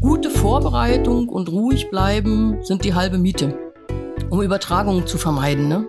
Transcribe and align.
Gute 0.00 0.30
Vorbereitung 0.30 1.28
und 1.28 1.50
ruhig 1.50 1.90
bleiben 1.90 2.58
sind 2.62 2.84
die 2.84 2.94
halbe 2.94 3.18
Miete 3.18 3.68
um 4.30 4.42
Übertragungen 4.42 5.06
zu 5.06 5.18
vermeiden. 5.18 5.68
Ne? 5.68 5.86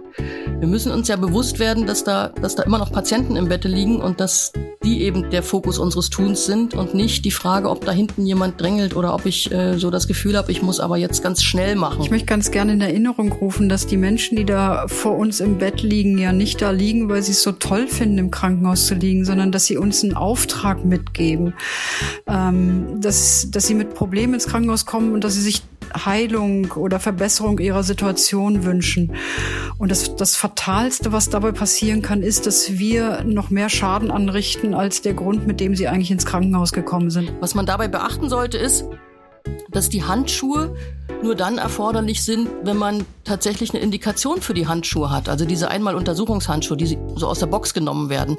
Wir 0.59 0.67
müssen 0.67 0.91
uns 0.91 1.07
ja 1.07 1.15
bewusst 1.15 1.59
werden, 1.59 1.85
dass 1.85 2.03
da, 2.03 2.29
dass 2.29 2.55
da 2.55 2.63
immer 2.63 2.77
noch 2.77 2.91
Patienten 2.91 3.35
im 3.35 3.49
Bette 3.49 3.67
liegen 3.67 4.01
und 4.01 4.19
dass 4.19 4.53
die 4.89 5.03
eben 5.03 5.29
der 5.29 5.43
Fokus 5.43 5.77
unseres 5.77 6.09
Tuns 6.09 6.45
sind 6.45 6.73
und 6.73 6.95
nicht 6.95 7.23
die 7.23 7.31
Frage, 7.31 7.69
ob 7.69 7.85
da 7.85 7.91
hinten 7.91 8.25
jemand 8.25 8.59
drängelt 8.59 8.95
oder 8.95 9.13
ob 9.13 9.27
ich 9.27 9.51
äh, 9.51 9.77
so 9.77 9.91
das 9.91 10.07
Gefühl 10.07 10.35
habe, 10.35 10.51
ich 10.51 10.63
muss 10.63 10.79
aber 10.79 10.97
jetzt 10.97 11.21
ganz 11.21 11.43
schnell 11.43 11.75
machen. 11.75 12.01
Ich 12.01 12.09
möchte 12.09 12.25
ganz 12.25 12.49
gerne 12.49 12.73
in 12.73 12.81
Erinnerung 12.81 13.31
rufen, 13.31 13.69
dass 13.69 13.85
die 13.85 13.97
Menschen, 13.97 14.35
die 14.35 14.45
da 14.45 14.87
vor 14.87 15.15
uns 15.15 15.41
im 15.41 15.59
Bett 15.59 15.83
liegen, 15.83 16.17
ja 16.17 16.31
nicht 16.31 16.61
da 16.61 16.71
liegen, 16.71 17.07
weil 17.07 17.21
sie 17.21 17.33
es 17.33 17.43
so 17.43 17.51
toll 17.51 17.87
finden, 17.87 18.17
im 18.17 18.31
Krankenhaus 18.31 18.87
zu 18.87 18.95
liegen, 18.95 19.25
sondern 19.25 19.51
dass 19.51 19.65
sie 19.65 19.77
uns 19.77 20.03
einen 20.03 20.15
Auftrag 20.15 20.83
mitgeben, 20.83 21.53
ähm, 22.27 22.99
dass, 22.99 23.51
dass 23.51 23.67
sie 23.67 23.75
mit 23.75 23.93
Problemen 23.93 24.33
ins 24.33 24.47
Krankenhaus 24.47 24.87
kommen 24.87 25.13
und 25.13 25.23
dass 25.23 25.35
sie 25.35 25.41
sich 25.41 25.61
Heilung 25.93 26.71
oder 26.73 26.99
Verbesserung 26.99 27.59
ihrer 27.59 27.83
Situation 27.83 28.63
wünschen. 28.63 29.13
Und 29.77 29.91
das, 29.91 30.15
das 30.15 30.35
Fatalste, 30.35 31.11
was 31.11 31.29
dabei 31.29 31.51
passieren 31.51 32.01
kann, 32.01 32.23
ist, 32.23 32.45
dass 32.45 32.77
wir 32.77 33.23
noch 33.23 33.49
mehr 33.49 33.69
Schaden 33.69 34.11
anrichten 34.11 34.73
als 34.73 35.01
der 35.01 35.13
Grund, 35.13 35.47
mit 35.47 35.59
dem 35.59 35.75
sie 35.75 35.87
eigentlich 35.87 36.11
ins 36.11 36.25
Krankenhaus 36.25 36.71
gekommen 36.71 37.09
sind. 37.09 37.33
Was 37.39 37.55
man 37.55 37.65
dabei 37.65 37.87
beachten 37.87 38.29
sollte, 38.29 38.57
ist, 38.57 38.85
dass 39.71 39.89
die 39.89 40.03
Handschuhe 40.03 40.75
nur 41.21 41.35
dann 41.35 41.57
erforderlich 41.57 42.23
sind, 42.23 42.49
wenn 42.63 42.77
man 42.77 43.05
tatsächlich 43.23 43.73
eine 43.73 43.83
Indikation 43.83 44.41
für 44.41 44.53
die 44.53 44.67
Handschuhe 44.67 45.11
hat. 45.11 45.27
Also 45.29 45.45
diese 45.45 45.69
einmal 45.69 45.95
Untersuchungshandschuhe, 45.95 46.77
die 46.77 46.97
so 47.15 47.27
aus 47.27 47.39
der 47.39 47.47
Box 47.47 47.73
genommen 47.73 48.09
werden, 48.09 48.37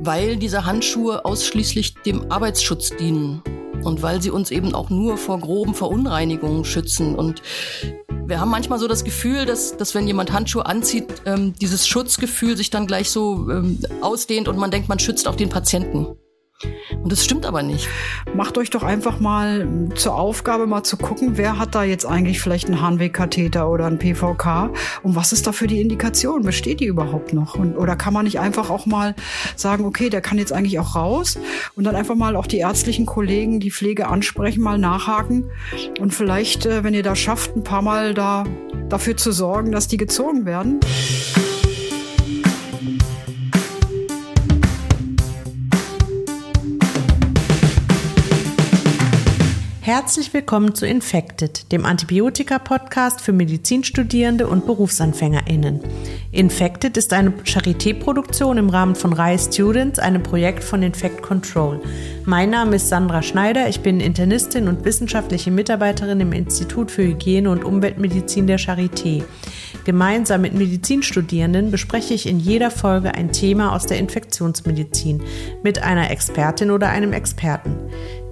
weil 0.00 0.36
diese 0.36 0.64
Handschuhe 0.64 1.24
ausschließlich 1.24 1.94
dem 2.06 2.30
Arbeitsschutz 2.30 2.90
dienen 2.96 3.42
und 3.82 4.02
weil 4.02 4.22
sie 4.22 4.30
uns 4.30 4.50
eben 4.50 4.74
auch 4.74 4.90
nur 4.90 5.16
vor 5.16 5.38
groben 5.38 5.74
Verunreinigungen 5.74 6.64
schützen. 6.64 7.14
Und 7.14 7.42
wir 8.26 8.40
haben 8.40 8.50
manchmal 8.50 8.78
so 8.78 8.88
das 8.88 9.04
Gefühl, 9.04 9.44
dass, 9.46 9.76
dass 9.76 9.94
wenn 9.94 10.06
jemand 10.06 10.32
Handschuhe 10.32 10.66
anzieht, 10.66 11.06
ähm, 11.26 11.54
dieses 11.60 11.86
Schutzgefühl 11.86 12.56
sich 12.56 12.70
dann 12.70 12.86
gleich 12.86 13.10
so 13.10 13.50
ähm, 13.50 13.78
ausdehnt 14.00 14.48
und 14.48 14.56
man 14.56 14.70
denkt, 14.70 14.88
man 14.88 14.98
schützt 14.98 15.26
auch 15.26 15.34
den 15.34 15.48
Patienten. 15.48 16.06
Und 17.02 17.10
das 17.12 17.24
stimmt 17.24 17.46
aber 17.46 17.62
nicht. 17.62 17.88
Macht 18.34 18.58
euch 18.58 18.70
doch 18.70 18.82
einfach 18.82 19.20
mal 19.20 19.88
zur 19.94 20.14
Aufgabe, 20.14 20.66
mal 20.66 20.82
zu 20.82 20.96
gucken, 20.96 21.32
wer 21.36 21.58
hat 21.58 21.74
da 21.74 21.84
jetzt 21.84 22.04
eigentlich 22.04 22.40
vielleicht 22.40 22.66
einen 22.66 22.80
Harnwegkatheter 22.80 23.70
oder 23.70 23.86
einen 23.86 23.98
PVK 23.98 24.70
und 25.02 25.16
was 25.16 25.32
ist 25.32 25.46
da 25.46 25.52
für 25.52 25.66
die 25.66 25.80
Indikation? 25.80 26.42
Besteht 26.42 26.80
die 26.80 26.86
überhaupt 26.86 27.32
noch? 27.32 27.54
Und, 27.54 27.76
oder 27.76 27.96
kann 27.96 28.12
man 28.12 28.24
nicht 28.24 28.38
einfach 28.38 28.70
auch 28.70 28.86
mal 28.86 29.14
sagen, 29.56 29.84
okay, 29.84 30.10
der 30.10 30.20
kann 30.20 30.38
jetzt 30.38 30.52
eigentlich 30.52 30.78
auch 30.78 30.94
raus 30.94 31.38
und 31.76 31.84
dann 31.84 31.96
einfach 31.96 32.14
mal 32.16 32.36
auch 32.36 32.46
die 32.46 32.58
ärztlichen 32.58 33.06
Kollegen, 33.06 33.60
die 33.60 33.70
Pflege 33.70 34.08
ansprechen, 34.08 34.62
mal 34.62 34.78
nachhaken 34.78 35.50
und 36.00 36.14
vielleicht, 36.14 36.66
äh, 36.66 36.84
wenn 36.84 36.94
ihr 36.94 37.02
das 37.02 37.18
schafft, 37.18 37.56
ein 37.56 37.64
paar 37.64 37.82
Mal 37.82 38.14
da 38.14 38.44
dafür 38.88 39.16
zu 39.16 39.32
sorgen, 39.32 39.72
dass 39.72 39.88
die 39.88 39.96
gezogen 39.96 40.44
werden. 40.44 40.80
Herzlich 49.92 50.32
willkommen 50.32 50.72
zu 50.76 50.86
Infected, 50.86 51.72
dem 51.72 51.84
Antibiotika-Podcast 51.84 53.20
für 53.20 53.32
Medizinstudierende 53.32 54.46
und 54.46 54.64
BerufsanfängerInnen. 54.64 55.80
Infected 56.30 56.96
ist 56.96 57.12
eine 57.12 57.32
Charité-Produktion 57.32 58.56
im 58.58 58.70
Rahmen 58.70 58.94
von 58.94 59.12
RISE 59.12 59.52
Students, 59.52 59.98
einem 59.98 60.22
Projekt 60.22 60.62
von 60.62 60.84
Infect 60.84 61.22
Control. 61.22 61.80
Mein 62.24 62.50
Name 62.50 62.76
ist 62.76 62.88
Sandra 62.88 63.20
Schneider, 63.20 63.68
ich 63.68 63.80
bin 63.80 63.98
Internistin 63.98 64.68
und 64.68 64.84
wissenschaftliche 64.84 65.50
Mitarbeiterin 65.50 66.20
im 66.20 66.32
Institut 66.32 66.92
für 66.92 67.02
Hygiene 67.02 67.50
und 67.50 67.64
Umweltmedizin 67.64 68.46
der 68.46 68.60
Charité. 68.60 69.24
Gemeinsam 69.84 70.42
mit 70.42 70.54
Medizinstudierenden 70.54 71.70
bespreche 71.70 72.14
ich 72.14 72.26
in 72.26 72.38
jeder 72.38 72.70
Folge 72.70 73.14
ein 73.14 73.32
Thema 73.32 73.74
aus 73.74 73.86
der 73.86 73.98
Infektionsmedizin 73.98 75.22
mit 75.62 75.82
einer 75.82 76.10
Expertin 76.10 76.70
oder 76.70 76.90
einem 76.90 77.12
Experten. 77.12 77.76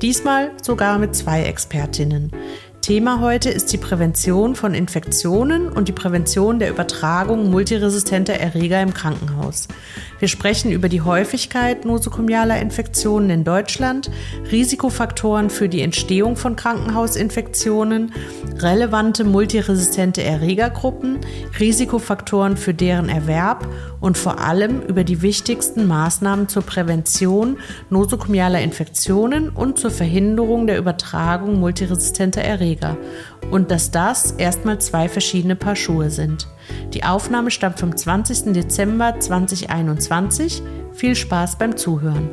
Diesmal 0.02 0.52
sogar 0.62 0.98
mit 0.98 1.14
zwei 1.14 1.44
Expertinnen. 1.44 2.30
Thema 2.82 3.20
heute 3.20 3.50
ist 3.50 3.72
die 3.72 3.76
Prävention 3.76 4.54
von 4.54 4.72
Infektionen 4.72 5.68
und 5.68 5.88
die 5.88 5.92
Prävention 5.92 6.58
der 6.58 6.70
Übertragung 6.70 7.50
multiresistenter 7.50 8.34
Erreger 8.34 8.80
im 8.80 8.94
Krankenhaus. 8.94 9.68
Wir 10.18 10.28
sprechen 10.28 10.72
über 10.72 10.88
die 10.88 11.02
Häufigkeit 11.02 11.84
nosokomialer 11.84 12.60
Infektionen 12.60 13.30
in 13.30 13.44
Deutschland, 13.44 14.10
Risikofaktoren 14.50 15.48
für 15.48 15.68
die 15.68 15.80
Entstehung 15.80 16.36
von 16.36 16.56
Krankenhausinfektionen, 16.56 18.12
relevante 18.58 19.22
multiresistente 19.22 20.22
Erregergruppen, 20.22 21.18
Risikofaktoren 21.60 22.56
für 22.56 22.74
deren 22.74 23.08
Erwerb 23.08 23.68
und 24.00 24.18
vor 24.18 24.40
allem 24.40 24.82
über 24.82 25.04
die 25.04 25.22
wichtigsten 25.22 25.86
Maßnahmen 25.86 26.48
zur 26.48 26.62
Prävention 26.62 27.58
nosokomialer 27.88 28.60
Infektionen 28.60 29.50
und 29.50 29.78
zur 29.78 29.92
Verhinderung 29.92 30.66
der 30.66 30.78
Übertragung 30.78 31.60
multiresistenter 31.60 32.42
Erreger 32.42 32.96
und 33.50 33.70
dass 33.70 33.90
das 33.90 34.32
erstmal 34.32 34.80
zwei 34.80 35.08
verschiedene 35.08 35.56
Paar 35.56 35.76
Schuhe 35.76 36.10
sind. 36.10 36.46
Die 36.94 37.04
Aufnahme 37.04 37.50
stammt 37.50 37.80
vom 37.80 37.96
20. 37.96 38.52
Dezember 38.52 39.18
2021. 39.18 40.62
Viel 40.92 41.14
Spaß 41.14 41.56
beim 41.56 41.76
Zuhören. 41.76 42.28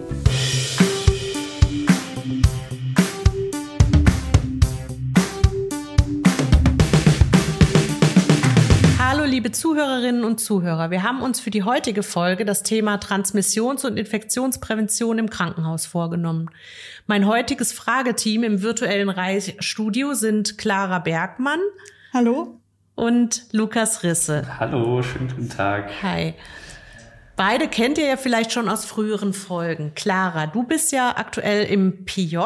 Liebe 9.36 9.52
Zuhörerinnen 9.52 10.24
und 10.24 10.40
Zuhörer, 10.40 10.92
wir 10.92 11.04
haben 11.04 11.22
uns 11.22 11.42
für 11.42 11.50
die 11.50 11.64
heutige 11.64 12.04
Folge 12.04 12.46
das 12.46 12.64
Thema 12.64 12.96
Transmissions- 13.00 13.84
und 13.84 13.98
Infektionsprävention 13.98 15.20
im 15.20 15.30
Krankenhaus 15.30 15.86
vorgenommen. 15.86 16.50
Mein 17.06 17.28
heutiges 17.28 17.74
Frageteam 17.74 18.46
im 18.46 18.62
virtuellen 18.62 19.10
Reisstudio 19.10 20.14
sind 20.14 20.58
Clara 20.58 21.00
Bergmann. 21.00 21.60
Hallo. 22.14 22.62
Und 22.96 23.48
Lukas 23.52 24.04
Risse. 24.04 24.58
Hallo, 24.58 25.04
schönen 25.04 25.28
guten 25.28 25.50
Tag. 25.50 25.90
Hi. 26.02 26.34
Beide 27.36 27.68
kennt 27.68 27.98
ihr 27.98 28.08
ja 28.08 28.16
vielleicht 28.16 28.54
schon 28.54 28.70
aus 28.70 28.86
früheren 28.86 29.34
Folgen. 29.34 29.92
Clara, 29.96 30.48
du 30.48 30.64
bist 30.64 30.94
ja 30.94 31.14
aktuell 31.18 31.66
im 31.66 32.06
PJ. 32.06 32.38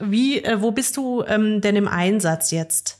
Wie, 0.00 0.42
äh, 0.42 0.60
wo 0.60 0.72
bist 0.72 0.96
du 0.96 1.22
ähm, 1.22 1.60
denn 1.60 1.76
im 1.76 1.86
Einsatz 1.86 2.50
jetzt? 2.50 2.98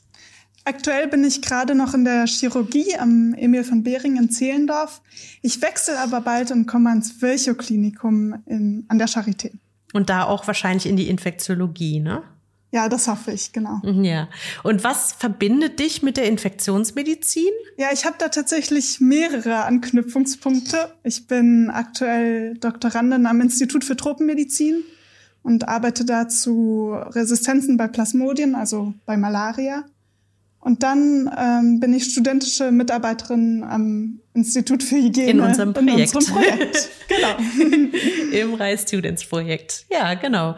Aktuell 0.64 1.08
bin 1.08 1.24
ich 1.24 1.42
gerade 1.42 1.74
noch 1.74 1.92
in 1.92 2.04
der 2.04 2.26
Chirurgie 2.26 2.96
am 2.96 3.34
Emil 3.34 3.64
von 3.64 3.82
Behring 3.82 4.16
in 4.16 4.30
Zehlendorf. 4.30 5.02
Ich 5.42 5.60
wechsle 5.60 5.98
aber 5.98 6.20
bald 6.20 6.52
und 6.52 6.66
komme 6.66 6.90
ans 6.90 7.20
Virchow-Klinikum 7.20 8.84
an 8.88 8.98
der 8.98 9.08
Charité. 9.08 9.52
Und 9.92 10.08
da 10.08 10.24
auch 10.24 10.46
wahrscheinlich 10.46 10.86
in 10.86 10.96
die 10.96 11.08
Infektiologie, 11.08 12.00
ne? 12.00 12.22
Ja, 12.70 12.88
das 12.88 13.06
hoffe 13.06 13.32
ich, 13.32 13.52
genau. 13.52 13.80
Mhm, 13.82 14.04
ja. 14.04 14.28
Und 14.62 14.82
was 14.82 15.12
verbindet 15.12 15.78
dich 15.78 16.02
mit 16.02 16.16
der 16.16 16.24
Infektionsmedizin? 16.24 17.50
Ja, 17.76 17.88
ich 17.92 18.06
habe 18.06 18.16
da 18.18 18.28
tatsächlich 18.28 18.98
mehrere 18.98 19.64
Anknüpfungspunkte. 19.64 20.94
Ich 21.02 21.26
bin 21.26 21.68
aktuell 21.68 22.56
Doktorandin 22.56 23.26
am 23.26 23.42
Institut 23.42 23.84
für 23.84 23.94
Tropenmedizin 23.94 24.84
und 25.42 25.68
arbeite 25.68 26.06
dazu 26.06 26.94
Resistenzen 26.94 27.76
bei 27.76 27.88
Plasmodien, 27.88 28.54
also 28.54 28.94
bei 29.04 29.18
Malaria. 29.18 29.84
Und 30.62 30.84
dann 30.84 31.28
ähm, 31.36 31.80
bin 31.80 31.92
ich 31.92 32.04
studentische 32.04 32.70
Mitarbeiterin 32.70 33.64
am 33.64 34.20
Institut 34.32 34.84
für 34.84 34.94
Hygiene. 34.94 35.28
In 35.28 35.40
unserem 35.40 35.72
Projekt. 35.74 36.12
In 36.12 36.16
unserem 36.16 36.36
Projekt. 36.36 36.88
genau. 37.08 37.90
Im 38.32 38.54
RISE 38.54 38.86
Students 38.86 39.24
Projekt. 39.24 39.86
Ja, 39.90 40.14
genau. 40.14 40.54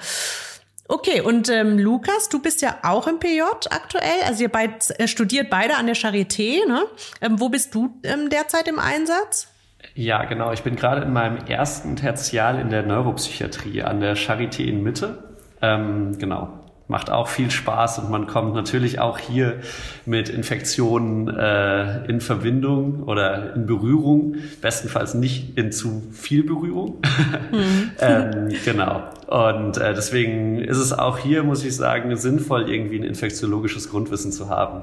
Okay, 0.88 1.22
und 1.22 1.48
ähm, 1.48 1.78
Lukas, 1.78 2.28
du 2.28 2.38
bist 2.38 2.60
ja 2.60 2.76
auch 2.82 3.06
im 3.06 3.18
PJ 3.18 3.40
aktuell. 3.70 4.20
Also 4.26 4.42
ihr 4.42 4.50
beid, 4.50 4.90
äh, 4.98 5.08
studiert 5.08 5.48
beide 5.48 5.76
an 5.76 5.86
der 5.86 5.96
Charité. 5.96 6.68
Ne? 6.68 6.82
Ähm, 7.22 7.40
wo 7.40 7.48
bist 7.48 7.74
du 7.74 7.98
ähm, 8.02 8.28
derzeit 8.28 8.68
im 8.68 8.78
Einsatz? 8.78 9.48
Ja, 9.94 10.26
genau. 10.26 10.52
Ich 10.52 10.62
bin 10.62 10.76
gerade 10.76 11.00
in 11.00 11.14
meinem 11.14 11.38
ersten 11.46 11.96
Tertial 11.96 12.60
in 12.60 12.68
der 12.68 12.82
Neuropsychiatrie 12.82 13.82
an 13.82 14.00
der 14.00 14.18
Charité 14.18 14.64
in 14.64 14.82
Mitte. 14.82 15.38
Ähm, 15.62 16.18
genau 16.18 16.63
macht 16.86 17.10
auch 17.10 17.28
viel 17.28 17.50
Spaß 17.50 18.00
und 18.00 18.10
man 18.10 18.26
kommt 18.26 18.54
natürlich 18.54 18.98
auch 19.00 19.18
hier 19.18 19.60
mit 20.04 20.28
Infektionen 20.28 21.28
äh, 21.28 22.04
in 22.06 22.20
Verbindung 22.20 23.04
oder 23.04 23.54
in 23.54 23.66
Berührung, 23.66 24.36
bestenfalls 24.60 25.14
nicht 25.14 25.56
in 25.56 25.72
zu 25.72 26.02
viel 26.12 26.44
Berührung. 26.44 26.98
Mhm. 27.52 27.90
ähm, 28.00 28.48
genau. 28.64 29.02
Und 29.26 29.76
äh, 29.76 29.94
deswegen 29.94 30.58
ist 30.58 30.78
es 30.78 30.92
auch 30.92 31.18
hier, 31.18 31.44
muss 31.44 31.64
ich 31.64 31.76
sagen, 31.76 32.14
sinnvoll, 32.16 32.68
irgendwie 32.68 32.96
ein 32.96 33.04
infektiologisches 33.04 33.90
Grundwissen 33.90 34.32
zu 34.32 34.48
haben. 34.48 34.82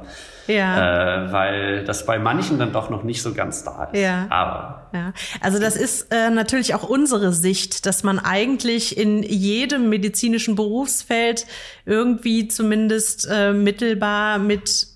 Ja. 0.51 1.25
Äh, 1.25 1.31
weil 1.31 1.83
das 1.85 2.05
bei 2.05 2.19
manchen 2.19 2.59
dann 2.59 2.71
doch 2.73 2.89
noch 2.89 3.03
nicht 3.03 3.21
so 3.21 3.33
ganz 3.33 3.63
da 3.63 3.85
ist. 3.85 3.99
Ja. 3.99 4.27
Aber. 4.29 4.89
Ja. 4.93 5.13
Also 5.39 5.59
das 5.59 5.75
ist 5.75 6.13
äh, 6.13 6.29
natürlich 6.29 6.75
auch 6.75 6.83
unsere 6.83 7.31
Sicht, 7.31 7.85
dass 7.85 8.03
man 8.03 8.19
eigentlich 8.19 8.97
in 8.97 9.23
jedem 9.23 9.89
medizinischen 9.89 10.55
Berufsfeld 10.55 11.45
irgendwie 11.85 12.47
zumindest 12.47 13.27
äh, 13.31 13.53
mittelbar 13.53 14.37
mit 14.39 14.87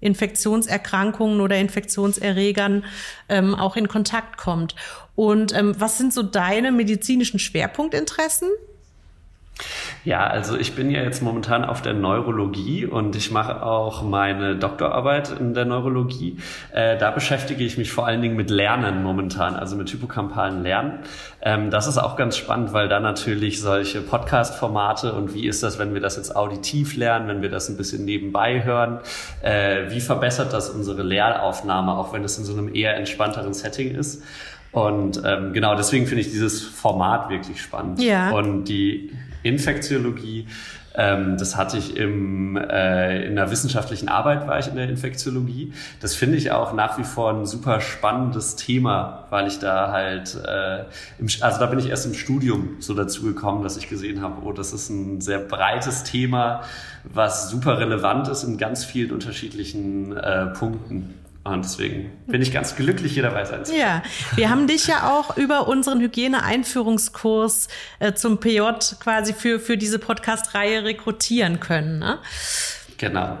Infektionserkrankungen 0.00 1.40
oder 1.40 1.56
Infektionserregern 1.56 2.84
ähm, 3.28 3.54
auch 3.54 3.76
in 3.76 3.88
Kontakt 3.88 4.38
kommt. 4.38 4.74
Und 5.14 5.54
ähm, 5.54 5.74
was 5.78 5.98
sind 5.98 6.12
so 6.12 6.22
deine 6.22 6.72
medizinischen 6.72 7.38
Schwerpunktinteressen? 7.38 8.48
Ja, 10.04 10.26
also 10.26 10.56
ich 10.56 10.74
bin 10.74 10.90
ja 10.90 11.02
jetzt 11.02 11.22
momentan 11.22 11.64
auf 11.64 11.82
der 11.82 11.92
Neurologie 11.92 12.86
und 12.86 13.16
ich 13.16 13.30
mache 13.30 13.62
auch 13.62 14.02
meine 14.02 14.56
Doktorarbeit 14.56 15.38
in 15.38 15.52
der 15.52 15.66
Neurologie. 15.66 16.38
Äh, 16.72 16.96
da 16.96 17.10
beschäftige 17.10 17.64
ich 17.64 17.76
mich 17.76 17.92
vor 17.92 18.06
allen 18.06 18.22
Dingen 18.22 18.34
mit 18.34 18.48
Lernen 18.48 19.02
momentan, 19.02 19.56
also 19.56 19.76
mit 19.76 19.92
hypokampalen 19.92 20.62
Lernen. 20.62 21.00
Ähm, 21.42 21.70
das 21.70 21.86
ist 21.86 21.98
auch 21.98 22.16
ganz 22.16 22.38
spannend, 22.38 22.72
weil 22.72 22.88
da 22.88 22.98
natürlich 22.98 23.60
solche 23.60 24.00
Podcast-Formate 24.00 25.12
und 25.12 25.34
wie 25.34 25.46
ist 25.46 25.62
das, 25.62 25.78
wenn 25.78 25.92
wir 25.92 26.00
das 26.00 26.16
jetzt 26.16 26.34
auditiv 26.34 26.96
lernen, 26.96 27.28
wenn 27.28 27.42
wir 27.42 27.50
das 27.50 27.68
ein 27.68 27.76
bisschen 27.76 28.06
nebenbei 28.06 28.64
hören, 28.64 29.00
äh, 29.42 29.90
wie 29.90 30.00
verbessert 30.00 30.54
das 30.54 30.70
unsere 30.70 31.02
Lehraufnahme, 31.02 31.92
auch 31.92 32.14
wenn 32.14 32.24
es 32.24 32.38
in 32.38 32.44
so 32.44 32.54
einem 32.54 32.74
eher 32.74 32.96
entspannteren 32.96 33.52
Setting 33.52 33.94
ist. 33.94 34.22
Und 34.72 35.20
ähm, 35.26 35.52
genau 35.52 35.74
deswegen 35.74 36.06
finde 36.06 36.22
ich 36.22 36.30
dieses 36.30 36.62
Format 36.62 37.28
wirklich 37.28 37.60
spannend. 37.60 38.00
Ja. 38.00 38.30
Und 38.30 38.64
die 38.64 39.10
Infektiologie. 39.42 40.46
Ähm, 40.92 41.36
das 41.38 41.56
hatte 41.56 41.78
ich 41.78 41.96
im, 41.96 42.56
äh, 42.56 43.24
in 43.24 43.36
der 43.36 43.50
wissenschaftlichen 43.50 44.08
Arbeit 44.08 44.48
war 44.48 44.58
ich 44.58 44.66
in 44.66 44.74
der 44.74 44.88
Infektiologie. 44.88 45.72
Das 46.00 46.16
finde 46.16 46.36
ich 46.36 46.50
auch 46.50 46.72
nach 46.72 46.98
wie 46.98 47.04
vor 47.04 47.32
ein 47.32 47.46
super 47.46 47.80
spannendes 47.80 48.56
Thema, 48.56 49.26
weil 49.30 49.46
ich 49.46 49.60
da 49.60 49.92
halt, 49.92 50.34
äh, 50.44 50.80
im, 51.18 51.28
also 51.40 51.60
da 51.60 51.66
bin 51.66 51.78
ich 51.78 51.88
erst 51.88 52.06
im 52.06 52.14
Studium 52.14 52.76
so 52.80 52.94
dazu 52.94 53.22
gekommen, 53.22 53.62
dass 53.62 53.76
ich 53.76 53.88
gesehen 53.88 54.20
habe, 54.20 54.42
oh, 54.44 54.52
das 54.52 54.72
ist 54.72 54.90
ein 54.90 55.20
sehr 55.20 55.38
breites 55.38 56.02
Thema, 56.02 56.62
was 57.04 57.50
super 57.50 57.78
relevant 57.78 58.26
ist 58.26 58.42
in 58.42 58.58
ganz 58.58 58.84
vielen 58.84 59.12
unterschiedlichen 59.12 60.16
äh, 60.16 60.46
Punkten. 60.46 61.14
Und 61.42 61.64
deswegen 61.64 62.10
bin 62.26 62.42
ich 62.42 62.52
ganz 62.52 62.76
glücklich, 62.76 63.14
hier 63.14 63.22
dabei 63.22 63.46
sein 63.46 63.64
zu 63.64 63.72
können. 63.72 63.82
Ja, 63.82 64.02
wir 64.36 64.50
haben 64.50 64.66
dich 64.66 64.86
ja 64.86 65.10
auch 65.10 65.38
über 65.38 65.68
unseren 65.68 66.00
Hygiene-Einführungskurs 66.00 67.68
äh, 67.98 68.12
zum 68.12 68.40
PJ 68.40 68.60
quasi 69.00 69.32
für, 69.32 69.58
für 69.58 69.78
diese 69.78 69.98
Podcast-Reihe 69.98 70.84
rekrutieren 70.84 71.58
können. 71.58 71.98
Ne? 71.98 72.18
Genau. 72.98 73.38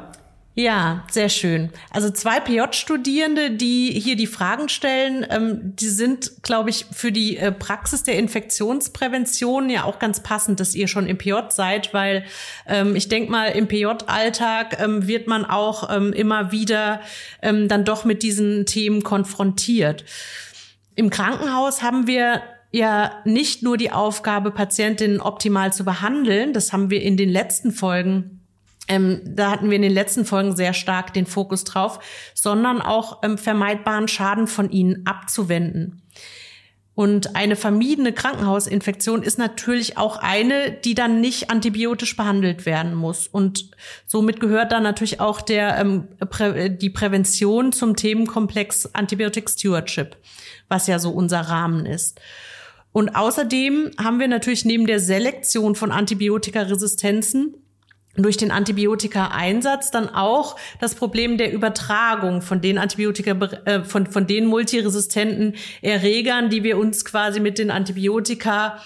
Ja, 0.60 1.04
sehr 1.10 1.30
schön. 1.30 1.70
Also 1.88 2.10
zwei 2.10 2.38
PJ-Studierende, 2.38 3.50
die 3.50 3.98
hier 3.98 4.14
die 4.14 4.26
Fragen 4.26 4.68
stellen, 4.68 5.26
ähm, 5.30 5.74
die 5.74 5.88
sind, 5.88 6.42
glaube 6.42 6.68
ich, 6.68 6.84
für 6.92 7.12
die 7.12 7.38
äh, 7.38 7.50
Praxis 7.50 8.02
der 8.02 8.18
Infektionsprävention 8.18 9.70
ja 9.70 9.84
auch 9.84 9.98
ganz 9.98 10.22
passend, 10.22 10.60
dass 10.60 10.74
ihr 10.74 10.86
schon 10.86 11.06
im 11.06 11.16
PJ 11.16 11.32
seid, 11.48 11.94
weil 11.94 12.26
ähm, 12.66 12.94
ich 12.94 13.08
denke 13.08 13.30
mal, 13.30 13.46
im 13.46 13.68
PJ-Alltag 13.68 14.78
ähm, 14.78 15.06
wird 15.06 15.28
man 15.28 15.46
auch 15.46 15.88
ähm, 15.90 16.12
immer 16.12 16.52
wieder 16.52 17.00
ähm, 17.40 17.66
dann 17.66 17.86
doch 17.86 18.04
mit 18.04 18.22
diesen 18.22 18.66
Themen 18.66 19.02
konfrontiert. 19.02 20.04
Im 20.94 21.08
Krankenhaus 21.08 21.80
haben 21.82 22.06
wir 22.06 22.42
ja 22.70 23.12
nicht 23.24 23.62
nur 23.62 23.78
die 23.78 23.92
Aufgabe, 23.92 24.50
Patientinnen 24.50 25.22
optimal 25.22 25.72
zu 25.72 25.86
behandeln, 25.86 26.52
das 26.52 26.74
haben 26.74 26.90
wir 26.90 27.00
in 27.00 27.16
den 27.16 27.30
letzten 27.30 27.72
Folgen 27.72 28.39
ähm, 28.90 29.20
da 29.24 29.52
hatten 29.52 29.70
wir 29.70 29.76
in 29.76 29.82
den 29.82 29.92
letzten 29.92 30.24
Folgen 30.24 30.56
sehr 30.56 30.74
stark 30.74 31.14
den 31.14 31.24
Fokus 31.24 31.62
drauf, 31.62 32.00
sondern 32.34 32.82
auch 32.82 33.22
ähm, 33.22 33.38
vermeidbaren 33.38 34.08
Schaden 34.08 34.48
von 34.48 34.68
ihnen 34.70 35.06
abzuwenden. 35.06 36.02
Und 36.96 37.36
eine 37.36 37.54
vermiedene 37.54 38.12
Krankenhausinfektion 38.12 39.22
ist 39.22 39.38
natürlich 39.38 39.96
auch 39.96 40.16
eine, 40.16 40.72
die 40.72 40.94
dann 40.94 41.20
nicht 41.20 41.48
antibiotisch 41.48 42.16
behandelt 42.16 42.66
werden 42.66 42.94
muss. 42.94 43.28
Und 43.28 43.70
somit 44.06 44.40
gehört 44.40 44.72
dann 44.72 44.82
natürlich 44.82 45.20
auch 45.20 45.40
der, 45.40 45.78
ähm, 45.78 46.08
Prä 46.28 46.68
die 46.68 46.90
Prävention 46.90 47.70
zum 47.70 47.94
Themenkomplex 47.94 48.92
Antibiotic 48.92 49.48
Stewardship, 49.48 50.16
was 50.68 50.88
ja 50.88 50.98
so 50.98 51.10
unser 51.10 51.42
Rahmen 51.42 51.86
ist. 51.86 52.20
Und 52.90 53.14
außerdem 53.14 53.92
haben 54.02 54.18
wir 54.18 54.26
natürlich 54.26 54.64
neben 54.64 54.88
der 54.88 54.98
Selektion 54.98 55.76
von 55.76 55.92
Antibiotikaresistenzen 55.92 57.54
durch 58.16 58.36
den 58.36 58.50
Antibiotika-Einsatz 58.50 59.90
dann 59.90 60.08
auch 60.08 60.56
das 60.80 60.94
Problem 60.94 61.38
der 61.38 61.52
Übertragung 61.52 62.42
von 62.42 62.60
den 62.60 62.76
Antibiotika, 62.76 63.32
äh, 63.64 63.84
von, 63.84 64.06
von 64.06 64.26
den 64.26 64.46
multiresistenten 64.46 65.54
Erregern, 65.80 66.50
die 66.50 66.64
wir 66.64 66.76
uns 66.76 67.04
quasi 67.04 67.38
mit 67.38 67.58
den 67.58 67.70
Antibiotika 67.70 68.80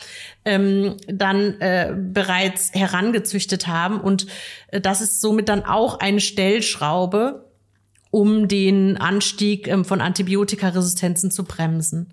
ähm, 0.45 0.97
dann 1.07 1.61
äh, 1.61 1.95
bereits 1.97 2.73
herangezüchtet 2.75 3.67
haben. 3.67 4.01
Und 4.01 4.27
äh, 4.69 4.81
das 4.81 5.01
ist 5.01 5.21
somit 5.23 5.49
dann 5.49 5.65
auch 5.65 6.01
eine 6.01 6.21
Stellschraube, 6.21 7.51
um 8.11 8.47
den 8.47 8.99
Anstieg 8.99 9.67
ähm, 9.69 9.87
von 9.87 10.03
Antibiotikaresistenzen 10.03 11.31
zu 11.31 11.45
bremsen. 11.45 12.13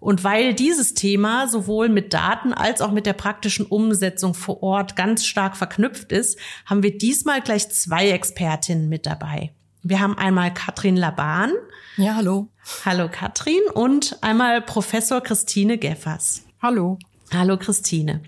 Und 0.00 0.24
weil 0.24 0.54
dieses 0.54 0.94
Thema 0.94 1.46
sowohl 1.46 1.90
mit 1.90 2.14
Daten 2.14 2.54
als 2.54 2.80
auch 2.80 2.90
mit 2.90 3.04
der 3.04 3.12
praktischen 3.12 3.66
Umsetzung 3.66 4.32
vor 4.32 4.62
Ort 4.62 4.96
ganz 4.96 5.26
stark 5.26 5.56
verknüpft 5.56 6.10
ist, 6.10 6.38
haben 6.64 6.82
wir 6.82 6.96
diesmal 6.96 7.42
gleich 7.42 7.68
zwei 7.68 8.10
Expertinnen 8.10 8.88
mit 8.88 9.04
dabei. 9.04 9.52
Wir 9.82 10.00
haben 10.00 10.16
einmal 10.16 10.52
Katrin 10.52 10.96
Laban. 10.96 11.52
Ja, 11.96 12.16
hallo. 12.16 12.48
Hallo 12.84 13.08
Katrin 13.10 13.60
und 13.74 14.16
einmal 14.22 14.62
Professor 14.62 15.20
Christine 15.20 15.76
Geffers. 15.76 16.44
Hallo. 16.62 16.98
Hallo 17.32 17.58
Christine. 17.58 18.22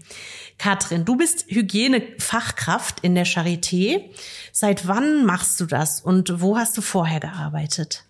Katrin, 0.59 1.05
du 1.05 1.17
bist 1.17 1.47
Hygienefachkraft 1.49 3.01
in 3.01 3.15
der 3.15 3.27
Charité. 3.27 4.11
Seit 4.53 4.87
wann 4.87 5.25
machst 5.25 5.59
du 5.59 5.67
das 5.67 6.01
und 6.01 6.41
wo 6.41 6.57
hast 6.57 6.77
du 6.77 6.83
vorher 6.83 7.21
gearbeitet? 7.21 8.05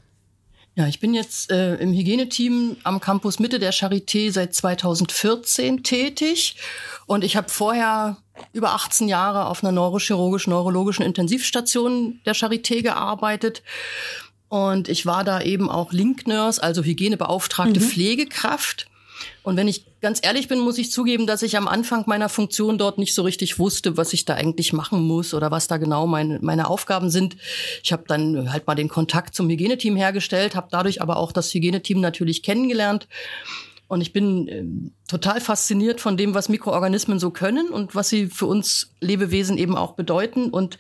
Ja, 0.75 0.87
ich 0.87 1.01
bin 1.01 1.13
jetzt 1.13 1.51
äh, 1.51 1.75
im 1.77 1.93
Hygieneteam 1.93 2.79
am 2.83 2.99
Campus 2.99 3.39
Mitte 3.39 3.59
der 3.59 3.75
Charité 3.75 4.33
seit 4.33 4.55
2014 4.55 5.83
tätig 5.83 6.57
und 7.07 7.25
ich 7.25 7.37
habe 7.37 7.51
vorher 7.51 8.17
über 8.55 8.73
18 8.73 9.07
Jahre 9.07 9.47
auf 9.47 9.63
einer 9.63 9.73
neurochirurgisch-neurologischen 9.73 11.05
Intensivstation 11.05 12.21
der 12.25 12.35
Charité 12.35 12.83
gearbeitet. 12.83 13.63
Und 14.49 14.89
ich 14.89 15.05
war 15.05 15.25
da 15.25 15.43
eben 15.43 15.71
auch 15.71 15.93
Link-Nurse, 15.93 16.63
also 16.63 16.83
Hygienebeauftragte 16.83 17.81
mhm. 17.81 17.85
Pflegekraft. 17.85 18.87
Und 19.43 19.57
wenn 19.57 19.67
ich 19.67 19.85
ganz 20.01 20.21
ehrlich 20.23 20.47
bin, 20.47 20.61
muss 20.61 20.79
ich 20.79 20.93
zugeben, 20.93 21.27
dass 21.27 21.43
ich 21.43 21.57
am 21.57 21.67
Anfang 21.67 22.05
meiner 22.07 22.29
Funktion 22.29 22.79
dort 22.79 22.99
nicht 22.99 23.15
so 23.15 23.23
richtig 23.23 23.59
wusste, 23.59 23.97
was 23.97 24.13
ich 24.13 24.25
da 24.25 24.35
eigentlich 24.35 24.73
machen 24.73 25.03
muss 25.03 25.35
oder 25.35 25.51
was 25.51 25.67
da 25.67 25.79
genau 25.79 26.07
meine, 26.07 26.39
meine 26.41 26.69
Aufgaben 26.69 27.11
sind. 27.11 27.37
Ich 27.83 27.93
habe 27.93 28.05
dann 28.07 28.53
halt 28.53 28.67
mal 28.67 28.77
den 28.77 28.89
Kontakt 28.89 29.35
zum 29.35 29.49
Hygieneteam 29.49 29.97
hergestellt, 29.97 30.55
habe 30.55 30.69
dadurch 30.71 31.03
aber 31.03 31.17
auch 31.17 31.33
das 31.33 31.53
Hygieneteam 31.53 32.01
natürlich 32.01 32.43
kennengelernt. 32.43 33.09
Und 33.93 34.01
ich 34.01 34.15
bin 34.15 34.49
äh, 34.49 34.65
total 35.07 35.39
fasziniert 35.39 36.01
von 36.01 36.17
dem, 36.17 36.35
was 36.35 36.49
Mikroorganismen 36.49 37.19
so 37.19 37.31
können 37.31 37.69
und 37.69 37.95
was 37.95 38.09
sie 38.09 38.29
für 38.29 38.47
uns 38.47 38.95
Lebewesen 39.01 39.59
eben 39.59 39.77
auch 39.77 39.93
bedeuten. 39.93 40.49
Und 40.49 40.79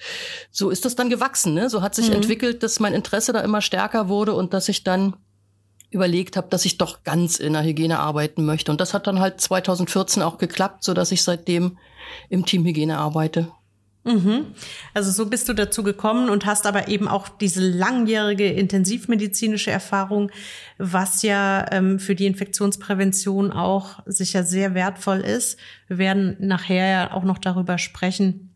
so 0.50 0.70
ist 0.70 0.86
das 0.86 0.96
dann 0.96 1.10
gewachsen. 1.10 1.52
Ne? 1.52 1.68
So 1.68 1.82
hat 1.82 1.94
sich 1.94 2.08
mhm. 2.08 2.14
entwickelt, 2.14 2.62
dass 2.62 2.80
mein 2.80 2.94
Interesse 2.94 3.34
da 3.34 3.40
immer 3.40 3.60
stärker 3.60 4.08
wurde 4.08 4.32
und 4.32 4.54
dass 4.54 4.70
ich 4.70 4.82
dann 4.82 5.14
überlegt 5.92 6.36
habe, 6.36 6.48
dass 6.48 6.64
ich 6.64 6.78
doch 6.78 7.04
ganz 7.04 7.38
in 7.38 7.52
der 7.52 7.62
Hygiene 7.62 7.98
arbeiten 7.98 8.44
möchte. 8.44 8.72
Und 8.72 8.80
das 8.80 8.94
hat 8.94 9.06
dann 9.06 9.20
halt 9.20 9.40
2014 9.40 10.22
auch 10.22 10.38
geklappt, 10.38 10.84
so 10.84 10.94
ich 10.96 11.22
seitdem 11.22 11.78
im 12.28 12.44
Team 12.46 12.64
Hygiene 12.64 12.98
arbeite. 12.98 13.48
Mhm. 14.04 14.46
Also 14.94 15.12
so 15.12 15.26
bist 15.26 15.48
du 15.48 15.52
dazu 15.52 15.84
gekommen 15.84 16.28
und 16.28 16.44
hast 16.44 16.66
aber 16.66 16.88
eben 16.88 17.06
auch 17.06 17.28
diese 17.28 17.60
langjährige 17.60 18.48
intensivmedizinische 18.48 19.70
Erfahrung, 19.70 20.32
was 20.78 21.22
ja 21.22 21.66
ähm, 21.70 22.00
für 22.00 22.16
die 22.16 22.26
Infektionsprävention 22.26 23.52
auch 23.52 24.00
sicher 24.06 24.42
sehr 24.42 24.74
wertvoll 24.74 25.20
ist. 25.20 25.58
Wir 25.86 25.98
werden 25.98 26.36
nachher 26.40 26.90
ja 26.90 27.12
auch 27.12 27.22
noch 27.22 27.38
darüber 27.38 27.78
sprechen, 27.78 28.51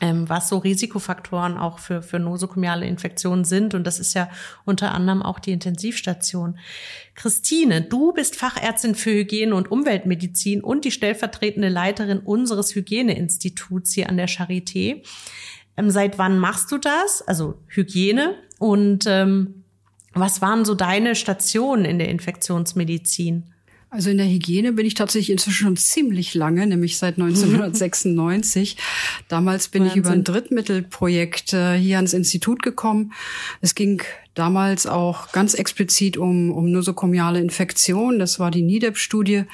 was 0.00 0.48
so 0.48 0.58
Risikofaktoren 0.58 1.56
auch 1.56 1.78
für, 1.78 2.02
für 2.02 2.18
nosokomiale 2.18 2.86
Infektionen 2.86 3.44
sind. 3.44 3.74
Und 3.74 3.84
das 3.86 4.00
ist 4.00 4.14
ja 4.14 4.30
unter 4.64 4.92
anderem 4.92 5.22
auch 5.22 5.38
die 5.38 5.52
Intensivstation. 5.52 6.58
Christine, 7.14 7.82
du 7.82 8.12
bist 8.12 8.36
Fachärztin 8.36 8.94
für 8.94 9.10
Hygiene 9.10 9.54
und 9.54 9.70
Umweltmedizin 9.70 10.62
und 10.62 10.84
die 10.84 10.90
stellvertretende 10.90 11.68
Leiterin 11.68 12.18
unseres 12.18 12.74
Hygieneinstituts 12.74 13.92
hier 13.92 14.08
an 14.08 14.16
der 14.16 14.28
Charité. 14.28 15.02
Ähm, 15.76 15.90
seit 15.90 16.18
wann 16.18 16.38
machst 16.38 16.72
du 16.72 16.78
das? 16.78 17.22
Also 17.22 17.58
Hygiene. 17.68 18.36
Und 18.58 19.04
ähm, 19.06 19.64
was 20.12 20.42
waren 20.42 20.64
so 20.64 20.74
deine 20.74 21.14
Stationen 21.14 21.84
in 21.84 21.98
der 21.98 22.08
Infektionsmedizin? 22.08 23.52
Also 23.90 24.10
in 24.10 24.18
der 24.18 24.26
Hygiene 24.26 24.72
bin 24.72 24.86
ich 24.86 24.94
tatsächlich 24.94 25.30
inzwischen 25.30 25.64
schon 25.64 25.76
ziemlich 25.76 26.34
lange, 26.34 26.66
nämlich 26.66 26.96
seit 26.96 27.14
1996. 27.18 28.76
Damals 29.28 29.68
bin 29.68 29.82
Wahnsinn. 29.82 29.98
ich 29.98 30.04
über 30.04 30.10
ein 30.10 30.24
Drittmittelprojekt 30.24 31.52
äh, 31.52 31.76
hier 31.76 31.96
ans 31.96 32.12
Institut 32.12 32.62
gekommen. 32.62 33.12
Es 33.60 33.74
ging 33.74 34.02
damals 34.34 34.86
auch 34.86 35.32
ganz 35.32 35.54
explizit 35.54 36.16
um, 36.16 36.52
um 36.52 36.70
nosokomiale 36.70 37.40
Infektion. 37.40 38.18
Das 38.18 38.38
war 38.38 38.50
die 38.50 38.62
NIDEP-Studie. 38.62 39.44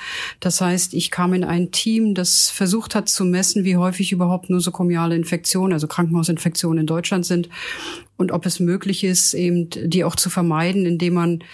Das 0.40 0.60
heißt, 0.60 0.94
ich 0.94 1.10
kam 1.10 1.32
in 1.32 1.44
ein 1.44 1.70
Team, 1.70 2.14
das 2.14 2.50
versucht 2.50 2.94
hat 2.94 3.08
zu 3.08 3.24
messen, 3.24 3.64
wie 3.64 3.76
häufig 3.76 4.12
überhaupt 4.12 4.50
nosokomiale 4.50 5.16
Infektionen, 5.16 5.72
also 5.72 5.86
Krankenhausinfektionen 5.86 6.80
in 6.80 6.86
Deutschland 6.86 7.24
sind 7.24 7.48
und 8.16 8.32
ob 8.32 8.46
es 8.46 8.60
möglich 8.60 9.04
ist, 9.04 9.34
eben 9.34 9.68
die 9.70 10.04
auch 10.04 10.16
zu 10.16 10.30
vermeiden, 10.30 10.86
indem 10.86 11.14
man 11.14 11.44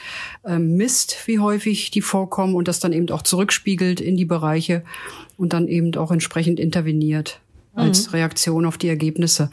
ähm, 0.45 0.77
misst, 0.77 1.27
wie 1.27 1.39
häufig 1.39 1.91
die 1.91 2.03
vorkommen 2.03 2.55
und 2.55 2.69
das 2.69 2.81
dann 2.81 2.93
eben 2.93 3.11
auch 3.11 3.23
zurückspiegelt 3.23 4.01
in 4.01 4.17
die 4.17 4.25
Bereiche 4.25 4.85
und 5.37 5.53
dann 5.53 5.69
eben 5.69 5.95
auch 5.97 6.11
entsprechend 6.11 6.61
interveniert 6.61 7.41
als 7.75 8.09
mhm. 8.09 8.13
Reaktion 8.13 8.67
auf 8.67 8.79
die 8.79 8.89
Ergebnisse. 8.89 9.51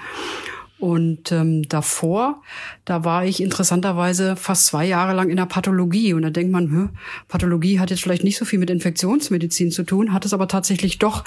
Und 0.80 1.34
ähm, 1.34 1.68
davor, 1.68 2.42
da 2.86 3.04
war 3.04 3.26
ich 3.26 3.42
interessanterweise 3.42 4.38
fast 4.38 4.68
zwei 4.68 4.86
Jahre 4.86 5.14
lang 5.14 5.30
in 5.30 5.36
der 5.36 5.46
Pathologie. 5.46 6.14
Und 6.14 6.22
da 6.22 6.30
denkt 6.30 6.54
man, 6.54 6.72
Hö, 6.72 6.88
Pathologie 7.28 7.80
hat 7.80 7.90
jetzt 7.90 8.02
vielleicht 8.02 8.24
nicht 8.24 8.38
so 8.38 8.46
viel 8.46 8.60
mit 8.60 8.70
Infektionsmedizin 8.70 9.72
zu 9.72 9.84
tun, 9.84 10.14
hat 10.14 10.26
es 10.26 10.34
aber 10.34 10.48
tatsächlich 10.48 10.98
doch. 10.98 11.26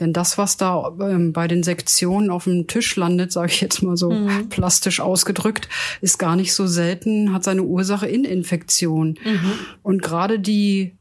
Denn 0.00 0.12
das, 0.12 0.36
was 0.36 0.56
da 0.56 0.92
ähm, 1.00 1.32
bei 1.32 1.46
den 1.46 1.62
Sektionen 1.62 2.30
auf 2.30 2.44
dem 2.44 2.66
Tisch 2.66 2.96
landet, 2.96 3.30
sage 3.30 3.52
ich 3.52 3.60
jetzt 3.60 3.82
mal 3.82 3.96
so 3.96 4.10
mhm. 4.10 4.48
plastisch 4.48 4.98
ausgedrückt, 4.98 5.68
ist 6.00 6.18
gar 6.18 6.34
nicht 6.34 6.52
so 6.52 6.66
selten, 6.66 7.32
hat 7.32 7.44
seine 7.44 7.62
Ursache 7.62 8.08
in 8.08 8.24
Infektion. 8.24 9.16
Mhm. 9.24 9.52
Und 9.82 10.02
gerade 10.02 10.40
die 10.40 10.97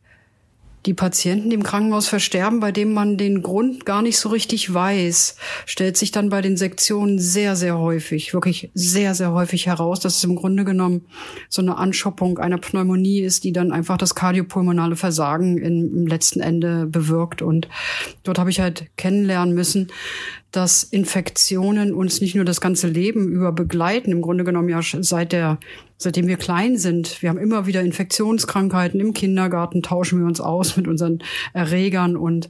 die 0.86 0.94
Patienten, 0.94 1.50
die 1.50 1.56
im 1.56 1.64
Krankenhaus 1.64 2.08
versterben, 2.08 2.60
bei 2.60 2.72
dem 2.72 2.94
man 2.94 3.18
den 3.18 3.42
Grund 3.42 3.86
gar 3.86 4.02
nicht 4.02 4.18
so 4.18 4.30
richtig 4.30 4.74
weiß, 4.74 5.36
stellt 5.66 5.98
sich 5.98 6.12
dann 6.12 6.30
bei 6.30 6.42
den 6.42 6.56
Sektionen 6.56 7.20
sehr, 7.20 7.56
sehr 7.56 7.78
häufig, 7.78 8.34
wirklich 8.34 8.70
sehr, 8.74 9.14
sehr 9.14 9.34
häufig 9.34 9.66
heraus, 9.66 10.00
dass 10.00 10.18
es 10.18 10.24
im 10.24 10.36
Grunde 10.36 10.64
genommen 10.64 11.06
so 11.50 11.62
eine 11.62 11.78
Anschoppung 11.78 12.38
einer 12.38 12.58
Pneumonie 12.58 13.20
ist, 13.20 13.44
die 13.44 13.52
dann 13.52 13.72
einfach 13.74 13.98
das 13.98 14.16
kardiopulmonale 14.16 14.96
Versagen 14.96 15.58
im 15.58 16.08
letzten 16.08 16.40
Ende 16.40 16.86
bewirkt. 16.86 17.42
Und 17.42 17.68
dort 18.24 18.40
habe 18.40 18.50
ich 18.50 18.62
halt 18.62 18.88
kennenlernen 18.96 19.54
müssen, 19.54 19.90
dass 20.52 20.84
Infektionen 20.84 21.94
uns 21.94 22.22
nicht 22.22 22.36
nur 22.36 22.46
das 22.46 22.62
ganze 22.62 22.88
Leben 22.88 23.28
über 23.28 23.52
begleiten, 23.52 24.12
im 24.12 24.22
Grunde 24.22 24.44
genommen 24.44 24.70
ja 24.70 24.80
seit 24.82 25.32
der, 25.32 25.60
seitdem 25.98 26.28
wir 26.28 26.38
klein 26.38 26.78
sind. 26.78 27.22
Wir 27.22 27.30
haben 27.30 27.38
immer 27.38 27.68
wieder 27.68 27.82
Infektionskrankheiten. 27.82 29.00
Im 29.00 29.14
Kindergarten 29.14 29.84
tauschen 29.84 30.20
wir 30.20 30.26
uns 30.26 30.40
aus 30.40 30.78
mit 30.78 30.88
unseren 30.88 31.20
Erregern 31.54 32.16
und 32.16 32.50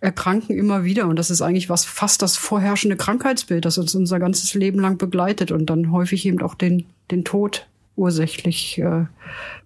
erkranken 0.00 0.56
immer 0.56 0.84
wieder. 0.84 1.06
Und 1.06 1.16
das 1.16 1.30
ist 1.30 1.42
eigentlich 1.42 1.68
was 1.68 1.84
fast 1.84 2.22
das 2.22 2.36
vorherrschende 2.36 2.96
Krankheitsbild, 2.96 3.64
das 3.64 3.78
uns 3.78 3.94
unser 3.94 4.18
ganzes 4.18 4.54
Leben 4.54 4.80
lang 4.80 4.98
begleitet 4.98 5.52
und 5.52 5.66
dann 5.66 5.92
häufig 5.92 6.26
eben 6.26 6.42
auch 6.42 6.54
den, 6.54 6.86
den 7.10 7.24
Tod 7.24 7.66
ursächlich 7.96 8.78
äh, 8.78 9.04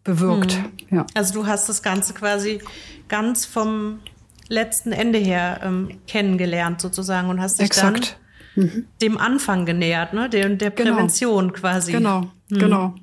bewirkt. 0.02 0.54
Hm. 0.54 0.98
Ja. 0.98 1.06
Also 1.14 1.34
du 1.34 1.46
hast 1.46 1.68
das 1.68 1.82
Ganze 1.82 2.14
quasi 2.14 2.58
ganz 3.08 3.46
vom 3.46 4.00
letzten 4.48 4.92
Ende 4.92 5.18
her 5.18 5.60
ähm, 5.62 5.98
kennengelernt 6.06 6.80
sozusagen 6.80 7.28
und 7.28 7.40
hast 7.40 7.58
dich 7.58 7.66
Exakt. 7.66 8.18
dann 8.56 8.64
mhm. 8.64 8.86
dem 9.00 9.18
Anfang 9.18 9.66
genähert, 9.66 10.12
ne? 10.12 10.28
Der, 10.28 10.48
der 10.50 10.70
genau. 10.70 10.92
Prävention 10.92 11.48
genau. 11.48 11.60
quasi. 11.60 11.92
Genau, 11.92 12.20
mhm. 12.50 12.58
genau. 12.58 12.94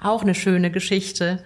Auch 0.00 0.22
eine 0.22 0.34
schöne 0.34 0.70
Geschichte. 0.70 1.44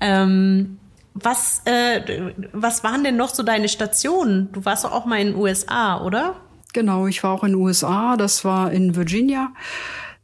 Ähm, 0.00 0.78
was, 1.14 1.62
äh, 1.64 2.32
was 2.52 2.84
waren 2.84 3.04
denn 3.04 3.16
noch 3.16 3.34
so 3.34 3.42
deine 3.42 3.68
Stationen? 3.68 4.50
Du 4.52 4.64
warst 4.64 4.86
auch 4.86 5.04
mal 5.04 5.20
in 5.20 5.28
den 5.28 5.36
USA, 5.36 6.02
oder? 6.02 6.36
Genau, 6.72 7.06
ich 7.06 7.22
war 7.22 7.32
auch 7.32 7.44
in 7.44 7.52
den 7.52 7.60
USA. 7.60 8.16
Das 8.16 8.44
war 8.44 8.72
in 8.72 8.94
Virginia 8.94 9.52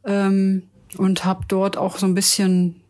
ähm, 0.05 0.63
und 0.97 1.25
habe 1.25 1.43
dort 1.47 1.77
auch 1.77 1.97
so 1.97 2.05
ein 2.05 2.15
bisschen 2.15 2.81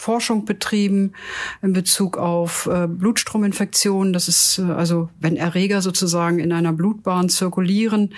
Forschung 0.00 0.46
betrieben 0.46 1.12
in 1.60 1.74
Bezug 1.74 2.16
auf 2.16 2.66
äh, 2.72 2.86
Blutstrominfektionen. 2.88 4.14
Das 4.14 4.28
ist 4.28 4.58
äh, 4.58 4.62
also, 4.62 5.10
wenn 5.20 5.36
Erreger 5.36 5.82
sozusagen 5.82 6.38
in 6.38 6.54
einer 6.54 6.72
Blutbahn 6.72 7.28
zirkulieren. 7.28 8.14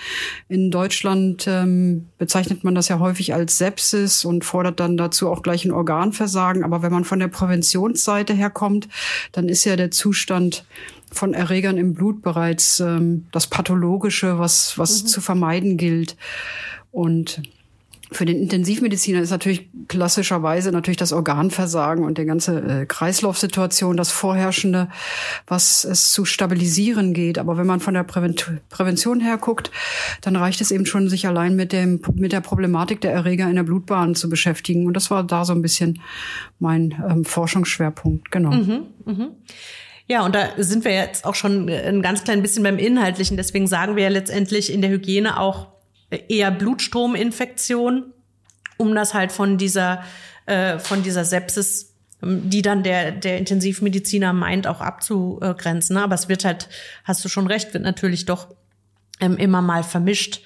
In 0.49 0.71
Deutschland 0.71 1.45
ähm, 1.49 2.07
bezeichnet 2.19 2.63
man 2.63 2.77
das 2.77 2.87
ja 2.87 3.01
häufig 3.01 3.35
als 3.35 3.59
Sepsis 3.59 4.25
und 4.25 4.45
fordert 4.45 4.79
dann 4.79 4.97
dazu 4.97 5.29
auch 5.29 5.43
gleich 5.43 5.65
ein 5.65 5.73
Organversagen. 5.73 6.63
Aber 6.63 6.83
wenn 6.83 6.93
man 6.93 7.05
von 7.05 7.19
der 7.19 7.27
Präventionsseite 7.27 8.33
her 8.33 8.51
kommt, 8.51 8.89
dann 9.33 9.49
ist 9.49 9.65
ja 9.65 9.75
der 9.75 9.91
Zustand 9.91 10.65
von 11.11 11.35
Erregern 11.35 11.79
im 11.79 11.95
Blut 11.95 12.23
bereits 12.23 12.79
ähm, 12.79 13.27
das 13.33 13.49
Pathologische, 13.49 14.39
was, 14.39 14.79
was 14.79 15.03
mhm. 15.03 15.07
zu 15.09 15.21
vermeiden 15.21 15.77
gilt. 15.79 16.17
Und 16.93 17.43
für 18.13 18.25
den 18.25 18.39
Intensivmediziner 18.39 19.21
ist 19.21 19.31
natürlich 19.31 19.69
klassischerweise 19.89 20.73
natürlich 20.73 20.97
das 20.97 21.13
Organversagen 21.13 22.05
und 22.05 22.19
die 22.19 22.25
ganze 22.25 22.61
äh, 22.61 22.87
Kreislaufsituation 22.87 23.97
das 23.97 24.11
Vorherrschende, 24.11 24.89
was 25.47 25.85
es 25.85 26.13
zu 26.13 26.25
stabilisieren 26.25 27.15
geht. 27.15 27.39
Aber 27.39 27.57
wenn 27.57 27.67
man 27.67 27.81
von 27.81 27.95
der 27.95 28.05
Prävent 28.05 28.51
Prävention 28.69 29.21
her 29.21 29.39
guckt, 29.39 29.71
dann 30.21 30.37
reicht 30.37 30.61
es 30.61 30.71
eben 30.71 30.87
schon, 30.87 31.09
sich 31.09 31.27
allein 31.27 31.57
mit 31.57 31.73
dem, 31.73 32.01
mit 32.15 32.33
der 32.33 32.41
Problematik 32.41 33.01
der 33.01 33.13
Erreger 33.13 33.49
in 33.49 33.57
der 33.57 33.63
Blutbahn 33.63 34.15
zu 34.15 34.29
beschäftigen. 34.29 34.87
Und 34.87 34.95
das 34.95 35.11
war 35.11 35.25
da 35.25 35.45
so 35.45 35.53
ein 35.53 35.63
bisschen 35.63 36.01
mein 36.59 37.03
ähm, 37.09 37.25
Forschungsschwerpunkt, 37.25 38.31
genau. 38.31 38.51
Mhm, 38.51 38.87
mh. 39.05 39.29
Ja, 40.09 40.25
und 40.25 40.35
da 40.35 40.51
sind 40.59 40.85
wir 40.85 40.93
jetzt 40.93 41.25
auch 41.25 41.35
schon 41.35 41.69
ein 41.69 42.03
ganz 42.03 42.25
klein 42.25 42.43
bisschen 42.43 42.63
beim 42.63 42.79
Inhaltlichen. 42.79 43.37
Deswegen 43.37 43.67
sagen 43.67 43.97
wir 43.97 44.03
ja 44.03 44.09
letztendlich 44.09 44.73
in 44.73 44.83
der 44.83 44.91
Hygiene 44.91 45.39
auch, 45.39 45.69
eher 46.17 46.51
Blutstrominfektion, 46.51 48.13
um 48.77 48.95
das 48.95 49.15
halt 49.15 49.33
von 49.33 49.59
dieser, 49.59 50.03
äh, 50.47 50.79
von 50.79 51.03
dieser 51.03 51.25
Sepsis, 51.25 51.95
ähm, 52.23 52.49
die 52.49 52.63
dann 52.63 52.83
der, 52.83 53.13
der 53.13 53.39
Intensivmediziner 53.39 54.33
meint, 54.33 54.67
auch 54.67 54.81
abzugrenzen. 54.81 55.97
Aber 55.97 56.15
es 56.15 56.29
wird 56.29 56.45
halt, 56.45 56.69
hast 57.05 57.25
du 57.25 57.29
schon 57.29 57.47
recht, 57.47 57.75
wird 57.75 57.85
natürlich 57.85 58.27
doch 58.27 58.49
ähm, 59.21 59.37
immer 59.37 59.63
mal 59.63 59.83
vermischt. 59.83 60.43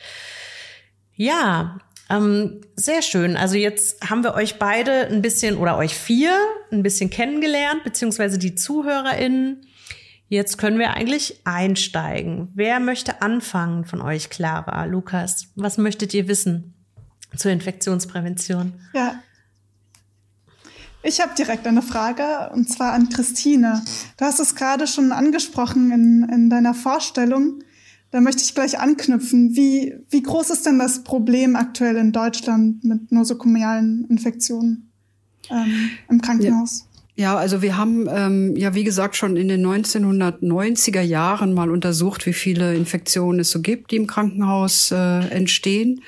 Ja, 1.15 1.79
ähm, 2.09 2.61
sehr 2.77 3.03
schön. 3.03 3.37
Also 3.37 3.57
jetzt 3.57 4.09
haben 4.09 4.23
wir 4.23 4.35
euch 4.35 4.59
beide 4.59 5.09
ein 5.09 5.23
bisschen 5.23 5.57
oder 5.57 5.77
euch 5.77 5.95
vier 5.95 6.37
ein 6.71 6.83
bisschen 6.83 7.11
kennengelernt, 7.11 7.85
beziehungsweise 7.85 8.39
die 8.39 8.55
ZuhörerInnen. 8.55 9.67
Jetzt 10.29 10.59
können 10.59 10.79
wir 10.79 10.95
eigentlich 10.95 11.41
einsteigen. 11.45 12.49
Wer 12.55 12.81
möchte 12.81 13.23
anfangen 13.23 13.85
von 13.85 14.01
euch, 14.01 14.29
Clara, 14.29 14.85
Lukas? 14.85 15.49
Was 15.55 15.79
möchtet 15.79 16.15
ihr 16.15 16.27
wissen 16.27 16.75
zur 17.37 17.53
Infektionsprävention? 17.53 18.75
Ja. 18.93 19.21
Ich 21.03 21.21
habe 21.21 21.33
direkt 21.37 21.67
eine 21.69 21.83
Frage 21.83 22.51
und 22.53 22.69
zwar 22.69 22.93
an 22.93 23.09
Christine. 23.09 23.85
Du 24.17 24.25
hast 24.25 24.41
es 24.41 24.57
gerade 24.57 24.89
schon 24.89 25.13
angesprochen 25.13 25.93
in, 25.93 26.29
in 26.29 26.51
deiner 26.51 26.75
Vorstellung. 26.75 27.61
Da 28.11 28.21
möchte 28.21 28.43
ich 28.43 28.55
gleich 28.55 28.81
anknüpfen. 28.81 29.55
Wie, 29.55 29.95
wie 30.11 30.23
groß 30.23 30.51
ist 30.51 30.67
denn 30.67 30.81
das 30.81 31.05
Problem 31.05 31.55
aktuell 31.55 31.97
in 31.97 32.11
Deutschland 32.11 32.83
mit 32.83 33.13
nosokomialen 33.13 34.07
Infektionen 34.09 34.91
ähm, 35.51 35.91
im 36.09 36.21
Krankenhaus? 36.21 36.81
Ja. 36.81 36.86
Ja, 37.19 37.35
also 37.35 37.63
wir 37.63 37.79
haben 37.79 38.07
ähm, 38.11 38.57
ja 38.57 38.75
wie 38.75 38.85
gesagt 38.85 39.17
schon 39.17 39.37
in 39.37 39.49
den 39.49 39.67
1990er 39.67 41.01
Jahren 41.01 41.55
mal 41.55 41.71
untersucht, 41.71 42.27
wie 42.27 42.35
viele 42.35 42.75
Infektionen 42.75 43.41
es 43.41 43.51
so 43.51 43.63
gibt, 43.63 43.91
die 43.91 43.97
im 43.97 44.07
Krankenhaus 44.07 44.91
äh, 44.93 45.21
entstehen. 45.31 46.03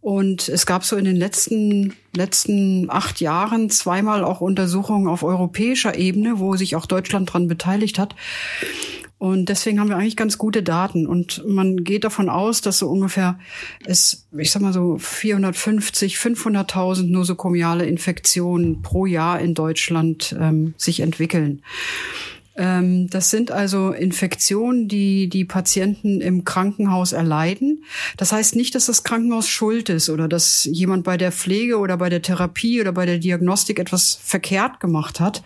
Und 0.00 0.48
es 0.48 0.64
gab 0.64 0.84
so 0.84 0.96
in 0.96 1.04
den 1.04 1.16
letzten 1.16 1.94
letzten 2.14 2.88
acht 2.90 3.20
Jahren 3.20 3.70
zweimal 3.70 4.22
auch 4.22 4.40
Untersuchungen 4.40 5.08
auf 5.08 5.24
europäischer 5.24 5.98
Ebene, 5.98 6.38
wo 6.38 6.54
sich 6.54 6.76
auch 6.76 6.86
Deutschland 6.86 7.32
dran 7.32 7.48
beteiligt 7.48 7.98
hat. 7.98 8.14
Und 9.26 9.48
deswegen 9.48 9.80
haben 9.80 9.88
wir 9.88 9.96
eigentlich 9.96 10.16
ganz 10.16 10.38
gute 10.38 10.62
Daten. 10.62 11.06
Und 11.06 11.42
man 11.46 11.84
geht 11.84 12.04
davon 12.04 12.28
aus, 12.28 12.60
dass 12.60 12.78
so 12.78 12.88
ungefähr 12.88 13.38
es, 13.84 14.26
ich 14.36 14.50
sag 14.50 14.62
mal 14.62 14.72
so 14.72 14.98
450, 14.98 16.16
500.000 16.16 17.10
nosokomiale 17.10 17.86
Infektionen 17.86 18.82
pro 18.82 19.06
Jahr 19.06 19.40
in 19.40 19.54
Deutschland 19.54 20.34
ähm, 20.38 20.74
sich 20.76 21.00
entwickeln. 21.00 21.62
Ähm, 22.56 23.08
das 23.10 23.30
sind 23.30 23.50
also 23.50 23.90
Infektionen, 23.90 24.88
die 24.88 25.28
die 25.28 25.44
Patienten 25.44 26.20
im 26.20 26.44
Krankenhaus 26.44 27.12
erleiden. 27.12 27.84
Das 28.16 28.32
heißt 28.32 28.56
nicht, 28.56 28.74
dass 28.74 28.86
das 28.86 29.02
Krankenhaus 29.02 29.48
schuld 29.48 29.88
ist 29.88 30.08
oder 30.08 30.28
dass 30.28 30.64
jemand 30.64 31.04
bei 31.04 31.16
der 31.16 31.32
Pflege 31.32 31.78
oder 31.78 31.96
bei 31.96 32.08
der 32.08 32.22
Therapie 32.22 32.80
oder 32.80 32.92
bei 32.92 33.06
der 33.06 33.18
Diagnostik 33.18 33.78
etwas 33.78 34.18
verkehrt 34.22 34.80
gemacht 34.80 35.20
hat. 35.20 35.42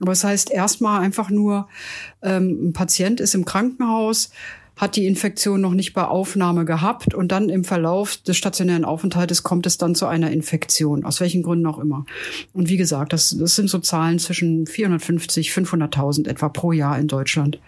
Aber 0.00 0.12
es 0.12 0.20
das 0.20 0.30
heißt 0.30 0.50
erstmal 0.50 1.00
einfach 1.00 1.30
nur, 1.30 1.68
ähm, 2.22 2.68
ein 2.68 2.72
Patient 2.72 3.20
ist 3.20 3.34
im 3.34 3.44
Krankenhaus, 3.44 4.30
hat 4.76 4.96
die 4.96 5.06
Infektion 5.06 5.60
noch 5.60 5.72
nicht 5.72 5.92
bei 5.92 6.04
Aufnahme 6.04 6.64
gehabt 6.64 7.14
und 7.14 7.30
dann 7.30 7.48
im 7.48 7.64
Verlauf 7.64 8.16
des 8.16 8.36
stationären 8.36 8.84
Aufenthaltes 8.84 9.42
kommt 9.42 9.66
es 9.66 9.78
dann 9.78 9.94
zu 9.94 10.06
einer 10.06 10.30
Infektion, 10.30 11.04
aus 11.04 11.20
welchen 11.20 11.42
Gründen 11.42 11.66
auch 11.66 11.78
immer. 11.78 12.06
Und 12.52 12.68
wie 12.68 12.76
gesagt, 12.76 13.12
das, 13.12 13.36
das 13.38 13.54
sind 13.54 13.70
so 13.70 13.78
Zahlen 13.78 14.18
zwischen 14.18 14.66
450, 14.66 15.50
500.000 15.50 16.28
etwa 16.28 16.48
pro 16.48 16.72
Jahr 16.72 16.98
in 16.98 17.06
Deutschland. 17.06 17.60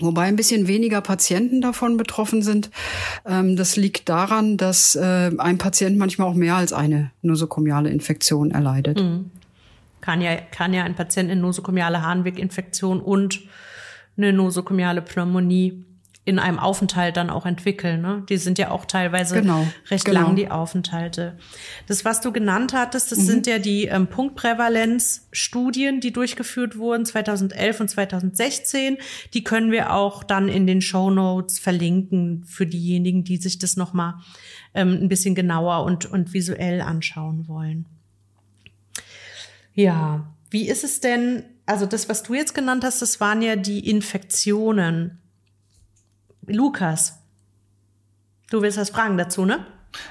Wobei 0.00 0.22
ein 0.22 0.36
bisschen 0.36 0.66
weniger 0.66 1.00
Patienten 1.00 1.60
davon 1.60 1.96
betroffen 1.96 2.42
sind. 2.42 2.70
Ähm, 3.24 3.56
das 3.56 3.76
liegt 3.76 4.08
daran, 4.08 4.56
dass 4.56 4.96
äh, 4.96 5.30
ein 5.38 5.58
Patient 5.58 5.96
manchmal 5.96 6.26
auch 6.26 6.34
mehr 6.34 6.56
als 6.56 6.72
eine 6.72 7.12
nosokomiale 7.22 7.90
Infektion 7.90 8.50
erleidet. 8.50 9.00
Mhm. 9.00 9.30
Kann 10.00 10.20
ja, 10.20 10.34
kann 10.34 10.74
ja 10.74 10.82
ein 10.82 10.96
Patient 10.96 11.30
eine 11.30 11.40
nosokomiale 11.40 12.02
Harnweginfektion 12.02 13.00
und 13.00 13.42
eine 14.16 14.32
nosokomiale 14.32 15.02
Pneumonie 15.02 15.84
in 16.24 16.38
einem 16.38 16.60
Aufenthalt 16.60 17.16
dann 17.16 17.30
auch 17.30 17.46
entwickeln. 17.46 18.00
Ne? 18.00 18.24
Die 18.28 18.36
sind 18.36 18.56
ja 18.56 18.70
auch 18.70 18.84
teilweise 18.84 19.40
genau, 19.40 19.66
recht 19.90 20.04
genau. 20.04 20.20
lang, 20.20 20.36
die 20.36 20.48
Aufenthalte. 20.48 21.36
Das, 21.88 22.04
was 22.04 22.20
du 22.20 22.30
genannt 22.30 22.72
hattest, 22.72 23.10
das 23.10 23.18
mhm. 23.18 23.24
sind 23.24 23.46
ja 23.48 23.58
die 23.58 23.86
ähm, 23.86 24.06
Punktprävalenzstudien, 24.06 26.00
die 26.00 26.12
durchgeführt 26.12 26.78
wurden 26.78 27.04
2011 27.04 27.80
und 27.80 27.88
2016. 27.88 28.98
Die 29.34 29.42
können 29.42 29.72
wir 29.72 29.92
auch 29.92 30.22
dann 30.22 30.46
in 30.46 30.68
den 30.68 30.80
Show 30.80 31.10
Notes 31.10 31.58
verlinken 31.58 32.44
für 32.44 32.66
diejenigen, 32.66 33.24
die 33.24 33.38
sich 33.38 33.58
das 33.58 33.76
nochmal 33.76 34.14
ähm, 34.74 34.98
ein 35.02 35.08
bisschen 35.08 35.34
genauer 35.34 35.82
und, 35.84 36.06
und 36.06 36.32
visuell 36.32 36.82
anschauen 36.82 37.48
wollen. 37.48 37.86
Ja, 39.74 40.32
wie 40.50 40.68
ist 40.68 40.84
es 40.84 41.00
denn, 41.00 41.44
also 41.66 41.84
das, 41.84 42.08
was 42.08 42.22
du 42.22 42.34
jetzt 42.34 42.54
genannt 42.54 42.84
hast, 42.84 43.02
das 43.02 43.20
waren 43.20 43.42
ja 43.42 43.56
die 43.56 43.88
Infektionen. 43.88 45.21
Lukas, 46.46 47.22
du 48.50 48.62
willst 48.62 48.78
was 48.78 48.90
fragen 48.90 49.16
dazu, 49.16 49.44
ne? 49.44 49.64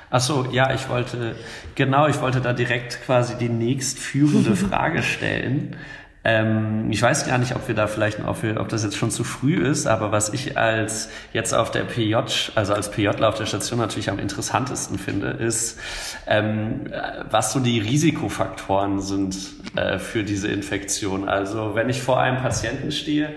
Ach 0.09 0.21
so, 0.21 0.47
ja, 0.51 0.73
ich 0.73 0.89
wollte, 0.89 1.35
genau, 1.75 2.07
ich 2.07 2.21
wollte 2.21 2.39
da 2.39 2.53
direkt 2.53 3.01
quasi 3.03 3.37
die 3.37 3.49
nächstführende 3.49 4.55
Frage 4.67 5.01
stellen. 5.01 5.75
Ähm, 6.23 6.91
ich 6.91 7.01
weiß 7.01 7.25
gar 7.25 7.39
nicht, 7.39 7.55
ob 7.55 7.67
wir 7.67 7.73
da 7.73 7.87
vielleicht, 7.87 8.19
ob, 8.25 8.43
wir, 8.43 8.59
ob 8.59 8.69
das 8.69 8.83
jetzt 8.83 8.95
schon 8.95 9.09
zu 9.09 9.23
früh 9.23 9.55
ist, 9.55 9.87
aber 9.87 10.11
was 10.11 10.31
ich 10.33 10.55
als 10.55 11.09
jetzt 11.33 11.53
auf 11.53 11.71
der 11.71 11.81
PJ, 11.81 12.15
also 12.53 12.73
als 12.73 12.91
PJler 12.91 13.27
auf 13.27 13.35
der 13.35 13.47
Station 13.47 13.79
natürlich 13.79 14.09
am 14.09 14.19
interessantesten 14.19 14.99
finde, 14.99 15.29
ist, 15.29 15.79
ähm, 16.27 16.91
was 17.29 17.53
so 17.53 17.59
die 17.59 17.79
Risikofaktoren 17.79 18.99
sind 19.01 19.35
äh, 19.75 19.97
für 19.97 20.23
diese 20.23 20.47
Infektion. 20.47 21.27
Also 21.27 21.73
wenn 21.73 21.89
ich 21.89 22.01
vor 22.01 22.19
einem 22.19 22.37
Patienten 22.37 22.91
stehe, 22.91 23.33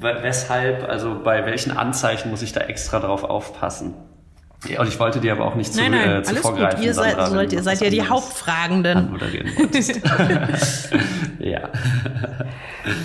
weshalb, 0.00 0.88
also 0.88 1.20
bei 1.24 1.44
welchen 1.46 1.72
Anzeichen 1.72 2.30
muss 2.30 2.42
ich 2.42 2.52
da 2.52 2.60
extra 2.60 3.00
drauf 3.00 3.24
aufpassen? 3.24 3.94
Ja, 4.68 4.80
und 4.80 4.88
ich 4.88 4.98
wollte 5.00 5.20
dir 5.20 5.32
aber 5.32 5.46
auch 5.46 5.54
nicht 5.54 5.72
zu, 5.72 5.80
nein, 5.80 5.92
nein, 5.92 6.18
äh, 6.18 6.22
zu 6.22 6.30
alles 6.30 6.42
vorgreifen. 6.42 6.78
Gut. 6.78 6.86
Ihr 6.86 6.94
seid, 6.94 7.12
Sandra, 7.12 7.30
sollt, 7.30 7.52
ihr 7.52 7.62
seid 7.62 7.80
ja 7.80 7.88
die 7.88 8.02
Hauptfragenden. 8.02 9.18
ja. 11.38 11.70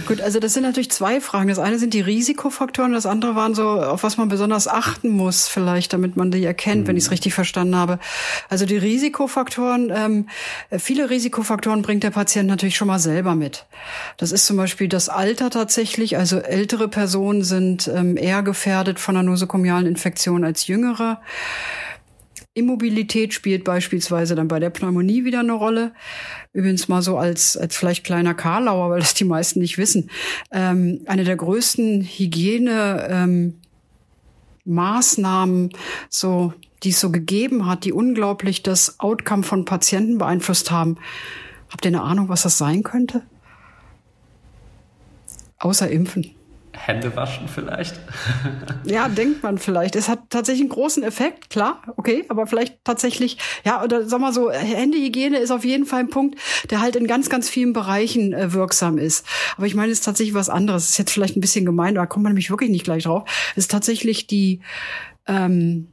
Gut, 0.06 0.22
also 0.22 0.40
das 0.40 0.54
sind 0.54 0.64
natürlich 0.64 0.92
zwei 0.92 1.22
Fragen. 1.22 1.48
Das 1.48 1.60
eine 1.60 1.80
sind 1.80 1.94
die 1.94 2.02
Risikofaktoren, 2.02 2.92
das 2.92 3.06
andere 3.06 3.36
waren 3.36 3.56
so, 3.56 3.82
auf 3.82 4.04
was 4.04 4.18
man 4.18 4.28
besonders 4.28 4.68
achten 4.68 5.10
muss, 5.10 5.48
vielleicht, 5.48 5.94
damit 5.94 6.18
man 6.18 6.30
die 6.30 6.44
erkennt, 6.44 6.84
mhm. 6.84 6.88
wenn 6.88 6.98
ich 6.98 7.06
es 7.06 7.12
richtig 7.12 7.34
verstanden 7.34 7.76
habe. 7.76 8.00
Also 8.50 8.66
die 8.66 8.78
Risikofaktoren, 8.78 9.92
ähm, 9.96 10.30
viele 10.78 11.10
Risikofaktoren 11.10 11.82
bringt 11.82 12.04
der 12.04 12.12
Patient 12.12 12.50
natürlich 12.50 12.76
schon 12.76 12.88
mal 12.88 13.00
selber 13.00 13.36
mit. 13.36 13.66
Das 14.18 14.34
ist 14.34 14.46
zum 14.46 14.58
Beispiel 14.58 14.90
das 14.90 15.08
Alter 15.08 15.50
tatsächlich. 15.50 16.18
Also 16.18 16.40
ältere 16.40 16.90
Personen 16.90 17.44
sind 17.44 17.88
ähm, 17.88 18.18
eher 18.18 18.44
gefährdet 18.44 19.00
von 19.00 19.16
einer 19.16 19.24
nosokomialen 19.24 19.88
Infektion 19.88 20.44
als 20.44 20.68
jüngere. 20.68 21.22
Immobilität 22.54 23.34
spielt 23.34 23.66
beispielsweise 23.66 24.34
dann 24.34 24.48
bei 24.48 24.60
der 24.60 24.70
Pneumonie 24.70 25.26
wieder 25.26 25.42
eine 25.42 25.54
Rolle. 25.54 25.94
Übrigens 26.54 26.88
mal 26.88 27.02
so 27.02 27.18
als, 27.18 27.58
als 27.58 27.76
vielleicht 27.76 28.06
kleiner 28.06 28.34
Karlauer, 28.34 28.92
weil 28.92 29.02
das 29.02 29.14
die 29.14 29.26
meisten 29.26 29.60
nicht 29.60 29.78
wissen. 29.78 30.10
Ähm, 30.52 31.02
eine 31.06 31.26
der 31.26 31.36
größten 31.36 32.02
Hygiene, 32.02 33.08
ähm, 33.10 33.56
Maßnahmen, 34.64 35.72
so, 36.10 36.54
die 36.84 36.90
es 36.90 37.00
so 37.02 37.12
gegeben 37.12 37.66
hat, 37.66 37.84
die 37.84 37.92
unglaublich 37.92 38.64
das 38.64 39.02
Outcome 39.02 39.44
von 39.44 39.66
Patienten 39.66 40.18
beeinflusst 40.18 40.72
haben. 40.72 40.98
Habt 41.70 41.84
ihr 41.84 41.90
eine 41.90 42.04
Ahnung, 42.04 42.30
was 42.30 42.44
das 42.44 42.58
sein 42.58 42.84
könnte? 42.84 43.24
Außer 45.60 45.90
Impfen. 45.90 46.35
Hände 46.78 47.16
waschen 47.16 47.48
vielleicht? 47.48 48.00
ja, 48.84 49.08
denkt 49.10 49.44
man 49.44 49.58
vielleicht. 49.58 49.96
Es 49.96 50.10
hat 50.10 50.30
tatsächlich 50.30 50.62
einen 50.62 50.70
großen 50.70 51.04
Effekt, 51.04 51.50
klar, 51.50 51.82
okay, 51.98 52.26
aber 52.30 52.48
vielleicht 52.48 52.84
tatsächlich, 52.84 53.38
ja, 53.64 53.84
oder 53.84 54.08
sag 54.08 54.20
mal 54.20 54.34
so, 54.34 54.52
Händehygiene 54.52 55.38
ist 55.38 55.52
auf 55.52 55.66
jeden 55.66 55.86
Fall 55.86 56.02
ein 56.02 56.10
Punkt, 56.10 56.40
der 56.70 56.82
halt 56.82 56.96
in 56.96 57.08
ganz, 57.08 57.30
ganz 57.30 57.50
vielen 57.50 57.74
Bereichen 57.74 58.34
äh, 58.34 58.54
wirksam 58.54 58.98
ist. 58.98 59.26
Aber 59.58 59.68
ich 59.68 59.76
meine, 59.76 59.92
es 59.92 60.00
ist 60.00 60.06
tatsächlich 60.06 60.36
was 60.36 60.50
anderes. 60.50 60.84
Das 60.84 60.92
ist 60.92 60.98
jetzt 60.98 61.12
vielleicht 61.12 61.38
ein 61.38 61.42
bisschen 61.42 61.66
gemein, 61.66 61.96
da 61.96 62.06
kommt 62.06 62.24
man 62.24 62.32
nämlich 62.32 62.50
wirklich 62.50 62.70
nicht 62.70 62.84
gleich 62.84 63.04
drauf. 63.04 63.24
Es 63.52 63.66
ist 63.66 63.72
tatsächlich 63.72 64.28
die, 64.28 64.62
ähm, 65.28 65.88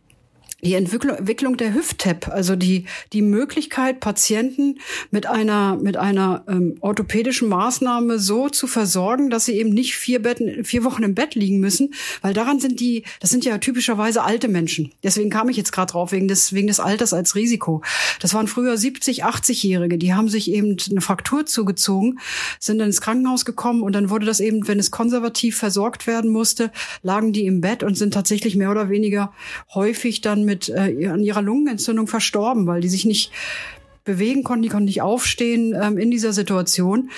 die 0.65 0.75
Entwicklung 0.75 1.57
der 1.57 1.75
Hüft-TAP, 1.75 2.29
also 2.29 2.55
die, 2.55 2.85
die 3.13 3.21
Möglichkeit, 3.21 3.99
Patienten 3.99 4.79
mit 5.11 5.27
einer, 5.27 5.77
mit 5.77 5.97
einer 5.97 6.45
ähm, 6.47 6.77
orthopädischen 6.81 7.49
Maßnahme 7.49 8.21
so 8.21 8.49
zu 8.49 8.69
versorgen, 8.69 9.29
dass 9.29 9.45
sie 9.45 9.59
eben 9.59 9.71
nicht 9.71 9.97
vier, 9.97 10.23
Betten, 10.23 10.65
vier 10.65 10.85
Wochen 10.85 11.03
im 11.03 11.17
Bett 11.17 11.35
liegen 11.35 11.59
müssen, 11.59 11.95
weil 12.21 12.33
daran 12.33 12.61
sind 12.61 12.79
die, 12.79 13.03
das 13.19 13.31
sind 13.31 13.45
ja 13.45 13.59
typischerweise 13.59 14.23
alte 14.23 14.47
Menschen. 14.47 14.93
Deswegen 15.03 15.31
kam 15.31 15.49
ich 15.49 15.57
jetzt 15.57 15.73
gerade 15.73 15.91
drauf, 15.91 16.13
wegen 16.13 16.29
des, 16.29 16.53
wegen 16.53 16.69
des 16.69 16.79
Alters 16.79 17.13
als 17.13 17.35
Risiko. 17.35 17.83
Das 18.21 18.33
waren 18.33 18.47
früher 18.47 18.77
70, 18.77 19.25
80-Jährige, 19.25 19.99
die 19.99 20.15
haben 20.15 20.29
sich 20.29 20.49
eben 20.49 20.77
eine 20.91 21.01
Fraktur 21.01 21.45
zugezogen, 21.45 22.21
sind 22.61 22.79
dann 22.79 22.87
ins 22.87 23.01
Krankenhaus 23.01 23.45
gekommen 23.45 23.83
und 23.83 23.95
dann 23.95 24.11
wurde 24.11 24.27
das 24.27 24.39
eben, 24.39 24.69
wenn 24.69 24.79
es 24.79 24.93
konservativ 24.93 25.57
versorgt 25.57 26.07
werden 26.07 26.31
musste, 26.31 26.71
lagen 27.03 27.33
die 27.33 27.47
im 27.47 27.61
Bett 27.61 27.83
und 27.83 27.97
sind 27.97 28.15
tatsächlich 28.15 28.55
mehr 28.55 28.71
oder 28.71 28.91
weniger 28.91 29.33
häufig 29.75 30.21
dann 30.21 30.45
mit 30.45 30.52
mit 30.53 30.69
äh, 30.69 31.09
an 31.09 31.23
ihrer 31.23 31.43
Lungenentzündung 31.43 32.07
verstorben, 32.07 32.67
weil 32.67 32.83
die 32.83 32.89
sich 32.89 33.05
nicht 33.07 33.33
bewegen 34.05 34.43
konnten, 34.43 34.63
die 34.63 34.69
konnten 34.69 34.87
nicht 34.87 35.01
aufstehen 35.01 35.77
ähm, 35.81 35.97
in 35.97 36.11
dieser 36.11 36.33
Situation. 36.33 37.11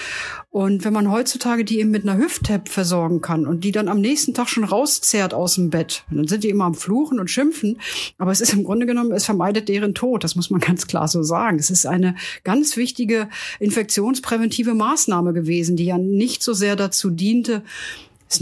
Und 0.50 0.84
wenn 0.84 0.92
man 0.92 1.10
heutzutage 1.10 1.64
die 1.64 1.80
eben 1.80 1.90
mit 1.90 2.06
einer 2.06 2.18
Hüft-Tap 2.18 2.68
versorgen 2.68 3.22
kann 3.22 3.46
und 3.46 3.64
die 3.64 3.72
dann 3.72 3.88
am 3.88 4.00
nächsten 4.00 4.34
Tag 4.34 4.48
schon 4.48 4.64
rauszehrt 4.64 5.32
aus 5.34 5.54
dem 5.54 5.70
Bett, 5.70 6.04
dann 6.10 6.28
sind 6.28 6.44
die 6.44 6.50
immer 6.50 6.64
am 6.64 6.74
Fluchen 6.74 7.18
und 7.18 7.30
Schimpfen. 7.30 7.80
Aber 8.18 8.30
es 8.30 8.40
ist 8.40 8.52
im 8.52 8.64
Grunde 8.64 8.86
genommen, 8.86 9.12
es 9.12 9.24
vermeidet 9.24 9.68
deren 9.68 9.94
Tod. 9.94 10.22
Das 10.22 10.36
muss 10.36 10.50
man 10.50 10.60
ganz 10.60 10.86
klar 10.86 11.08
so 11.08 11.22
sagen. 11.22 11.58
Es 11.58 11.70
ist 11.70 11.86
eine 11.86 12.16
ganz 12.44 12.76
wichtige 12.76 13.28
infektionspräventive 13.60 14.74
Maßnahme 14.74 15.32
gewesen, 15.32 15.76
die 15.76 15.86
ja 15.86 15.98
nicht 15.98 16.42
so 16.42 16.52
sehr 16.52 16.76
dazu 16.76 17.10
diente, 17.10 17.62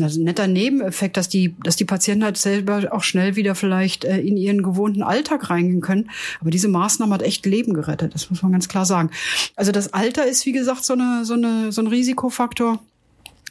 ist 0.01 0.17
ein 0.17 0.25
netter 0.25 0.47
Nebeneffekt, 0.47 1.17
dass 1.17 1.29
die, 1.29 1.55
dass 1.63 1.77
die 1.77 1.85
Patienten 1.85 2.25
halt 2.25 2.37
selber 2.37 2.89
auch 2.91 3.03
schnell 3.03 3.37
wieder 3.37 3.55
vielleicht 3.55 4.05
äh, 4.05 4.19
in 4.19 4.37
ihren 4.37 4.63
gewohnten 4.63 5.03
Alltag 5.03 5.51
reingehen 5.51 5.81
können. 5.81 6.11
Aber 6.41 6.51
diese 6.51 6.69
Maßnahme 6.69 7.15
hat 7.15 7.23
echt 7.23 7.47
Leben 7.47 7.75
gerettet. 7.75 8.15
Das 8.15 8.31
muss 8.31 8.43
man 8.43 8.53
ganz 8.53 8.69
klar 8.69 8.87
sagen. 8.87 9.11
Also 9.57 9.73
das 9.73 9.93
Alter 9.93 10.27
ist, 10.27 10.47
wie 10.47 10.53
gesagt, 10.53 10.85
so 10.85 10.95
eine, 10.95 11.25
so 11.25 11.35
eine, 11.35 11.73
so 11.73 11.81
ein 11.81 11.87
Risikofaktor 11.87 12.81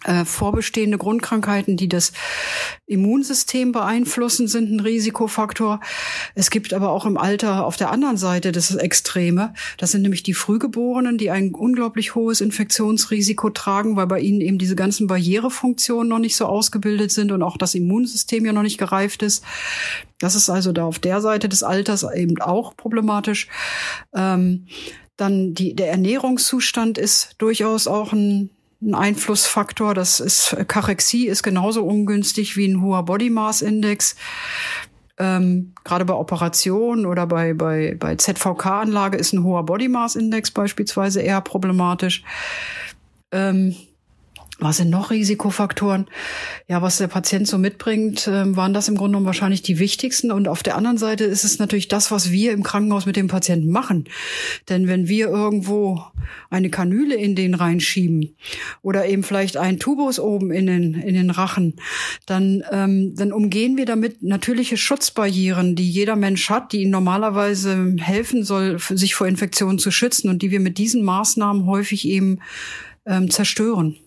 äh, 0.04 0.26
vorbestehende 0.26 0.98
Grundkrankheiten, 0.98 1.78
die 1.78 1.88
das 1.88 2.12
Immunsystem 2.88 3.72
beeinflussen, 3.72 4.48
sind 4.48 4.72
ein 4.72 4.80
Risikofaktor. 4.80 5.80
Es 6.34 6.50
gibt 6.50 6.74
aber 6.74 6.92
auch 6.92 7.06
im 7.06 7.18
Alter 7.18 7.66
auf 7.66 7.78
der 7.78 7.92
anderen 7.92 8.18
Seite 8.18 8.52
das 8.52 8.74
Extreme. 8.74 9.54
Das 9.78 9.92
sind 9.92 10.02
nämlich 10.02 10.24
die 10.24 10.34
Frühgeborenen, 10.34 11.18
die 11.18 11.30
ein 11.30 11.54
unglaublich 11.54 12.16
hohes 12.16 12.42
Infektionsrisiko 12.42 13.52
tragen, 13.52 13.96
weil 13.96 14.08
bei 14.08 14.20
ihnen 14.20 14.42
eben 14.42 14.58
diese 14.58 14.76
ganzen 14.76 15.08
Barrierefunktionen 15.08 16.10
noch 16.10 16.20
nicht 16.20 16.36
so 16.36 16.46
ausgebildet 16.46 17.12
sind 17.12 17.32
und 17.32 17.44
auch 17.44 17.58
das 17.58 17.76
Immunsystem 17.76 18.46
ja 18.46 18.54
noch 18.54 18.64
nicht 18.64 18.78
gereift 18.78 19.22
ist. 19.22 19.44
Das 20.20 20.36
ist 20.36 20.50
also 20.50 20.72
da 20.72 20.86
auf 20.86 21.00
der 21.00 21.22
Seite 21.22 21.50
des 21.50 21.64
Alters 21.64 22.06
eben 22.16 22.40
auch 22.42 22.76
problematisch. 22.76 23.48
Ähm, 24.16 24.68
dann 25.18 25.54
die, 25.54 25.76
der 25.76 25.90
Ernährungszustand 25.90 26.98
ist 26.98 27.36
durchaus 27.38 27.86
auch 27.88 28.14
ein 28.14 28.50
ein 28.82 28.96
Einflussfaktor. 28.96 29.94
Das 29.94 30.20
ist 30.20 30.56
Kachexie 30.67 31.28
ist 31.28 31.44
genauso 31.44 31.84
ungünstig 31.84 32.58
wie 32.58 32.67
ein 32.67 32.82
hoher 32.82 33.04
Body 33.04 33.30
Mass 33.30 33.62
Index. 33.62 34.15
Ähm, 35.17 35.74
gerade 35.84 36.06
bei 36.06 36.13
Operationen 36.13 37.06
oder 37.06 37.28
bei, 37.28 37.54
bei, 37.54 37.96
bei 38.00 38.15
ZVK-Anlage 38.15 39.17
ist 39.17 39.34
ein 39.34 39.44
hoher 39.44 39.63
Body 39.63 39.88
Mass 39.88 40.15
Index 40.15 40.52
beispielsweise 40.52 41.22
eher 41.22 41.41
problematisch. 41.41 42.24
Ähm, 43.32 43.76
Was 44.63 44.78
sind 44.78 44.91
noch 44.91 45.10
Risikofaktoren? 45.10 46.06
Ja, 46.67 46.84
was 46.84 47.00
der 47.00 47.08
Patient 47.08 47.47
so 47.47 47.58
mitbringt, 47.58 48.28
äh, 48.28 48.56
waren 48.56 48.76
das 48.76 48.88
im 48.89 48.95
Grunde 48.95 49.13
genommen 49.13 49.26
wahrscheinlich 49.26 49.63
die 49.63 49.80
wichtigsten. 49.80 50.32
Und 50.32 50.47
auf 50.47 50.62
der 50.62 50.76
anderen 50.76 51.00
Seite 51.00 51.24
ist 51.24 51.43
es 51.43 51.58
natürlich 51.58 51.88
das, 51.88 52.12
was 52.12 52.32
wir 52.32 52.52
im 52.52 52.62
Krankenhaus 52.62 53.08
mit 53.08 53.15
dem 53.15 53.28
Patienten 53.28 53.71
machen. 53.71 54.06
Denn 54.69 54.88
wenn 54.88 55.08
wir 55.08 55.30
irgendwo 55.30 56.04
eine 56.52 56.69
Kanüle 56.69 57.15
in 57.15 57.36
den 57.36 57.56
reinschieben 57.56 58.36
oder 58.84 59.08
eben 59.08 59.24
vielleicht 59.24 59.58
einen 59.58 59.80
Tubus 59.80 60.19
oben 60.19 60.52
in 60.52 60.67
den, 60.67 60.93
in 60.93 61.15
den 61.15 61.32
Rachen, 61.32 61.78
dann, 62.28 62.63
ähm, 62.71 63.15
dann 63.15 63.34
umgehen 63.34 63.78
wir 63.78 63.88
damit 63.88 64.21
natürliche 64.21 64.78
Schutzbarrieren, 64.78 65.76
die 65.76 65.89
jeder 65.89 66.15
Mensch 66.15 66.52
hat, 66.52 66.71
die 66.71 66.84
ihm 66.84 66.91
normalerweise 66.91 67.95
helfen 67.97 68.43
soll, 68.43 68.78
sich 68.78 69.15
vor 69.15 69.26
Infektionen 69.26 69.80
zu 69.80 69.89
schützen 69.89 70.30
und 70.30 70.43
die 70.43 70.52
wir 70.52 70.60
mit 70.60 70.78
diesen 70.78 71.04
Maßnahmen 71.04 71.65
häufig 71.65 72.08
eben 72.08 72.41
ähm, 73.08 73.32
zerstören. 73.32 73.97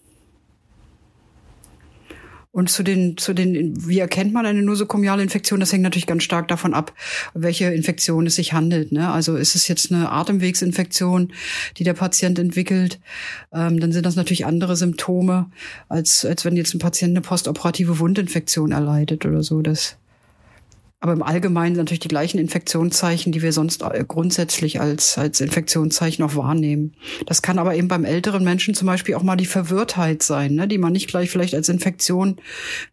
Und 2.54 2.70
zu 2.70 2.84
den, 2.84 3.16
zu 3.16 3.34
den, 3.34 3.88
wie 3.88 3.98
erkennt 3.98 4.32
man 4.32 4.46
eine 4.46 4.62
nosokomiale 4.62 5.24
Infektion? 5.24 5.58
Das 5.58 5.72
hängt 5.72 5.82
natürlich 5.82 6.06
ganz 6.06 6.22
stark 6.22 6.46
davon 6.46 6.72
ab, 6.72 6.94
welche 7.34 7.64
Infektion 7.74 8.28
es 8.28 8.36
sich 8.36 8.52
handelt. 8.52 8.92
Ne? 8.92 9.10
Also 9.10 9.34
ist 9.34 9.56
es 9.56 9.66
jetzt 9.66 9.90
eine 9.90 10.12
Atemwegsinfektion, 10.12 11.32
die 11.78 11.82
der 11.82 11.94
Patient 11.94 12.38
entwickelt, 12.38 13.00
ähm, 13.52 13.80
dann 13.80 13.90
sind 13.90 14.06
das 14.06 14.14
natürlich 14.14 14.46
andere 14.46 14.76
Symptome, 14.76 15.50
als, 15.88 16.24
als 16.24 16.44
wenn 16.44 16.56
jetzt 16.56 16.72
ein 16.74 16.78
Patient 16.78 17.10
eine 17.10 17.22
postoperative 17.22 17.98
Wundinfektion 17.98 18.70
erleidet 18.70 19.26
oder 19.26 19.42
so. 19.42 19.60
Das 19.60 19.96
aber 21.04 21.12
im 21.12 21.22
Allgemeinen 21.22 21.76
natürlich 21.76 22.00
die 22.00 22.08
gleichen 22.08 22.38
Infektionszeichen, 22.38 23.30
die 23.30 23.42
wir 23.42 23.52
sonst 23.52 23.82
äh, 23.82 24.02
grundsätzlich 24.08 24.80
als, 24.80 25.18
als 25.18 25.42
Infektionszeichen 25.42 26.24
auch 26.24 26.34
wahrnehmen. 26.34 26.94
Das 27.26 27.42
kann 27.42 27.58
aber 27.58 27.74
eben 27.74 27.88
beim 27.88 28.06
älteren 28.06 28.42
Menschen 28.42 28.74
zum 28.74 28.86
Beispiel 28.86 29.14
auch 29.14 29.22
mal 29.22 29.36
die 29.36 29.44
Verwirrtheit 29.44 30.22
sein, 30.22 30.54
ne, 30.54 30.66
die 30.66 30.78
man 30.78 30.94
nicht 30.94 31.08
gleich 31.08 31.28
vielleicht 31.28 31.54
als 31.54 31.68
Infektion, 31.68 32.36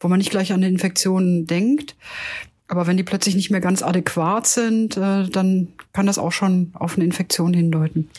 wo 0.02 0.10
man 0.10 0.18
nicht 0.18 0.30
gleich 0.30 0.52
an 0.52 0.62
Infektionen 0.62 1.48
denkt. 1.48 1.96
Aber 2.68 2.86
wenn 2.86 2.98
die 2.98 3.04
plötzlich 3.04 3.36
nicht 3.36 3.50
mehr 3.50 3.62
ganz 3.62 3.82
adäquat 3.82 4.46
sind, 4.46 4.98
äh, 4.98 5.30
dann 5.30 5.70
kann 5.94 6.06
das 6.06 6.18
auch 6.18 6.34
schon 6.34 6.72
auf 6.74 6.98
eine 6.98 7.06
Infektion 7.06 7.54
hindeuten. 7.54 8.10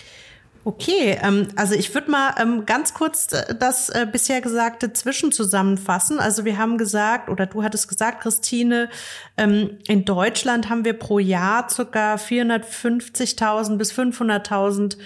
Okay, 0.65 1.19
ähm, 1.21 1.49
also 1.57 1.75
ich 1.75 1.93
würde 1.93 2.11
mal 2.11 2.35
ähm, 2.41 2.67
ganz 2.67 2.95
kurz 2.95 3.33
äh, 3.33 3.53
das 3.55 3.89
äh, 3.89 4.07
bisher 4.11 4.41
Gesagte 4.41 4.93
zwischenzusammenfassen. 4.93 6.21
Also 6.21 6.45
wir 6.45 6.57
haben 6.57 6.79
gesagt, 6.79 7.29
oder 7.29 7.47
du 7.47 7.65
hattest 7.65 7.89
gesagt, 7.89 8.23
Christine, 8.23 8.89
ähm, 9.37 9.79
in 9.89 10.05
Deutschland 10.05 10.71
haben 10.71 10.85
wir 10.85 10.93
pro 10.93 11.19
Jahr 11.19 11.69
circa 11.69 12.15
450.000 12.15 13.77
bis 13.77 13.93
500.000 13.93 14.99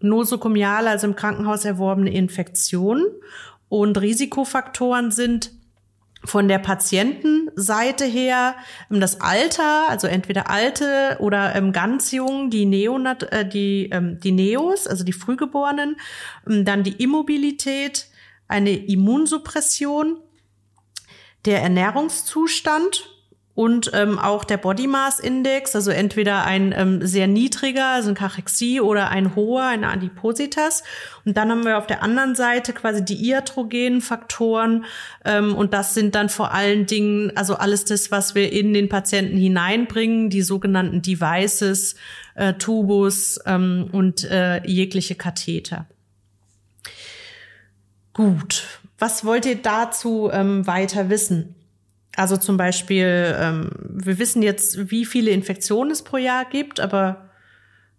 nosokomiale, 0.00 0.90
also 0.90 1.06
im 1.06 1.16
Krankenhaus 1.16 1.64
erworbene 1.64 2.12
Infektionen. 2.12 3.06
Und 3.70 3.98
Risikofaktoren 3.98 5.12
sind 5.12 5.50
von 6.24 6.48
der 6.48 6.58
Patientenseite 6.58 8.04
her 8.04 8.56
ähm, 8.90 9.00
das 9.00 9.20
Alter, 9.20 9.88
also 9.88 10.06
entweder 10.06 10.50
alte 10.50 11.16
oder 11.20 11.54
ähm, 11.54 11.72
ganz 11.72 12.12
jung, 12.12 12.50
die 12.50 12.66
Neonat, 12.66 13.24
äh, 13.32 13.48
die 13.48 13.88
ähm, 13.90 14.20
die 14.20 14.32
Neos, 14.32 14.86
also 14.86 15.04
die 15.04 15.12
Frühgeborenen, 15.12 15.96
ähm, 16.48 16.64
dann 16.64 16.82
die 16.82 17.02
Immobilität, 17.02 18.06
eine 18.48 18.76
Immunsuppression, 18.76 20.18
der 21.46 21.62
Ernährungszustand 21.62 23.09
und 23.60 23.90
ähm, 23.92 24.18
auch 24.18 24.44
der 24.44 24.56
Body 24.56 24.86
Mass 24.86 25.18
Index, 25.18 25.76
also 25.76 25.90
entweder 25.90 26.46
ein 26.46 26.72
ähm, 26.74 27.06
sehr 27.06 27.26
niedriger, 27.26 27.88
also 27.88 28.08
ein 28.08 28.14
Kachexie 28.14 28.80
oder 28.80 29.10
ein 29.10 29.36
hoher, 29.36 29.66
eine 29.66 29.88
Adipositas. 29.88 30.82
Und 31.26 31.36
dann 31.36 31.50
haben 31.50 31.66
wir 31.66 31.76
auf 31.76 31.86
der 31.86 32.02
anderen 32.02 32.34
Seite 32.34 32.72
quasi 32.72 33.04
die 33.04 33.22
iatrogenen 33.28 34.00
Faktoren 34.00 34.86
ähm, 35.26 35.54
und 35.54 35.74
das 35.74 35.92
sind 35.92 36.14
dann 36.14 36.30
vor 36.30 36.54
allen 36.54 36.86
Dingen, 36.86 37.36
also 37.36 37.54
alles 37.54 37.84
das, 37.84 38.10
was 38.10 38.34
wir 38.34 38.50
in 38.50 38.72
den 38.72 38.88
Patienten 38.88 39.36
hineinbringen, 39.36 40.30
die 40.30 40.40
sogenannten 40.40 41.02
Devices, 41.02 41.96
äh, 42.36 42.54
Tubus 42.54 43.40
ähm, 43.44 43.90
und 43.92 44.24
äh, 44.24 44.66
jegliche 44.66 45.16
Katheter. 45.16 45.84
Gut, 48.14 48.64
was 48.98 49.22
wollt 49.26 49.44
ihr 49.44 49.56
dazu 49.56 50.30
ähm, 50.32 50.66
weiter 50.66 51.10
wissen? 51.10 51.56
Also 52.16 52.36
zum 52.36 52.56
Beispiel, 52.56 53.36
ähm, 53.38 53.70
wir 53.88 54.18
wissen 54.18 54.42
jetzt, 54.42 54.90
wie 54.90 55.04
viele 55.04 55.30
Infektionen 55.30 55.90
es 55.90 56.02
pro 56.02 56.16
Jahr 56.16 56.44
gibt, 56.44 56.80
aber 56.80 57.30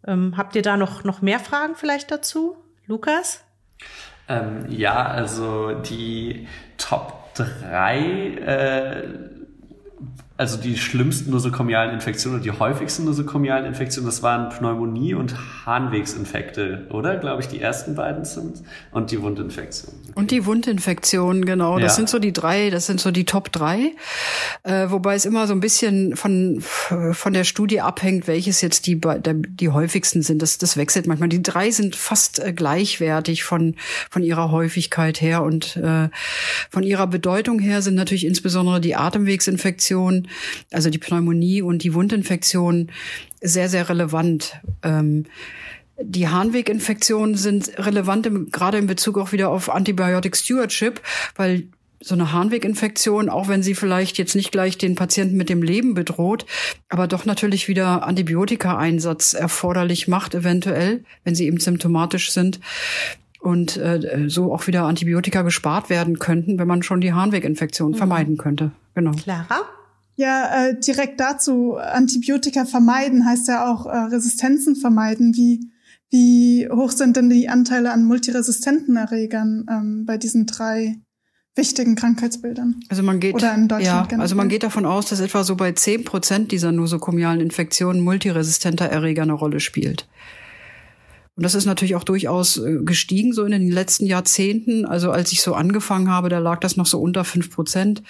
ähm, 0.06 0.36
habt 0.38 0.56
ihr 0.56 0.62
da 0.62 0.78
noch, 0.78 1.04
noch 1.04 1.21
mehr 1.21 1.39
Fragen 1.39 1.76
vielleicht 1.76 2.12
dazu? 2.12 2.58
Lukas? 2.88 3.43
Ähm, 4.28 4.65
ja, 4.69 5.06
also 5.06 5.74
die 5.74 6.47
Top 6.78 7.34
3 7.36 7.97
äh, 8.00 9.08
also 10.42 10.58
die 10.58 10.76
schlimmsten 10.76 11.30
nosokomialen 11.30 11.94
Infektionen 11.94 12.38
und 12.38 12.44
die 12.44 12.50
häufigsten 12.50 13.06
nosokomialen 13.06 13.64
Infektionen, 13.68 14.08
das 14.08 14.24
waren 14.24 14.50
Pneumonie 14.50 15.14
und 15.14 15.36
Harnwegsinfekte, 15.68 16.88
oder? 16.90 17.18
Glaube 17.18 17.44
ich, 17.44 17.48
die 17.48 17.62
ersten 17.62 17.94
beiden 17.94 18.26
sind. 18.26 18.64
Und 18.90 19.12
die 19.12 19.22
Wundinfektion. 19.22 19.94
Und 20.16 20.32
die 20.32 20.48
Wundinfektion, 20.48 21.46
genau. 21.46 21.78
Das 21.78 21.92
ja. 21.92 21.96
sind 21.98 22.10
so 22.10 22.18
die 22.18 22.34
drei, 22.34 22.72
das 22.72 22.88
sind 22.88 23.00
so 23.00 23.12
die 23.12 23.26
Top 23.26 23.52
drei. 23.52 23.92
Äh, 24.64 24.90
wobei 24.90 25.14
es 25.14 25.26
immer 25.26 25.46
so 25.46 25.54
ein 25.54 25.60
bisschen 25.60 26.16
von, 26.16 26.60
von 26.60 27.34
der 27.34 27.44
Studie 27.44 27.82
abhängt, 27.82 28.28
welches 28.28 28.62
jetzt 28.62 28.88
die, 28.88 29.00
die 29.00 29.70
häufigsten 29.70 30.24
sind. 30.24 30.42
Das, 30.42 30.58
das 30.58 30.76
wechselt 30.76 31.06
manchmal. 31.06 31.30
Die 31.30 31.44
drei 31.44 31.70
sind 31.70 31.96
fast 31.96 32.40
äh, 32.40 32.52
gleichwertig 32.52 33.44
von, 33.44 33.76
von 34.10 34.24
ihrer 34.24 34.50
Häufigkeit 34.50 35.22
her 35.22 35.44
und 35.44 35.78
äh, 35.78 36.10
von 36.72 36.82
ihrer 36.82 37.06
Bedeutung 37.06 37.60
her 37.60 37.84
sind 37.84 37.94
natürlich 37.94 38.26
insbesondere 38.26 38.82
die 38.82 38.96
Atemwegsinfektionen 38.96 40.30
also 40.72 40.89
die 40.89 40.98
Pneumonie 40.98 41.62
und 41.62 41.84
die 41.84 41.94
Wundinfektion, 41.94 42.91
sehr, 43.41 43.70
sehr 43.70 43.89
relevant. 43.89 44.60
Ähm, 44.84 45.26
die 46.04 46.28
Harnweginfektionen 46.28 47.36
sind 47.36 47.72
relevant, 47.78 48.26
im, 48.26 48.52
gerade 48.52 48.78
in 48.78 48.88
Bezug 48.88 49.17
auch 49.17 49.32
wieder 49.32 49.50
auf 49.50 49.70
Antibiotic 49.70 50.36
Stewardship, 50.36 51.02
weil 51.36 51.67
so 52.04 52.15
eine 52.15 52.32
Harnweginfektion, 52.32 53.30
auch 53.30 53.48
wenn 53.48 53.62
sie 53.62 53.76
vielleicht 53.76 54.17
jetzt 54.17 54.36
nicht 54.36 54.52
gleich 54.52 54.78
den 54.78 54.96
Patienten 54.96 55.38
mit 55.38 55.50
dem 55.50 55.62
Leben 55.62 55.94
bedroht, 55.94 56.46
aber 56.89 57.08
doch 57.08 57.26
natürlich 57.26 57.67
wieder 57.67 58.08
Antibiotika-Einsatz 58.08 59.34
erforderlich 59.34 60.08
macht, 60.08 60.34
eventuell, 60.34 61.04
wenn 61.24 61.36
sie 61.36 61.46
eben 61.46 61.60
symptomatisch 61.60 62.32
sind. 62.32 62.60
Und 63.39 63.78
äh, 63.78 64.26
so 64.28 64.54
auch 64.54 64.67
wieder 64.67 64.84
Antibiotika 64.84 65.41
gespart 65.41 65.89
werden 65.89 66.20
könnten, 66.20 66.60
wenn 66.60 66.67
man 66.67 66.84
schon 66.84 67.02
die 67.02 67.13
Harnweginfektion 67.13 67.91
mhm. 67.91 67.96
vermeiden 67.96 68.38
könnte. 68.38 68.72
Genau. 68.94 69.12
Clara? 69.12 69.62
Ja, 70.22 70.68
äh, 70.68 70.80
direkt 70.80 71.20
dazu, 71.20 71.78
Antibiotika 71.78 72.66
vermeiden 72.66 73.26
heißt 73.26 73.48
ja 73.48 73.68
auch 73.68 73.88
äh, 73.88 73.98
Resistenzen 73.98 74.76
vermeiden. 74.76 75.34
Wie, 75.34 75.72
wie 76.12 76.70
hoch 76.72 76.92
sind 76.92 77.18
denn 77.18 77.28
die 77.32 77.50
Anteile 77.50 77.92
an 77.92 78.06
multiresistenten 78.06 78.98
Erregern 78.98 79.66
ähm, 79.68 80.06
bei 80.06 80.20
diesen 80.20 80.46
drei 80.46 80.98
wichtigen 81.56 81.96
Krankheitsbildern? 81.96 82.82
Also 82.90 83.02
man 83.02 83.20
geht, 83.20 83.34
Oder 83.34 83.56
in 83.56 83.68
Deutschland 83.68 84.12
ja, 84.12 84.20
also 84.20 84.36
man 84.36 84.48
geht 84.48 84.62
davon 84.62 84.86
aus, 84.86 85.08
dass 85.08 85.22
etwa 85.22 85.44
so 85.44 85.56
bei 85.56 85.72
zehn 85.72 86.04
Prozent 86.04 86.52
dieser 86.52 86.72
nosokomialen 86.72 87.42
Infektionen 87.42 88.02
multiresistenter 88.02 88.86
Erreger 88.86 89.24
eine 89.24 89.34
Rolle 89.34 89.60
spielt. 89.60 90.08
Und 91.42 91.46
das 91.46 91.56
ist 91.56 91.66
natürlich 91.66 91.96
auch 91.96 92.04
durchaus 92.04 92.58
äh, 92.58 92.78
gestiegen 92.84 93.34
so 93.34 93.44
in 93.44 93.52
den 93.52 93.72
letzten 93.72 94.06
Jahrzehnten. 94.06 94.86
Also 94.86 95.10
als 95.10 95.32
ich 95.32 95.42
so 95.42 95.56
angefangen 95.56 96.08
habe, 96.08 96.30
da 96.30 96.38
lag 96.38 96.60
das 96.60 96.78
noch 96.78 96.86
so 96.86 97.02
unter 97.02 97.24
fünf 97.24 97.50
Prozent 97.50 98.04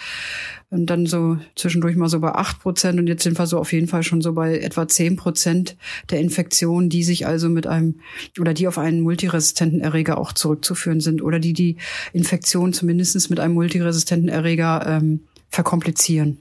und 0.70 0.88
dann 0.88 1.06
so 1.06 1.38
zwischendurch 1.56 1.96
mal 1.96 2.10
so 2.10 2.20
bei 2.20 2.36
acht 2.36 2.60
Prozent 2.60 3.00
und 3.00 3.08
jetzt 3.08 3.24
sind 3.24 3.40
wir 3.40 3.48
so 3.48 3.58
auf 3.58 3.72
jeden 3.72 3.88
Fall 3.88 4.04
schon 4.04 4.20
so 4.20 4.34
bei 4.34 4.60
etwa 4.60 4.86
zehn 4.86 5.16
Prozent 5.16 5.78
der 6.10 6.20
Infektionen, 6.20 6.90
die 6.90 7.06
sich 7.06 7.26
also 7.26 7.48
mit 7.48 7.68
einem 7.68 8.02
oder 8.38 8.54
die 8.54 8.68
auf 8.68 8.78
einen 8.78 9.00
multiresistenten 9.00 9.80
Erreger 9.80 10.18
auch 10.18 10.34
zurückzuführen 10.34 11.00
sind 11.00 11.22
oder 11.22 11.40
die 11.40 11.54
die 11.54 11.78
Infektion 12.12 12.74
zumindestens 12.74 13.30
mit 13.30 13.40
einem 13.40 13.54
multiresistenten 13.54 14.28
Erreger 14.28 14.86
ähm, 14.86 15.22
verkomplizieren. 15.48 16.40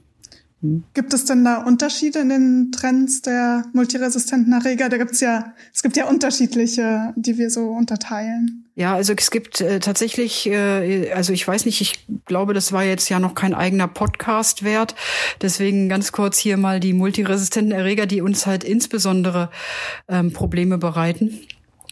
Gibt 0.93 1.13
es 1.13 1.25
denn 1.25 1.43
da 1.43 1.63
Unterschiede 1.63 2.19
in 2.19 2.29
den 2.29 2.71
Trends 2.71 3.23
der 3.23 3.65
multiresistenten 3.73 4.53
Erreger? 4.53 4.89
Da 4.89 4.97
gibt 4.97 5.11
es 5.11 5.19
ja, 5.19 5.53
es 5.73 5.81
gibt 5.81 5.97
ja 5.97 6.07
unterschiedliche, 6.07 7.13
die 7.15 7.39
wir 7.39 7.49
so 7.49 7.71
unterteilen. 7.71 8.65
Ja, 8.75 8.93
also 8.93 9.13
es 9.17 9.31
gibt 9.31 9.59
äh, 9.59 9.79
tatsächlich, 9.79 10.47
äh, 10.47 11.11
also 11.13 11.33
ich 11.33 11.47
weiß 11.47 11.65
nicht, 11.65 11.81
ich 11.81 12.05
glaube, 12.25 12.53
das 12.53 12.71
war 12.71 12.83
jetzt 12.83 13.09
ja 13.09 13.19
noch 13.19 13.33
kein 13.33 13.55
eigener 13.55 13.87
Podcast 13.87 14.63
wert. 14.63 14.93
Deswegen 15.41 15.89
ganz 15.89 16.11
kurz 16.11 16.37
hier 16.37 16.57
mal 16.57 16.79
die 16.79 16.93
multiresistenten 16.93 17.71
Erreger, 17.71 18.05
die 18.05 18.21
uns 18.21 18.45
halt 18.45 18.63
insbesondere 18.63 19.49
ähm, 20.07 20.31
Probleme 20.31 20.77
bereiten. 20.77 21.39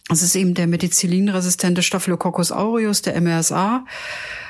Das 0.09 0.21
ist 0.21 0.35
eben 0.35 0.53
der 0.53 0.67
Methicillin-resistente 0.67 1.81
Staphylococcus 1.81 2.51
aureus, 2.51 3.01
der 3.01 3.19
MRSA 3.19 3.85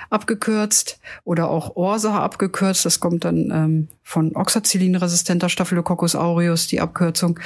abgekürzt 0.10 1.00
oder 1.24 1.50
auch 1.50 1.76
ORSA 1.76 2.20
abgekürzt. 2.20 2.86
Das 2.86 3.00
kommt 3.00 3.26
dann 3.26 3.52
ähm, 3.52 3.88
von 4.04 4.36
Oxacillin-resistenter 4.36 5.50
Staphylococcus 5.50 6.16
aureus, 6.16 6.68
die 6.68 6.82
Abkürzung. 6.82 7.40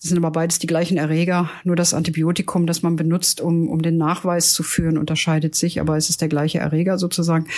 Das 0.00 0.10
sind 0.10 0.18
aber 0.18 0.30
beides 0.30 0.58
die 0.58 0.68
gleichen 0.68 0.96
Erreger. 0.96 1.50
Nur 1.64 1.76
das 1.76 1.94
Antibiotikum, 1.94 2.66
das 2.66 2.82
man 2.82 2.96
benutzt, 2.96 3.40
um, 3.40 3.68
um 3.68 3.82
den 3.82 3.96
Nachweis 3.96 4.52
zu 4.52 4.62
führen, 4.62 4.96
unterscheidet 4.96 5.54
sich, 5.54 5.80
aber 5.80 5.96
es 5.96 6.08
ist 6.08 6.20
der 6.20 6.28
gleiche 6.28 6.58
Erreger 6.58 6.98
sozusagen. 6.98 7.48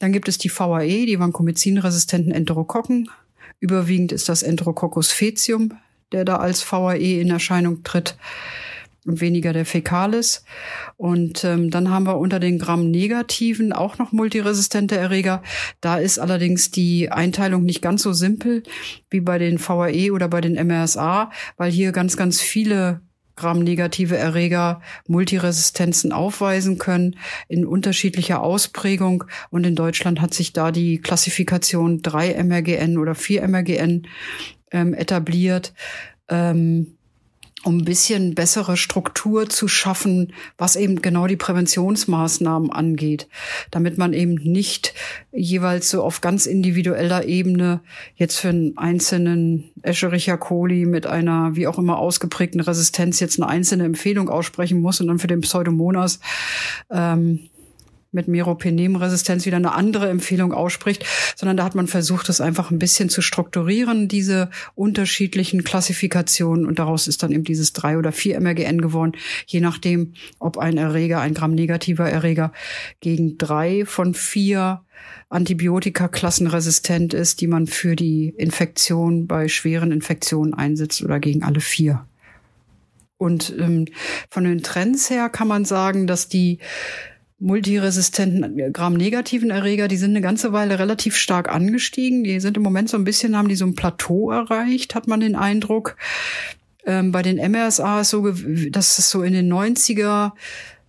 Dann 0.00 0.12
gibt 0.12 0.28
es 0.28 0.38
die 0.38 0.50
VAE, 0.50 1.06
die 1.06 1.20
vancomycin-resistenten 1.20 2.32
Enterokokken. 2.32 3.08
Überwiegend 3.60 4.12
ist 4.12 4.28
das 4.28 4.42
Enterococcus 4.42 5.12
faecium, 5.12 5.72
der 6.12 6.24
da 6.24 6.36
als 6.36 6.70
VAE 6.70 7.20
in 7.20 7.30
Erscheinung 7.30 7.84
tritt 7.84 8.16
und 9.06 9.20
weniger 9.20 9.52
der 9.52 9.64
Fäkalis. 9.64 10.44
Und 10.96 11.44
ähm, 11.44 11.70
dann 11.70 11.90
haben 11.90 12.06
wir 12.06 12.18
unter 12.18 12.40
den 12.40 12.58
Gramm-Negativen 12.58 13.72
auch 13.72 13.98
noch 13.98 14.12
multiresistente 14.12 14.96
Erreger. 14.96 15.42
Da 15.80 15.98
ist 15.98 16.18
allerdings 16.18 16.70
die 16.70 17.10
Einteilung 17.10 17.64
nicht 17.64 17.82
ganz 17.82 18.02
so 18.02 18.12
simpel 18.12 18.62
wie 19.10 19.20
bei 19.20 19.38
den 19.38 19.58
VAE 19.58 20.10
oder 20.12 20.28
bei 20.28 20.40
den 20.40 20.54
MRSA, 20.54 21.30
weil 21.56 21.70
hier 21.70 21.92
ganz, 21.92 22.16
ganz 22.16 22.40
viele 22.40 23.00
Gramm-negative 23.36 24.16
Erreger 24.16 24.80
Multiresistenzen 25.06 26.10
aufweisen 26.10 26.78
können 26.78 27.16
in 27.48 27.66
unterschiedlicher 27.66 28.42
Ausprägung. 28.42 29.24
Und 29.50 29.66
in 29.66 29.76
Deutschland 29.76 30.20
hat 30.20 30.34
sich 30.34 30.52
da 30.52 30.72
die 30.72 30.98
Klassifikation 30.98 32.00
3 32.02 32.42
MRGN 32.42 32.98
oder 32.98 33.14
4 33.14 33.46
MRGN 33.46 34.08
ähm, 34.72 34.94
etabliert. 34.94 35.74
Ähm, 36.28 36.95
um 37.64 37.78
ein 37.78 37.84
bisschen 37.84 38.34
bessere 38.34 38.76
Struktur 38.76 39.48
zu 39.48 39.66
schaffen, 39.66 40.32
was 40.56 40.76
eben 40.76 41.02
genau 41.02 41.26
die 41.26 41.36
Präventionsmaßnahmen 41.36 42.70
angeht, 42.70 43.28
damit 43.70 43.98
man 43.98 44.12
eben 44.12 44.34
nicht 44.34 44.94
jeweils 45.32 45.90
so 45.90 46.02
auf 46.02 46.20
ganz 46.20 46.46
individueller 46.46 47.24
Ebene 47.24 47.80
jetzt 48.14 48.38
für 48.38 48.50
einen 48.50 48.76
einzelnen 48.78 49.70
Escherichia 49.82 50.36
coli 50.36 50.86
mit 50.86 51.06
einer 51.06 51.56
wie 51.56 51.66
auch 51.66 51.78
immer 51.78 51.98
ausgeprägten 51.98 52.60
Resistenz 52.60 53.20
jetzt 53.20 53.40
eine 53.40 53.48
einzelne 53.48 53.84
Empfehlung 53.84 54.28
aussprechen 54.28 54.80
muss 54.80 55.00
und 55.00 55.08
dann 55.08 55.18
für 55.18 55.26
den 55.26 55.40
Pseudomonas 55.40 56.20
ähm, 56.90 57.48
mit 58.16 58.26
Meropenem-Resistenz 58.26 59.46
wieder 59.46 59.58
eine 59.58 59.74
andere 59.74 60.08
Empfehlung 60.08 60.52
ausspricht, 60.52 61.06
sondern 61.36 61.56
da 61.56 61.62
hat 61.62 61.76
man 61.76 61.86
versucht, 61.86 62.28
das 62.28 62.40
einfach 62.40 62.72
ein 62.72 62.80
bisschen 62.80 63.08
zu 63.08 63.22
strukturieren, 63.22 64.08
diese 64.08 64.50
unterschiedlichen 64.74 65.62
Klassifikationen 65.62 66.66
und 66.66 66.80
daraus 66.80 67.06
ist 67.06 67.22
dann 67.22 67.30
eben 67.30 67.44
dieses 67.44 67.72
drei 67.72 67.96
oder 67.96 68.10
vier 68.10 68.40
MRGN 68.40 68.80
geworden, 68.80 69.12
je 69.46 69.60
nachdem, 69.60 70.14
ob 70.40 70.58
ein 70.58 70.78
Erreger, 70.78 71.20
ein 71.20 71.34
Gramm-negativer 71.34 72.10
Erreger 72.10 72.52
gegen 73.00 73.38
drei 73.38 73.84
von 73.86 74.14
vier 74.14 74.82
Antibiotika-Klassen 75.28 76.46
resistent 76.46 77.14
ist, 77.14 77.40
die 77.40 77.46
man 77.46 77.66
für 77.66 77.96
die 77.96 78.30
Infektion 78.36 79.26
bei 79.26 79.48
schweren 79.48 79.92
Infektionen 79.92 80.54
einsetzt 80.54 81.02
oder 81.02 81.20
gegen 81.20 81.42
alle 81.42 81.60
vier. 81.60 82.06
Und 83.18 83.54
ähm, 83.58 83.86
von 84.30 84.44
den 84.44 84.62
Trends 84.62 85.10
her 85.10 85.28
kann 85.28 85.48
man 85.48 85.64
sagen, 85.64 86.06
dass 86.06 86.28
die 86.28 86.58
multiresistenten 87.38 88.72
Gramm-negativen 88.72 89.50
Erreger, 89.50 89.88
die 89.88 89.98
sind 89.98 90.10
eine 90.10 90.22
ganze 90.22 90.52
Weile 90.52 90.78
relativ 90.78 91.16
stark 91.16 91.48
angestiegen. 91.48 92.24
Die 92.24 92.40
sind 92.40 92.56
im 92.56 92.62
Moment 92.62 92.88
so 92.88 92.96
ein 92.96 93.04
bisschen, 93.04 93.36
haben 93.36 93.48
die 93.48 93.56
so 93.56 93.66
ein 93.66 93.74
Plateau 93.74 94.30
erreicht, 94.30 94.94
hat 94.94 95.06
man 95.06 95.20
den 95.20 95.36
Eindruck. 95.36 95.96
Ähm, 96.86 97.12
bei 97.12 97.22
den 97.22 97.36
MRSA 97.36 98.00
ist 98.00 98.10
so, 98.10 98.30
dass 98.70 98.98
es 98.98 99.10
so 99.10 99.22
in 99.22 99.34
den 99.34 99.52
90er, 99.52 100.32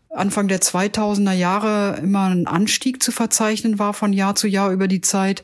Anfang 0.09 0.47
der 0.47 0.61
2000er 0.61 1.33
Jahre 1.33 1.99
immer 2.01 2.29
ein 2.29 2.47
Anstieg 2.47 3.03
zu 3.03 3.11
verzeichnen 3.11 3.77
war 3.77 3.93
von 3.93 4.13
Jahr 4.13 4.35
zu 4.35 4.47
Jahr 4.47 4.71
über 4.71 4.87
die 4.87 5.01
Zeit 5.01 5.43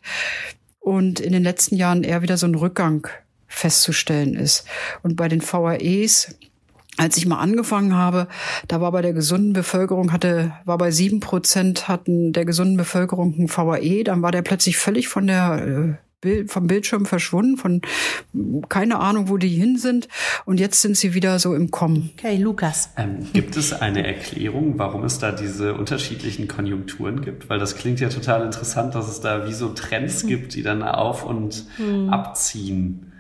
und 0.80 1.20
in 1.20 1.34
den 1.34 1.44
letzten 1.44 1.76
Jahren 1.76 2.04
eher 2.04 2.22
wieder 2.22 2.38
so 2.38 2.48
ein 2.48 2.56
Rückgang 2.56 3.08
festzustellen 3.48 4.36
ist. 4.36 4.66
Und 5.04 5.16
bei 5.16 5.28
den 5.28 5.42
VAEs 5.42 6.36
als 6.98 7.18
ich 7.18 7.26
mal 7.26 7.40
angefangen 7.40 7.96
habe, 7.96 8.28
da 8.68 8.82
war 8.82 8.92
bei 8.92 9.02
der 9.02 9.14
gesunden 9.14 9.54
Bevölkerung, 9.54 10.12
hatte, 10.12 10.54
war 10.66 10.78
bei 10.78 10.92
sieben 10.92 11.20
Prozent 11.20 11.88
hatten 11.88 12.34
der 12.34 12.46
gesunden 12.46 12.78
Bevölkerung 12.78 13.36
ein 13.38 13.50
VAE, 13.50 14.04
dann 14.04 14.22
war 14.22 14.32
der 14.32 14.42
plötzlich 14.42 14.78
völlig 14.78 15.08
von 15.08 15.28
der 15.28 15.66
äh, 15.66 15.94
vom 16.48 16.68
Bildschirm 16.68 17.06
verschwunden, 17.06 17.58
von 17.58 17.82
keine 18.70 19.00
Ahnung, 19.00 19.30
wo 19.30 19.38
die 19.38 19.50
hin 19.50 19.78
sind. 19.78 20.08
Und 20.46 20.60
jetzt 20.60 20.82
sind 20.82 20.98
sie 20.98 21.14
wieder 21.14 21.40
so 21.40 21.54
im 21.54 21.72
Kommen. 21.72 22.12
Okay, 22.18 22.38
Lukas. 22.38 22.92
Ähm, 22.98 23.28
gibt 23.34 23.58
es 23.58 23.74
eine 23.74 24.06
Erklärung, 24.06 24.76
warum 24.78 25.04
es 25.04 25.20
da 25.20 25.32
diese 25.32 25.74
unterschiedlichen 25.74 26.48
Konjunkturen 26.48 27.22
gibt? 27.22 27.50
Weil 27.50 27.60
das 27.60 27.76
klingt 27.76 28.00
ja 28.00 28.10
total 28.10 28.46
interessant, 28.46 28.96
dass 28.96 29.10
es 29.10 29.20
da 29.20 29.48
wie 29.48 29.54
so 29.54 29.70
Trends 29.70 30.22
hm. 30.22 30.30
gibt, 30.30 30.56
die 30.56 30.64
dann 30.64 30.84
auf 30.84 31.26
und 31.26 31.66
hm. 31.78 32.10
abziehen. 32.10 33.13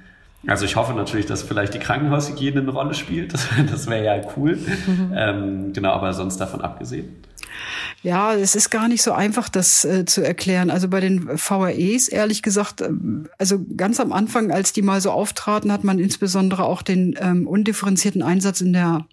Also 0.45 0.65
ich 0.65 0.75
hoffe 0.75 0.93
natürlich, 0.93 1.25
dass 1.25 1.41
vielleicht 1.41 1.73
die 1.73 1.79
Krankenhaushygiene 1.79 2.62
eine 2.62 2.71
Rolle 2.71 2.93
spielt. 2.93 3.34
Das, 3.34 3.47
das 3.71 3.88
wäre 3.88 4.06
ja 4.06 4.21
cool. 4.36 4.58
Mhm. 4.58 5.13
Ähm, 5.15 5.73
genau, 5.73 5.91
aber 5.91 6.13
sonst 6.13 6.38
davon 6.38 6.62
abgesehen. 6.62 7.23
Ja, 8.01 8.34
es 8.34 8.56
ist 8.56 8.69
gar 8.69 8.89
nicht 8.89 9.01
so 9.01 9.13
einfach, 9.13 9.47
das 9.47 9.86
äh, 9.86 10.06
zu 10.06 10.21
erklären. 10.21 10.69
Also 10.69 10.89
bei 10.89 10.99
den 10.99 11.29
VAEs, 11.29 12.10
ehrlich 12.10 12.41
gesagt, 12.41 12.82
äh, 12.82 12.89
also 13.38 13.63
ganz 13.77 13.99
am 13.99 14.12
Anfang, 14.12 14.51
als 14.51 14.73
die 14.73 14.82
mal 14.82 14.99
so 14.99 15.12
auftraten, 15.12 15.71
hat 15.71 15.86
man 15.86 15.99
insbesondere 15.99 16.65
auch 16.65 16.82
den 16.82 17.15
ähm, 17.19 17.47
undifferenzierten 17.47 18.21
Einsatz 18.21 18.60
in 18.60 18.73
der, 18.73 19.06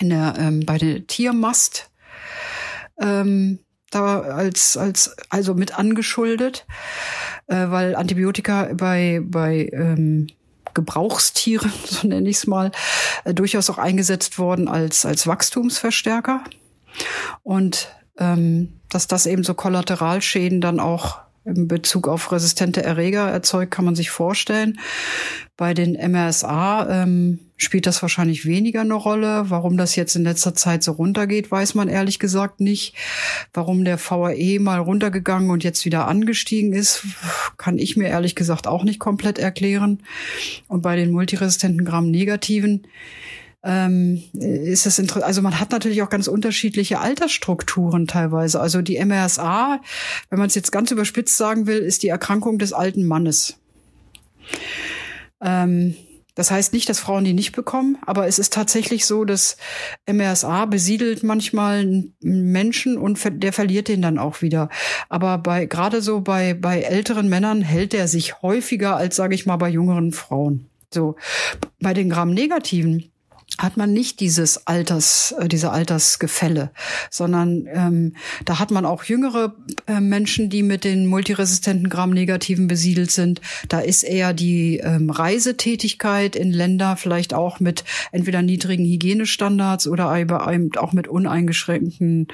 in 0.00 0.08
der, 0.08 0.34
ähm, 0.38 0.64
bei 0.64 0.78
der 0.78 1.06
Tiermast 1.06 1.90
ähm, 2.98 3.58
da 3.90 4.20
als, 4.20 4.76
als, 4.76 5.14
also 5.28 5.54
mit 5.54 5.78
angeschuldet, 5.78 6.66
äh, 7.46 7.68
weil 7.68 7.94
Antibiotika 7.94 8.70
bei, 8.74 9.20
bei 9.22 9.68
ähm, 9.72 10.28
Gebrauchstieren, 10.74 11.72
so 11.84 12.06
nenne 12.06 12.28
ich 12.28 12.36
es 12.36 12.46
mal, 12.46 12.72
äh, 13.24 13.34
durchaus 13.34 13.70
auch 13.70 13.78
eingesetzt 13.78 14.38
worden 14.38 14.68
als, 14.68 15.06
als 15.06 15.26
Wachstumsverstärker. 15.26 16.42
Und 17.42 17.88
ähm, 18.18 18.80
dass 18.88 19.08
das 19.08 19.26
eben 19.26 19.42
so 19.42 19.54
Kollateralschäden 19.54 20.60
dann 20.60 20.78
auch 20.78 21.18
in 21.44 21.68
Bezug 21.68 22.08
auf 22.08 22.32
resistente 22.32 22.82
Erreger 22.82 23.28
erzeugt, 23.28 23.70
kann 23.70 23.84
man 23.84 23.94
sich 23.94 24.10
vorstellen. 24.10 24.78
Bei 25.56 25.74
den 25.74 25.92
MRSA 25.92 27.02
ähm, 27.02 27.38
spielt 27.56 27.86
das 27.86 28.02
wahrscheinlich 28.02 28.44
weniger 28.46 28.80
eine 28.80 28.94
Rolle. 28.94 29.44
Warum 29.50 29.76
das 29.76 29.94
jetzt 29.94 30.16
in 30.16 30.24
letzter 30.24 30.54
Zeit 30.54 30.82
so 30.82 30.92
runtergeht, 30.92 31.50
weiß 31.50 31.74
man 31.74 31.88
ehrlich 31.88 32.18
gesagt 32.18 32.60
nicht. 32.60 32.94
Warum 33.52 33.84
der 33.84 33.98
VAE 33.98 34.58
mal 34.58 34.80
runtergegangen 34.80 35.50
und 35.50 35.62
jetzt 35.62 35.84
wieder 35.84 36.08
angestiegen 36.08 36.72
ist, 36.72 37.04
kann 37.56 37.78
ich 37.78 37.96
mir 37.96 38.08
ehrlich 38.08 38.34
gesagt 38.34 38.66
auch 38.66 38.82
nicht 38.82 38.98
komplett 38.98 39.38
erklären. 39.38 40.02
Und 40.66 40.82
bei 40.82 40.96
den 40.96 41.12
multiresistenten 41.12 41.84
Gramm-Negativen 41.84 42.86
ähm, 43.64 44.22
ist 44.34 44.86
es 44.86 44.98
interessant. 44.98 45.26
Also 45.26 45.40
man 45.40 45.58
hat 45.58 45.72
natürlich 45.72 46.02
auch 46.02 46.10
ganz 46.10 46.28
unterschiedliche 46.28 47.00
Altersstrukturen 47.00 48.06
teilweise. 48.06 48.60
Also 48.60 48.82
die 48.82 49.02
MRSA, 49.02 49.80
wenn 50.28 50.38
man 50.38 50.48
es 50.48 50.54
jetzt 50.54 50.70
ganz 50.70 50.90
überspitzt 50.90 51.36
sagen 51.36 51.66
will, 51.66 51.78
ist 51.78 52.02
die 52.02 52.08
Erkrankung 52.08 52.58
des 52.58 52.74
alten 52.74 53.04
Mannes. 53.04 53.58
Ähm, 55.40 55.94
das 56.34 56.50
heißt 56.50 56.72
nicht, 56.72 56.88
dass 56.88 56.98
Frauen 56.98 57.24
die 57.24 57.32
nicht 57.32 57.52
bekommen, 57.52 57.96
aber 58.04 58.26
es 58.26 58.40
ist 58.40 58.52
tatsächlich 58.52 59.06
so, 59.06 59.24
dass 59.24 59.56
MRSA 60.10 60.66
besiedelt 60.66 61.22
manchmal 61.22 61.78
einen 61.78 62.14
Menschen 62.20 62.98
und 62.98 63.20
der 63.42 63.52
verliert 63.52 63.86
den 63.86 64.02
dann 64.02 64.18
auch 64.18 64.42
wieder. 64.42 64.68
Aber 65.08 65.38
bei 65.38 65.66
gerade 65.66 66.02
so 66.02 66.20
bei 66.20 66.52
bei 66.52 66.80
älteren 66.80 67.28
Männern 67.28 67.62
hält 67.62 67.94
er 67.94 68.08
sich 68.08 68.42
häufiger 68.42 68.96
als 68.96 69.14
sage 69.14 69.34
ich 69.36 69.46
mal 69.46 69.56
bei 69.56 69.68
jüngeren 69.68 70.12
Frauen. 70.12 70.66
So 70.92 71.16
bei 71.80 71.94
den 71.94 72.10
Gramm-Negativen 72.10 73.12
hat 73.58 73.76
man 73.76 73.92
nicht 73.92 74.20
dieses 74.20 74.66
Alters, 74.66 75.34
äh, 75.38 75.48
diese 75.48 75.70
Altersgefälle, 75.70 76.70
sondern 77.10 77.68
ähm, 77.72 78.16
da 78.44 78.58
hat 78.58 78.70
man 78.70 78.84
auch 78.84 79.04
jüngere 79.04 79.54
äh, 79.86 80.00
Menschen, 80.00 80.50
die 80.50 80.62
mit 80.62 80.84
den 80.84 81.06
multiresistenten 81.06 81.88
Gramm-Negativen 81.88 82.66
besiedelt 82.66 83.10
sind. 83.10 83.40
Da 83.68 83.80
ist 83.80 84.02
eher 84.02 84.32
die 84.32 84.78
ähm, 84.78 85.10
Reisetätigkeit 85.10 86.34
in 86.36 86.52
Länder 86.52 86.96
vielleicht 86.96 87.32
auch 87.32 87.60
mit 87.60 87.84
entweder 88.10 88.42
niedrigen 88.42 88.84
Hygienestandards 88.84 89.86
oder 89.86 90.14
auch 90.76 90.92
mit 90.92 91.08
uneingeschränkten 91.08 92.28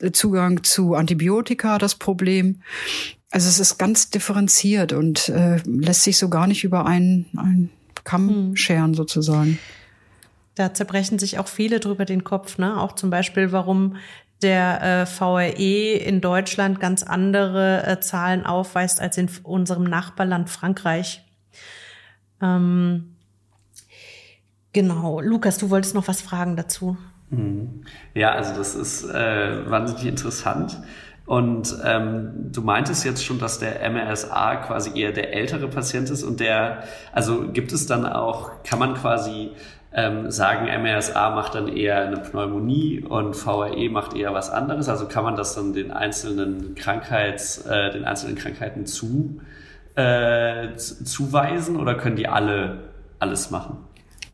äh, 0.00 0.12
Zugang 0.12 0.62
zu 0.62 0.94
Antibiotika 0.94 1.78
das 1.78 1.96
Problem. 1.96 2.62
Also 3.30 3.48
es 3.48 3.58
ist 3.58 3.76
ganz 3.76 4.08
differenziert 4.08 4.92
und 4.92 5.28
äh, 5.28 5.58
lässt 5.66 6.04
sich 6.04 6.16
so 6.16 6.30
gar 6.30 6.46
nicht 6.46 6.64
über 6.64 6.86
einen, 6.86 7.26
einen 7.36 7.70
Kamm 8.04 8.28
hm. 8.28 8.56
scheren 8.56 8.94
sozusagen. 8.94 9.58
Da 10.56 10.74
zerbrechen 10.74 11.18
sich 11.18 11.38
auch 11.38 11.48
viele 11.48 11.80
drüber 11.80 12.04
den 12.04 12.24
Kopf, 12.24 12.58
ne? 12.58 12.80
Auch 12.80 12.92
zum 12.92 13.10
Beispiel, 13.10 13.52
warum 13.52 13.96
der 14.42 14.82
äh, 14.82 15.06
VRE 15.06 15.94
in 15.94 16.20
Deutschland 16.20 16.80
ganz 16.80 17.02
andere 17.02 17.86
äh, 17.86 18.00
Zahlen 18.00 18.44
aufweist 18.44 19.00
als 19.00 19.16
in 19.16 19.30
unserem 19.44 19.84
Nachbarland 19.84 20.50
Frankreich. 20.50 21.22
Ähm, 22.42 23.16
genau. 24.72 25.20
Lukas, 25.20 25.58
du 25.58 25.70
wolltest 25.70 25.94
noch 25.94 26.08
was 26.08 26.20
fragen 26.20 26.56
dazu. 26.56 26.96
Mhm. 27.30 27.84
Ja, 28.14 28.32
also 28.32 28.54
das 28.54 28.74
ist 28.74 29.04
äh, 29.04 29.70
wahnsinnig 29.70 30.06
interessant. 30.06 30.78
Und 31.24 31.76
ähm, 31.84 32.52
du 32.52 32.62
meintest 32.62 33.04
jetzt 33.04 33.24
schon, 33.24 33.40
dass 33.40 33.58
der 33.58 33.90
MRSA 33.90 34.56
quasi 34.56 34.98
eher 34.98 35.10
der 35.10 35.34
ältere 35.34 35.66
Patient 35.66 36.08
ist 36.08 36.22
und 36.22 36.38
der, 36.38 36.84
also 37.12 37.50
gibt 37.50 37.72
es 37.72 37.86
dann 37.86 38.06
auch, 38.06 38.62
kann 38.62 38.78
man 38.78 38.94
quasi 38.94 39.50
ähm, 39.96 40.30
sagen, 40.30 40.66
MRSA 40.66 41.30
macht 41.30 41.54
dann 41.54 41.68
eher 41.68 42.06
eine 42.06 42.18
Pneumonie 42.18 43.00
und 43.00 43.34
VRE 43.34 43.88
macht 43.88 44.14
eher 44.14 44.34
was 44.34 44.50
anderes? 44.50 44.90
Also 44.90 45.08
kann 45.08 45.24
man 45.24 45.36
das 45.36 45.54
dann 45.54 45.72
den 45.72 45.90
einzelnen 45.90 46.74
Krankheits, 46.74 47.64
äh, 47.64 47.90
den 47.92 48.04
einzelnen 48.04 48.36
Krankheiten 48.36 48.84
zu, 48.84 49.40
äh, 49.94 50.76
zuweisen 50.76 51.76
oder 51.76 51.94
können 51.94 52.16
die 52.16 52.28
alle 52.28 52.90
alles 53.18 53.50
machen? 53.50 53.78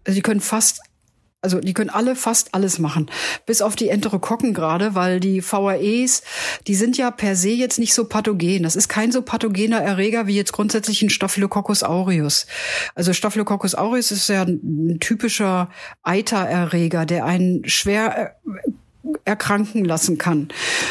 Also 0.04 0.16
die 0.16 0.22
können 0.22 0.40
fast 0.40 0.82
also 1.42 1.58
die 1.58 1.74
können 1.74 1.90
alle 1.90 2.14
fast 2.14 2.54
alles 2.54 2.78
machen, 2.78 3.10
bis 3.46 3.62
auf 3.62 3.74
die 3.74 3.88
Enterokokken 3.88 4.54
gerade, 4.54 4.94
weil 4.94 5.18
die 5.18 5.42
VAEs, 5.42 6.22
die 6.68 6.76
sind 6.76 6.96
ja 6.96 7.10
per 7.10 7.34
se 7.34 7.50
jetzt 7.50 7.80
nicht 7.80 7.94
so 7.94 8.04
pathogen. 8.04 8.62
Das 8.62 8.76
ist 8.76 8.88
kein 8.88 9.10
so 9.10 9.22
pathogener 9.22 9.82
Erreger 9.82 10.28
wie 10.28 10.36
jetzt 10.36 10.52
grundsätzlich 10.52 11.02
ein 11.02 11.10
Staphylococcus 11.10 11.82
aureus. 11.82 12.46
Also 12.94 13.12
Staphylococcus 13.12 13.74
aureus 13.74 14.12
ist 14.12 14.28
ja 14.28 14.42
ein 14.42 14.98
typischer 15.00 15.68
Eitererreger, 16.04 17.06
der 17.06 17.24
einen 17.24 17.68
schwer 17.68 18.36
äh, 18.46 18.70
erkranken 19.24 19.84
lassen 19.84 20.18
kann. 20.18 20.48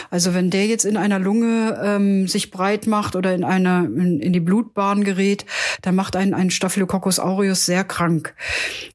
Also 0.09 0.33
wenn 0.33 0.49
der 0.49 0.65
jetzt 0.67 0.85
in 0.85 0.97
einer 0.97 1.19
Lunge 1.19 1.79
ähm, 1.83 2.27
sich 2.27 2.51
breit 2.51 2.87
macht 2.87 3.15
oder 3.15 3.33
in 3.33 3.43
einer 3.43 3.85
in, 3.85 4.19
in, 4.19 4.33
die 4.33 4.39
Blutbahn 4.39 5.03
gerät, 5.03 5.45
dann 5.81 5.95
macht 5.95 6.15
einen 6.15 6.33
ein 6.33 6.51
Staphylococcus 6.51 7.19
aureus 7.19 7.65
sehr 7.65 7.83
krank, 7.83 8.33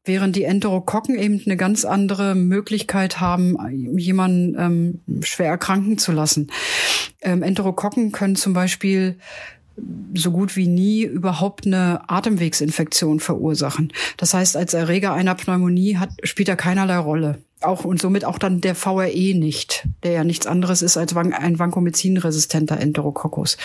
während 0.04 0.36
die 0.36 0.44
Enterokokken 0.44 1.18
eben 1.18 1.40
eine 1.44 1.56
ganz 1.56 1.84
andere 1.84 2.34
Möglichkeit 2.34 3.20
haben, 3.20 3.56
jemanden 3.98 4.56
ähm, 4.58 5.22
schwer 5.24 5.48
erkranken 5.48 5.98
zu 5.98 6.12
lassen. 6.12 6.50
Ähm, 7.22 7.42
Enterokokken 7.42 8.12
können 8.12 8.36
zum 8.36 8.52
Beispiel 8.52 9.18
so 10.14 10.30
gut 10.30 10.56
wie 10.56 10.68
nie 10.68 11.02
überhaupt 11.04 11.66
eine 11.66 12.08
Atemwegsinfektion 12.08 13.20
verursachen. 13.20 13.92
Das 14.16 14.32
heißt, 14.32 14.56
als 14.56 14.72
Erreger 14.74 15.12
einer 15.12 15.34
Pneumonie 15.34 15.96
hat, 15.96 16.10
spielt 16.22 16.48
er 16.48 16.56
keinerlei 16.56 16.96
Rolle 16.96 17.38
auch 17.66 17.84
und 17.84 18.00
somit 18.00 18.24
auch 18.24 18.38
dann 18.38 18.60
der 18.60 18.74
VRE 18.74 19.34
nicht, 19.34 19.86
der 20.02 20.12
ja 20.12 20.24
nichts 20.24 20.46
anderes 20.46 20.82
ist 20.82 20.96
als 20.96 21.14
ein 21.16 21.58
Vancomycin-resistenter 21.58 22.80
Enterococcus. 22.80 23.56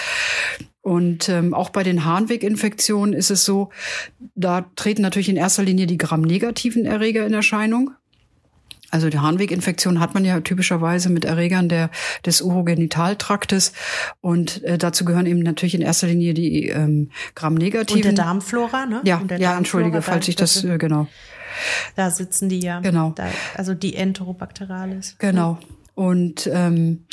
Und 0.81 1.29
ähm, 1.29 1.53
auch 1.53 1.69
bei 1.69 1.83
den 1.83 2.05
Harnweginfektionen 2.05 3.13
ist 3.13 3.29
es 3.29 3.45
so, 3.45 3.69
da 4.35 4.65
treten 4.75 5.03
natürlich 5.03 5.29
in 5.29 5.37
erster 5.37 5.63
Linie 5.63 5.85
die 5.85 5.97
gramnegativen 5.97 6.85
Erreger 6.85 7.25
in 7.25 7.33
Erscheinung. 7.33 7.91
Also 8.91 9.09
die 9.09 9.19
Harnweginfektion 9.19 9.99
hat 9.99 10.13
man 10.13 10.25
ja 10.25 10.39
typischerweise 10.41 11.09
mit 11.09 11.25
Erregern 11.25 11.69
der, 11.69 11.89
des 12.25 12.41
Urogenitaltraktes 12.41 13.73
und 14.19 14.63
äh, 14.63 14.77
dazu 14.77 15.05
gehören 15.05 15.25
eben 15.25 15.39
natürlich 15.39 15.75
in 15.75 15.81
erster 15.81 16.07
Linie 16.07 16.33
die 16.33 16.67
ähm, 16.67 17.09
Gramnegativen. 17.35 18.09
Und 18.09 18.17
der 18.17 18.25
Darmflora, 18.25 18.85
ne? 18.85 19.01
Ja, 19.05 19.21
ja, 19.37 19.57
entschuldige, 19.57 20.01
falls 20.01 20.27
ich 20.27 20.35
das, 20.35 20.63
äh, 20.63 20.77
genau. 20.77 21.07
Da 21.95 22.11
sitzen 22.11 22.49
die 22.49 22.59
ja. 22.59 22.79
Genau. 22.79 23.13
Da, 23.15 23.27
also 23.55 23.73
die 23.73 23.95
Enterobacterialis. 23.95 25.15
Genau. 25.19 25.57
Und, 26.01 26.49
ähm, 26.51 27.05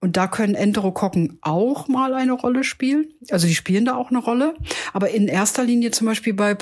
und 0.00 0.18
da 0.18 0.26
können 0.26 0.54
Enterokokken 0.54 1.38
auch 1.40 1.88
mal 1.88 2.12
eine 2.12 2.34
Rolle 2.34 2.62
spielen. 2.62 3.06
Also 3.30 3.46
die 3.46 3.54
spielen 3.54 3.86
da 3.86 3.94
auch 3.94 4.10
eine 4.10 4.18
Rolle. 4.18 4.54
Aber 4.92 5.08
in 5.08 5.28
erster 5.28 5.64
Linie 5.64 5.92
zum 5.92 6.08
Beispiel 6.08 6.34
bei, 6.34 6.54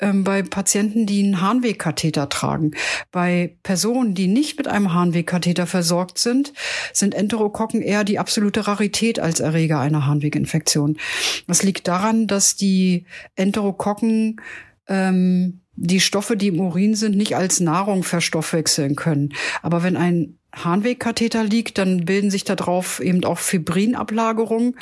ähm, 0.00 0.24
bei 0.24 0.42
Patienten, 0.42 1.06
die 1.06 1.22
einen 1.22 1.40
Harnwegkatheter 1.40 2.28
tragen. 2.28 2.72
Bei 3.12 3.56
Personen, 3.62 4.14
die 4.14 4.26
nicht 4.26 4.58
mit 4.58 4.66
einem 4.66 4.92
Harnwegkatheter 4.92 5.68
versorgt 5.68 6.18
sind, 6.18 6.52
sind 6.92 7.14
Enterokokken 7.14 7.82
eher 7.82 8.02
die 8.02 8.18
absolute 8.18 8.66
Rarität 8.66 9.20
als 9.20 9.38
Erreger 9.38 9.78
einer 9.78 10.06
Harnweginfektion. 10.06 10.98
Das 11.46 11.62
liegt 11.62 11.86
daran, 11.86 12.26
dass 12.26 12.56
die 12.56 13.06
Enterokokken 13.36 14.40
ähm, 14.88 15.60
die 15.76 16.00
Stoffe, 16.00 16.36
die 16.36 16.48
im 16.48 16.58
Urin 16.58 16.96
sind, 16.96 17.16
nicht 17.16 17.36
als 17.36 17.60
Nahrung 17.60 18.02
verstoffwechseln 18.02 18.96
können. 18.96 19.34
Aber 19.62 19.84
wenn 19.84 19.96
ein 19.96 20.37
Harnwegkatheter 20.54 21.44
liegt, 21.44 21.78
dann 21.78 22.04
bilden 22.04 22.30
sich 22.30 22.44
darauf 22.44 23.00
eben 23.00 23.24
auch 23.24 23.38
Fibrinablagerungen 23.38 24.76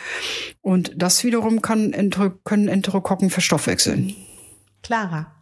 und 0.61 0.93
das 0.97 1.25
wiederum 1.25 1.61
kann, 1.63 1.93
können 2.45 2.69
Enterokokken 2.69 3.31
verstoffwechseln. 3.31 4.15
Clara. 4.83 5.33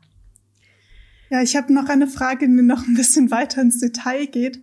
Ja, 1.31 1.43
ich 1.43 1.57
habe 1.57 1.73
noch 1.73 1.89
eine 1.89 2.07
Frage, 2.07 2.47
die 2.47 2.63
noch 2.63 2.87
ein 2.87 2.95
bisschen 2.95 3.31
weiter 3.31 3.61
ins 3.61 3.81
Detail 3.81 4.27
geht. 4.27 4.63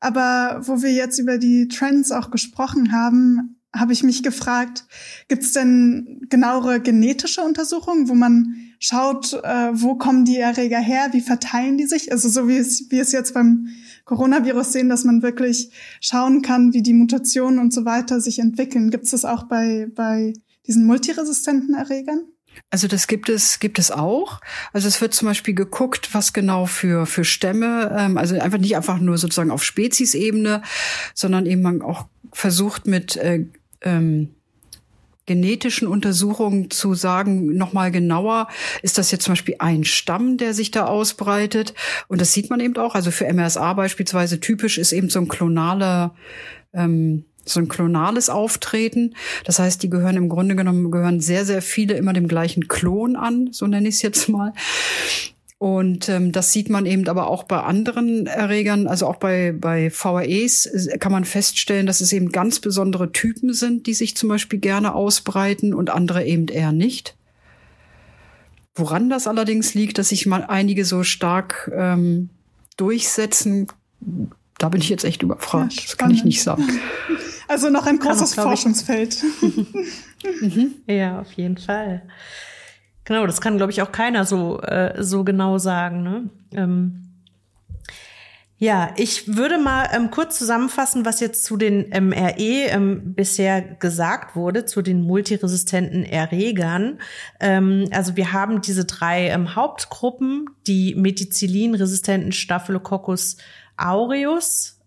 Aber 0.00 0.60
wo 0.64 0.82
wir 0.82 0.92
jetzt 0.92 1.18
über 1.18 1.38
die 1.38 1.68
Trends 1.68 2.12
auch 2.12 2.30
gesprochen 2.30 2.92
haben, 2.92 3.56
habe 3.74 3.92
ich 3.92 4.02
mich 4.02 4.22
gefragt, 4.22 4.84
gibt 5.28 5.44
es 5.44 5.52
denn 5.52 6.26
genauere 6.28 6.80
genetische 6.80 7.42
Untersuchungen, 7.42 8.08
wo 8.08 8.14
man 8.14 8.54
schaut, 8.80 9.32
äh, 9.44 9.70
wo 9.72 9.94
kommen 9.94 10.24
die 10.24 10.38
Erreger 10.38 10.80
her, 10.80 11.08
wie 11.12 11.20
verteilen 11.20 11.78
die 11.78 11.86
sich? 11.86 12.10
Also 12.10 12.28
so 12.28 12.48
wie 12.48 12.56
es, 12.56 12.90
wie 12.90 12.98
es 12.98 13.12
jetzt 13.12 13.32
beim 13.32 13.68
Coronavirus 14.10 14.72
sehen, 14.72 14.88
dass 14.88 15.04
man 15.04 15.22
wirklich 15.22 15.70
schauen 16.00 16.42
kann, 16.42 16.72
wie 16.72 16.82
die 16.82 16.94
Mutationen 16.94 17.60
und 17.60 17.72
so 17.72 17.84
weiter 17.84 18.20
sich 18.20 18.40
entwickeln. 18.40 18.90
Gibt 18.90 19.04
es 19.04 19.12
das 19.12 19.24
auch 19.24 19.44
bei, 19.44 19.86
bei 19.94 20.32
diesen 20.66 20.84
multiresistenten 20.84 21.74
Erregern? 21.74 22.24
Also 22.70 22.88
das 22.88 23.06
gibt 23.06 23.28
es, 23.28 23.60
gibt 23.60 23.78
es 23.78 23.92
auch. 23.92 24.40
Also 24.72 24.88
es 24.88 25.00
wird 25.00 25.14
zum 25.14 25.28
Beispiel 25.28 25.54
geguckt, 25.54 26.12
was 26.12 26.32
genau 26.32 26.66
für, 26.66 27.06
für 27.06 27.24
Stämme, 27.24 27.96
ähm, 27.96 28.18
also 28.18 28.36
einfach 28.36 28.58
nicht 28.58 28.76
einfach 28.76 28.98
nur 28.98 29.16
sozusagen 29.16 29.52
auf 29.52 29.62
Speziesebene, 29.62 30.62
sondern 31.14 31.46
eben 31.46 31.62
man 31.62 31.80
auch 31.80 32.06
versucht 32.32 32.88
mit 32.88 33.16
äh, 33.16 33.46
ähm, 33.82 34.34
genetischen 35.30 35.86
Untersuchungen 35.86 36.70
zu 36.70 36.94
sagen, 36.94 37.56
nochmal 37.56 37.92
genauer, 37.92 38.48
ist 38.82 38.98
das 38.98 39.12
jetzt 39.12 39.22
zum 39.22 39.34
Beispiel 39.34 39.54
ein 39.60 39.84
Stamm, 39.84 40.38
der 40.38 40.54
sich 40.54 40.72
da 40.72 40.86
ausbreitet? 40.86 41.72
Und 42.08 42.20
das 42.20 42.32
sieht 42.32 42.50
man 42.50 42.58
eben 42.58 42.76
auch. 42.78 42.96
Also 42.96 43.12
für 43.12 43.32
MRSA 43.32 43.74
beispielsweise 43.74 44.40
typisch 44.40 44.76
ist 44.76 44.90
eben 44.90 45.08
so 45.08 45.20
ein 45.20 45.28
klonaler, 45.28 46.16
ähm, 46.72 47.26
so 47.44 47.60
ein 47.60 47.68
klonales 47.68 48.28
Auftreten. 48.28 49.14
Das 49.44 49.60
heißt, 49.60 49.80
die 49.84 49.88
gehören 49.88 50.16
im 50.16 50.28
Grunde 50.28 50.56
genommen, 50.56 50.90
gehören 50.90 51.20
sehr, 51.20 51.44
sehr 51.44 51.62
viele 51.62 51.94
immer 51.94 52.12
dem 52.12 52.26
gleichen 52.26 52.66
Klon 52.66 53.14
an, 53.14 53.50
so 53.52 53.68
nenne 53.68 53.88
ich 53.88 53.94
es 53.94 54.02
jetzt 54.02 54.28
mal. 54.28 54.52
Und 55.60 56.08
ähm, 56.08 56.32
das 56.32 56.52
sieht 56.52 56.70
man 56.70 56.86
eben 56.86 57.06
aber 57.06 57.26
auch 57.26 57.42
bei 57.42 57.60
anderen 57.60 58.26
Erregern, 58.26 58.86
also 58.86 59.06
auch 59.06 59.16
bei, 59.16 59.52
bei 59.52 59.92
VAEs 59.92 60.64
äh, 60.64 60.96
kann 60.96 61.12
man 61.12 61.26
feststellen, 61.26 61.84
dass 61.84 62.00
es 62.00 62.14
eben 62.14 62.32
ganz 62.32 62.60
besondere 62.60 63.12
Typen 63.12 63.52
sind, 63.52 63.86
die 63.86 63.92
sich 63.92 64.16
zum 64.16 64.30
Beispiel 64.30 64.58
gerne 64.58 64.94
ausbreiten 64.94 65.74
und 65.74 65.90
andere 65.90 66.24
eben 66.24 66.48
eher 66.48 66.72
nicht. 66.72 67.14
Woran 68.74 69.10
das 69.10 69.26
allerdings 69.26 69.74
liegt, 69.74 69.98
dass 69.98 70.08
sich 70.08 70.24
mal 70.24 70.44
einige 70.44 70.86
so 70.86 71.02
stark 71.02 71.70
ähm, 71.76 72.30
durchsetzen, 72.78 73.66
da 74.56 74.70
bin 74.70 74.80
ich 74.80 74.88
jetzt 74.88 75.04
echt 75.04 75.22
überfragt. 75.22 75.74
Ja, 75.74 75.82
das 75.82 75.98
kann 75.98 76.10
ich 76.10 76.24
nicht 76.24 76.42
sagen. 76.42 76.64
Also 77.48 77.68
noch 77.68 77.84
ein 77.84 77.98
großes 77.98 78.34
Forschungsfeld. 78.34 79.22
mhm. 80.40 80.72
Ja, 80.86 81.20
auf 81.20 81.32
jeden 81.32 81.58
Fall. 81.58 82.00
Genau, 83.10 83.26
das 83.26 83.40
kann, 83.40 83.56
glaube 83.56 83.72
ich, 83.72 83.82
auch 83.82 83.90
keiner 83.90 84.24
so, 84.24 84.60
äh, 84.60 85.02
so 85.02 85.24
genau 85.24 85.58
sagen. 85.58 86.04
Ne? 86.04 86.30
Ähm, 86.52 87.08
ja, 88.56 88.94
ich 88.96 89.36
würde 89.36 89.58
mal 89.58 89.88
ähm, 89.92 90.12
kurz 90.12 90.38
zusammenfassen, 90.38 91.04
was 91.04 91.18
jetzt 91.18 91.42
zu 91.42 91.56
den 91.56 91.88
MRE 91.88 92.68
ähm, 92.68 93.14
bisher 93.14 93.62
gesagt 93.62 94.36
wurde, 94.36 94.64
zu 94.64 94.80
den 94.80 95.02
multiresistenten 95.02 96.04
Erregern. 96.04 97.00
Ähm, 97.40 97.86
also 97.90 98.14
wir 98.14 98.32
haben 98.32 98.60
diese 98.60 98.84
drei 98.84 99.26
ähm, 99.30 99.56
Hauptgruppen, 99.56 100.46
die 100.68 100.94
Methicillin-resistenten 100.94 102.30
Staphylococcus 102.30 103.38
aureus, 103.76 104.79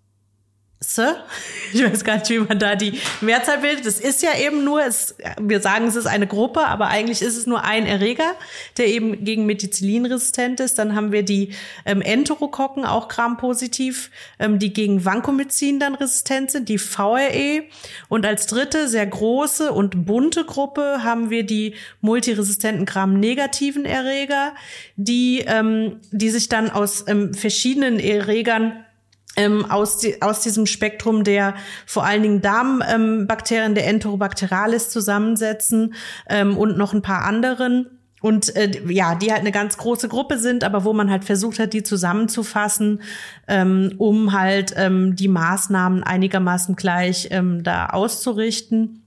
ich 1.73 1.83
weiß 1.83 2.03
gar 2.03 2.17
nicht, 2.17 2.29
wie 2.29 2.39
man 2.39 2.59
da 2.59 2.75
die 2.75 2.99
Mehrzahl 3.21 3.59
bildet. 3.59 3.85
Das 3.85 3.99
ist 3.99 4.21
ja 4.21 4.37
eben 4.37 4.63
nur, 4.63 4.83
es, 4.83 5.15
wir 5.39 5.61
sagen, 5.61 5.87
es 5.87 5.95
ist 5.95 6.05
eine 6.05 6.27
Gruppe, 6.27 6.65
aber 6.65 6.87
eigentlich 6.87 7.21
ist 7.21 7.37
es 7.37 7.47
nur 7.47 7.63
ein 7.63 7.85
Erreger, 7.85 8.35
der 8.77 8.87
eben 8.87 9.23
gegen 9.23 9.45
Methicillin 9.45 10.05
resistent 10.05 10.59
ist. 10.59 10.77
Dann 10.79 10.95
haben 10.95 11.11
wir 11.11 11.23
die 11.23 11.53
ähm, 11.85 12.01
Enterokokken, 12.01 12.85
auch 12.85 13.07
grampositiv, 13.07 14.11
ähm, 14.39 14.59
die 14.59 14.73
gegen 14.73 15.05
Vancomycin 15.05 15.79
dann 15.79 15.95
resistent 15.95 16.51
sind, 16.51 16.69
die 16.69 16.77
VRE. 16.77 17.63
Und 18.09 18.25
als 18.25 18.47
dritte, 18.47 18.87
sehr 18.87 19.05
große 19.05 19.71
und 19.71 20.05
bunte 20.05 20.43
Gruppe 20.43 21.03
haben 21.03 21.29
wir 21.29 21.45
die 21.45 21.75
multiresistenten 22.01 22.85
Gram-negativen 22.85 23.85
Erreger, 23.85 24.53
die, 24.95 25.43
ähm, 25.47 25.99
die 26.11 26.29
sich 26.29 26.49
dann 26.49 26.69
aus 26.69 27.05
ähm, 27.07 27.33
verschiedenen 27.33 27.99
Erregern 27.99 28.82
ähm, 29.35 29.69
aus, 29.69 29.97
die, 29.97 30.21
aus 30.21 30.41
diesem 30.41 30.65
Spektrum 30.65 31.23
der 31.23 31.55
vor 31.85 32.05
allen 32.05 32.21
Dingen 32.21 32.41
Darmbakterien, 32.41 33.71
ähm, 33.71 33.75
der 33.75 33.87
Enterobacterialis 33.87 34.89
zusammensetzen 34.89 35.95
ähm, 36.29 36.57
und 36.57 36.77
noch 36.77 36.93
ein 36.93 37.01
paar 37.01 37.25
anderen. 37.25 37.99
und 38.21 38.55
äh, 38.55 38.71
ja, 38.87 39.15
die 39.15 39.31
halt 39.31 39.41
eine 39.41 39.51
ganz 39.51 39.77
große 39.77 40.07
Gruppe 40.07 40.37
sind, 40.37 40.63
aber 40.63 40.85
wo 40.85 40.93
man 40.93 41.09
halt 41.09 41.25
versucht 41.25 41.59
hat, 41.59 41.73
die 41.73 41.83
zusammenzufassen, 41.83 43.01
ähm, 43.47 43.95
um 43.97 44.31
halt 44.33 44.73
ähm, 44.77 45.15
die 45.15 45.27
Maßnahmen 45.27 46.03
einigermaßen 46.03 46.75
gleich 46.75 47.27
ähm, 47.31 47.63
da 47.63 47.87
auszurichten. 47.87 49.03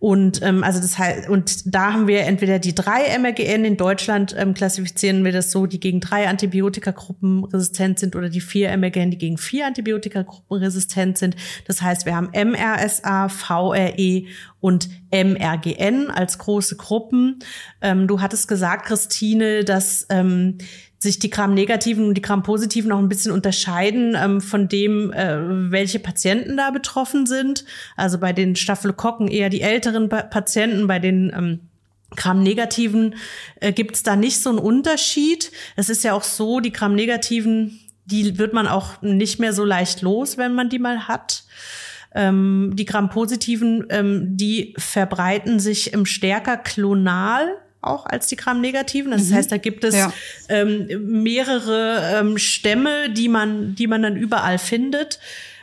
Und 0.00 0.40
ähm, 0.42 0.64
also 0.64 0.80
das 0.80 0.98
heißt, 0.98 1.28
und 1.28 1.74
da 1.74 1.92
haben 1.92 2.08
wir 2.08 2.22
entweder 2.22 2.58
die 2.58 2.74
drei 2.74 3.16
MRGN, 3.18 3.66
in 3.66 3.76
Deutschland 3.76 4.34
ähm, 4.36 4.54
klassifizieren 4.54 5.22
wir 5.26 5.30
das 5.30 5.50
so, 5.50 5.66
die 5.66 5.78
gegen 5.78 6.00
drei 6.00 6.26
Antibiotikagruppen 6.26 7.44
resistent 7.44 7.98
sind 7.98 8.16
oder 8.16 8.30
die 8.30 8.40
vier 8.40 8.74
MRGN, 8.74 9.10
die 9.10 9.18
gegen 9.18 9.36
vier 9.36 9.66
Antibiotikagruppen 9.66 10.56
resistent 10.56 11.18
sind. 11.18 11.36
Das 11.66 11.82
heißt, 11.82 12.06
wir 12.06 12.16
haben 12.16 12.30
MRSA, 12.34 13.28
VRE 13.28 14.22
und 14.60 14.88
MRGN 15.12 16.10
als 16.10 16.38
große 16.38 16.76
Gruppen. 16.76 17.40
Ähm, 17.82 18.06
du 18.06 18.22
hattest 18.22 18.48
gesagt, 18.48 18.86
Christine, 18.86 19.64
dass 19.64 20.06
ähm, 20.08 20.56
sich 21.02 21.18
die 21.18 21.30
Gram-Negativen 21.30 22.06
und 22.06 22.14
die 22.14 22.22
Gram-Positiven 22.22 22.92
auch 22.92 22.98
ein 22.98 23.08
bisschen 23.08 23.32
unterscheiden 23.32 24.14
ähm, 24.16 24.40
von 24.40 24.68
dem, 24.68 25.12
äh, 25.12 25.70
welche 25.70 25.98
Patienten 25.98 26.58
da 26.58 26.70
betroffen 26.70 27.26
sind. 27.26 27.64
Also 27.96 28.18
bei 28.18 28.34
den 28.34 28.54
Staphylokokken 28.54 29.28
eher 29.28 29.48
die 29.48 29.62
älteren 29.62 30.10
pa 30.10 30.22
Patienten, 30.22 30.86
bei 30.86 30.98
den 30.98 31.32
ähm, 31.34 31.60
Gram-Negativen 32.16 33.14
äh, 33.60 33.72
gibt 33.72 33.96
es 33.96 34.02
da 34.02 34.14
nicht 34.14 34.42
so 34.42 34.50
einen 34.50 34.58
Unterschied. 34.58 35.50
Es 35.76 35.88
ist 35.88 36.04
ja 36.04 36.12
auch 36.12 36.22
so, 36.22 36.60
die 36.60 36.72
Gram-Negativen, 36.72 37.80
die 38.04 38.36
wird 38.38 38.52
man 38.52 38.66
auch 38.66 39.00
nicht 39.00 39.40
mehr 39.40 39.54
so 39.54 39.64
leicht 39.64 40.02
los, 40.02 40.36
wenn 40.36 40.54
man 40.54 40.68
die 40.68 40.78
mal 40.78 41.08
hat. 41.08 41.44
Ähm, 42.14 42.72
die 42.74 42.84
Gram-Positiven, 42.84 43.86
ähm, 43.88 44.36
die 44.36 44.74
verbreiten 44.76 45.60
sich 45.60 45.94
im 45.94 46.04
stärker 46.04 46.58
klonal 46.58 47.56
auch 47.82 48.06
als 48.06 48.26
die 48.26 48.36
Gram-Negativen. 48.36 49.10
Das 49.10 49.28
mhm. 49.28 49.34
heißt, 49.34 49.52
da 49.52 49.56
gibt 49.56 49.84
es 49.84 49.94
ja. 49.94 50.12
ähm, 50.48 51.22
mehrere 51.22 52.18
ähm, 52.18 52.38
Stämme, 52.38 53.10
die 53.10 53.28
man, 53.28 53.74
die 53.74 53.86
man 53.86 54.02
dann 54.02 54.16
überall 54.16 54.58
findet. 54.58 55.18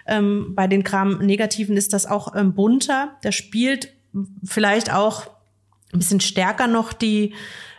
Ähm, 0.07 0.53
bei 0.55 0.67
den 0.67 0.83
Gram-Negativen 0.83 1.77
ist 1.77 1.93
das 1.93 2.05
auch 2.05 2.35
ähm, 2.35 2.53
bunter. 2.53 3.17
Da 3.21 3.31
spielt 3.31 3.93
vielleicht 4.43 4.91
auch 4.91 5.27
ein 5.93 5.99
bisschen 5.99 6.21
stärker 6.21 6.67
noch 6.67 6.93
die, 6.93 7.33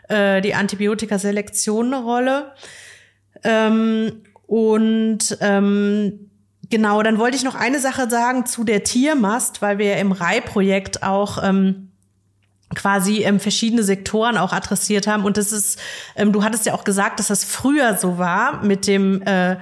äh, 0.09 0.41
die 0.41 0.55
Antibiotikaselektion 0.55 1.93
eine 1.93 2.03
Rolle. 2.03 2.53
Ähm, 3.45 4.23
und 4.47 5.37
ähm, 5.41 6.31
genau, 6.71 7.03
dann 7.03 7.19
wollte 7.19 7.37
ich 7.37 7.45
noch 7.45 7.55
eine 7.55 7.81
Sache 7.81 8.09
sagen 8.09 8.47
zu 8.47 8.65
der 8.65 8.85
Tiermast, 8.85 9.63
weil 9.63 9.79
wir 9.79 9.97
im 9.97 10.13
RAI-Projekt 10.13 11.03
auch 11.03 11.43
ähm, 11.43 11.88
quasi 12.75 13.23
ähm, 13.23 13.41
verschiedene 13.41 13.83
Sektoren 13.83 14.37
auch 14.37 14.53
adressiert 14.53 15.07
haben. 15.07 15.25
Und 15.25 15.37
das 15.37 15.53
ist, 15.53 15.79
ähm, 16.17 16.33
du 16.33 16.45
hattest 16.45 16.67
ja 16.67 16.75
auch 16.75 16.85
gesagt, 16.85 17.19
dass 17.19 17.29
das 17.29 17.45
früher 17.45 17.97
so 17.97 18.19
war 18.19 18.63
mit 18.63 18.87
dem, 18.87 19.23
äh, 19.23 19.57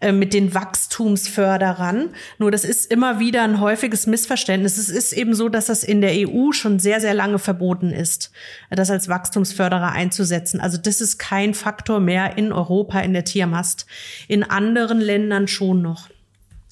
äh, 0.00 0.12
mit 0.12 0.32
den 0.32 0.54
Wachstumsförderern. 0.54 2.10
Nur 2.38 2.50
das 2.50 2.64
ist 2.64 2.90
immer 2.90 3.18
wieder 3.18 3.42
ein 3.42 3.60
häufiges 3.60 4.06
Missverständnis. 4.06 4.78
Es 4.78 4.88
ist 4.88 5.12
eben 5.12 5.34
so, 5.34 5.48
dass 5.48 5.66
das 5.66 5.82
in 5.82 6.00
der 6.00 6.12
EU 6.28 6.52
schon 6.52 6.78
sehr, 6.78 7.00
sehr 7.00 7.14
lange 7.14 7.38
verboten 7.38 7.90
ist, 7.90 8.30
das 8.70 8.90
als 8.90 9.08
Wachstumsförderer 9.08 9.92
einzusetzen. 9.92 10.60
Also 10.60 10.78
das 10.78 11.00
ist 11.00 11.18
kein 11.18 11.54
Faktor 11.54 11.98
mehr 11.98 12.38
in 12.38 12.52
Europa 12.52 13.00
in 13.00 13.12
der 13.12 13.24
Tiermast. 13.24 13.86
In 14.28 14.44
anderen 14.44 15.00
Ländern 15.00 15.48
schon 15.48 15.82
noch. 15.82 16.11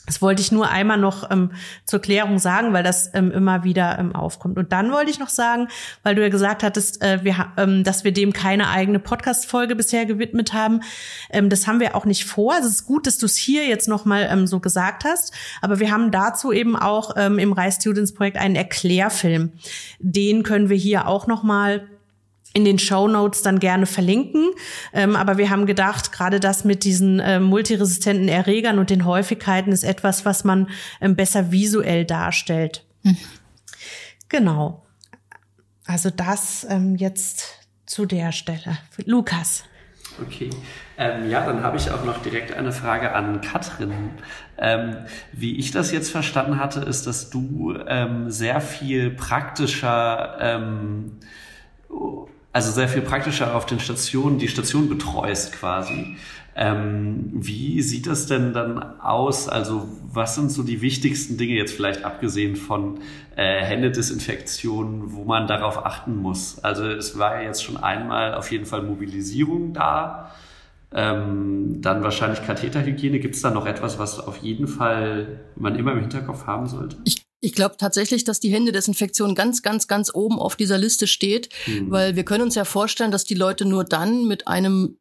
Das 0.07 0.23
wollte 0.23 0.43
ich 0.43 0.51
nur 0.51 0.69
einmal 0.69 0.99
noch 0.99 1.31
ähm, 1.31 1.53
zur 1.85 2.01
Klärung 2.01 2.39
sagen, 2.39 2.73
weil 2.73 2.83
das 2.83 3.11
ähm, 3.15 3.31
immer 3.31 3.65
wieder 3.65 3.99
ähm, 3.99 4.15
aufkommt. 4.15 4.59
Und 4.59 4.73
dann 4.73 4.91
wollte 4.91 5.11
ich 5.11 5.19
noch 5.19 5.29
sagen, 5.29 5.69
weil 6.03 6.15
du 6.15 6.23
ja 6.23 6.29
gesagt 6.29 6.63
hattest, 6.63 7.03
äh, 7.03 7.23
wir, 7.23 7.53
ähm, 7.57 7.85
dass 7.85 8.03
wir 8.03 8.13
dem 8.13 8.33
keine 8.33 8.71
eigene 8.71 8.99
Podcast-Folge 8.99 9.77
bisher 9.77 10.07
gewidmet 10.07 10.53
haben. 10.53 10.81
Ähm, 11.31 11.49
das 11.49 11.67
haben 11.67 11.81
wir 11.81 11.95
auch 11.95 12.07
nicht 12.07 12.25
vor. 12.25 12.55
Es 12.59 12.67
ist 12.67 12.87
gut, 12.87 13.07
dass 13.07 13.19
du 13.19 13.27
es 13.27 13.37
hier 13.37 13.67
jetzt 13.67 13.89
noch 13.89 14.05
mal 14.05 14.29
ähm, 14.31 14.47
so 14.47 14.59
gesagt 14.59 15.05
hast. 15.05 15.33
Aber 15.61 15.79
wir 15.79 15.91
haben 15.93 16.11
dazu 16.11 16.51
eben 16.51 16.77
auch 16.77 17.15
ähm, 17.17 17.39
im 17.39 17.53
Rise 17.53 17.81
Students 17.81 18.15
Projekt 18.15 18.37
einen 18.37 18.57
Erklärfilm. 18.57 19.53
Den 20.01 20.43
können 20.43 20.71
wir 20.71 20.77
hier 20.77 21.07
auch 21.07 21.27
noch 21.27 21.43
mal 21.43 21.87
in 22.53 22.65
den 22.65 22.79
Show 22.79 23.07
Notes 23.09 23.43
dann 23.43 23.61
gerne 23.61 23.87
verlinken. 23.87 24.51
Ähm, 24.93 25.17
aber 25.17 25.39
wir 25.39 25.51
haben 25.51 25.67
gedacht, 25.67 26.13
gerade 26.13 26.41
das 26.41 26.65
mit 26.65 26.85
diesen 26.85 27.21
äh, 27.21 27.41
multiresistenten 27.41 28.29
Erregern 28.29 28.79
und 28.79 28.91
den 28.91 29.05
Häufigkeiten 29.05 29.73
ist 29.73 29.85
etwas, 29.85 30.25
was 30.25 30.45
man 30.45 30.69
ähm, 31.01 31.17
besser 31.17 31.53
visuell 31.53 32.05
darstellt. 32.05 32.85
Mhm. 33.03 33.17
Genau. 34.29 34.85
Also 35.87 36.11
das 36.11 36.67
ähm, 36.69 36.97
jetzt 36.97 37.61
zu 37.87 38.07
der 38.07 38.33
Stelle. 38.33 38.79
Lukas. 39.05 39.65
Okay. 40.21 40.51
Ähm, 40.99 41.31
ja, 41.31 41.47
dann 41.47 41.63
habe 41.63 41.77
ich 41.77 41.91
auch 41.91 42.05
noch 42.05 42.23
direkt 42.23 42.53
eine 42.53 42.73
Frage 42.73 43.13
an 43.13 43.41
Katrin. 43.41 44.11
Ähm, 44.59 44.97
wie 45.33 45.57
ich 45.57 45.71
das 45.71 45.93
jetzt 45.93 46.11
verstanden 46.11 46.59
hatte, 46.59 46.81
ist, 46.81 47.07
dass 47.07 47.31
du 47.31 47.75
ähm, 47.87 48.31
sehr 48.31 48.61
viel 48.61 49.11
praktischer 49.11 50.37
ähm, 50.41 51.19
also 52.53 52.73
sehr 52.73 52.89
viel 52.89 53.03
praktischer 53.03 53.55
auf 53.55 53.67
den 53.67 53.81
Stationen, 53.81 54.39
die 54.39 54.49
Station 54.49 54.89
betreust 54.89 55.53
quasi. 55.53 56.17
Ähm, 56.57 57.31
wie 57.33 57.81
sieht 57.81 58.07
das 58.07 58.27
denn 58.27 58.53
dann 58.53 59.01
aus? 59.01 59.49
Also 59.49 59.89
was 60.13 60.35
sind 60.35 60.51
so 60.51 60.63
die 60.65 60.83
wichtigsten 60.83 61.37
Dinge 61.37 61.55
jetzt 61.55 61.73
vielleicht 61.73 62.05
abgesehen 62.05 62.57
von 62.57 62.99
äh, 63.37 63.63
Händedesinfektion, 63.63 65.13
wo 65.13 65.25
man 65.25 65.47
darauf 65.47 65.87
achten 65.87 66.17
muss? 66.17 66.59
Also 66.59 66.87
es 66.87 67.19
war 67.19 67.37
ja 67.37 67.49
jetzt 67.49 67.63
schon 67.63 67.77
einmal 67.77 68.35
auf 68.35 68.51
jeden 68.51 68.67
Fall 68.67 68.83
Mobilisierung 68.83 69.73
da. 69.73 70.33
Ähm, 70.93 71.81
dann 71.81 72.03
wahrscheinlich 72.03 72.45
Katheterhygiene. 72.45 73.21
Gibt 73.21 73.37
es 73.37 73.43
da 73.43 73.51
noch 73.51 73.65
etwas, 73.67 74.01
was 74.01 74.19
auf 74.19 74.39
jeden 74.39 74.67
Fall 74.67 75.39
man 75.55 75.77
immer 75.77 75.93
im 75.93 76.01
Hinterkopf 76.01 76.49
haben 76.49 76.67
sollte? 76.67 76.97
Ich 77.05 77.23
ich 77.41 77.55
glaube 77.55 77.77
tatsächlich, 77.79 78.25
dass 78.25 78.41
die 78.41 78.53
Händedesinfektion 78.53 79.35
ganz, 79.35 79.63
ganz, 79.63 79.89
ganz 79.89 80.15
oben 80.15 80.39
auf 80.39 80.57
dieser 80.57 80.79
Liste 80.79 81.07
steht, 81.07 81.49
mhm. 81.67 81.91
weil 81.91 82.17
wir 82.17 82.25
können 82.25 82.45
uns 82.45 82.55
ja 82.55 82.65
vorstellen, 82.65 83.11
dass 83.11 83.25
die 83.25 83.35
Leute 83.35 83.65
nur 83.65 83.85
dann 83.85 84.27
mit 84.27 84.47
einem 84.47 84.99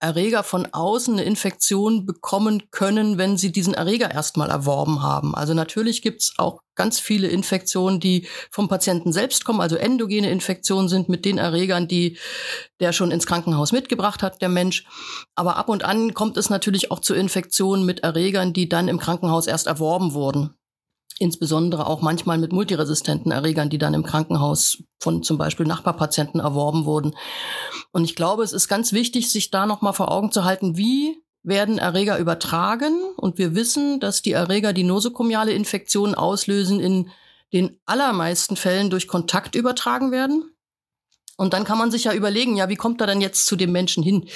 Erreger 0.00 0.44
von 0.44 0.68
außen 0.70 1.14
eine 1.14 1.24
Infektion 1.24 2.06
bekommen 2.06 2.70
können, 2.70 3.18
wenn 3.18 3.36
sie 3.36 3.50
diesen 3.50 3.74
Erreger 3.74 4.12
erstmal 4.12 4.48
erworben 4.48 5.02
haben. 5.02 5.34
Also 5.34 5.54
natürlich 5.54 6.02
gibt's 6.02 6.34
auch 6.38 6.60
ganz 6.76 7.00
viele 7.00 7.26
Infektionen, 7.26 7.98
die 7.98 8.28
vom 8.52 8.68
Patienten 8.68 9.12
selbst 9.12 9.44
kommen, 9.44 9.60
also 9.60 9.74
endogene 9.74 10.30
Infektionen 10.30 10.88
sind 10.88 11.08
mit 11.08 11.24
den 11.24 11.38
Erregern, 11.38 11.88
die 11.88 12.16
der 12.78 12.92
schon 12.92 13.10
ins 13.10 13.26
Krankenhaus 13.26 13.72
mitgebracht 13.72 14.22
hat, 14.22 14.40
der 14.40 14.48
Mensch. 14.48 14.86
Aber 15.34 15.56
ab 15.56 15.68
und 15.68 15.84
an 15.84 16.14
kommt 16.14 16.36
es 16.36 16.48
natürlich 16.48 16.92
auch 16.92 17.00
zu 17.00 17.14
Infektionen 17.14 17.84
mit 17.84 18.04
Erregern, 18.04 18.52
die 18.52 18.68
dann 18.68 18.86
im 18.86 19.00
Krankenhaus 19.00 19.48
erst 19.48 19.66
erworben 19.66 20.14
wurden 20.14 20.57
insbesondere 21.18 21.86
auch 21.86 22.00
manchmal 22.00 22.38
mit 22.38 22.52
multiresistenten 22.52 23.32
Erregern, 23.32 23.70
die 23.70 23.78
dann 23.78 23.94
im 23.94 24.04
Krankenhaus 24.04 24.82
von 25.00 25.22
zum 25.22 25.38
Beispiel 25.38 25.66
Nachbarpatienten 25.66 26.40
erworben 26.40 26.84
wurden. 26.84 27.14
Und 27.92 28.04
ich 28.04 28.14
glaube, 28.14 28.42
es 28.42 28.52
ist 28.52 28.68
ganz 28.68 28.92
wichtig, 28.92 29.30
sich 29.30 29.50
da 29.50 29.66
nochmal 29.66 29.92
vor 29.92 30.10
Augen 30.10 30.32
zu 30.32 30.44
halten, 30.44 30.76
wie 30.76 31.22
werden 31.42 31.78
Erreger 31.78 32.18
übertragen. 32.18 33.02
Und 33.16 33.38
wir 33.38 33.54
wissen, 33.54 34.00
dass 34.00 34.22
die 34.22 34.32
Erreger 34.32 34.72
die 34.72 34.84
nosokomiale 34.84 35.52
Infektion 35.52 36.14
auslösen 36.14 36.80
in 36.80 37.10
den 37.52 37.78
allermeisten 37.86 38.56
Fällen 38.56 38.90
durch 38.90 39.08
Kontakt 39.08 39.54
übertragen 39.54 40.12
werden. 40.12 40.50
Und 41.36 41.54
dann 41.54 41.64
kann 41.64 41.78
man 41.78 41.90
sich 41.90 42.04
ja 42.04 42.14
überlegen, 42.14 42.56
ja, 42.56 42.68
wie 42.68 42.76
kommt 42.76 43.00
er 43.00 43.06
dann 43.06 43.20
jetzt 43.20 43.46
zu 43.46 43.56
dem 43.56 43.72
Menschen 43.72 44.02
hin? 44.02 44.28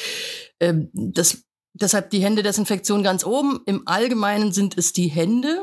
Ähm, 0.60 0.88
das, 0.94 1.44
deshalb 1.74 2.10
die 2.10 2.22
Händedesinfektion 2.22 3.02
ganz 3.02 3.24
oben. 3.24 3.60
Im 3.66 3.82
Allgemeinen 3.86 4.52
sind 4.52 4.78
es 4.78 4.92
die 4.92 5.08
Hände, 5.08 5.60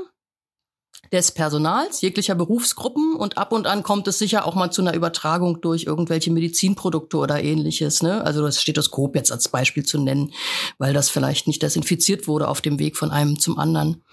des 1.12 1.32
Personals, 1.32 2.02
jeglicher 2.02 2.36
Berufsgruppen 2.36 3.16
und 3.16 3.38
ab 3.38 3.52
und 3.52 3.66
an 3.66 3.84
kommt 3.84 4.08
es 4.08 4.20
sicher 4.20 4.46
auch 4.46 4.56
mal 4.56 4.72
zu 4.72 4.82
einer 4.82 4.94
Übertragung 4.94 5.62
durch 5.62 5.86
irgendwelche 5.86 6.32
Medizinprodukte 6.32 7.18
oder 7.18 7.44
ähnliches. 7.44 8.04
Ne? 8.04 8.24
Also 8.24 8.44
das 8.44 8.62
Stethoskop 8.62 9.16
jetzt 9.16 9.32
als 9.32 9.50
Beispiel 9.50 9.84
zu 9.84 10.00
nennen, 10.00 10.34
weil 10.78 10.94
das 10.94 11.10
vielleicht 11.10 11.48
nicht 11.48 11.64
desinfiziert 11.64 12.28
wurde 12.28 12.48
auf 12.48 12.62
dem 12.62 12.78
Weg 12.78 12.96
von 12.96 13.12
einem 13.12 13.40
zum 13.40 13.58
anderen. 13.58 14.04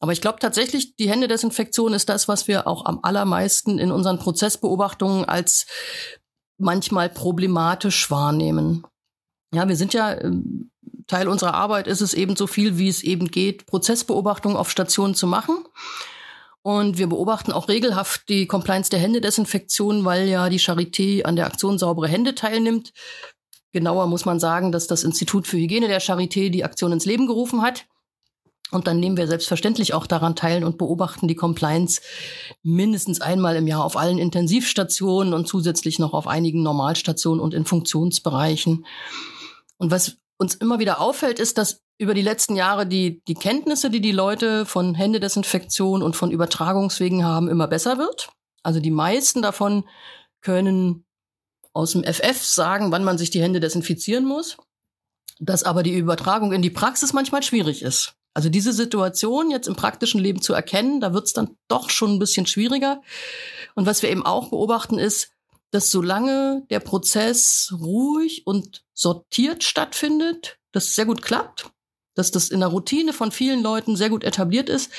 Aber 0.00 0.12
ich 0.12 0.20
glaube 0.20 0.38
tatsächlich, 0.40 0.96
die 0.96 1.10
Händedesinfektion 1.10 1.92
ist 1.92 2.08
das, 2.08 2.26
was 2.26 2.48
wir 2.48 2.66
auch 2.66 2.86
am 2.86 3.00
allermeisten 3.02 3.78
in 3.78 3.92
unseren 3.92 4.18
Prozessbeobachtungen 4.18 5.26
als 5.26 5.66
manchmal 6.58 7.08
problematisch 7.10 8.10
wahrnehmen. 8.10 8.86
Ja, 9.54 9.68
wir 9.68 9.76
sind 9.76 9.94
ja 9.94 10.18
ähm, 10.20 10.70
Teil 11.06 11.28
unserer 11.28 11.54
Arbeit 11.54 11.88
ist 11.88 12.00
es 12.00 12.14
eben 12.14 12.36
so 12.36 12.46
viel, 12.46 12.78
wie 12.78 12.88
es 12.88 13.02
eben 13.02 13.30
geht, 13.30 13.66
Prozessbeobachtungen 13.66 14.56
auf 14.56 14.70
Stationen 14.70 15.14
zu 15.14 15.26
machen. 15.26 15.64
Und 16.62 16.98
wir 16.98 17.08
beobachten 17.08 17.52
auch 17.52 17.68
regelhaft 17.68 18.28
die 18.28 18.46
Compliance 18.46 18.90
der 18.90 18.98
Händedesinfektion, 18.98 20.04
weil 20.04 20.28
ja 20.28 20.48
die 20.50 20.60
Charité 20.60 21.24
an 21.24 21.36
der 21.36 21.46
Aktion 21.46 21.78
Saubere 21.78 22.08
Hände 22.08 22.34
teilnimmt. 22.34 22.92
Genauer 23.72 24.06
muss 24.08 24.24
man 24.24 24.40
sagen, 24.40 24.72
dass 24.72 24.86
das 24.86 25.04
Institut 25.04 25.46
für 25.46 25.56
Hygiene 25.56 25.88
der 25.88 26.02
Charité 26.02 26.50
die 26.50 26.64
Aktion 26.64 26.92
ins 26.92 27.06
Leben 27.06 27.26
gerufen 27.26 27.62
hat. 27.62 27.86
Und 28.72 28.86
dann 28.86 29.00
nehmen 29.00 29.16
wir 29.16 29.26
selbstverständlich 29.26 29.94
auch 29.94 30.06
daran 30.06 30.36
teil 30.36 30.62
und 30.62 30.78
beobachten 30.78 31.26
die 31.26 31.34
Compliance 31.34 32.00
mindestens 32.62 33.20
einmal 33.20 33.56
im 33.56 33.66
Jahr 33.66 33.84
auf 33.84 33.96
allen 33.96 34.18
Intensivstationen 34.18 35.34
und 35.34 35.48
zusätzlich 35.48 35.98
noch 35.98 36.12
auf 36.12 36.26
einigen 36.26 36.62
Normalstationen 36.62 37.40
und 37.40 37.52
in 37.52 37.64
Funktionsbereichen. 37.64 38.86
Und 39.78 39.90
was 39.90 40.18
uns 40.40 40.54
immer 40.54 40.78
wieder 40.78 41.00
auffällt, 41.00 41.38
ist, 41.38 41.58
dass 41.58 41.82
über 41.98 42.14
die 42.14 42.22
letzten 42.22 42.56
Jahre 42.56 42.86
die, 42.86 43.22
die 43.28 43.34
Kenntnisse, 43.34 43.90
die 43.90 44.00
die 44.00 44.10
Leute 44.10 44.64
von 44.64 44.94
Händedesinfektion 44.94 46.02
und 46.02 46.16
von 46.16 46.30
Übertragungswegen 46.30 47.24
haben, 47.24 47.48
immer 47.48 47.68
besser 47.68 47.98
wird. 47.98 48.30
Also 48.62 48.80
die 48.80 48.90
meisten 48.90 49.42
davon 49.42 49.86
können 50.40 51.04
aus 51.74 51.92
dem 51.92 52.04
FF 52.04 52.42
sagen, 52.42 52.90
wann 52.90 53.04
man 53.04 53.18
sich 53.18 53.30
die 53.30 53.42
Hände 53.42 53.60
desinfizieren 53.60 54.24
muss. 54.24 54.56
Dass 55.40 55.62
aber 55.62 55.82
die 55.82 55.96
Übertragung 55.96 56.52
in 56.52 56.62
die 56.62 56.70
Praxis 56.70 57.12
manchmal 57.12 57.42
schwierig 57.42 57.82
ist. 57.82 58.14
Also 58.32 58.48
diese 58.48 58.72
Situation 58.72 59.50
jetzt 59.50 59.68
im 59.68 59.76
praktischen 59.76 60.20
Leben 60.20 60.40
zu 60.40 60.54
erkennen, 60.54 61.00
da 61.00 61.12
wird 61.12 61.26
es 61.26 61.34
dann 61.34 61.56
doch 61.68 61.90
schon 61.90 62.14
ein 62.14 62.18
bisschen 62.18 62.46
schwieriger. 62.46 63.02
Und 63.74 63.84
was 63.84 64.02
wir 64.02 64.10
eben 64.10 64.24
auch 64.24 64.48
beobachten 64.48 64.98
ist, 64.98 65.32
dass 65.70 65.90
solange 65.90 66.64
der 66.70 66.80
Prozess 66.80 67.72
ruhig 67.78 68.46
und 68.46 68.84
sortiert 68.92 69.64
stattfindet, 69.64 70.58
das 70.72 70.94
sehr 70.94 71.06
gut 71.06 71.22
klappt, 71.22 71.70
dass 72.14 72.30
das 72.30 72.48
in 72.48 72.60
der 72.60 72.68
Routine 72.68 73.12
von 73.12 73.32
vielen 73.32 73.62
Leuten 73.62 73.96
sehr 73.96 74.10
gut 74.10 74.24
etabliert 74.24 74.68
ist. 74.68 74.90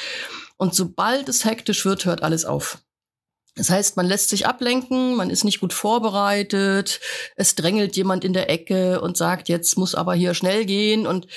Und 0.57 0.75
sobald 0.75 1.27
es 1.29 1.45
hektisch 1.45 1.85
wird, 1.85 2.05
hört 2.05 2.23
alles 2.23 2.45
auf. 2.45 2.79
Das 3.55 3.69
heißt, 3.69 3.97
man 3.97 4.05
lässt 4.05 4.29
sich 4.29 4.47
ablenken, 4.47 5.15
man 5.15 5.29
ist 5.29 5.43
nicht 5.43 5.59
gut 5.59 5.73
vorbereitet, 5.73 7.01
es 7.35 7.55
drängelt 7.55 7.97
jemand 7.97 8.23
in 8.23 8.31
der 8.31 8.49
Ecke 8.49 9.01
und 9.01 9.17
sagt, 9.17 9.49
jetzt 9.49 9.77
muss 9.77 9.93
aber 9.93 10.13
hier 10.13 10.33
schnell 10.33 10.65
gehen 10.65 11.05
und 11.05 11.27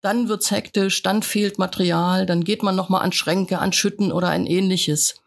dann 0.00 0.28
wird's 0.28 0.50
hektisch, 0.50 1.02
dann 1.04 1.22
fehlt 1.22 1.58
Material, 1.58 2.26
dann 2.26 2.42
geht 2.42 2.64
man 2.64 2.74
nochmal 2.74 3.02
an 3.02 3.12
Schränke, 3.12 3.60
an 3.60 3.72
Schütten 3.72 4.10
oder 4.10 4.28
ein 4.28 4.46
ähnliches. 4.46 5.21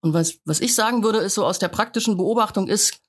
Und 0.00 0.12
was, 0.12 0.38
was 0.44 0.60
ich 0.60 0.74
sagen 0.74 1.02
würde, 1.02 1.18
ist 1.18 1.34
so 1.34 1.44
aus 1.44 1.58
der 1.58 1.68
praktischen 1.68 2.16
Beobachtung 2.16 2.68
ist, 2.68 3.00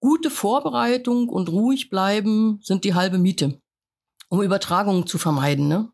gute 0.00 0.30
Vorbereitung 0.30 1.28
und 1.28 1.50
ruhig 1.50 1.90
bleiben 1.90 2.60
sind 2.62 2.84
die 2.84 2.94
halbe 2.94 3.18
Miete, 3.18 3.60
um 4.28 4.42
Übertragungen 4.42 5.06
zu 5.06 5.18
vermeiden. 5.18 5.68
Ne? 5.68 5.90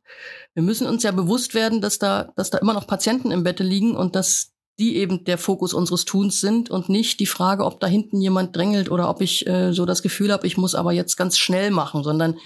Wir 0.55 0.63
müssen 0.63 0.87
uns 0.87 1.03
ja 1.03 1.11
bewusst 1.11 1.55
werden, 1.55 1.81
dass 1.81 1.99
da, 1.99 2.33
dass 2.37 2.51
da 2.51 2.59
immer 2.59 2.75
noch 2.75 2.87
Patienten 2.87 3.31
im 3.33 3.43
Bette 3.43 3.65
liegen 3.65 3.97
und 3.97 4.15
dass 4.15 4.53
die 4.79 4.97
eben 4.97 5.25
der 5.25 5.39
Fokus 5.39 5.73
unseres 5.73 6.05
Tuns 6.05 6.41
sind 6.41 6.71
und 6.71 6.89
nicht 6.89 7.19
die 7.19 7.27
Frage, 7.27 7.65
ob 7.65 7.81
da 7.81 7.87
hinten 7.87 8.21
jemand 8.21 8.55
drängelt 8.55 8.91
oder 8.91 9.09
ob 9.09 9.23
ich 9.23 9.47
äh, 9.47 9.73
so 9.73 9.87
das 9.87 10.03
Gefühl 10.03 10.33
habe, 10.33 10.47
ich 10.47 10.59
muss 10.59 10.75
aber 10.75 10.93
jetzt 10.93 11.17
ganz 11.17 11.39
schnell 11.39 11.71
machen, 11.71 12.05
sondern 12.05 12.39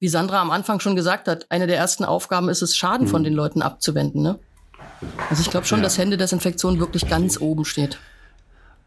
wie 0.00 0.08
Sandra 0.08 0.40
am 0.40 0.50
Anfang 0.50 0.80
schon 0.80 0.96
gesagt 0.96 1.28
hat, 1.28 1.46
eine 1.48 1.68
der 1.68 1.76
ersten 1.76 2.04
Aufgaben 2.04 2.48
ist 2.48 2.60
es, 2.60 2.76
Schaden 2.76 3.06
mhm. 3.06 3.10
von 3.10 3.24
den 3.24 3.34
Leuten 3.34 3.62
abzuwenden. 3.62 4.20
Ne? 4.20 4.40
Also 5.30 5.42
ich 5.42 5.50
glaube 5.50 5.66
schon, 5.66 5.78
ja. 5.78 5.84
dass 5.84 5.98
Händedesinfektion 5.98 6.80
wirklich 6.80 7.08
ganz 7.08 7.40
oben 7.40 7.64
steht. 7.64 7.98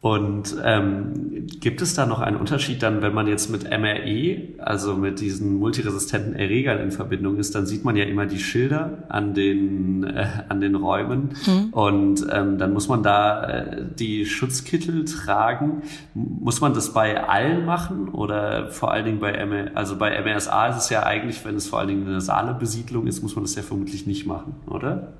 Und 0.01 0.55
ähm, 0.63 1.45
gibt 1.59 1.81
es 1.81 1.93
da 1.93 2.05
noch 2.05 2.21
einen 2.21 2.37
Unterschied 2.37 2.81
dann, 2.81 3.01
wenn 3.01 3.13
man 3.13 3.27
jetzt 3.27 3.49
mit 3.49 3.65
MRE, 3.69 4.37
also 4.59 4.95
mit 4.95 5.19
diesen 5.19 5.59
multiresistenten 5.59 6.35
Erregern 6.35 6.79
in 6.79 6.93
Verbindung 6.93 7.35
ist, 7.35 7.53
dann 7.53 7.65
sieht 7.65 7.83
man 7.83 7.97
ja 7.97 8.05
immer 8.05 8.25
die 8.25 8.39
Schilder 8.39 8.99
an 9.09 9.33
den, 9.33 10.05
äh, 10.05 10.25
an 10.47 10.61
den 10.61 10.75
Räumen 10.75 11.35
mhm. 11.45 11.73
und 11.73 12.25
ähm, 12.31 12.57
dann 12.57 12.71
muss 12.71 12.87
man 12.87 13.03
da 13.03 13.43
äh, 13.43 13.85
die 13.99 14.25
Schutzkittel 14.25 15.03
tragen. 15.03 15.81
Muss 16.13 16.61
man 16.61 16.73
das 16.73 16.93
bei 16.93 17.27
allen 17.27 17.65
machen 17.65 18.07
oder 18.07 18.67
vor 18.67 18.91
allen 18.91 19.03
Dingen 19.03 19.19
bei 19.19 19.33
MR, 19.33 19.71
also 19.75 19.97
bei 19.97 20.17
MRSA 20.23 20.67
ist 20.67 20.77
es 20.77 20.89
ja 20.91 21.03
eigentlich, 21.03 21.43
wenn 21.43 21.57
es 21.57 21.67
vor 21.67 21.79
allen 21.79 21.89
Dingen 21.89 22.03
eine 22.03 22.13
nasale 22.13 22.53
Besiedlung 22.53 23.05
ist, 23.05 23.21
muss 23.21 23.35
man 23.35 23.43
das 23.43 23.55
ja 23.55 23.63
vermutlich 23.63 24.07
nicht 24.07 24.25
machen, 24.25 24.55
oder? 24.65 25.11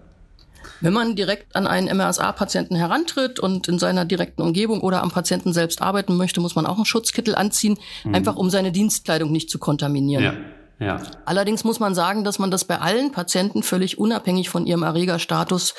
Wenn 0.82 0.94
man 0.94 1.16
direkt 1.16 1.56
an 1.56 1.68
einen 1.68 1.96
MRSA-Patienten 1.96 2.76
herantritt 2.76 3.40
und 3.40 3.68
in 3.68 3.80
seiner 3.80 4.06
direkten 4.06 4.42
Umgebung 4.42 4.82
oder 4.82 5.02
am 5.02 5.12
Patienten 5.12 5.54
selbst 5.54 5.82
arbeiten 5.82 6.16
möchte, 6.16 6.40
muss 6.40 6.56
man 6.56 6.66
auch 6.66 6.76
einen 6.76 6.86
Schutzkittel 6.86 7.36
anziehen, 7.36 7.78
mhm. 8.04 8.16
einfach 8.16 8.36
um 8.36 8.50
seine 8.50 8.72
Dienstkleidung 8.72 9.32
nicht 9.32 9.50
zu 9.50 9.60
kontaminieren. 9.60 10.24
Ja. 10.24 10.34
Ja. 10.82 11.02
Allerdings 11.26 11.66
muss 11.66 11.82
man 11.82 11.94
sagen, 11.94 12.24
dass 12.24 12.40
man 12.40 12.52
das 12.52 12.64
bei 12.64 12.80
allen 12.80 13.12
Patienten 13.12 13.64
völlig 13.64 13.98
unabhängig 13.98 14.50
von 14.50 14.66
ihrem 14.66 14.84
Erregerstatus 14.84 15.74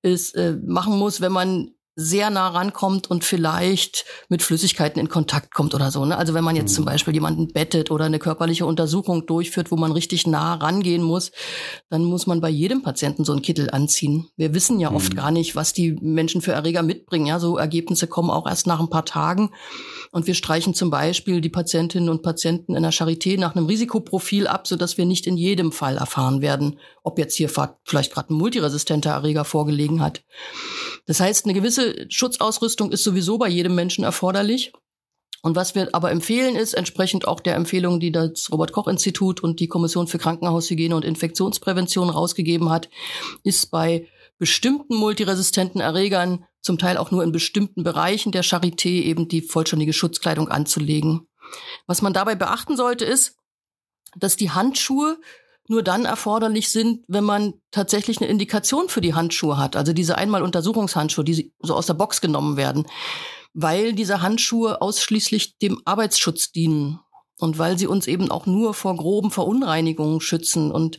ist, 0.00 0.34
äh, 0.34 0.56
machen 0.64 0.96
muss, 0.96 1.20
wenn 1.20 1.32
man 1.32 1.72
sehr 2.00 2.30
nah 2.30 2.48
rankommt 2.48 3.10
und 3.10 3.24
vielleicht 3.24 4.06
mit 4.28 4.42
Flüssigkeiten 4.42 4.98
in 4.98 5.08
Kontakt 5.08 5.54
kommt 5.54 5.74
oder 5.74 5.90
so. 5.90 6.04
Ne? 6.04 6.16
Also 6.16 6.32
wenn 6.32 6.42
man 6.42 6.56
jetzt 6.56 6.72
mhm. 6.72 6.76
zum 6.76 6.84
Beispiel 6.86 7.14
jemanden 7.14 7.48
bettet 7.48 7.90
oder 7.90 8.06
eine 8.06 8.18
körperliche 8.18 8.64
Untersuchung 8.64 9.26
durchführt, 9.26 9.70
wo 9.70 9.76
man 9.76 9.92
richtig 9.92 10.26
nah 10.26 10.54
rangehen 10.54 11.02
muss, 11.02 11.30
dann 11.90 12.04
muss 12.04 12.26
man 12.26 12.40
bei 12.40 12.48
jedem 12.48 12.82
Patienten 12.82 13.24
so 13.24 13.32
einen 13.32 13.42
Kittel 13.42 13.70
anziehen. 13.70 14.28
Wir 14.36 14.54
wissen 14.54 14.80
ja 14.80 14.90
mhm. 14.90 14.96
oft 14.96 15.14
gar 15.14 15.30
nicht, 15.30 15.56
was 15.56 15.72
die 15.72 15.92
Menschen 16.00 16.40
für 16.40 16.52
Erreger 16.52 16.82
mitbringen. 16.82 17.26
Ja, 17.26 17.38
so 17.38 17.58
Ergebnisse 17.58 18.06
kommen 18.06 18.30
auch 18.30 18.46
erst 18.46 18.66
nach 18.66 18.80
ein 18.80 18.90
paar 18.90 19.04
Tagen. 19.04 19.50
Und 20.10 20.26
wir 20.26 20.34
streichen 20.34 20.74
zum 20.74 20.90
Beispiel 20.90 21.40
die 21.40 21.50
Patientinnen 21.50 22.08
und 22.08 22.22
Patienten 22.22 22.74
in 22.74 22.82
der 22.82 22.92
Charité 22.92 23.38
nach 23.38 23.54
einem 23.54 23.66
Risikoprofil 23.66 24.46
ab, 24.46 24.66
sodass 24.66 24.96
wir 24.96 25.04
nicht 25.04 25.26
in 25.26 25.36
jedem 25.36 25.70
Fall 25.70 25.98
erfahren 25.98 26.40
werden, 26.40 26.78
ob 27.02 27.18
jetzt 27.18 27.36
hier 27.36 27.50
vielleicht 27.84 28.12
gerade 28.12 28.32
ein 28.32 28.38
multiresistenter 28.38 29.10
Erreger 29.10 29.44
vorgelegen 29.44 30.00
hat. 30.00 30.22
Das 31.06 31.20
heißt, 31.20 31.44
eine 31.44 31.54
gewisse 31.54 31.89
Schutzausrüstung 32.08 32.92
ist 32.92 33.04
sowieso 33.04 33.38
bei 33.38 33.48
jedem 33.48 33.74
Menschen 33.74 34.04
erforderlich. 34.04 34.72
Und 35.42 35.56
was 35.56 35.74
wir 35.74 35.88
aber 35.92 36.10
empfehlen 36.10 36.54
ist, 36.54 36.74
entsprechend 36.74 37.26
auch 37.26 37.40
der 37.40 37.54
Empfehlung, 37.54 37.98
die 37.98 38.12
das 38.12 38.52
Robert-Koch-Institut 38.52 39.42
und 39.42 39.58
die 39.58 39.68
Kommission 39.68 40.06
für 40.06 40.18
Krankenhaushygiene 40.18 40.94
und 40.94 41.04
Infektionsprävention 41.04 42.10
rausgegeben 42.10 42.68
hat, 42.70 42.90
ist 43.42 43.70
bei 43.70 44.06
bestimmten 44.38 44.96
multiresistenten 44.96 45.80
Erregern, 45.80 46.44
zum 46.62 46.76
Teil 46.76 46.98
auch 46.98 47.10
nur 47.10 47.24
in 47.24 47.32
bestimmten 47.32 47.84
Bereichen 47.84 48.32
der 48.32 48.44
Charité, 48.44 48.88
eben 48.88 49.28
die 49.28 49.40
vollständige 49.40 49.94
Schutzkleidung 49.94 50.48
anzulegen. 50.48 51.26
Was 51.86 52.02
man 52.02 52.12
dabei 52.12 52.34
beachten 52.34 52.76
sollte, 52.76 53.06
ist, 53.06 53.36
dass 54.16 54.36
die 54.36 54.50
Handschuhe 54.50 55.18
nur 55.70 55.82
dann 55.82 56.04
erforderlich 56.04 56.68
sind, 56.68 57.04
wenn 57.06 57.24
man 57.24 57.54
tatsächlich 57.70 58.18
eine 58.18 58.28
Indikation 58.28 58.88
für 58.88 59.00
die 59.00 59.14
Handschuhe 59.14 59.56
hat. 59.56 59.76
Also 59.76 59.92
diese 59.92 60.18
einmal 60.18 60.42
Untersuchungshandschuhe, 60.42 61.24
die 61.24 61.52
so 61.60 61.74
aus 61.74 61.86
der 61.86 61.94
Box 61.94 62.20
genommen 62.20 62.56
werden, 62.56 62.86
weil 63.54 63.92
diese 63.92 64.20
Handschuhe 64.20 64.82
ausschließlich 64.82 65.58
dem 65.58 65.80
Arbeitsschutz 65.84 66.52
dienen 66.52 67.00
und 67.38 67.58
weil 67.58 67.78
sie 67.78 67.86
uns 67.86 68.06
eben 68.06 68.30
auch 68.30 68.46
nur 68.46 68.74
vor 68.74 68.96
groben 68.96 69.30
Verunreinigungen 69.30 70.20
schützen. 70.20 70.70
Und 70.70 70.98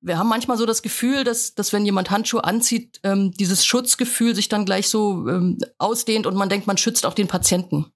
wir 0.00 0.18
haben 0.18 0.28
manchmal 0.28 0.56
so 0.56 0.66
das 0.66 0.82
Gefühl, 0.82 1.22
dass, 1.22 1.54
dass 1.54 1.72
wenn 1.72 1.84
jemand 1.84 2.10
Handschuhe 2.10 2.44
anzieht, 2.44 2.98
ähm, 3.04 3.30
dieses 3.32 3.64
Schutzgefühl 3.64 4.34
sich 4.34 4.48
dann 4.48 4.64
gleich 4.64 4.88
so 4.88 5.28
ähm, 5.28 5.58
ausdehnt 5.78 6.26
und 6.26 6.34
man 6.34 6.48
denkt, 6.48 6.66
man 6.66 6.78
schützt 6.78 7.06
auch 7.06 7.14
den 7.14 7.28
Patienten. 7.28 7.92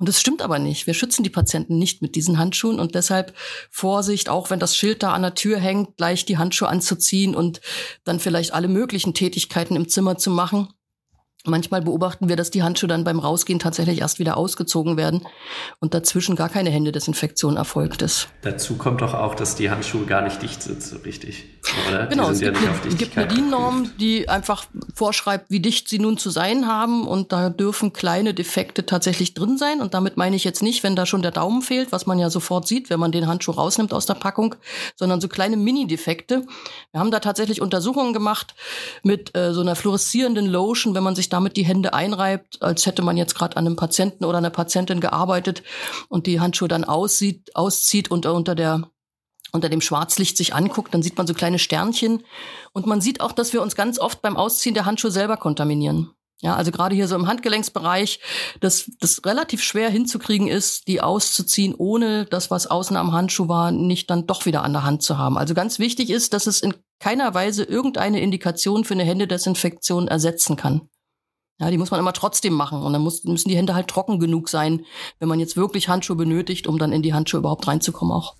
Und 0.00 0.08
das 0.08 0.18
stimmt 0.18 0.40
aber 0.40 0.58
nicht. 0.58 0.86
Wir 0.86 0.94
schützen 0.94 1.24
die 1.24 1.30
Patienten 1.30 1.76
nicht 1.76 2.00
mit 2.00 2.16
diesen 2.16 2.38
Handschuhen 2.38 2.80
und 2.80 2.94
deshalb 2.94 3.34
Vorsicht, 3.70 4.30
auch 4.30 4.48
wenn 4.48 4.58
das 4.58 4.74
Schild 4.74 5.02
da 5.02 5.12
an 5.12 5.20
der 5.20 5.34
Tür 5.34 5.58
hängt, 5.58 5.98
gleich 5.98 6.24
die 6.24 6.38
Handschuhe 6.38 6.68
anzuziehen 6.68 7.34
und 7.36 7.60
dann 8.04 8.18
vielleicht 8.18 8.54
alle 8.54 8.68
möglichen 8.68 9.12
Tätigkeiten 9.12 9.76
im 9.76 9.90
Zimmer 9.90 10.16
zu 10.16 10.30
machen. 10.30 10.68
Manchmal 11.46 11.80
beobachten 11.80 12.28
wir, 12.28 12.36
dass 12.36 12.50
die 12.50 12.62
Handschuhe 12.62 12.88
dann 12.88 13.02
beim 13.02 13.18
Rausgehen 13.18 13.58
tatsächlich 13.58 14.00
erst 14.00 14.18
wieder 14.18 14.36
ausgezogen 14.36 14.98
werden 14.98 15.26
und 15.80 15.94
dazwischen 15.94 16.36
gar 16.36 16.50
keine 16.50 16.68
Händedesinfektion 16.68 17.56
erfolgt 17.56 18.02
ist. 18.02 18.28
Dazu 18.42 18.76
kommt 18.76 19.00
doch 19.00 19.14
auch, 19.14 19.34
dass 19.34 19.56
die 19.56 19.70
Handschuhe 19.70 20.04
gar 20.04 20.20
nicht 20.20 20.42
dicht 20.42 20.62
sind, 20.62 20.82
so 20.82 20.96
richtig. 20.98 21.46
Oder? 21.88 22.06
Genau, 22.08 22.30
es 22.30 22.40
gibt, 22.40 22.60
ja 22.60 22.70
eine, 22.70 22.94
gibt 22.94 23.16
eine 23.16 23.26
DIN-Norm, 23.26 23.90
die 23.98 24.28
einfach 24.28 24.66
vorschreibt, 24.94 25.50
wie 25.50 25.60
dicht 25.60 25.88
sie 25.88 25.98
nun 25.98 26.18
zu 26.18 26.28
sein 26.28 26.66
haben 26.66 27.06
und 27.06 27.32
da 27.32 27.48
dürfen 27.48 27.94
kleine 27.94 28.34
Defekte 28.34 28.84
tatsächlich 28.84 29.32
drin 29.32 29.56
sein 29.56 29.80
und 29.80 29.94
damit 29.94 30.18
meine 30.18 30.36
ich 30.36 30.44
jetzt 30.44 30.62
nicht, 30.62 30.82
wenn 30.82 30.94
da 30.94 31.06
schon 31.06 31.22
der 31.22 31.30
Daumen 31.30 31.62
fehlt, 31.62 31.90
was 31.90 32.04
man 32.04 32.18
ja 32.18 32.28
sofort 32.28 32.68
sieht, 32.68 32.90
wenn 32.90 33.00
man 33.00 33.12
den 33.12 33.26
Handschuh 33.26 33.52
rausnimmt 33.52 33.94
aus 33.94 34.04
der 34.04 34.14
Packung, 34.14 34.56
sondern 34.94 35.22
so 35.22 35.28
kleine 35.28 35.56
Mini-Defekte. 35.56 36.44
Wir 36.92 37.00
haben 37.00 37.10
da 37.10 37.20
tatsächlich 37.20 37.62
Untersuchungen 37.62 38.12
gemacht 38.12 38.54
mit 39.02 39.34
äh, 39.34 39.54
so 39.54 39.62
einer 39.62 39.76
fluoreszierenden 39.76 40.46
Lotion, 40.46 40.94
wenn 40.94 41.02
man 41.02 41.14
sich 41.14 41.29
damit 41.32 41.56
die 41.56 41.64
Hände 41.64 41.94
einreibt, 41.94 42.62
als 42.62 42.86
hätte 42.86 43.02
man 43.02 43.16
jetzt 43.16 43.34
gerade 43.34 43.56
an 43.56 43.66
einem 43.66 43.76
Patienten 43.76 44.24
oder 44.24 44.38
einer 44.38 44.50
Patientin 44.50 45.00
gearbeitet 45.00 45.62
und 46.08 46.26
die 46.26 46.40
Handschuhe 46.40 46.68
dann 46.68 46.84
aussieht, 46.84 47.54
auszieht 47.54 48.10
und 48.10 48.26
unter 48.26 48.54
der 48.54 48.90
unter 49.52 49.68
dem 49.68 49.80
Schwarzlicht 49.80 50.36
sich 50.36 50.54
anguckt, 50.54 50.94
dann 50.94 51.02
sieht 51.02 51.18
man 51.18 51.26
so 51.26 51.34
kleine 51.34 51.58
Sternchen 51.58 52.22
und 52.72 52.86
man 52.86 53.00
sieht 53.00 53.20
auch, 53.20 53.32
dass 53.32 53.52
wir 53.52 53.62
uns 53.62 53.74
ganz 53.74 53.98
oft 53.98 54.22
beim 54.22 54.36
Ausziehen 54.36 54.74
der 54.74 54.84
Handschuhe 54.84 55.10
selber 55.10 55.36
kontaminieren. 55.36 56.10
Ja, 56.42 56.56
also 56.56 56.70
gerade 56.70 56.94
hier 56.94 57.06
so 57.06 57.16
im 57.16 57.26
Handgelenksbereich, 57.26 58.20
dass 58.60 58.90
das 59.00 59.24
relativ 59.26 59.62
schwer 59.62 59.90
hinzukriegen 59.90 60.48
ist, 60.48 60.88
die 60.88 61.02
auszuziehen, 61.02 61.74
ohne 61.74 62.24
das, 62.24 62.50
was 62.50 62.66
außen 62.66 62.96
am 62.96 63.12
Handschuh 63.12 63.48
war, 63.48 63.72
nicht 63.72 64.08
dann 64.08 64.26
doch 64.26 64.46
wieder 64.46 64.62
an 64.62 64.72
der 64.72 64.84
Hand 64.84 65.02
zu 65.02 65.18
haben. 65.18 65.36
Also 65.36 65.52
ganz 65.52 65.78
wichtig 65.78 66.08
ist, 66.08 66.32
dass 66.32 66.46
es 66.46 66.62
in 66.62 66.74
keiner 66.98 67.34
Weise 67.34 67.64
irgendeine 67.64 68.20
Indikation 68.20 68.84
für 68.84 68.94
eine 68.94 69.04
Händedesinfektion 69.04 70.08
ersetzen 70.08 70.56
kann. 70.56 70.88
Ja, 71.60 71.70
die 71.70 71.76
muss 71.76 71.90
man 71.90 72.00
immer 72.00 72.14
trotzdem 72.14 72.54
machen. 72.54 72.82
Und 72.82 72.94
dann 72.94 73.02
muss, 73.02 73.22
müssen 73.24 73.50
die 73.50 73.56
Hände 73.56 73.74
halt 73.74 73.88
trocken 73.88 74.18
genug 74.18 74.48
sein, 74.48 74.86
wenn 75.18 75.28
man 75.28 75.38
jetzt 75.38 75.56
wirklich 75.56 75.88
Handschuhe 75.88 76.16
benötigt, 76.16 76.66
um 76.66 76.78
dann 76.78 76.90
in 76.90 77.02
die 77.02 77.12
Handschuhe 77.12 77.38
überhaupt 77.40 77.68
reinzukommen 77.68 78.14
auch. 78.14 78.34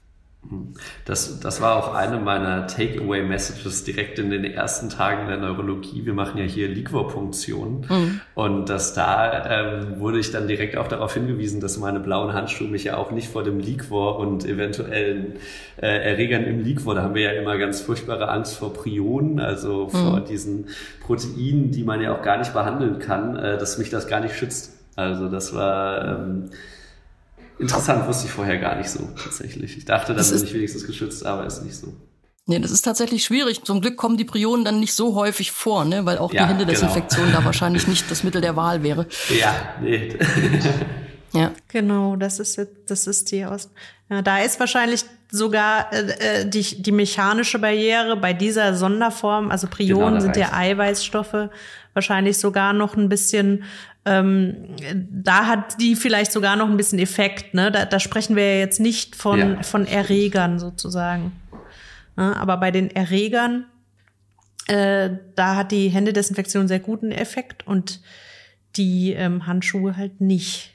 Das, 1.04 1.38
das 1.38 1.60
war 1.60 1.76
auch 1.76 1.94
eine 1.94 2.18
meiner 2.18 2.66
Takeaway-Messages 2.66 3.84
direkt 3.84 4.18
in 4.18 4.30
den 4.30 4.44
ersten 4.44 4.88
Tagen 4.88 5.28
der 5.28 5.36
Neurologie. 5.36 6.06
Wir 6.06 6.14
machen 6.14 6.38
ja 6.38 6.44
hier 6.44 6.66
Liquorpunktionen. 6.68 7.86
Mhm. 7.88 8.20
Und 8.34 8.68
dass 8.70 8.94
da 8.94 9.44
ähm, 9.48 10.00
wurde 10.00 10.18
ich 10.18 10.32
dann 10.32 10.48
direkt 10.48 10.78
auch 10.78 10.88
darauf 10.88 11.12
hingewiesen, 11.12 11.60
dass 11.60 11.76
meine 11.76 12.00
blauen 12.00 12.32
Handschuhe 12.32 12.68
mich 12.68 12.84
ja 12.84 12.96
auch 12.96 13.10
nicht 13.10 13.28
vor 13.28 13.44
dem 13.44 13.60
Liquor 13.60 14.18
und 14.18 14.46
eventuellen 14.46 15.34
äh, 15.76 16.10
Erregern 16.10 16.44
im 16.44 16.64
Liquor, 16.64 16.94
da 16.94 17.02
haben 17.02 17.14
wir 17.14 17.22
ja 17.22 17.40
immer 17.40 17.58
ganz 17.58 17.82
furchtbare 17.82 18.28
Angst 18.28 18.56
vor 18.56 18.72
Prionen, 18.72 19.40
also 19.40 19.84
mhm. 19.84 19.90
vor 19.90 20.20
diesen 20.20 20.68
Proteinen, 21.00 21.70
die 21.70 21.84
man 21.84 22.00
ja 22.00 22.16
auch 22.16 22.22
gar 22.22 22.38
nicht 22.38 22.54
behandeln 22.54 22.98
kann, 22.98 23.36
äh, 23.36 23.58
dass 23.58 23.76
mich 23.76 23.90
das 23.90 24.08
gar 24.08 24.20
nicht 24.20 24.34
schützt. 24.34 24.72
Also 24.96 25.28
das 25.28 25.54
war... 25.54 26.04
Ähm, 26.04 26.50
Interessant, 27.60 28.06
wusste 28.08 28.26
ich 28.26 28.32
vorher 28.32 28.58
gar 28.58 28.76
nicht 28.76 28.88
so 28.88 29.06
tatsächlich. 29.22 29.76
Ich 29.76 29.84
dachte, 29.84 30.14
dann 30.14 30.28
bin 30.28 30.44
ich 30.44 30.54
wenigstens 30.54 30.86
geschützt, 30.86 31.26
aber 31.26 31.46
ist 31.46 31.62
nicht 31.62 31.76
so. 31.76 31.92
Nee, 32.46 32.58
das 32.58 32.70
ist 32.70 32.82
tatsächlich 32.82 33.24
schwierig. 33.24 33.64
Zum 33.64 33.80
Glück 33.80 33.96
kommen 33.96 34.16
die 34.16 34.24
Prionen 34.24 34.64
dann 34.64 34.80
nicht 34.80 34.94
so 34.94 35.14
häufig 35.14 35.52
vor, 35.52 35.84
ne? 35.84 36.04
weil 36.06 36.18
auch 36.18 36.32
ja, 36.32 36.42
die 36.42 36.48
Händedesinfektion 36.48 37.26
genau. 37.26 37.38
da 37.38 37.44
wahrscheinlich 37.44 37.86
nicht 37.86 38.10
das 38.10 38.24
Mittel 38.24 38.40
der 38.40 38.56
Wahl 38.56 38.82
wäre. 38.82 39.06
Ja, 39.38 39.74
nee. 39.80 40.18
ja. 41.32 41.52
Genau, 41.68 42.16
das 42.16 42.40
ist 42.40 42.60
das 42.86 43.06
ist 43.06 43.30
die 43.30 43.44
aus. 43.44 43.70
Ja, 44.08 44.22
da 44.22 44.40
ist 44.40 44.58
wahrscheinlich 44.58 45.04
sogar 45.30 45.92
äh, 45.92 46.40
äh, 46.40 46.48
die, 46.48 46.82
die 46.82 46.92
mechanische 46.92 47.60
Barriere 47.60 48.16
bei 48.16 48.32
dieser 48.32 48.74
Sonderform, 48.74 49.50
also 49.50 49.68
Prionen 49.68 50.14
genau, 50.14 50.20
sind 50.20 50.36
ja 50.36 50.52
Eiweißstoffe, 50.52 51.50
wahrscheinlich 51.94 52.38
sogar 52.38 52.72
noch 52.72 52.96
ein 52.96 53.08
bisschen 53.08 53.64
ähm, 54.04 54.76
da 55.10 55.46
hat 55.46 55.80
die 55.80 55.94
vielleicht 55.94 56.32
sogar 56.32 56.56
noch 56.56 56.68
ein 56.68 56.76
bisschen 56.76 56.98
Effekt. 56.98 57.54
Ne? 57.54 57.70
Da, 57.70 57.84
da 57.84 58.00
sprechen 58.00 58.34
wir 58.34 58.54
ja 58.54 58.58
jetzt 58.60 58.80
nicht 58.80 59.14
von, 59.14 59.38
ja. 59.38 59.62
von 59.62 59.86
Erregern 59.86 60.58
sozusagen. 60.58 61.32
Ja, 62.16 62.34
aber 62.36 62.56
bei 62.56 62.70
den 62.70 62.90
Erregern, 62.90 63.66
äh, 64.66 65.10
da 65.34 65.56
hat 65.56 65.72
die 65.72 65.88
Händedesinfektion 65.88 66.66
sehr 66.66 66.80
guten 66.80 67.12
Effekt 67.12 67.66
und 67.66 68.00
die 68.76 69.12
ähm, 69.12 69.46
Handschuhe 69.46 69.96
halt 69.96 70.20
nicht. 70.20 70.74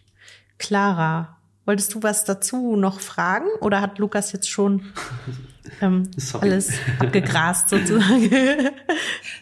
Clara, 0.59 1.37
wolltest 1.65 1.93
du 1.93 2.03
was 2.03 2.25
dazu 2.25 2.75
noch 2.75 2.99
fragen 2.99 3.47
oder 3.61 3.81
hat 3.81 3.97
Lukas 3.97 4.31
jetzt 4.33 4.49
schon 4.49 4.85
ähm, 5.81 6.09
alles 6.39 6.71
abgegrast 6.99 7.69
sozusagen. 7.69 8.29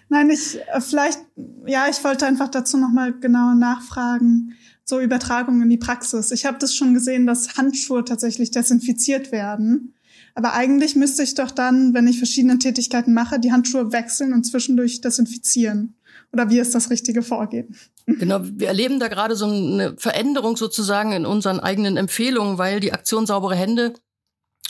Nein, 0.09 0.29
ich 0.29 0.59
äh, 0.59 0.81
vielleicht, 0.81 1.19
ja, 1.65 1.85
ich 1.89 2.03
wollte 2.03 2.25
einfach 2.25 2.49
dazu 2.49 2.77
nochmal 2.77 3.13
genauer 3.13 3.55
nachfragen. 3.55 4.55
So 4.85 4.99
Übertragung 4.99 5.61
in 5.61 5.69
die 5.69 5.77
Praxis. 5.77 6.31
Ich 6.31 6.45
habe 6.45 6.57
das 6.59 6.75
schon 6.75 6.93
gesehen, 6.93 7.25
dass 7.25 7.57
Handschuhe 7.57 8.03
tatsächlich 8.03 8.51
desinfiziert 8.51 9.31
werden. 9.31 9.93
Aber 10.35 10.53
eigentlich 10.53 10.95
müsste 10.95 11.23
ich 11.23 11.35
doch 11.35 11.51
dann, 11.51 11.93
wenn 11.93 12.07
ich 12.07 12.17
verschiedene 12.17 12.59
Tätigkeiten 12.59 13.13
mache, 13.13 13.39
die 13.39 13.51
Handschuhe 13.51 13.91
wechseln 13.91 14.33
und 14.33 14.43
zwischendurch 14.43 14.99
desinfizieren. 14.99 15.95
Oder 16.33 16.49
wie 16.49 16.59
ist 16.59 16.73
das 16.75 16.89
richtige 16.89 17.21
Vorgehen? 17.21 17.75
Genau, 18.05 18.41
wir 18.43 18.67
erleben 18.67 18.99
da 18.99 19.07
gerade 19.07 19.37
so 19.37 19.45
eine 19.45 19.95
Veränderung 19.97 20.57
sozusagen 20.57 21.13
in 21.13 21.25
unseren 21.25 21.61
eigenen 21.61 21.95
Empfehlungen, 21.95 22.57
weil 22.57 22.81
die 22.81 22.91
Aktion 22.91 23.25
saubere 23.25 23.55
Hände 23.55 23.93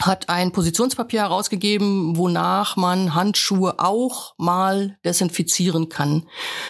hat 0.02 0.28
ein 0.28 0.52
Positionspapier 0.52 1.22
herausgegeben, 1.22 2.18
wonach 2.18 2.76
man 2.78 3.14
Handschuhe 3.14 3.76
auch 3.78 4.34
mal 4.38 4.98
desinfizieren 5.06 5.88
kann. 5.88 6.28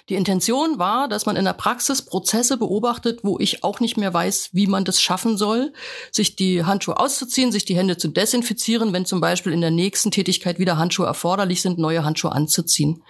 Die 0.10 0.16
Intention 0.16 0.78
war, 0.78 1.08
dass 1.08 1.26
man 1.26 1.38
in 1.38 1.46
der 1.46 1.54
Praxis 1.54 2.02
Prozesse 2.02 2.58
beobachtet, 2.58 3.22
wo 3.24 3.40
ich 3.40 3.64
auch 3.64 3.80
nicht 3.80 3.96
mehr 3.96 4.14
weiß, 4.14 4.50
wie 4.52 4.68
man 4.68 4.84
das 4.84 5.02
schaffen 5.02 5.38
soll, 5.38 5.72
sich 6.12 6.36
die 6.36 6.66
Handschuhe 6.66 7.00
auszuziehen, 7.00 7.54
sich 7.54 7.64
die 7.64 7.78
Hände 7.78 7.98
zu 7.98 8.10
desinfizieren, 8.10 8.92
wenn 8.92 9.06
zum 9.06 9.22
Beispiel 9.22 9.54
in 9.54 9.62
der 9.62 9.72
nächsten 9.72 10.12
Tätigkeit 10.12 10.60
wieder 10.60 10.78
Handschuhe 10.78 11.06
erforderlich 11.06 11.62
sind, 11.62 11.80
neue 11.80 12.04
Handschuhe 12.04 12.34
anzuziehen. 12.34 13.04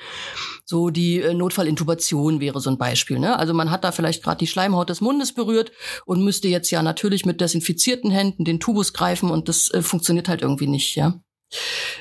So 0.64 0.92
die 0.92 1.22
äh, 1.22 1.34
Notfallintubation 1.34 2.40
wäre 2.40 2.62
so 2.62 2.70
ein 2.70 2.78
Beispiel. 2.78 3.18
Ne? 3.18 3.38
Also 3.38 3.54
man 3.54 3.72
hat 3.72 3.84
da 3.84 3.92
vielleicht 3.92 4.24
gerade 4.24 4.38
die 4.38 4.48
Schleimhaut 4.48 4.90
des 4.90 5.02
Mundes 5.02 5.34
berührt 5.34 5.72
und 6.06 6.24
müsste 6.24 6.48
jetzt 6.48 6.70
ja 6.70 6.84
natürlich 6.84 7.26
mit 7.26 7.42
desinfizierten 7.42 8.12
Händen 8.12 8.46
den 8.46 8.60
Tubus 8.60 8.94
greifen 8.94 9.32
und 9.32 9.50
das 9.50 9.70
äh, 9.72 9.82
funktioniert 9.82 10.03
halt 10.10 10.42
irgendwie 10.42 10.68
nicht, 10.68 10.96
ja. 10.96 11.20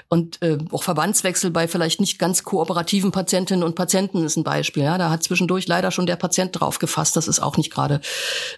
Und 0.08 0.40
äh, 0.42 0.58
auch 0.70 0.82
Verbandswechsel 0.82 1.50
bei 1.50 1.68
vielleicht 1.68 2.00
nicht 2.00 2.18
ganz 2.18 2.42
kooperativen 2.42 3.12
Patientinnen 3.12 3.64
und 3.64 3.74
Patienten 3.74 4.24
ist 4.24 4.36
ein 4.36 4.44
Beispiel. 4.44 4.82
Ja, 4.82 4.98
da 4.98 5.10
hat 5.10 5.22
zwischendurch 5.22 5.66
leider 5.66 5.90
schon 5.90 6.06
der 6.06 6.16
Patient 6.16 6.58
drauf 6.58 6.78
gefasst. 6.78 7.16
Das 7.16 7.28
ist 7.28 7.40
auch 7.40 7.56
nicht 7.56 7.72
gerade 7.72 8.00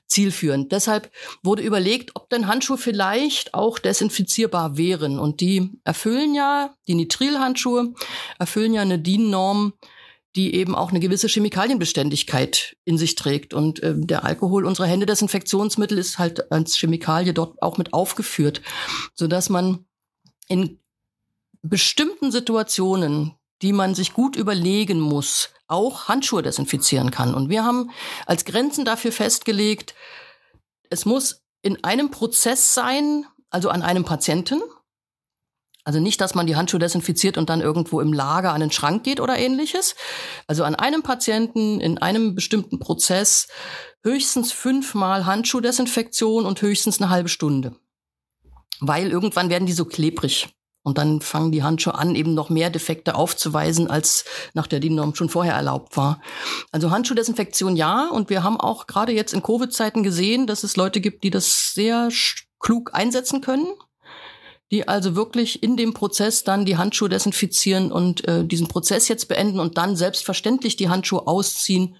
zielführend. 0.06 0.72
Deshalb 0.72 1.10
wurde 1.42 1.62
überlegt, 1.62 2.12
ob 2.14 2.28
denn 2.30 2.46
Handschuhe 2.46 2.78
vielleicht 2.78 3.54
auch 3.54 3.78
desinfizierbar 3.78 4.76
wären. 4.76 5.18
Und 5.18 5.40
die 5.40 5.70
erfüllen 5.84 6.34
ja, 6.34 6.74
die 6.86 6.94
Nitrilhandschuhe 6.94 7.92
erfüllen 8.38 8.74
ja 8.74 8.82
eine 8.82 8.98
DIN-Norm 8.98 9.74
die 10.36 10.54
eben 10.54 10.74
auch 10.74 10.90
eine 10.90 11.00
gewisse 11.00 11.28
Chemikalienbeständigkeit 11.28 12.76
in 12.84 12.98
sich 12.98 13.14
trägt. 13.14 13.54
Und 13.54 13.82
äh, 13.82 13.94
der 13.96 14.24
Alkohol 14.24 14.66
unserer 14.66 14.86
Händedesinfektionsmittel 14.86 15.98
ist 15.98 16.18
halt 16.18 16.50
als 16.50 16.76
Chemikalie 16.76 17.32
dort 17.32 17.62
auch 17.62 17.78
mit 17.78 17.92
aufgeführt, 17.92 18.60
so 19.14 19.26
dass 19.26 19.48
man 19.48 19.86
in 20.48 20.80
bestimmten 21.62 22.30
Situationen, 22.32 23.32
die 23.62 23.72
man 23.72 23.94
sich 23.94 24.12
gut 24.12 24.36
überlegen 24.36 25.00
muss, 25.00 25.50
auch 25.66 26.08
Handschuhe 26.08 26.42
desinfizieren 26.42 27.10
kann. 27.10 27.34
Und 27.34 27.48
wir 27.48 27.64
haben 27.64 27.90
als 28.26 28.44
Grenzen 28.44 28.84
dafür 28.84 29.12
festgelegt, 29.12 29.94
es 30.90 31.06
muss 31.06 31.42
in 31.62 31.82
einem 31.82 32.10
Prozess 32.10 32.74
sein, 32.74 33.24
also 33.50 33.70
an 33.70 33.82
einem 33.82 34.04
Patienten, 34.04 34.60
also 35.84 36.00
nicht, 36.00 36.20
dass 36.22 36.34
man 36.34 36.46
die 36.46 36.56
Handschuhe 36.56 36.80
desinfiziert 36.80 37.36
und 37.36 37.50
dann 37.50 37.60
irgendwo 37.60 38.00
im 38.00 38.14
Lager 38.14 38.52
an 38.54 38.60
den 38.60 38.70
Schrank 38.70 39.04
geht 39.04 39.20
oder 39.20 39.38
ähnliches. 39.38 39.94
Also 40.46 40.64
an 40.64 40.74
einem 40.74 41.02
Patienten 41.02 41.78
in 41.78 41.98
einem 41.98 42.34
bestimmten 42.34 42.78
Prozess 42.78 43.48
höchstens 44.02 44.50
fünfmal 44.50 45.26
Handschuhdesinfektion 45.26 46.46
und 46.46 46.62
höchstens 46.62 47.00
eine 47.00 47.10
halbe 47.10 47.28
Stunde. 47.28 47.76
Weil 48.80 49.10
irgendwann 49.10 49.50
werden 49.50 49.66
die 49.66 49.72
so 49.72 49.84
klebrig. 49.84 50.48
Und 50.82 50.98
dann 50.98 51.22
fangen 51.22 51.52
die 51.52 51.62
Handschuhe 51.62 51.94
an, 51.94 52.14
eben 52.14 52.34
noch 52.34 52.50
mehr 52.50 52.68
Defekte 52.68 53.14
aufzuweisen, 53.14 53.88
als 53.88 54.26
nach 54.52 54.66
der 54.66 54.80
DIN-Norm 54.80 55.14
schon 55.14 55.30
vorher 55.30 55.54
erlaubt 55.54 55.96
war. 55.96 56.20
Also 56.72 56.90
Handschuhdesinfektion 56.90 57.76
ja. 57.76 58.08
Und 58.08 58.30
wir 58.30 58.42
haben 58.42 58.58
auch 58.58 58.86
gerade 58.86 59.12
jetzt 59.12 59.32
in 59.32 59.42
Covid-Zeiten 59.42 60.02
gesehen, 60.02 60.46
dass 60.46 60.62
es 60.62 60.76
Leute 60.76 61.00
gibt, 61.00 61.24
die 61.24 61.30
das 61.30 61.72
sehr 61.72 62.08
klug 62.58 62.94
einsetzen 62.94 63.40
können 63.40 63.66
die 64.74 64.88
also 64.88 65.14
wirklich 65.14 65.62
in 65.62 65.76
dem 65.76 65.94
Prozess 65.94 66.42
dann 66.42 66.64
die 66.64 66.76
Handschuhe 66.76 67.08
desinfizieren 67.08 67.92
und 67.92 68.26
äh, 68.26 68.44
diesen 68.44 68.66
Prozess 68.66 69.06
jetzt 69.06 69.28
beenden 69.28 69.60
und 69.60 69.78
dann 69.78 69.94
selbstverständlich 69.94 70.74
die 70.74 70.88
Handschuhe 70.88 71.28
ausziehen, 71.28 71.94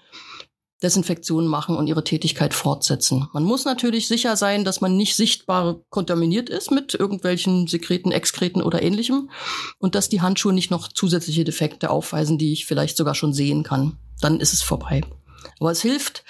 Desinfektionen 0.83 1.49
machen 1.49 1.77
und 1.77 1.87
ihre 1.87 2.03
Tätigkeit 2.03 2.53
fortsetzen. 2.53 3.29
Man 3.31 3.45
muss 3.45 3.63
natürlich 3.63 4.09
sicher 4.09 4.35
sein, 4.35 4.65
dass 4.65 4.81
man 4.81 4.97
nicht 4.97 5.15
sichtbar 5.15 5.79
kontaminiert 5.89 6.49
ist 6.49 6.69
mit 6.69 6.93
irgendwelchen 6.93 7.67
Sekreten, 7.67 8.11
Exkreten 8.11 8.61
oder 8.61 8.81
ähnlichem 8.81 9.29
und 9.79 9.95
dass 9.95 10.09
die 10.09 10.19
Handschuhe 10.19 10.51
nicht 10.51 10.69
noch 10.69 10.89
zusätzliche 10.89 11.45
Defekte 11.45 11.89
aufweisen, 11.89 12.37
die 12.37 12.51
ich 12.51 12.65
vielleicht 12.65 12.97
sogar 12.97 13.15
schon 13.15 13.31
sehen 13.31 13.63
kann. 13.63 13.97
Dann 14.19 14.41
ist 14.41 14.51
es 14.51 14.61
vorbei. 14.61 14.99
Aber 15.61 15.71
es 15.71 15.81
hilft, 15.81 16.25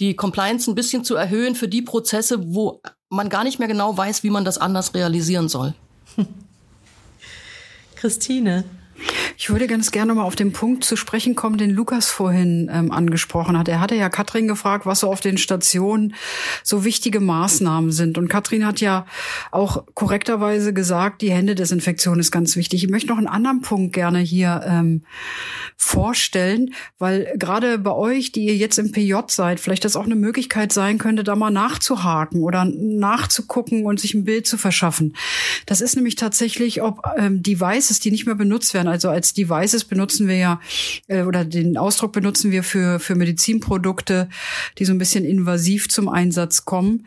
die 0.00 0.16
Compliance 0.16 0.68
ein 0.68 0.74
bisschen 0.74 1.04
zu 1.04 1.14
erhöhen 1.14 1.54
für 1.54 1.68
die 1.68 1.82
Prozesse, 1.82 2.52
wo 2.52 2.82
man 3.10 3.28
gar 3.28 3.44
nicht 3.44 3.58
mehr 3.58 3.68
genau 3.68 3.96
weiß, 3.96 4.22
wie 4.22 4.30
man 4.30 4.44
das 4.44 4.58
anders 4.58 4.94
realisieren 4.94 5.48
soll. 5.48 5.74
Christine, 7.96 8.64
ich 9.40 9.50
würde 9.50 9.68
ganz 9.68 9.92
gerne 9.92 10.14
mal 10.14 10.24
auf 10.24 10.34
den 10.34 10.52
Punkt 10.52 10.82
zu 10.82 10.96
sprechen 10.96 11.36
kommen, 11.36 11.58
den 11.58 11.70
Lukas 11.70 12.10
vorhin 12.10 12.68
ähm, 12.72 12.90
angesprochen 12.90 13.56
hat. 13.56 13.68
Er 13.68 13.78
hatte 13.78 13.94
ja 13.94 14.08
Katrin 14.08 14.48
gefragt, 14.48 14.84
was 14.84 14.98
so 15.00 15.12
auf 15.12 15.20
den 15.20 15.38
Stationen 15.38 16.14
so 16.64 16.84
wichtige 16.84 17.20
Maßnahmen 17.20 17.92
sind. 17.92 18.18
Und 18.18 18.28
Katrin 18.28 18.66
hat 18.66 18.80
ja 18.80 19.06
auch 19.52 19.84
korrekterweise 19.94 20.72
gesagt, 20.74 21.22
die 21.22 21.30
Händedesinfektion 21.30 22.18
ist 22.18 22.32
ganz 22.32 22.56
wichtig. 22.56 22.82
Ich 22.82 22.90
möchte 22.90 23.10
noch 23.10 23.16
einen 23.16 23.28
anderen 23.28 23.60
Punkt 23.60 23.92
gerne 23.92 24.18
hier 24.18 24.60
ähm, 24.66 25.02
vorstellen, 25.76 26.74
weil 26.98 27.32
gerade 27.36 27.78
bei 27.78 27.92
euch, 27.92 28.32
die 28.32 28.46
ihr 28.46 28.56
jetzt 28.56 28.76
im 28.76 28.90
PJ 28.90 29.14
seid, 29.28 29.60
vielleicht 29.60 29.84
das 29.84 29.94
auch 29.94 30.04
eine 30.04 30.16
Möglichkeit 30.16 30.72
sein 30.72 30.98
könnte, 30.98 31.22
da 31.22 31.36
mal 31.36 31.50
nachzuhaken 31.50 32.42
oder 32.42 32.64
nachzugucken 32.64 33.86
und 33.86 34.00
sich 34.00 34.14
ein 34.14 34.24
Bild 34.24 34.48
zu 34.48 34.58
verschaffen. 34.58 35.14
Das 35.66 35.80
ist 35.80 35.94
nämlich 35.94 36.16
tatsächlich, 36.16 36.82
ob 36.82 37.02
ähm, 37.16 37.40
Devices, 37.40 38.00
die 38.00 38.10
nicht 38.10 38.26
mehr 38.26 38.34
benutzt 38.34 38.74
werden, 38.74 38.88
also 38.88 39.08
als 39.08 39.27
Devices 39.32 39.84
benutzen 39.84 40.28
wir 40.28 40.36
ja, 40.36 40.60
äh, 41.06 41.22
oder 41.22 41.44
den 41.44 41.76
Ausdruck 41.76 42.12
benutzen 42.12 42.50
wir 42.50 42.62
für, 42.62 42.98
für 42.98 43.14
Medizinprodukte, 43.14 44.28
die 44.78 44.84
so 44.84 44.92
ein 44.92 44.98
bisschen 44.98 45.24
invasiv 45.24 45.88
zum 45.88 46.08
Einsatz 46.08 46.64
kommen. 46.64 47.06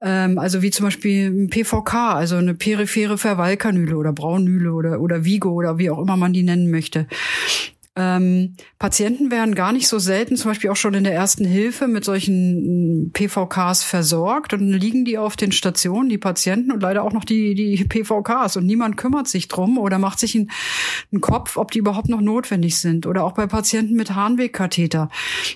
Ähm, 0.00 0.38
also 0.38 0.62
wie 0.62 0.70
zum 0.70 0.86
Beispiel 0.86 1.28
ein 1.28 1.50
PVK, 1.50 2.14
also 2.14 2.36
eine 2.36 2.54
periphere 2.54 3.18
Verweilkanüle 3.18 3.96
oder 3.96 4.12
Braunüle 4.12 4.72
oder, 4.72 5.00
oder 5.00 5.24
Vigo 5.24 5.50
oder 5.50 5.78
wie 5.78 5.90
auch 5.90 5.98
immer 5.98 6.16
man 6.16 6.32
die 6.32 6.42
nennen 6.42 6.70
möchte. 6.70 7.06
Ähm, 7.98 8.56
Patienten 8.78 9.30
werden 9.30 9.54
gar 9.54 9.72
nicht 9.72 9.88
so 9.88 9.98
selten, 9.98 10.36
zum 10.36 10.50
Beispiel 10.50 10.68
auch 10.68 10.76
schon 10.76 10.92
in 10.92 11.04
der 11.04 11.14
ersten 11.14 11.46
Hilfe, 11.46 11.88
mit 11.88 12.04
solchen 12.04 13.04
mm, 13.04 13.12
PVKs 13.12 13.84
versorgt 13.84 14.52
und 14.52 14.70
liegen 14.70 15.06
die 15.06 15.16
auf 15.16 15.36
den 15.36 15.50
Stationen, 15.50 16.10
die 16.10 16.18
Patienten 16.18 16.72
und 16.72 16.82
leider 16.82 17.02
auch 17.02 17.12
noch 17.14 17.24
die, 17.24 17.54
die 17.54 17.82
PVKs 17.82 18.58
und 18.58 18.66
niemand 18.66 18.98
kümmert 18.98 19.28
sich 19.28 19.48
drum 19.48 19.78
oder 19.78 19.98
macht 19.98 20.18
sich 20.18 20.34
einen, 20.34 20.50
einen 21.10 21.22
Kopf, 21.22 21.56
ob 21.56 21.70
die 21.70 21.78
überhaupt 21.78 22.10
noch 22.10 22.20
notwendig 22.20 22.76
sind. 22.76 23.06
Oder 23.06 23.24
auch 23.24 23.32
bei 23.32 23.46
Patienten 23.46 23.94
mit 23.94 24.14
Harnwegkatheter, 24.14 25.08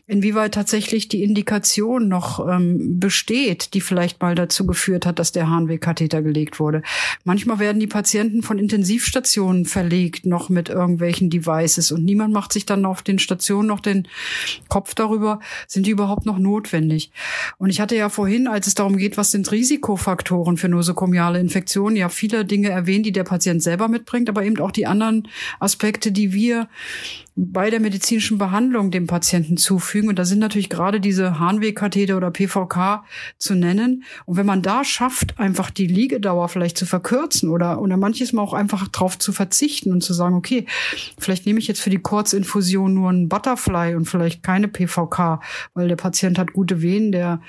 inwieweit 0.06 0.54
tatsächlich 0.54 1.08
die 1.08 1.22
Indikation 1.22 2.08
noch 2.08 2.48
ähm, 2.48 2.98
besteht, 2.98 3.74
die 3.74 3.82
vielleicht 3.82 4.22
mal 4.22 4.34
dazu 4.34 4.64
geführt 4.64 5.04
hat, 5.04 5.18
dass 5.18 5.32
der 5.32 5.50
Harnwegkatheter 5.50 6.22
gelegt 6.22 6.58
wurde. 6.58 6.80
Manchmal 7.24 7.58
werden 7.58 7.80
die 7.80 7.86
Patienten 7.86 8.42
von 8.42 8.58
Intensivstationen 8.58 9.66
verlegt, 9.66 10.24
noch 10.24 10.48
mit 10.48 10.70
irgendwelchen 10.70 11.28
Devices 11.28 11.92
und 11.92 12.02
niemand 12.02 12.29
macht 12.32 12.52
sich 12.52 12.66
dann 12.66 12.84
auf 12.84 13.02
den 13.02 13.18
Stationen 13.18 13.68
noch 13.68 13.80
den 13.80 14.08
Kopf 14.68 14.94
darüber, 14.94 15.40
sind 15.66 15.86
die 15.86 15.90
überhaupt 15.90 16.26
noch 16.26 16.38
notwendig. 16.38 17.12
Und 17.58 17.70
ich 17.70 17.80
hatte 17.80 17.96
ja 17.96 18.08
vorhin, 18.08 18.46
als 18.46 18.66
es 18.66 18.74
darum 18.74 18.96
geht, 18.96 19.16
was 19.16 19.30
sind 19.30 19.50
Risikofaktoren 19.50 20.56
für 20.56 20.68
nosokomiale 20.68 21.40
Infektionen, 21.40 21.96
ja 21.96 22.08
viele 22.08 22.44
Dinge 22.44 22.70
erwähnt, 22.70 23.06
die 23.06 23.12
der 23.12 23.24
Patient 23.24 23.62
selber 23.62 23.88
mitbringt, 23.88 24.28
aber 24.28 24.44
eben 24.44 24.58
auch 24.60 24.70
die 24.70 24.86
anderen 24.86 25.28
Aspekte, 25.58 26.12
die 26.12 26.32
wir 26.32 26.68
bei 27.42 27.70
der 27.70 27.80
medizinischen 27.80 28.36
Behandlung 28.36 28.90
dem 28.90 29.06
Patienten 29.06 29.56
zufügen. 29.56 30.10
Und 30.10 30.18
da 30.18 30.26
sind 30.26 30.40
natürlich 30.40 30.68
gerade 30.68 31.00
diese 31.00 31.38
Harnwegkatheter 31.38 32.16
oder 32.18 32.30
PVK 32.30 33.02
zu 33.38 33.54
nennen. 33.54 34.04
Und 34.26 34.36
wenn 34.36 34.44
man 34.44 34.60
da 34.60 34.84
schafft, 34.84 35.38
einfach 35.38 35.70
die 35.70 35.86
Liegedauer 35.86 36.50
vielleicht 36.50 36.76
zu 36.76 36.84
verkürzen 36.84 37.48
oder, 37.48 37.80
oder 37.80 37.96
manches 37.96 38.34
Mal 38.34 38.42
auch 38.42 38.52
einfach 38.52 38.88
drauf 38.88 39.18
zu 39.18 39.32
verzichten 39.32 39.90
und 39.90 40.02
zu 40.02 40.12
sagen, 40.12 40.34
okay, 40.34 40.66
vielleicht 41.18 41.46
nehme 41.46 41.58
ich 41.58 41.66
jetzt 41.66 41.80
für 41.80 41.90
die 41.90 41.98
Kurzinfusion 41.98 42.92
nur 42.92 43.10
ein 43.10 43.30
Butterfly 43.30 43.94
und 43.94 44.04
vielleicht 44.04 44.42
keine 44.42 44.68
PVK, 44.68 45.40
weil 45.72 45.88
der 45.88 45.96
Patient 45.96 46.38
hat 46.38 46.52
gute 46.52 46.82
Venen, 46.82 47.10
der 47.10 47.40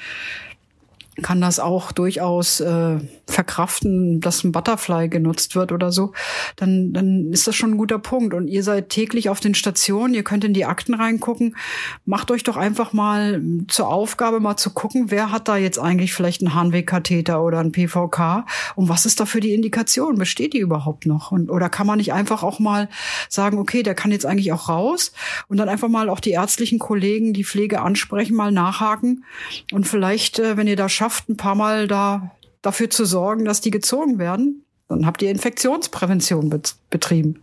kann 1.22 1.42
das 1.42 1.60
auch 1.60 1.92
durchaus 1.92 2.62
äh, 2.62 3.00
verkraften, 3.28 4.22
dass 4.22 4.44
ein 4.44 4.54
Butterfly 4.54 5.10
genutzt 5.10 5.56
wird 5.56 5.72
oder 5.74 5.92
so, 5.92 6.14
dann, 6.56 6.94
dann 6.94 7.32
ist 7.32 7.48
das 7.48 7.56
schon 7.56 7.72
ein 7.72 7.78
guter 7.78 8.00
Punkt. 8.00 8.34
Und 8.34 8.48
ihr 8.48 8.64
seid 8.64 8.90
täglich 8.90 9.28
auf 9.30 9.42
den 9.42 9.54
Stationen, 9.54 10.14
ihr 10.14 10.24
könnt 10.24 10.46
in 10.46 10.54
die 10.54 10.66
Akten 10.66 10.94
reingucken. 10.94 11.58
Macht 12.06 12.32
euch 12.32 12.44
doch 12.44 12.56
einfach 12.56 12.94
mal 12.94 13.42
zur 13.68 13.90
Aufgabe, 13.90 14.40
mal 14.40 14.56
zu 14.56 14.70
gucken, 14.70 15.12
wer 15.12 15.32
hat 15.32 15.50
da 15.50 15.58
jetzt 15.58 15.80
eigentlich 15.80 16.14
vielleicht 16.14 16.42
einen 16.42 16.54
Harnwegkatheter 16.54 17.44
oder 17.44 17.60
einen 17.60 17.74
PVK 17.74 18.46
und 18.76 18.88
was 18.88 19.06
ist 19.06 19.20
da 19.20 19.26
für 19.26 19.42
die 19.42 19.54
Indikation? 19.54 20.16
Besteht 20.16 20.54
die 20.54 20.60
überhaupt 20.60 21.06
noch? 21.06 21.32
Und, 21.32 21.50
oder 21.50 21.70
kann 21.70 21.88
man 21.88 21.98
nicht 21.98 22.14
einfach 22.14 22.42
auch 22.44 22.60
mal 22.60 22.90
sagen, 23.28 23.58
okay, 23.60 23.84
der 23.84 23.96
kann 23.96 24.12
jetzt 24.12 24.26
eigentlich 24.26 24.54
auch 24.54 24.70
raus 24.70 25.12
und 25.50 25.58
dann 25.58 25.70
einfach 25.70 25.90
mal 25.90 26.10
auch 26.10 26.22
die 26.22 26.32
ärztlichen 26.32 26.80
Kollegen, 26.80 27.34
die 27.34 27.44
Pflege 27.44 27.82
ansprechen, 27.82 28.36
mal 28.36 28.52
nachhaken 28.52 29.26
und 29.74 29.88
vielleicht, 29.88 30.40
äh, 30.40 30.56
wenn 30.56 30.68
ihr 30.68 30.78
da 30.78 30.88
schafft, 31.02 31.30
ein 31.30 31.38
paar 31.38 31.56
Mal 31.56 31.88
da 31.88 32.32
dafür 32.62 32.92
zu 32.92 33.06
sorgen, 33.06 33.44
dass 33.44 33.60
die 33.60 33.72
gezogen 33.72 34.20
werden, 34.20 34.64
dann 34.88 35.08
habt 35.08 35.24
ihr 35.24 35.32
Infektionsprävention 35.32 36.52
bet 36.52 36.76
betrieben. 36.92 37.42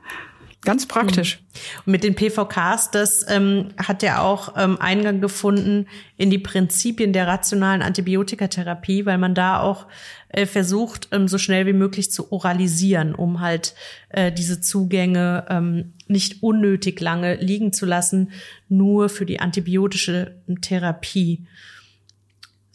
Ganz 0.63 0.87
praktisch. 0.87 1.41
Mhm. 1.41 1.81
Und 1.87 1.93
mit 1.93 2.05
den 2.05 2.15
PVKs, 2.15 2.91
das 2.93 3.27
ähm, 3.29 3.71
hat 3.77 4.05
ja 4.05 4.23
auch 4.23 4.55
ähm, 4.57 4.77
Eingang 4.81 5.21
gefunden 5.21 5.87
in 6.17 6.31
die 6.31 6.39
Prinzipien 6.39 7.13
der 7.13 7.27
rationalen 7.27 7.83
Antibiotikatherapie, 7.83 9.07
weil 9.07 9.19
man 9.19 9.35
da 9.35 9.61
auch 9.61 9.87
äh, 10.29 10.47
versucht, 10.47 11.09
ähm, 11.11 11.27
so 11.27 11.39
schnell 11.39 11.67
wie 11.67 11.73
möglich 11.73 12.13
zu 12.13 12.31
oralisieren, 12.31 13.15
um 13.15 13.41
halt 13.41 13.75
äh, 14.11 14.31
diese 14.31 14.61
Zugänge 14.61 15.47
ähm, 15.49 15.95
nicht 16.07 16.45
unnötig 16.45 17.01
lange 17.01 17.37
liegen 17.37 17.73
zu 17.73 17.87
lassen, 17.87 18.31
nur 18.69 19.09
für 19.09 19.27
die 19.27 19.41
antibiotische 19.41 20.37
Therapie 20.61 21.47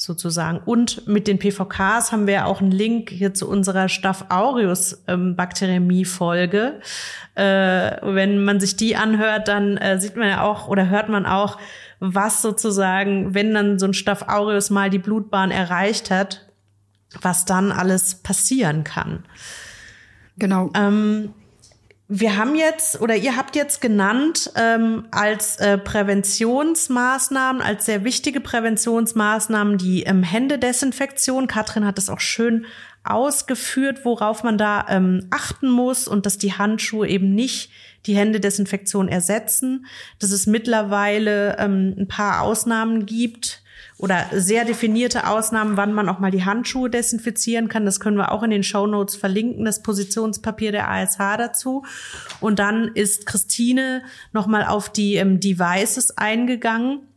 sozusagen. 0.04 0.60
Und 0.66 1.08
mit 1.08 1.28
den 1.28 1.40
PVKs 1.40 2.12
haben 2.12 2.28
wir 2.28 2.46
auch 2.46 2.62
einen 2.62 2.72
Link 2.72 3.10
hier 3.10 3.34
zu 3.34 3.50
unserer 3.50 3.90
Staph 3.90 4.26
aureus 4.30 5.04
ähm, 5.08 5.36
Bakteriämie-Folge. 5.36 6.82
Äh, 7.36 7.44
wenn 8.02 8.44
man 8.44 8.60
sich 8.60 8.76
die 8.76 8.96
anhört, 8.96 9.48
dann 9.48 9.78
äh, 9.78 10.00
sieht 10.00 10.16
man 10.16 10.28
ja 10.28 10.42
auch 10.44 10.68
oder 10.68 10.90
hört 10.90 11.10
man 11.10 11.26
auch, 11.26 11.58
was 12.00 12.42
sozusagen, 12.42 13.34
wenn 13.34 13.54
dann 13.54 13.80
so 13.80 13.86
ein 13.86 13.94
Staph 13.94 14.28
aureus 14.28 14.70
mal 14.70 14.90
die 14.90 15.00
Blutbahn 15.00 15.52
erreicht 15.52 16.12
hat, 16.12 16.46
was 17.22 17.46
dann 17.46 17.72
alles 17.72 18.16
passieren 18.16 18.84
kann. 18.84 19.24
Genau. 20.38 20.72
Ähm, 20.76 21.34
wir 22.16 22.38
haben 22.38 22.54
jetzt 22.54 23.02
oder 23.02 23.16
ihr 23.16 23.36
habt 23.36 23.56
jetzt 23.56 23.82
genannt 23.82 24.52
ähm, 24.56 25.08
als 25.10 25.58
äh, 25.58 25.80
Präventionsmaßnahmen, 25.80 27.60
als 27.60 27.86
sehr 27.86 28.04
wichtige 28.04 28.40
Präventionsmaßnahmen 28.40 29.80
die 29.80 30.04
ähm, 30.04 30.22
Händedesinfektion. 30.22 31.48
Katrin 31.48 31.88
hat 31.88 31.98
es 31.98 32.10
auch 32.10 32.20
schön 32.20 32.68
ausgeführt, 33.04 34.06
worauf 34.06 34.44
man 34.44 34.60
da 34.60 34.86
ähm, 34.90 35.26
achten 35.32 35.72
muss 35.72 36.08
und 36.08 36.28
dass 36.28 36.38
die 36.38 36.54
Handschuhe 36.54 37.08
eben 37.08 37.34
nicht 37.34 37.72
die 38.06 38.16
Händedesinfektion 38.16 39.08
ersetzen, 39.08 39.88
dass 40.20 40.30
es 40.30 40.46
mittlerweile 40.46 41.58
ähm, 41.58 41.96
ein 41.98 42.08
paar 42.08 42.44
Ausnahmen 42.44 43.08
gibt, 43.08 43.63
oder 44.04 44.26
sehr 44.34 44.66
definierte 44.66 45.28
Ausnahmen, 45.28 45.78
wann 45.78 45.94
man 45.94 46.10
auch 46.10 46.20
mal 46.20 46.30
die 46.30 46.44
Handschuhe 46.44 46.90
desinfizieren 46.90 47.70
kann. 47.70 47.86
Das 47.86 48.02
können 48.02 48.18
wir 48.18 48.34
auch 48.34 48.44
in 48.44 48.50
den 48.50 48.62
Show 48.62 48.86
Notes 48.86 49.16
verlinken, 49.16 49.64
das 49.64 49.82
Positionspapier 49.82 50.74
der 50.74 50.92
ASH 50.92 51.16
dazu. 51.18 51.86
Und 52.42 52.60
dann 52.60 52.90
ist 52.96 53.26
Christine 53.26 54.04
nochmal 54.34 54.66
auf 54.66 54.90
die 54.90 55.16
ähm, 55.16 55.40
Devices 55.40 56.18
eingegangen 56.18 57.08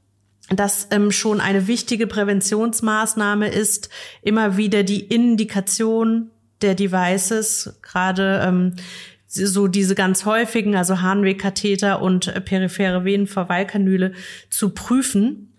dass 0.51 0.87
ähm, 0.93 1.11
schon 1.11 1.41
eine 1.41 1.66
wichtige 1.66 2.07
Präventionsmaßnahme 2.07 3.49
ist, 3.49 3.89
immer 4.22 4.57
wieder 4.57 4.84
die 4.84 5.01
Indikation 5.01 6.30
der 6.62 6.76
Devices, 6.76 7.80
gerade 7.82 8.43
ähm, 8.47 8.74
so 9.26 9.66
diese 9.66 9.97
ganz 9.97 10.24
häufigen, 10.24 10.76
also 10.76 11.01
Harnwegkatheter 11.01 12.01
und 12.01 12.45
periphere 12.45 13.05
Venenverweilkanüle 13.05 14.12
zu 14.49 14.70
prüfen 14.70 15.53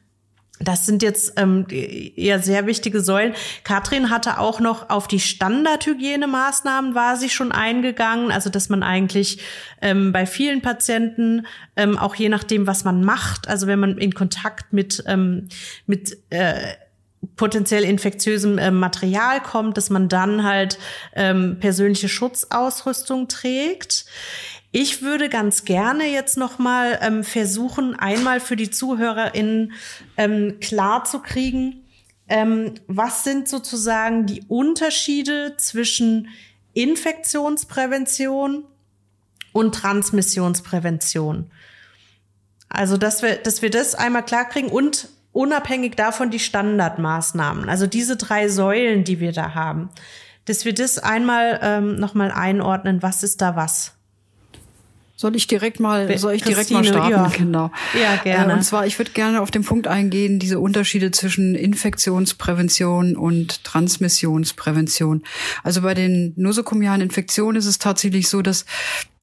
das 0.60 0.86
sind 0.86 1.04
jetzt 1.04 1.34
ähm, 1.38 1.66
eher 1.70 2.40
sehr 2.40 2.66
wichtige 2.66 3.02
Säulen. 3.02 3.34
Katrin 3.64 4.10
hatte 4.10 4.40
auch 4.40 4.60
noch 4.60 4.90
auf 4.90 5.08
die 5.08 5.20
Standardhygienemaßnahmen 5.20 6.96
war 6.96 7.18
sie 7.18 7.30
schon 7.30 7.52
eingegangen, 7.52 8.32
also 8.32 8.50
dass 8.50 8.70
man 8.70 8.84
eigentlich 8.84 9.40
ähm, 9.82 10.12
bei 10.12 10.26
vielen 10.26 10.62
Patienten 10.62 11.46
ähm, 11.76 11.98
auch 11.98 12.16
je 12.16 12.30
nachdem, 12.30 12.66
was 12.66 12.84
man 12.84 13.04
macht, 13.04 13.48
also 13.48 13.68
wenn 13.68 13.80
man 13.80 13.98
in 13.98 14.14
Kontakt 14.14 14.74
mit 14.74 15.04
ähm, 15.08 15.48
mit 15.86 16.18
äh, 16.32 16.74
potenziell 17.36 17.84
infektiösem 17.84 18.58
äh, 18.58 18.72
Material 18.72 19.42
kommt, 19.42 19.78
dass 19.78 19.90
man 19.90 20.10
dann 20.10 20.44
halt 20.44 20.78
ähm, 21.16 21.58
persönliche 21.60 22.10
Schutzausrüstung 22.10 23.28
trägt. 23.28 24.06
Ich 24.80 25.02
würde 25.02 25.28
ganz 25.28 25.66
gerne 25.66 26.06
jetzt 26.06 26.38
noch 26.38 26.60
mal 26.60 27.00
ähm, 27.02 27.24
versuchen, 27.24 27.96
einmal 27.96 28.40
für 28.40 28.56
die 28.56 28.70
ZuhörerInnen 28.70 29.72
ähm, 30.18 30.60
klar 30.60 31.04
ähm, 32.30 32.76
was 32.86 33.24
sind 33.24 33.50
sozusagen 33.50 34.28
die 34.28 34.44
Unterschiede 34.48 35.56
zwischen 35.58 36.28
Infektionsprävention 36.76 38.66
und 39.52 39.74
Transmissionsprävention. 39.74 41.50
Also, 42.70 42.98
dass 42.98 43.24
wir, 43.24 43.38
dass 43.38 43.64
wir 43.64 43.72
das 43.72 43.96
einmal 43.96 44.26
klar 44.26 44.46
kriegen 44.46 44.70
und 44.70 45.10
unabhängig 45.32 45.96
davon 45.96 46.30
die 46.30 46.38
Standardmaßnahmen. 46.38 47.68
Also 47.68 47.88
diese 47.88 48.16
drei 48.16 48.48
Säulen, 48.48 49.04
die 49.04 49.20
wir 49.20 49.32
da 49.32 49.56
haben, 49.56 49.90
dass 50.46 50.66
wir 50.66 50.76
das 50.76 51.00
einmal 51.00 51.60
ähm, 51.64 51.96
nochmal 51.96 52.30
einordnen, 52.30 53.02
was 53.02 53.24
ist 53.24 53.42
da 53.42 53.56
was? 53.56 53.97
Soll 55.20 55.36
ich 55.36 55.48
direkt 55.48 55.80
mal, 55.80 56.16
soll 56.20 56.34
ich 56.34 56.44
direkt 56.44 56.70
mal 56.70 56.84
starten? 56.84 57.12
Ja. 57.12 57.28
Genau. 57.36 57.72
Ja, 58.00 58.18
gerne. 58.18 58.54
Äh, 58.54 58.56
und 58.56 58.62
zwar, 58.62 58.86
ich 58.86 59.00
würde 59.00 59.12
gerne 59.12 59.42
auf 59.42 59.50
den 59.50 59.64
Punkt 59.64 59.88
eingehen, 59.88 60.38
diese 60.38 60.60
Unterschiede 60.60 61.10
zwischen 61.10 61.56
Infektionsprävention 61.56 63.18
und 63.18 63.64
Transmissionsprävention. 63.64 65.24
Also 65.64 65.82
bei 65.82 65.96
den 65.96 66.34
nosokomialen 66.36 67.02
Infektionen 67.02 67.58
ist 67.58 67.66
es 67.66 67.80
tatsächlich 67.80 68.30
so, 68.30 68.44
dass 68.44 68.66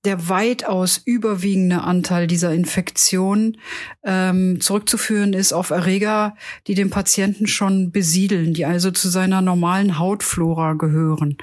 der 0.05 0.29
weitaus 0.29 1.01
überwiegende 1.05 1.83
Anteil 1.83 2.27
dieser 2.27 2.53
Infektion 2.53 3.57
ähm, 4.03 4.61
zurückzuführen 4.61 5.33
ist 5.33 5.53
auf 5.53 5.71
Erreger, 5.71 6.35
die 6.67 6.75
den 6.75 6.91
Patienten 6.91 7.47
schon 7.47 7.93
besiedeln, 7.93 8.53
die 8.53 8.67
also 8.67 8.91
zu 8.91 9.09
seiner 9.09 9.41
normalen 9.43 9.97
Hautflora 9.99 10.73
gehören. 10.75 11.39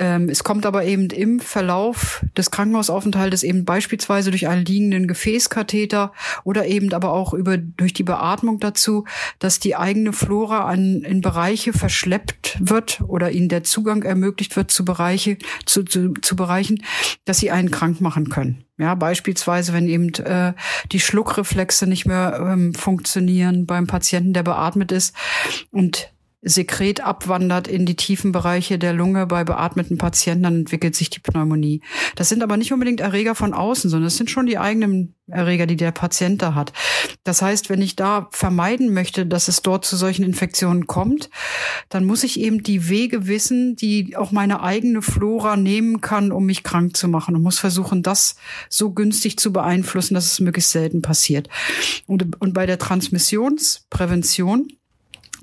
Ähm, 0.00 0.30
es 0.30 0.44
kommt 0.44 0.64
aber 0.64 0.84
eben 0.84 1.10
im 1.10 1.40
Verlauf 1.40 2.24
des 2.34 2.50
Krankenhausaufenthaltes 2.50 3.42
eben 3.42 3.66
beispielsweise 3.66 4.30
durch 4.30 4.48
einen 4.48 4.64
liegenden 4.64 5.06
Gefäßkatheter 5.06 6.12
oder 6.42 6.66
eben 6.66 6.90
aber 6.94 7.12
auch 7.12 7.34
über, 7.34 7.58
durch 7.58 7.92
die 7.92 8.02
Beatmung 8.02 8.60
dazu, 8.60 9.04
dass 9.40 9.60
die 9.60 9.76
eigene 9.76 10.14
Flora 10.14 10.64
an, 10.64 11.02
in 11.02 11.20
Bereiche 11.20 11.74
verschleppt 11.74 12.56
wird 12.60 13.02
oder 13.06 13.30
ihnen 13.30 13.50
der 13.50 13.62
Zugang 13.62 14.02
ermöglicht 14.02 14.56
wird 14.56 14.70
zu 14.70 14.86
Bereiche, 14.86 15.36
zu, 15.66 15.84
zu, 15.84 16.14
zu 16.14 16.34
Bereichen, 16.34 16.82
dass 17.26 17.36
sie 17.36 17.50
einen 17.50 17.70
krank 17.70 18.00
machen 18.00 18.30
können. 18.30 18.64
Ja, 18.78 18.94
beispielsweise, 18.94 19.74
wenn 19.74 19.86
eben 19.86 20.14
äh, 20.14 20.54
die 20.92 21.00
Schluckreflexe 21.00 21.86
nicht 21.86 22.06
mehr 22.06 22.40
ähm, 22.40 22.72
funktionieren 22.72 23.66
beim 23.66 23.86
Patienten, 23.86 24.32
der 24.32 24.44
beatmet 24.44 24.92
ist 24.92 25.14
und 25.70 26.10
Sekret 26.42 27.02
abwandert 27.02 27.68
in 27.68 27.84
die 27.84 27.96
tiefen 27.96 28.32
Bereiche 28.32 28.78
der 28.78 28.94
Lunge 28.94 29.26
bei 29.26 29.44
beatmeten 29.44 29.98
Patienten, 29.98 30.44
dann 30.44 30.58
entwickelt 30.60 30.94
sich 30.94 31.10
die 31.10 31.20
Pneumonie. 31.20 31.82
Das 32.16 32.30
sind 32.30 32.42
aber 32.42 32.56
nicht 32.56 32.72
unbedingt 32.72 33.00
Erreger 33.00 33.34
von 33.34 33.52
außen, 33.52 33.90
sondern 33.90 34.06
es 34.06 34.16
sind 34.16 34.30
schon 34.30 34.46
die 34.46 34.58
eigenen 34.58 35.14
Erreger, 35.26 35.66
die 35.66 35.76
der 35.76 35.92
Patient 35.92 36.40
da 36.40 36.54
hat. 36.54 36.72
Das 37.24 37.42
heißt, 37.42 37.68
wenn 37.68 37.82
ich 37.82 37.94
da 37.94 38.28
vermeiden 38.32 38.94
möchte, 38.94 39.26
dass 39.26 39.48
es 39.48 39.60
dort 39.60 39.84
zu 39.84 39.96
solchen 39.96 40.24
Infektionen 40.24 40.86
kommt, 40.86 41.28
dann 41.90 42.06
muss 42.06 42.24
ich 42.24 42.40
eben 42.40 42.62
die 42.62 42.88
Wege 42.88 43.26
wissen, 43.26 43.76
die 43.76 44.16
auch 44.16 44.32
meine 44.32 44.62
eigene 44.62 45.02
Flora 45.02 45.56
nehmen 45.56 46.00
kann, 46.00 46.32
um 46.32 46.46
mich 46.46 46.62
krank 46.62 46.96
zu 46.96 47.06
machen 47.08 47.36
und 47.36 47.42
muss 47.42 47.58
versuchen, 47.58 48.02
das 48.02 48.36
so 48.70 48.92
günstig 48.92 49.38
zu 49.38 49.52
beeinflussen, 49.52 50.14
dass 50.14 50.32
es 50.32 50.40
möglichst 50.40 50.72
selten 50.72 51.02
passiert. 51.02 51.48
Und, 52.06 52.40
und 52.40 52.54
bei 52.54 52.64
der 52.64 52.78
Transmissionsprävention 52.78 54.68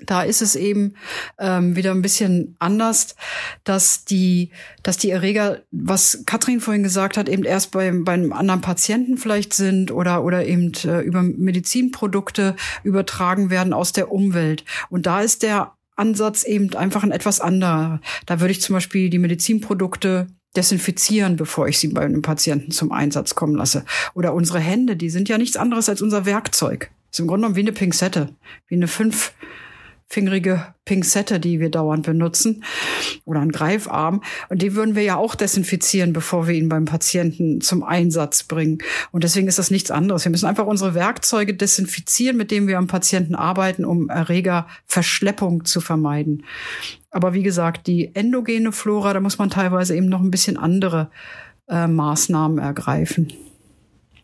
da 0.04 0.22
ist 0.22 0.42
es 0.42 0.56
eben 0.56 0.94
ähm, 1.38 1.76
wieder 1.76 1.90
ein 1.90 2.02
bisschen 2.02 2.56
anders, 2.58 3.16
dass 3.64 4.04
die, 4.04 4.50
dass 4.82 4.96
die 4.96 5.10
Erreger, 5.10 5.62
was 5.70 6.22
Katrin 6.26 6.60
vorhin 6.60 6.82
gesagt 6.82 7.16
hat, 7.16 7.28
eben 7.28 7.44
erst 7.44 7.70
beim, 7.72 8.04
beim 8.04 8.32
anderen 8.32 8.60
Patienten 8.60 9.18
vielleicht 9.18 9.54
sind 9.54 9.90
oder, 9.90 10.24
oder 10.24 10.46
eben 10.46 10.72
äh, 10.84 11.00
über 11.00 11.22
Medizinprodukte 11.22 12.56
übertragen 12.82 13.50
werden 13.50 13.72
aus 13.72 13.92
der 13.92 14.12
Umwelt. 14.12 14.64
Und 14.88 15.06
da 15.06 15.20
ist 15.20 15.42
der 15.42 15.72
Ansatz 15.96 16.44
eben 16.44 16.74
einfach 16.74 17.02
ein 17.02 17.10
etwas 17.10 17.40
anderer. 17.40 18.00
Da 18.26 18.40
würde 18.40 18.52
ich 18.52 18.62
zum 18.62 18.74
Beispiel 18.74 19.10
die 19.10 19.18
Medizinprodukte 19.18 20.28
desinfizieren, 20.56 21.36
bevor 21.36 21.68
ich 21.68 21.78
sie 21.78 21.88
bei 21.88 22.02
einem 22.02 22.22
Patienten 22.22 22.70
zum 22.70 22.92
Einsatz 22.92 23.34
kommen 23.34 23.56
lasse. 23.56 23.84
Oder 24.14 24.32
unsere 24.32 24.60
Hände, 24.60 24.96
die 24.96 25.10
sind 25.10 25.28
ja 25.28 25.38
nichts 25.38 25.56
anderes 25.56 25.88
als 25.88 26.00
unser 26.00 26.24
Werkzeug. 26.24 26.90
Ist 27.10 27.20
im 27.20 27.26
Grunde 27.26 27.42
genommen 27.42 27.56
wie 27.56 27.60
eine 27.60 27.72
Pinzette, 27.72 28.34
wie 28.68 28.76
eine 28.76 28.88
fünf 28.88 29.32
fingerige 30.08 30.74
Pinzette, 30.86 31.38
die 31.38 31.60
wir 31.60 31.70
dauernd 31.70 32.06
benutzen, 32.06 32.64
oder 33.26 33.40
ein 33.40 33.52
Greifarm. 33.52 34.22
Und 34.48 34.62
die 34.62 34.74
würden 34.74 34.94
wir 34.94 35.02
ja 35.02 35.16
auch 35.16 35.34
desinfizieren, 35.34 36.14
bevor 36.14 36.48
wir 36.48 36.54
ihn 36.54 36.70
beim 36.70 36.86
Patienten 36.86 37.60
zum 37.60 37.82
Einsatz 37.82 38.42
bringen. 38.42 38.78
Und 39.12 39.22
deswegen 39.22 39.48
ist 39.48 39.58
das 39.58 39.70
nichts 39.70 39.90
anderes. 39.90 40.24
Wir 40.24 40.30
müssen 40.30 40.46
einfach 40.46 40.66
unsere 40.66 40.94
Werkzeuge 40.94 41.54
desinfizieren, 41.54 42.38
mit 42.38 42.50
denen 42.50 42.68
wir 42.68 42.78
am 42.78 42.86
Patienten 42.86 43.34
arbeiten, 43.34 43.84
um 43.84 44.08
Erregerverschleppung 44.08 45.66
zu 45.66 45.82
vermeiden. 45.82 46.44
Aber 47.10 47.34
wie 47.34 47.42
gesagt, 47.42 47.86
die 47.86 48.14
endogene 48.14 48.72
Flora, 48.72 49.12
da 49.12 49.20
muss 49.20 49.38
man 49.38 49.50
teilweise 49.50 49.94
eben 49.94 50.08
noch 50.08 50.20
ein 50.20 50.30
bisschen 50.30 50.56
andere 50.56 51.10
äh, 51.68 51.86
Maßnahmen 51.86 52.58
ergreifen, 52.58 53.32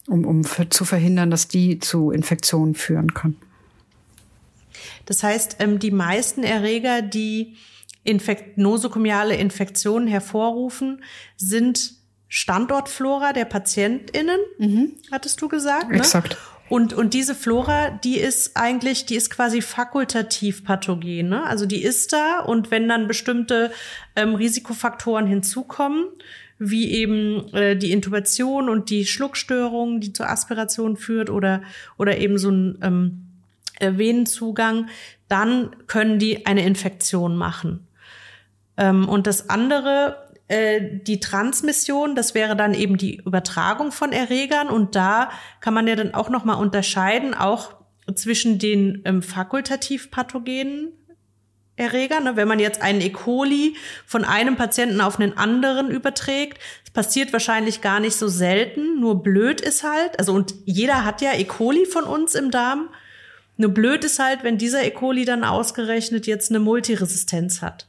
um, 0.07 0.25
um 0.25 0.45
zu 0.71 0.85
verhindern, 0.87 1.31
dass 1.31 1.47
die 1.47 1.79
zu 1.79 2.11
Infektionen 2.11 2.75
führen 2.75 3.13
kann. 3.13 3.37
Das 5.07 5.23
heißt, 5.23 5.57
ähm, 5.61 5.79
die 5.79 5.91
meisten 5.91 6.43
Erreger, 6.43 7.03
die 7.03 7.57
Infekt 8.05 8.59
nosokomiale 8.59 9.37
Infektionen 9.37 10.07
hervorrufen, 10.09 11.03
sind 11.37 11.95
Standortflora 12.29 13.33
der 13.33 13.45
PatientInnen, 13.45 14.41
mhm. 14.59 14.93
hattest 15.13 15.41
du 15.41 15.49
gesagt. 15.49 15.91
Ne? 15.91 15.99
Exakt. 15.99 16.37
Und, 16.69 16.93
und 16.95 17.15
diese 17.15 17.35
Flora, 17.35 17.91
die 17.91 18.19
ist 18.19 18.57
eigentlich, 18.57 19.07
die 19.07 19.17
ist 19.17 19.31
quasi 19.31 19.61
fakultativ 19.61 20.65
pathogen. 20.65 21.29
Ne? 21.29 21.45
Also 21.45 21.67
die 21.67 21.83
ist 21.83 22.13
da 22.13 22.41
und 22.41 22.71
wenn 22.71 22.89
dann 22.89 23.07
bestimmte 23.07 23.71
ähm, 24.17 24.35
Risikofaktoren 24.35 25.27
hinzukommen, 25.27 26.07
wie 26.59 26.91
eben 26.93 27.53
äh, 27.53 27.77
die 27.77 27.93
Intubation 27.93 28.69
und 28.69 28.89
die 28.91 29.05
Schluckstörung, 29.05 30.01
die 30.01 30.13
zur 30.13 30.29
Aspiration 30.29 30.97
führt 30.97 31.29
oder, 31.29 31.63
oder 31.99 32.19
eben 32.19 32.39
so 32.39 32.51
ein 32.51 32.79
ähm, 32.83 33.21
äh, 33.21 33.24
Venenzugang, 33.81 34.89
dann 35.29 35.75
können 35.87 36.19
die 36.19 36.47
eine 36.47 36.65
Infektion 36.65 37.37
machen. 37.37 37.87
Ähm, 38.77 39.09
und 39.09 39.27
das 39.27 39.51
andere, 39.51 40.29
äh, 40.49 40.81
die 41.03 41.21
Transmission, 41.21 42.15
das 42.15 42.35
wäre 42.35 42.57
dann 42.57 42.75
eben 42.75 42.97
die 42.97 43.17
Übertragung 43.17 43.93
von 43.93 44.13
Erregern. 44.13 44.69
Und 44.69 44.95
da 44.95 45.31
kann 45.61 45.75
man 45.75 45.87
ja 45.87 45.97
dann 45.97 46.15
auch 46.15 46.29
noch 46.29 46.45
mal 46.45 46.55
unterscheiden, 46.55 47.35
auch 47.35 47.75
zwischen 48.15 48.59
den 48.59 49.03
ähm, 49.05 49.23
fakultativ 49.23 50.11
pathogenen 50.11 50.93
Erreger. 51.77 52.21
Ne? 52.21 52.37
Wenn 52.37 52.49
man 52.49 52.59
jetzt 52.59 52.83
einen 52.83 53.01
E. 53.01 53.11
coli 53.11 53.77
von 54.07 54.25
einem 54.25 54.57
Patienten 54.57 55.01
auf 55.01 55.19
einen 55.19 55.37
anderen 55.37 55.91
überträgt, 55.91 56.59
das 56.85 56.93
passiert 56.93 57.33
wahrscheinlich 57.33 57.81
gar 57.81 58.01
nicht 58.01 58.17
so 58.17 58.29
selten. 58.29 59.01
Nur 59.01 59.23
blöd 59.23 59.61
ist 59.61 59.83
halt, 59.83 60.19
also 60.19 60.33
und 60.33 60.55
jeder 60.65 61.05
hat 61.05 61.23
ja 61.23 61.33
E. 61.33 61.45
coli 61.45 61.87
von 61.87 62.05
uns 62.05 62.35
im 62.35 62.51
Darm. 62.51 62.91
Nur 63.57 63.71
blöd 63.71 64.05
ist 64.05 64.19
halt, 64.19 64.43
wenn 64.43 64.59
dieser 64.59 64.85
E. 64.85 64.91
coli 64.91 65.25
dann 65.25 65.45
ausgerechnet 65.45 66.27
jetzt 66.27 66.51
eine 66.51 66.59
Multiresistenz 66.59 67.63
hat. 67.63 67.89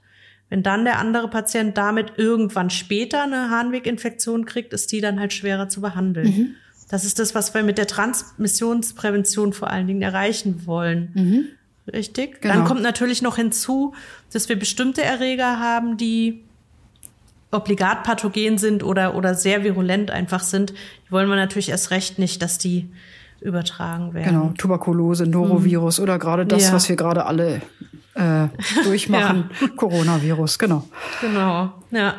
Wenn 0.49 0.61
dann 0.61 0.85
der 0.85 0.99
andere 0.99 1.27
Patient 1.27 1.75
damit 1.77 2.13
irgendwann 2.17 2.69
später 2.69 3.23
eine 3.23 3.49
Harnweginfektion 3.49 4.45
kriegt, 4.45 4.73
ist 4.73 4.91
die 4.91 5.01
dann 5.01 5.19
halt 5.19 5.33
schwerer 5.33 5.69
zu 5.69 5.81
behandeln. 5.81 6.27
Mhm. 6.27 6.55
Das 6.89 7.03
ist 7.03 7.17
das, 7.17 7.33
was 7.33 7.53
wir 7.55 7.63
mit 7.63 7.79
der 7.79 7.87
Transmissionsprävention 7.87 9.53
vor 9.53 9.71
allen 9.71 9.87
Dingen 9.87 10.03
erreichen 10.03 10.67
wollen. 10.67 11.11
Mhm. 11.15 11.45
Richtig? 11.91 12.41
Genau. 12.41 12.53
Dann 12.53 12.65
kommt 12.65 12.81
natürlich 12.81 13.21
noch 13.21 13.37
hinzu, 13.37 13.95
dass 14.31 14.49
wir 14.49 14.57
bestimmte 14.57 15.03
Erreger 15.03 15.59
haben, 15.59 15.97
die 15.97 16.43
obligat 17.51 18.03
pathogen 18.03 18.57
sind 18.57 18.83
oder, 18.83 19.15
oder 19.15 19.33
sehr 19.33 19.63
virulent 19.63 20.11
einfach 20.11 20.41
sind. 20.41 20.71
Die 21.07 21.11
wollen 21.11 21.29
wir 21.29 21.35
natürlich 21.35 21.69
erst 21.69 21.91
recht 21.91 22.19
nicht, 22.19 22.41
dass 22.41 22.57
die 22.57 22.89
übertragen 23.45 24.13
werden. 24.13 24.33
Genau, 24.33 24.53
Tuberkulose, 24.57 25.27
Norovirus 25.27 25.99
mhm. 25.99 26.03
oder 26.03 26.19
gerade 26.19 26.45
das, 26.45 26.65
ja. 26.65 26.73
was 26.73 26.89
wir 26.89 26.95
gerade 26.95 27.25
alle 27.25 27.61
äh, 28.15 28.47
durchmachen, 28.83 29.49
ja. 29.61 29.67
Coronavirus, 29.75 30.59
genau. 30.59 30.87
Genau, 31.21 31.73
ja. 31.91 32.15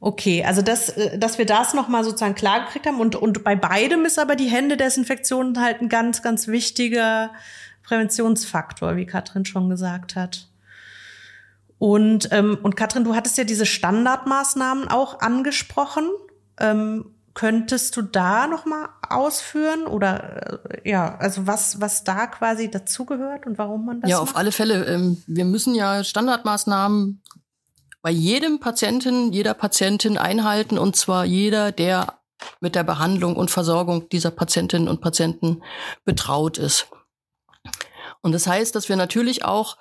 Okay, 0.00 0.44
also 0.44 0.62
das, 0.62 0.90
äh, 0.90 1.18
dass 1.18 1.38
wir 1.38 1.46
das 1.46 1.74
nochmal 1.74 2.04
sozusagen 2.04 2.36
klar 2.36 2.64
gekriegt 2.64 2.86
haben 2.86 3.00
und, 3.00 3.16
und 3.16 3.42
bei 3.42 3.56
beidem 3.56 4.04
ist 4.04 4.18
aber 4.18 4.36
die 4.36 4.46
Händedesinfektion 4.48 5.60
halt 5.60 5.80
ein 5.82 5.88
ganz, 5.88 6.22
ganz 6.22 6.46
wichtiger 6.46 7.30
Präventionsfaktor, 7.82 8.96
wie 8.96 9.06
Katrin 9.06 9.44
schon 9.44 9.68
gesagt 9.68 10.14
hat. 10.14 10.48
Und, 11.78 12.28
ähm, 12.32 12.58
und 12.62 12.76
Katrin, 12.76 13.04
du 13.04 13.14
hattest 13.14 13.38
ja 13.38 13.44
diese 13.44 13.66
Standardmaßnahmen 13.66 14.88
auch 14.88 15.20
angesprochen. 15.20 16.08
Ähm, 16.60 17.06
Könntest 17.34 17.96
du 17.96 18.02
da 18.02 18.46
noch 18.46 18.64
mal 18.64 18.88
ausführen 19.08 19.86
oder 19.86 20.60
äh, 20.84 20.90
ja, 20.90 21.16
also 21.18 21.46
was 21.46 21.80
was 21.80 22.04
da 22.04 22.26
quasi 22.26 22.70
dazugehört 22.70 23.46
und 23.46 23.58
warum 23.58 23.86
man 23.86 24.00
das 24.00 24.10
Ja, 24.10 24.18
auf 24.18 24.30
macht? 24.30 24.36
alle 24.36 24.52
Fälle. 24.52 24.84
Ähm, 24.86 25.22
wir 25.26 25.44
müssen 25.44 25.74
ja 25.74 26.02
Standardmaßnahmen 26.02 27.22
bei 28.02 28.10
jedem 28.10 28.60
Patienten, 28.60 29.32
jeder 29.32 29.54
Patientin 29.54 30.18
einhalten 30.18 30.78
und 30.78 30.96
zwar 30.96 31.24
jeder, 31.24 31.72
der 31.72 32.18
mit 32.60 32.74
der 32.74 32.84
Behandlung 32.84 33.36
und 33.36 33.50
Versorgung 33.50 34.08
dieser 34.08 34.30
Patientinnen 34.30 34.88
und 34.88 35.00
Patienten 35.00 35.62
betraut 36.04 36.58
ist. 36.58 36.86
Und 38.20 38.32
das 38.32 38.46
heißt, 38.46 38.74
dass 38.74 38.88
wir 38.88 38.96
natürlich 38.96 39.44
auch 39.44 39.76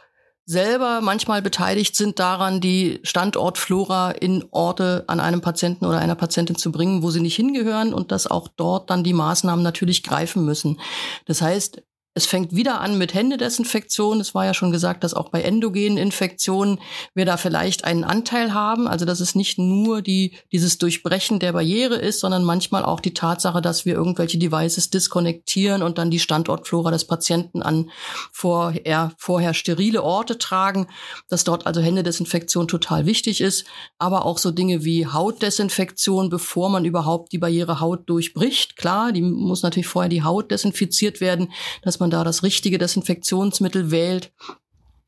selber 0.48 1.02
manchmal 1.02 1.42
beteiligt 1.42 1.98
sind 1.98 2.20
daran, 2.20 2.62
die 2.62 3.02
Standortflora 3.04 4.12
in 4.12 4.46
Orte 4.52 5.04
an 5.08 5.20
einem 5.20 5.42
Patienten 5.42 5.86
oder 5.86 6.00
einer 6.00 6.16
Patientin 6.16 6.56
zu 6.56 6.72
bringen, 6.72 7.04
wo 7.04 7.12
sie 7.12 7.20
nicht 7.20 7.36
hingehören 7.36 7.94
und 7.94 8.14
dass 8.14 8.28
auch 8.28 8.48
dort 8.48 8.90
dann 8.90 9.04
die 9.04 9.14
Maßnahmen 9.14 9.62
natürlich 9.62 10.04
greifen 10.04 10.46
müssen. 10.46 10.80
Das 11.26 11.42
heißt, 11.42 11.84
es 12.18 12.26
fängt 12.26 12.56
wieder 12.56 12.82
an 12.82 12.98
mit 12.98 13.14
Händedesinfektion. 13.14 14.20
Es 14.20 14.34
war 14.34 14.44
ja 14.44 14.56
schon 14.56 14.72
gesagt, 14.72 15.04
dass 15.04 15.14
auch 15.14 15.30
bei 15.30 15.44
endogenen 15.44 15.98
Infektionen 15.98 16.80
wir 17.14 17.26
da 17.26 17.38
vielleicht 17.38 17.84
einen 17.86 18.04
Anteil 18.04 18.56
haben. 18.56 18.88
Also 18.88 19.06
dass 19.06 19.20
es 19.20 19.36
nicht 19.36 19.60
nur 19.60 20.02
die, 20.02 20.36
dieses 20.52 20.80
Durchbrechen 20.80 21.40
der 21.40 21.54
Barriere 21.54 21.96
ist, 21.96 22.20
sondern 22.20 22.44
manchmal 22.44 22.84
auch 22.84 23.00
die 23.00 23.14
Tatsache, 23.14 23.62
dass 23.62 23.86
wir 23.86 23.94
irgendwelche 23.94 24.40
Devices 24.40 24.90
diskonnektieren 24.90 25.84
und 25.84 26.00
dann 26.00 26.10
die 26.10 26.20
Standortflora 26.20 26.90
des 26.90 27.06
Patienten 27.06 27.62
an 27.62 27.92
vorher, 28.32 29.14
vorher 29.18 29.54
sterile 29.54 30.02
Orte 30.02 30.40
tragen, 30.40 30.88
dass 31.30 31.44
dort 31.44 31.68
also 31.68 31.82
Händedesinfektion 31.82 32.68
total 32.68 33.06
wichtig 33.06 33.42
ist. 33.42 33.66
Aber 34.00 34.26
auch 34.26 34.40
so 34.40 34.50
Dinge 34.50 34.84
wie 34.84 35.06
Hautdesinfektion, 35.06 36.30
bevor 36.30 36.70
man 36.70 36.84
überhaupt 36.84 37.32
die 37.32 37.38
Barriere 37.38 37.80
Haut 37.80 38.10
durchbricht. 38.10 38.76
Klar, 38.76 39.12
die 39.12 39.22
muss 39.22 39.62
natürlich 39.62 39.88
vorher 39.88 40.10
die 40.10 40.24
Haut 40.24 40.50
desinfiziert 40.50 41.22
werden, 41.22 41.52
dass 41.84 42.00
man 42.00 42.07
man 42.08 42.12
da 42.12 42.24
das 42.24 42.44
richtige 42.44 42.78
Desinfektionsmittel 42.78 43.92
wählt. 43.92 44.32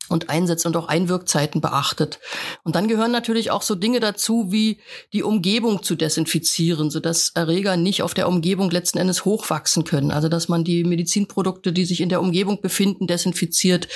und 0.08 0.28
einsetzt 0.28 0.66
und 0.66 0.76
auch 0.76 0.88
Einwirkzeiten 0.88 1.60
beachtet. 1.60 2.18
Und 2.64 2.74
dann 2.74 2.88
gehören 2.88 3.12
natürlich 3.12 3.52
auch 3.52 3.62
so 3.62 3.76
Dinge 3.76 4.00
dazu, 4.00 4.50
wie 4.50 4.80
die 5.12 5.22
Umgebung 5.22 5.84
zu 5.84 5.94
desinfizieren, 5.94 6.90
sodass 6.90 7.28
Erreger 7.36 7.76
nicht 7.76 8.02
auf 8.02 8.12
der 8.12 8.26
Umgebung 8.26 8.72
letzten 8.72 8.98
Endes 8.98 9.24
hochwachsen 9.24 9.84
können. 9.84 10.10
Also 10.10 10.28
dass 10.28 10.48
man 10.48 10.64
die 10.64 10.82
Medizinprodukte, 10.82 11.72
die 11.72 11.84
sich 11.84 12.00
in 12.00 12.08
der 12.08 12.20
Umgebung 12.20 12.60
befinden, 12.60 13.06
desinfiziert, 13.06 13.86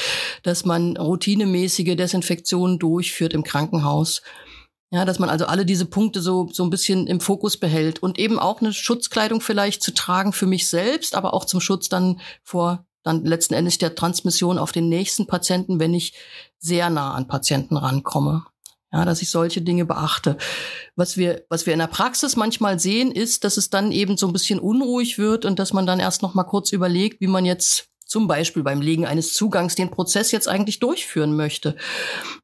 dass 0.45 0.65
man 0.65 0.97
routinemäßige 0.97 1.97
Desinfektionen 1.97 2.79
durchführt 2.79 3.35
im 3.35 3.43
Krankenhaus. 3.43 4.23
Ja, 4.93 5.05
dass 5.05 5.19
man 5.19 5.31
also 5.31 5.47
alle 5.47 5.67
diese 5.67 5.87
Punkte 5.87 6.21
so, 6.21 6.49
so 6.53 6.63
ein 6.63 6.71
bisschen 6.71 7.09
im 7.09 7.19
Fokus 7.19 7.57
behält 7.57 8.01
und 8.05 8.21
eben 8.21 8.39
auch 8.39 8.61
eine 8.61 8.73
Schutzkleidung 8.73 9.41
vielleicht 9.41 9.83
zu 9.83 9.93
tragen 9.93 10.33
für 10.33 10.47
mich 10.47 10.69
selbst, 10.69 11.17
aber 11.17 11.35
auch 11.35 11.45
zum 11.45 11.61
Schutz 11.61 11.89
dann 11.89 12.21
vor 12.45 12.87
dann 13.05 13.25
letzten 13.25 13.55
Endes 13.55 13.79
der 13.79 13.95
Transmission 13.95 14.59
auf 14.59 14.73
den 14.73 14.89
nächsten 14.89 15.27
Patienten, 15.27 15.79
wenn 15.79 15.95
ich 15.95 16.15
sehr 16.59 16.91
nah 16.91 17.15
an 17.15 17.29
Patienten 17.29 17.77
rankomme. 17.77 18.45
Ja, 18.93 19.05
dass 19.05 19.23
ich 19.23 19.31
solche 19.31 19.61
Dinge 19.61 19.85
beachte. 19.85 20.39
Was 20.95 21.17
wir, 21.17 21.45
was 21.49 21.67
wir 21.67 21.73
in 21.73 21.81
der 21.81 21.89
Praxis 21.89 22.37
manchmal 22.37 22.79
sehen, 22.79 23.11
ist, 23.11 23.43
dass 23.43 23.57
es 23.57 23.69
dann 23.69 23.91
eben 23.91 24.17
so 24.17 24.29
ein 24.29 24.33
bisschen 24.33 24.61
unruhig 24.61 25.19
wird 25.19 25.45
und 25.45 25.59
dass 25.59 25.73
man 25.73 25.85
dann 25.85 25.99
erst 25.99 26.23
noch 26.23 26.35
mal 26.35 26.45
kurz 26.45 26.71
überlegt, 26.71 27.21
wie 27.21 27.27
man 27.27 27.45
jetzt 27.45 27.89
zum 28.07 28.29
Beispiel 28.29 28.63
beim 28.63 28.81
Legen 28.81 29.05
eines 29.05 29.35
Zugangs 29.35 29.75
den 29.75 29.91
Prozess 29.91 30.31
jetzt 30.31 30.47
eigentlich 30.47 30.79
durchführen 30.79 31.35
möchte. 31.35 31.75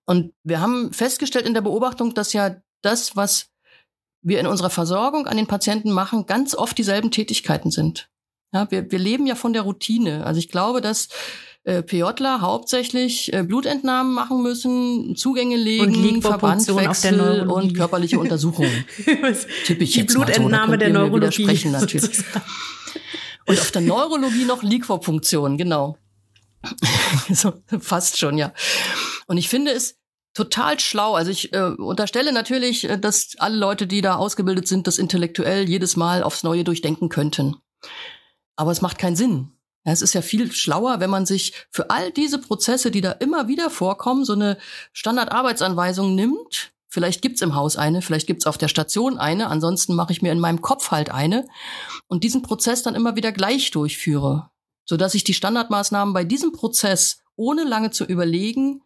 Und 0.06 0.32
wir 0.42 0.60
haben 0.60 0.92
festgestellt 0.92 1.46
in 1.46 1.54
der 1.54 1.60
Beobachtung, 1.60 2.14
dass 2.14 2.32
ja 2.32 2.56
das, 2.82 3.14
was 3.14 3.50
wir 4.22 4.40
in 4.40 4.48
unserer 4.48 4.70
Versorgung 4.70 5.28
an 5.28 5.36
den 5.36 5.46
Patienten 5.46 5.92
machen, 5.92 6.26
ganz 6.26 6.56
oft 6.56 6.76
dieselben 6.76 7.12
Tätigkeiten 7.12 7.70
sind. 7.70 8.10
Ja, 8.52 8.70
wir, 8.70 8.90
wir 8.90 8.98
leben 8.98 9.26
ja 9.26 9.34
von 9.34 9.52
der 9.52 9.62
Routine. 9.62 10.26
Also 10.26 10.38
ich 10.38 10.48
glaube, 10.48 10.80
dass 10.80 11.08
äh, 11.64 11.82
PJler 11.82 12.40
hauptsächlich 12.40 13.32
äh, 13.32 13.42
Blutentnahmen 13.42 14.12
machen 14.12 14.42
müssen, 14.42 15.14
Zugänge 15.14 15.56
legen, 15.56 16.22
Verbandwechsel 16.22 17.48
und 17.48 17.74
körperliche 17.74 18.18
Untersuchungen. 18.18 18.84
Tippe 19.64 19.84
ich 19.84 19.92
Die 19.92 20.00
jetzt 20.00 20.14
Blutentnahme 20.14 20.66
mal 20.68 20.72
so, 20.72 20.76
der 20.78 20.90
Neurologie. 20.90 21.42
Widersprechen 21.42 21.72
natürlich. 21.72 22.24
und 23.46 23.60
auf 23.60 23.70
der 23.70 23.82
Neurologie 23.82 24.44
noch 24.44 24.62
Liquorpunktion, 24.62 25.58
genau. 25.58 25.96
so, 27.32 27.52
fast 27.78 28.18
schon, 28.18 28.36
ja. 28.36 28.52
Und 29.26 29.36
ich 29.36 29.48
finde 29.48 29.72
es 29.72 29.98
total 30.34 30.80
schlau. 30.80 31.14
Also 31.14 31.30
ich 31.30 31.52
äh, 31.52 31.74
unterstelle 31.76 32.32
natürlich, 32.32 32.88
äh, 32.88 32.98
dass 32.98 33.34
alle 33.38 33.56
Leute, 33.56 33.86
die 33.86 34.00
da 34.00 34.16
ausgebildet 34.16 34.66
sind, 34.68 34.86
das 34.86 34.98
intellektuell 34.98 35.68
jedes 35.68 35.96
Mal 35.96 36.22
aufs 36.22 36.42
Neue 36.42 36.64
durchdenken 36.64 37.08
könnten. 37.08 37.56
Aber 38.60 38.72
es 38.72 38.82
macht 38.82 38.98
keinen 38.98 39.16
Sinn. 39.16 39.52
Es 39.84 40.02
ist 40.02 40.12
ja 40.12 40.20
viel 40.20 40.52
schlauer, 40.52 41.00
wenn 41.00 41.08
man 41.08 41.24
sich 41.24 41.54
für 41.70 41.88
all 41.88 42.12
diese 42.12 42.38
Prozesse, 42.38 42.90
die 42.90 43.00
da 43.00 43.12
immer 43.12 43.48
wieder 43.48 43.70
vorkommen, 43.70 44.26
so 44.26 44.34
eine 44.34 44.58
Standardarbeitsanweisung 44.92 46.14
nimmt. 46.14 46.70
Vielleicht 46.86 47.22
gibt's 47.22 47.40
im 47.40 47.54
Haus 47.54 47.78
eine, 47.78 48.02
vielleicht 48.02 48.26
gibt's 48.26 48.46
auf 48.46 48.58
der 48.58 48.68
Station 48.68 49.16
eine, 49.16 49.46
ansonsten 49.46 49.94
mache 49.94 50.12
ich 50.12 50.20
mir 50.20 50.30
in 50.30 50.40
meinem 50.40 50.60
Kopf 50.60 50.90
halt 50.90 51.10
eine 51.10 51.48
und 52.06 52.22
diesen 52.22 52.42
Prozess 52.42 52.82
dann 52.82 52.94
immer 52.94 53.16
wieder 53.16 53.32
gleich 53.32 53.70
durchführe, 53.70 54.50
sodass 54.84 55.14
ich 55.14 55.24
die 55.24 55.32
Standardmaßnahmen 55.32 56.12
bei 56.12 56.24
diesem 56.24 56.52
Prozess, 56.52 57.22
ohne 57.36 57.64
lange 57.64 57.92
zu 57.92 58.04
überlegen, 58.04 58.82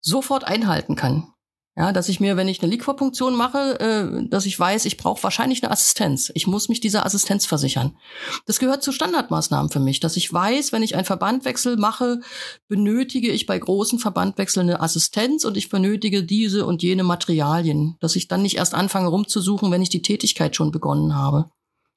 sofort 0.00 0.42
einhalten 0.42 0.96
kann. 0.96 1.31
Ja, 1.74 1.90
dass 1.90 2.10
ich 2.10 2.20
mir, 2.20 2.36
wenn 2.36 2.48
ich 2.48 2.60
eine 2.60 2.70
Liquorpunktion 2.70 3.34
mache, 3.34 3.80
äh, 3.80 4.28
dass 4.28 4.44
ich 4.44 4.60
weiß, 4.60 4.84
ich 4.84 4.98
brauche 4.98 5.22
wahrscheinlich 5.22 5.62
eine 5.62 5.72
Assistenz. 5.72 6.30
Ich 6.34 6.46
muss 6.46 6.68
mich 6.68 6.80
dieser 6.80 7.06
Assistenz 7.06 7.46
versichern. 7.46 7.96
Das 8.44 8.58
gehört 8.58 8.82
zu 8.82 8.92
Standardmaßnahmen 8.92 9.70
für 9.70 9.80
mich, 9.80 9.98
dass 9.98 10.18
ich 10.18 10.30
weiß, 10.30 10.72
wenn 10.72 10.82
ich 10.82 10.96
einen 10.96 11.06
Verbandwechsel 11.06 11.78
mache, 11.78 12.20
benötige 12.68 13.30
ich 13.30 13.46
bei 13.46 13.58
großen 13.58 13.98
Verbandwechseln 13.98 14.68
eine 14.68 14.82
Assistenz 14.82 15.46
und 15.46 15.56
ich 15.56 15.70
benötige 15.70 16.24
diese 16.24 16.66
und 16.66 16.82
jene 16.82 17.04
Materialien, 17.04 17.96
dass 18.00 18.16
ich 18.16 18.28
dann 18.28 18.42
nicht 18.42 18.58
erst 18.58 18.74
anfange 18.74 19.08
rumzusuchen, 19.08 19.70
wenn 19.70 19.80
ich 19.80 19.88
die 19.88 20.02
Tätigkeit 20.02 20.54
schon 20.54 20.72
begonnen 20.72 21.14
habe. 21.14 21.50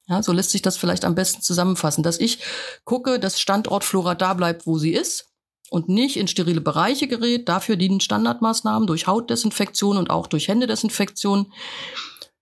Ja, 0.08 0.24
so 0.24 0.32
lässt 0.32 0.52
sich 0.52 0.62
das 0.62 0.78
vielleicht 0.78 1.04
am 1.04 1.16
besten 1.16 1.42
zusammenfassen, 1.42 2.02
dass 2.02 2.20
ich 2.20 2.40
gucke, 2.86 3.20
dass 3.20 3.42
Standortflora 3.42 4.16
da 4.16 4.36
bleibt, 4.36 4.68
wo 4.68 4.78
sie 4.78 4.94
ist 4.94 5.35
und 5.76 5.90
nicht 5.90 6.16
in 6.16 6.30
sterile 6.30 6.62
Bereiche 6.62 7.06
gerät. 7.06 7.50
Dafür 7.50 7.76
dienen 7.76 8.00
Standardmaßnahmen 8.00 8.88
durch 8.88 9.08
Hautdesinfektion 9.08 9.98
und 9.98 10.10
auch 10.10 10.28
durch 10.28 10.48
Händedesinfektion. 10.48 11.52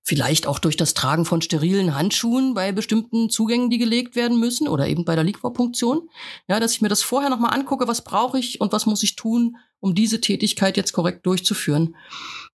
Vielleicht 0.03 0.45
auch 0.45 0.59
durch 0.59 0.77
das 0.77 0.93
Tragen 0.93 1.25
von 1.25 1.41
sterilen 1.41 1.95
Handschuhen 1.95 2.53
bei 2.53 2.71
bestimmten 2.71 3.31
Zugängen, 3.31 3.71
die 3.71 3.79
gelegt 3.79 4.15
werden 4.15 4.39
müssen 4.39 4.67
oder 4.67 4.87
eben 4.87 5.03
bei 5.03 5.15
der 5.15 5.23
Liquorpunktion. 5.23 6.09
Ja, 6.47 6.59
dass 6.59 6.73
ich 6.73 6.81
mir 6.81 6.89
das 6.89 7.01
vorher 7.01 7.31
nochmal 7.31 7.55
angucke, 7.55 7.87
was 7.87 8.03
brauche 8.03 8.37
ich 8.37 8.61
und 8.61 8.71
was 8.71 8.85
muss 8.85 9.01
ich 9.01 9.15
tun, 9.15 9.57
um 9.79 9.95
diese 9.95 10.21
Tätigkeit 10.21 10.77
jetzt 10.77 10.93
korrekt 10.93 11.25
durchzuführen. 11.25 11.95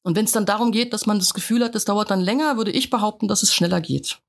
Und 0.02 0.16
wenn 0.16 0.24
es 0.24 0.32
dann 0.32 0.46
darum 0.46 0.72
geht, 0.72 0.94
dass 0.94 1.06
man 1.06 1.20
das 1.20 1.34
Gefühl 1.34 1.62
hat, 1.62 1.76
das 1.76 1.84
dauert 1.84 2.10
dann 2.10 2.22
länger, 2.22 2.56
würde 2.56 2.72
ich 2.72 2.90
behaupten, 2.90 3.28
dass 3.28 3.44
es 3.44 3.54
schneller 3.54 3.82
geht. 3.82 4.20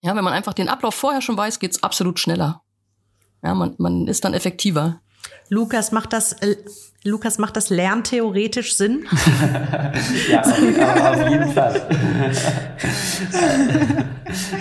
Ja, 0.00 0.14
wenn 0.14 0.22
man 0.22 0.32
einfach 0.32 0.54
den 0.54 0.68
Ablauf 0.68 0.94
vorher 0.94 1.22
schon 1.22 1.36
weiß, 1.36 1.58
geht's 1.58 1.82
absolut 1.82 2.20
schneller. 2.20 2.62
Ja, 3.42 3.52
man, 3.54 3.74
man 3.78 4.06
ist 4.06 4.24
dann 4.24 4.32
effektiver. 4.32 5.00
Lukas, 5.48 5.92
macht 5.92 6.12
das, 6.12 6.32
äh, 6.34 6.56
Lukas, 7.04 7.38
macht 7.38 7.56
das 7.56 7.70
lerntheoretisch 7.70 8.74
Sinn? 8.74 9.06
ja, 10.30 10.40
auf, 10.40 11.20
auf, 11.20 11.30
jeden 11.30 11.52
Fall. 11.52 11.82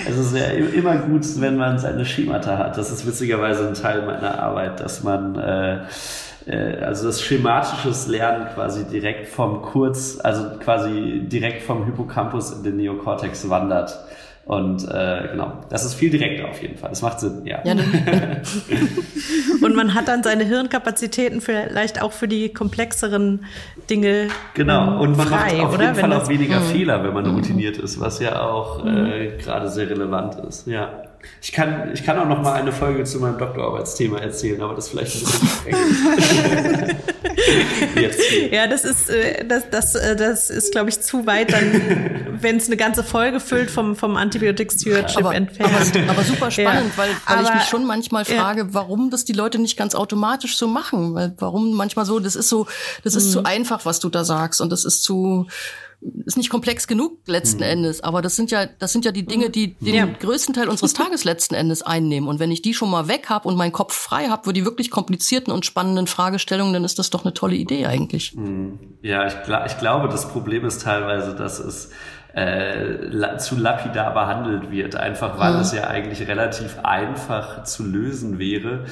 es 0.07 0.17
ist 0.17 0.35
ja 0.35 0.45
immer 0.45 0.97
gut, 0.97 1.23
wenn 1.41 1.57
man 1.57 1.79
seine 1.79 2.05
Schemata 2.05 2.57
hat. 2.57 2.77
Das 2.77 2.91
ist 2.91 3.07
witzigerweise 3.07 3.67
ein 3.67 3.73
Teil 3.73 4.05
meiner 4.05 4.39
Arbeit, 4.39 4.79
dass 4.79 5.03
man 5.03 5.35
äh, 5.35 5.79
äh 6.45 6.83
also 6.83 7.07
das 7.07 7.21
schematisches 7.21 8.07
Lernen 8.07 8.47
quasi 8.53 8.85
direkt 8.85 9.27
vom 9.27 9.63
Kurz, 9.63 10.19
also 10.21 10.59
quasi 10.59 11.23
direkt 11.25 11.63
vom 11.63 11.85
Hippocampus 11.85 12.51
in 12.51 12.63
den 12.63 12.77
Neokortex 12.77 13.49
wandert. 13.49 13.97
Und 14.45 14.87
äh, 14.87 15.29
genau, 15.31 15.53
das 15.69 15.85
ist 15.85 15.95
viel 15.95 16.11
direkter 16.11 16.47
auf 16.47 16.61
jeden 16.61 16.77
Fall. 16.77 16.89
Das 16.89 17.01
macht 17.01 17.19
Sinn, 17.19 17.41
ja. 17.45 17.61
ja 17.63 17.73
und 19.61 19.75
man 19.75 19.95
hat 19.95 20.07
dann 20.07 20.21
seine 20.21 20.43
Hirnkapazitäten 20.43 21.41
vielleicht 21.41 21.99
auch 21.99 22.11
für 22.11 22.27
die 22.27 22.53
komplexeren 22.53 23.45
Dinge. 23.89 24.27
Genau, 24.53 24.93
ähm, 24.93 24.99
und 24.99 25.17
man 25.17 25.27
frei, 25.27 25.53
macht 25.53 25.65
auf 25.65 25.73
oder? 25.73 25.83
jeden 25.85 25.95
Fall 25.95 26.13
auch 26.13 26.29
weniger 26.29 26.59
mh. 26.59 26.65
Fehler, 26.65 27.03
wenn 27.03 27.13
man 27.13 27.25
routiniert 27.25 27.77
ist, 27.77 27.99
was 27.99 28.19
ja 28.19 28.39
auch 28.39 28.85
äh, 28.85 29.35
gerade 29.39 29.67
sehr 29.69 29.89
relevant 29.89 30.35
ist. 30.35 30.67
Ja. 30.67 31.04
Ich 31.41 31.51
kann, 31.51 31.91
ich 31.93 32.03
kann 32.03 32.17
auch 32.17 32.27
noch 32.27 32.41
mal 32.41 32.53
eine 32.53 32.71
Folge 32.71 33.03
zu 33.03 33.19
meinem 33.19 33.37
Doktorarbeitsthema 33.37 34.19
erzählen, 34.19 34.61
aber 34.61 34.73
das 34.73 34.89
vielleicht 34.89 35.15
ein 35.15 35.21
bisschen 35.21 36.97
ja, 38.51 38.67
das 38.67 38.85
ist, 38.85 39.09
äh, 39.09 39.45
das, 39.45 39.69
das, 39.69 39.95
äh, 39.95 40.15
das 40.15 40.49
ist, 40.49 40.71
glaube 40.71 40.89
ich, 40.89 41.01
zu 41.01 41.25
weit, 41.25 41.51
dann, 41.51 42.37
wenn 42.41 42.57
es 42.57 42.67
eine 42.67 42.77
ganze 42.77 43.03
Folge 43.03 43.39
füllt 43.39 43.69
vom, 43.69 43.95
vom 43.95 44.17
Antibiotic 44.17 44.71
Stewardship 44.71 45.25
aber, 45.25 45.35
entfernt. 45.35 45.73
Aber, 45.73 46.11
aber 46.11 46.23
super 46.23 46.51
spannend, 46.51 46.91
ja. 46.91 46.97
weil, 46.97 47.09
weil 47.09 47.37
aber, 47.37 47.47
ich 47.47 47.53
mich 47.53 47.63
schon 47.65 47.85
manchmal 47.85 48.25
frage, 48.25 48.61
ja. 48.61 48.67
warum 48.71 49.09
das 49.09 49.25
die 49.25 49.33
Leute 49.33 49.59
nicht 49.59 49.77
ganz 49.77 49.95
automatisch 49.95 50.57
so 50.57 50.67
machen. 50.67 51.15
Weil 51.15 51.33
warum 51.37 51.75
manchmal 51.75 52.05
so, 52.05 52.19
das 52.19 52.35
ist 52.35 52.49
so, 52.49 52.67
das 53.03 53.15
ist 53.15 53.27
mhm. 53.27 53.31
zu 53.31 53.43
einfach, 53.45 53.85
was 53.85 53.99
du 53.99 54.09
da 54.09 54.23
sagst, 54.23 54.61
und 54.61 54.71
das 54.71 54.85
ist 54.85 55.03
zu 55.03 55.47
ist 56.25 56.37
nicht 56.37 56.49
komplex 56.49 56.87
genug 56.87 57.19
letzten 57.27 57.63
mhm. 57.63 57.69
Endes, 57.69 58.01
aber 58.01 58.21
das 58.21 58.35
sind 58.35 58.51
ja 58.51 58.65
das 58.65 58.91
sind 58.91 59.05
ja 59.05 59.11
die 59.11 59.25
Dinge, 59.25 59.49
die 59.49 59.75
den 59.75 59.95
ja. 59.95 60.05
größten 60.05 60.53
Teil 60.53 60.69
unseres 60.69 60.93
Tages 60.95 61.23
letzten 61.23 61.55
Endes 61.55 61.81
einnehmen. 61.81 62.27
Und 62.29 62.39
wenn 62.39 62.51
ich 62.51 62.61
die 62.61 62.73
schon 62.73 62.89
mal 62.89 63.07
weg 63.07 63.29
habe 63.29 63.47
und 63.47 63.55
meinen 63.55 63.71
Kopf 63.71 63.93
frei 63.93 64.27
habe 64.27 64.43
für 64.45 64.53
die 64.53 64.65
wirklich 64.65 64.91
komplizierten 64.91 65.51
und 65.51 65.65
spannenden 65.65 66.07
Fragestellungen, 66.07 66.73
dann 66.73 66.83
ist 66.83 66.99
das 66.99 67.09
doch 67.09 67.23
eine 67.25 67.33
tolle 67.33 67.55
Idee 67.55 67.85
eigentlich. 67.85 68.35
Mhm. 68.35 68.79
Ja, 69.01 69.27
ich, 69.27 69.35
ich 69.65 69.77
glaube, 69.77 70.09
das 70.09 70.29
Problem 70.29 70.65
ist 70.65 70.81
teilweise, 70.81 71.35
dass 71.35 71.59
es 71.59 71.89
äh, 72.33 73.37
zu 73.37 73.55
lapidar 73.55 74.13
behandelt 74.13 74.69
wird, 74.69 74.95
einfach 74.95 75.39
weil 75.39 75.53
mhm. 75.53 75.61
es 75.61 75.71
ja 75.71 75.87
eigentlich 75.87 76.27
relativ 76.27 76.79
einfach 76.83 77.63
zu 77.63 77.83
lösen 77.83 78.39
wäre 78.39 78.85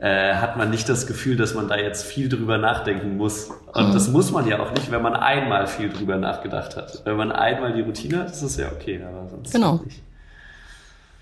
äh, 0.00 0.34
hat 0.34 0.56
man 0.56 0.70
nicht 0.70 0.88
das 0.88 1.06
Gefühl, 1.06 1.36
dass 1.36 1.54
man 1.54 1.68
da 1.68 1.76
jetzt 1.76 2.04
viel 2.06 2.28
drüber 2.28 2.58
nachdenken 2.58 3.16
muss. 3.16 3.50
Und 3.72 3.88
mhm. 3.88 3.92
das 3.92 4.08
muss 4.08 4.30
man 4.30 4.46
ja 4.46 4.60
auch 4.60 4.70
nicht, 4.72 4.90
wenn 4.90 5.02
man 5.02 5.14
einmal 5.14 5.66
viel 5.66 5.90
drüber 5.90 6.16
nachgedacht 6.16 6.76
hat. 6.76 7.02
Wenn 7.04 7.16
man 7.16 7.32
einmal 7.32 7.72
die 7.72 7.80
Routine 7.80 8.20
hat, 8.20 8.30
ist 8.30 8.42
das 8.42 8.56
ja 8.56 8.68
okay, 8.70 9.02
aber 9.02 9.28
sonst 9.28 9.52
genau. 9.52 9.80
nicht. 9.84 10.02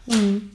Mhm. 0.07 0.51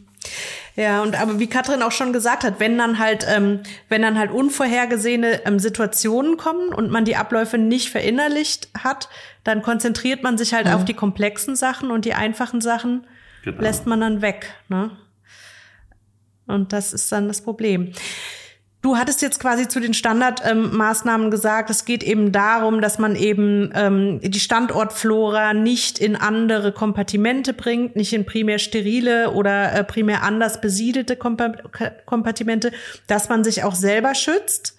Ja, 0.75 1.01
und 1.01 1.19
aber 1.19 1.39
wie 1.39 1.47
Katrin 1.47 1.81
auch 1.81 1.91
schon 1.91 2.13
gesagt 2.13 2.43
hat, 2.43 2.59
wenn 2.59 2.77
dann 2.77 2.97
halt, 2.97 3.25
ähm, 3.27 3.61
wenn 3.89 4.01
dann 4.03 4.17
halt 4.17 4.31
unvorhergesehene 4.31 5.45
ähm, 5.45 5.59
Situationen 5.59 6.37
kommen 6.37 6.73
und 6.73 6.91
man 6.91 7.03
die 7.03 7.17
Abläufe 7.17 7.57
nicht 7.57 7.89
verinnerlicht 7.89 8.69
hat, 8.81 9.09
dann 9.43 9.61
konzentriert 9.61 10.23
man 10.23 10.37
sich 10.37 10.53
halt 10.53 10.67
mhm. 10.67 10.73
auf 10.73 10.85
die 10.85 10.93
komplexen 10.93 11.55
Sachen 11.55 11.91
und 11.91 12.05
die 12.05 12.13
einfachen 12.13 12.61
Sachen 12.61 13.05
genau. 13.43 13.61
lässt 13.61 13.85
man 13.85 13.99
dann 13.99 14.21
weg. 14.21 14.53
Ne? 14.69 14.91
Und 16.47 16.73
das 16.73 16.93
ist 16.93 17.11
dann 17.11 17.27
das 17.27 17.41
Problem. 17.41 17.93
Du 18.81 18.97
hattest 18.97 19.21
jetzt 19.21 19.39
quasi 19.39 19.67
zu 19.67 19.79
den 19.79 19.93
Standardmaßnahmen 19.93 21.27
ähm, 21.27 21.31
gesagt, 21.31 21.69
es 21.69 21.85
geht 21.85 22.01
eben 22.01 22.31
darum, 22.31 22.81
dass 22.81 22.97
man 22.97 23.15
eben 23.15 23.71
ähm, 23.75 24.19
die 24.23 24.39
Standortflora 24.39 25.53
nicht 25.53 25.99
in 25.99 26.15
andere 26.15 26.71
Kompartimente 26.71 27.53
bringt, 27.53 27.95
nicht 27.95 28.11
in 28.11 28.25
primär 28.25 28.57
sterile 28.57 29.31
oder 29.31 29.73
äh, 29.73 29.83
primär 29.83 30.23
anders 30.23 30.61
besiedelte 30.61 31.15
Kompa 31.15 31.51
Kompartimente, 32.07 32.71
dass 33.05 33.29
man 33.29 33.43
sich 33.43 33.63
auch 33.63 33.75
selber 33.75 34.15
schützt. 34.15 34.75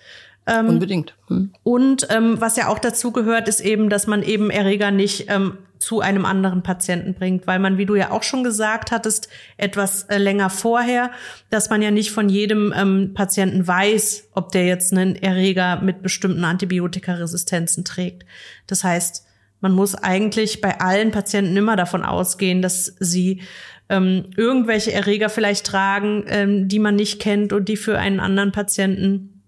Ähm, 0.47 0.69
Unbedingt. 0.69 1.15
Hm. 1.29 1.53
Und 1.63 2.09
ähm, 2.11 2.41
was 2.41 2.57
ja 2.57 2.67
auch 2.67 2.81
dazu 2.81 3.13
gehört, 3.13 3.47
ist 3.47 3.61
eben, 3.61 3.89
dass 3.89 4.09
man 4.09 4.25
eben 4.25 4.51
Erreger 4.51 4.91
nicht 4.91 5.27
ähm, 5.29 5.59
zu 5.83 6.01
einem 6.01 6.25
anderen 6.25 6.63
Patienten 6.63 7.15
bringt, 7.15 7.47
weil 7.49 7.59
man, 7.59 7.77
wie 7.77 7.87
du 7.87 7.97
ja 7.97 8.13
auch 8.13 8.23
schon 8.23 8.45
gesagt 8.45 8.93
hattest, 8.93 9.29
etwas 9.57 10.05
äh, 10.05 10.17
länger 10.17 10.49
vorher, 10.49 11.11
dass 11.51 11.71
man 11.71 11.83
ja 11.83 11.91
nicht 11.91 12.13
von 12.13 12.29
jedem 12.29 12.73
ähm, 12.77 13.15
Patienten 13.15 13.67
weiß, 13.67 14.29
ob 14.33 14.53
der 14.53 14.67
jetzt 14.67 14.93
einen 14.93 15.17
Erreger 15.17 15.81
mit 15.83 16.03
bestimmten 16.03 16.45
Antibiotikaresistenzen 16.45 17.85
trägt. 17.85 18.25
Das 18.69 18.85
heißt, 18.85 19.27
man 19.61 19.73
muss 19.73 19.97
eigentlich 19.97 20.61
bei 20.61 20.81
allen 20.81 21.11
Patienten 21.11 21.57
immer 21.57 21.75
davon 21.75 22.05
ausgehen, 22.05 22.63
dass 22.63 22.95
sie 23.01 23.43
ähm, 23.89 24.31
irgendwelche 24.37 24.93
Erreger 24.93 25.29
vielleicht 25.29 25.67
tragen, 25.67 26.25
ähm, 26.29 26.69
die 26.69 26.79
man 26.79 26.95
nicht 26.95 27.21
kennt 27.21 27.53
und 27.53 27.69
die 27.69 27.77
für 27.77 27.99
einen 27.99 28.21
anderen 28.21 28.53
Patienten 28.53 29.43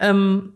ähm, 0.00 0.54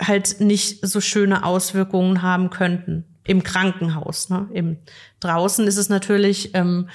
halt 0.00 0.40
nicht 0.40 0.86
so 0.86 1.00
schöne 1.00 1.44
Auswirkungen 1.44 2.22
haben 2.22 2.50
könnten 2.50 3.04
im 3.26 3.42
Krankenhaus. 3.42 4.30
Ne? 4.30 4.48
Im, 4.52 4.78
draußen 5.20 5.66
ist 5.66 5.76
es 5.76 5.88
natürlich, 5.88 6.54
ähm, 6.54 6.88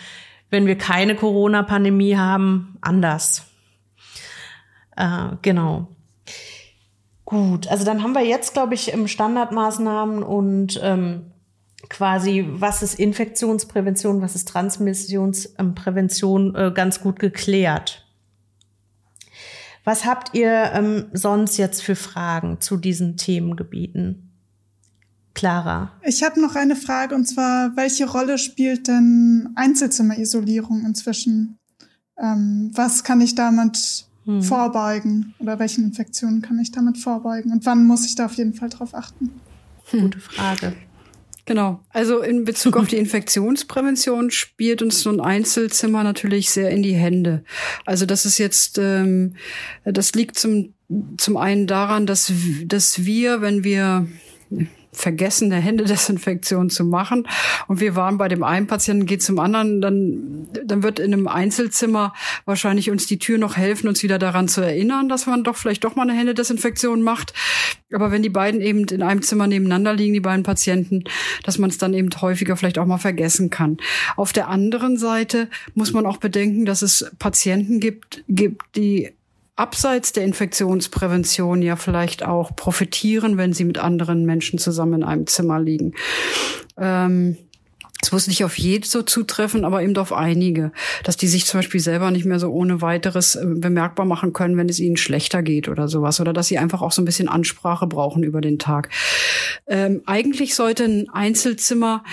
wenn 0.49 0.67
wir 0.67 0.77
keine 0.77 1.15
Corona-Pandemie 1.15 2.17
haben, 2.17 2.77
anders. 2.81 3.45
Äh, 4.95 5.29
genau. 5.41 5.87
Gut, 7.25 7.67
also 7.69 7.85
dann 7.85 8.03
haben 8.03 8.13
wir 8.13 8.25
jetzt, 8.25 8.53
glaube 8.53 8.73
ich, 8.73 8.91
im 8.91 9.07
Standardmaßnahmen 9.07 10.21
und 10.21 10.79
ähm, 10.83 11.31
quasi, 11.89 12.45
was 12.49 12.83
ist 12.83 12.99
Infektionsprävention, 12.99 14.21
was 14.21 14.35
ist 14.35 14.49
Transmissionsprävention, 14.49 16.55
äh, 16.55 16.71
ganz 16.73 17.01
gut 17.01 17.19
geklärt. 17.19 18.05
Was 19.83 20.05
habt 20.05 20.35
ihr 20.35 20.71
ähm, 20.73 21.07
sonst 21.13 21.57
jetzt 21.57 21.81
für 21.81 21.95
Fragen 21.95 22.61
zu 22.61 22.77
diesen 22.77 23.17
Themengebieten? 23.17 24.30
Clara. 25.41 25.91
Ich 26.03 26.21
habe 26.21 26.39
noch 26.39 26.53
eine 26.53 26.75
Frage 26.75 27.15
und 27.15 27.25
zwar, 27.25 27.75
welche 27.75 28.07
Rolle 28.07 28.37
spielt 28.37 28.87
denn 28.87 29.49
Einzelzimmerisolierung 29.55 30.85
inzwischen? 30.85 31.57
Ähm, 32.15 32.69
was 32.75 33.03
kann 33.03 33.21
ich 33.21 33.33
damit 33.33 34.05
hm. 34.25 34.43
vorbeugen 34.43 35.33
oder 35.39 35.57
welchen 35.57 35.83
Infektionen 35.83 36.43
kann 36.43 36.59
ich 36.59 36.71
damit 36.71 36.99
vorbeugen 36.99 37.51
und 37.51 37.65
wann 37.65 37.87
muss 37.87 38.05
ich 38.05 38.13
da 38.13 38.25
auf 38.25 38.35
jeden 38.35 38.53
Fall 38.53 38.69
drauf 38.69 38.93
achten? 38.93 39.31
Gute 39.89 40.19
Frage. 40.19 40.73
Genau. 41.45 41.79
Also 41.89 42.21
in 42.21 42.43
Bezug 42.43 42.77
auf 42.77 42.87
die 42.87 42.97
Infektionsprävention 42.97 44.29
spielt 44.29 44.83
uns 44.83 45.01
so 45.01 45.09
ein 45.09 45.19
Einzelzimmer 45.19 46.03
natürlich 46.03 46.51
sehr 46.51 46.69
in 46.69 46.83
die 46.83 46.93
Hände. 46.93 47.43
Also 47.87 48.05
das 48.05 48.27
ist 48.27 48.37
jetzt, 48.37 48.77
ähm, 48.77 49.33
das 49.85 50.13
liegt 50.13 50.37
zum 50.37 50.75
zum 51.17 51.37
einen 51.37 51.65
daran, 51.65 52.05
dass 52.05 52.31
dass 52.67 53.05
wir, 53.05 53.41
wenn 53.41 53.63
wir 53.63 54.07
vergessen, 54.93 55.51
eine 55.51 55.61
Händedesinfektion 55.61 56.69
zu 56.69 56.83
machen. 56.83 57.27
Und 57.67 57.79
wir 57.79 57.95
waren 57.95 58.17
bei 58.17 58.27
dem 58.27 58.43
einen 58.43 58.67
Patienten, 58.67 59.05
geht 59.05 59.23
zum 59.23 59.39
anderen, 59.39 59.81
dann, 59.81 60.47
dann 60.65 60.83
wird 60.83 60.99
in 60.99 61.13
einem 61.13 61.27
Einzelzimmer 61.27 62.13
wahrscheinlich 62.45 62.91
uns 62.91 63.07
die 63.07 63.19
Tür 63.19 63.37
noch 63.37 63.57
helfen, 63.57 63.87
uns 63.87 64.03
wieder 64.03 64.19
daran 64.19 64.47
zu 64.47 64.61
erinnern, 64.61 65.09
dass 65.09 65.27
man 65.27 65.43
doch 65.43 65.55
vielleicht 65.55 65.83
doch 65.83 65.95
mal 65.95 66.03
eine 66.03 66.17
Händedesinfektion 66.17 67.01
macht. 67.01 67.33
Aber 67.93 68.11
wenn 68.11 68.23
die 68.23 68.29
beiden 68.29 68.61
eben 68.61 68.85
in 68.85 69.01
einem 69.01 69.21
Zimmer 69.21 69.47
nebeneinander 69.47 69.93
liegen, 69.93 70.13
die 70.13 70.19
beiden 70.19 70.43
Patienten, 70.43 71.03
dass 71.43 71.57
man 71.57 71.69
es 71.69 71.77
dann 71.77 71.93
eben 71.93 72.09
häufiger 72.21 72.55
vielleicht 72.57 72.77
auch 72.77 72.85
mal 72.85 72.97
vergessen 72.97 73.49
kann. 73.49 73.77
Auf 74.15 74.33
der 74.33 74.49
anderen 74.49 74.97
Seite 74.97 75.49
muss 75.73 75.93
man 75.93 76.05
auch 76.05 76.17
bedenken, 76.17 76.65
dass 76.65 76.81
es 76.81 77.11
Patienten 77.19 77.79
gibt, 77.79 78.23
gibt, 78.27 78.75
die 78.75 79.11
abseits 79.55 80.13
der 80.13 80.23
Infektionsprävention 80.23 81.61
ja 81.61 81.75
vielleicht 81.75 82.23
auch 82.25 82.55
profitieren, 82.55 83.37
wenn 83.37 83.53
sie 83.53 83.65
mit 83.65 83.77
anderen 83.77 84.25
Menschen 84.25 84.59
zusammen 84.59 85.01
in 85.01 85.03
einem 85.03 85.27
Zimmer 85.27 85.59
liegen. 85.59 85.93
Ähm, 86.77 87.37
es 88.03 88.11
muss 88.11 88.27
nicht 88.27 88.43
auf 88.43 88.57
jede 88.57 88.87
so 88.87 89.03
zutreffen, 89.03 89.63
aber 89.63 89.83
eben 89.83 89.95
auf 89.97 90.11
einige, 90.11 90.71
dass 91.03 91.17
die 91.17 91.27
sich 91.27 91.45
zum 91.45 91.59
Beispiel 91.59 91.79
selber 91.79 92.09
nicht 92.09 92.25
mehr 92.25 92.39
so 92.39 92.49
ohne 92.49 92.81
weiteres 92.81 93.35
äh, 93.35 93.45
bemerkbar 93.45 94.05
machen 94.05 94.33
können, 94.33 94.57
wenn 94.57 94.69
es 94.69 94.79
ihnen 94.79 94.97
schlechter 94.97 95.43
geht 95.43 95.69
oder 95.69 95.87
sowas, 95.87 96.19
oder 96.19 96.33
dass 96.33 96.47
sie 96.47 96.57
einfach 96.57 96.81
auch 96.81 96.91
so 96.91 97.01
ein 97.01 97.05
bisschen 97.05 97.29
Ansprache 97.29 97.85
brauchen 97.85 98.23
über 98.23 98.41
den 98.41 98.57
Tag. 98.57 98.89
Ähm, 99.67 100.01
eigentlich 100.07 100.55
sollte 100.55 100.85
ein 100.85 101.09
Einzelzimmer 101.09 102.03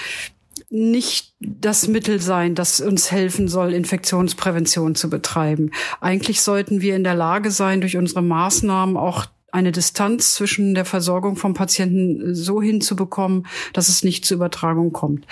nicht 0.71 1.35
das 1.41 1.89
Mittel 1.89 2.21
sein, 2.21 2.55
das 2.55 2.81
uns 2.81 3.11
helfen 3.11 3.49
soll, 3.49 3.73
Infektionsprävention 3.73 4.95
zu 4.95 5.09
betreiben. 5.09 5.71
Eigentlich 6.01 6.43
sollten 6.43 6.81
wir 6.81 6.95
in 6.95 7.05
der 7.05 7.15
Lage 7.15 7.51
sein, 7.51 7.81
durch 7.81 7.97
unsere 7.97 8.23
Maßnahmen 8.23 8.97
auch 8.97 9.27
eine 9.51 9.73
Distanz 9.73 10.35
zwischen 10.35 10.75
der 10.75 10.85
Versorgung 10.85 11.37
vom 11.37 11.55
Patienten 11.55 12.35
so 12.35 12.61
hinzubekommen, 12.61 13.47
dass 13.73 13.89
es 13.89 14.05
nicht 14.05 14.27
zur 14.27 14.37
Übertragung 14.37 14.93
kommt. 14.93 15.27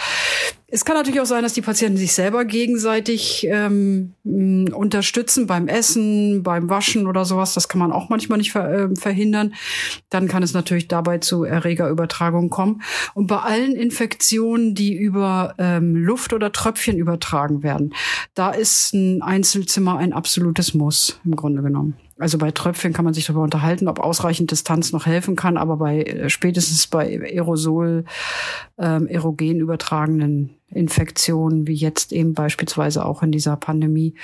Es 0.69 0.85
kann 0.85 0.97
natürlich 0.97 1.21
auch 1.21 1.27
sein, 1.27 1.45
dass 1.45 1.53
die 1.53 1.63
Patienten 1.63 1.97
sich 1.97 2.13
selber 2.13 2.45
gegenseitig 2.45 3.47
ähm, 3.49 4.15
unterstützen 4.25 5.47
beim 5.47 5.69
Essen, 5.69 6.43
beim 6.43 6.69
Waschen 6.69 7.07
oder 7.07 7.25
sowas. 7.25 7.55
Das 7.55 7.69
kann 7.69 7.79
man 7.79 7.93
auch 7.93 8.09
manchmal 8.09 8.39
nicht 8.39 8.51
ver 8.51 8.91
äh, 8.91 8.97
verhindern. 8.97 9.55
Dann 10.11 10.27
kann 10.27 10.43
es 10.43 10.55
natürlich 10.55 10.89
dabei 10.89 11.19
zu 11.19 11.45
Erregerübertragung 11.45 12.51
kommen. 12.51 12.83
Und 13.15 13.29
bei 13.29 13.39
allen 13.39 13.77
Infektionen, 13.77 14.75
die 14.75 14.93
über 14.93 15.55
ähm, 15.59 15.95
Luft 15.95 16.33
oder 16.33 16.51
Tröpfchen 16.51 16.99
übertragen 16.99 17.63
werden, 17.63 17.95
da 18.35 18.51
ist 18.51 18.93
ein 18.93 19.23
Einzelzimmer 19.23 19.99
ein 19.99 20.13
absolutes 20.13 20.75
Muss 20.75 21.21
im 21.25 21.37
Grunde 21.37 21.63
genommen. 21.63 21.95
Also 22.19 22.39
bei 22.39 22.51
Tröpfchen 22.51 22.93
kann 22.93 23.05
man 23.05 23.15
sich 23.15 23.27
darüber 23.27 23.45
unterhalten, 23.45 23.89
ob 23.89 24.01
ausreichend 24.01 24.51
Distanz 24.51 24.91
noch 24.91 25.07
helfen 25.07 25.37
kann, 25.37 25.59
aber 25.59 25.77
bei 25.77 26.03
äh, 26.03 26.31
spätestens 26.31 26.87
bei 26.87 27.21
Aerosol, 27.21 28.05
ähm, 28.79 29.07
erogen 29.07 29.61
übertragenen 29.61 30.56
Infektionen, 30.77 31.67
wie 31.67 31.75
jetzt 31.75 32.13
eben 32.13 32.35
beispielsweise 32.35 33.05
auch 33.05 33.23
in 33.23 33.33
dieser 33.33 33.57
Pandemie, 33.57 34.15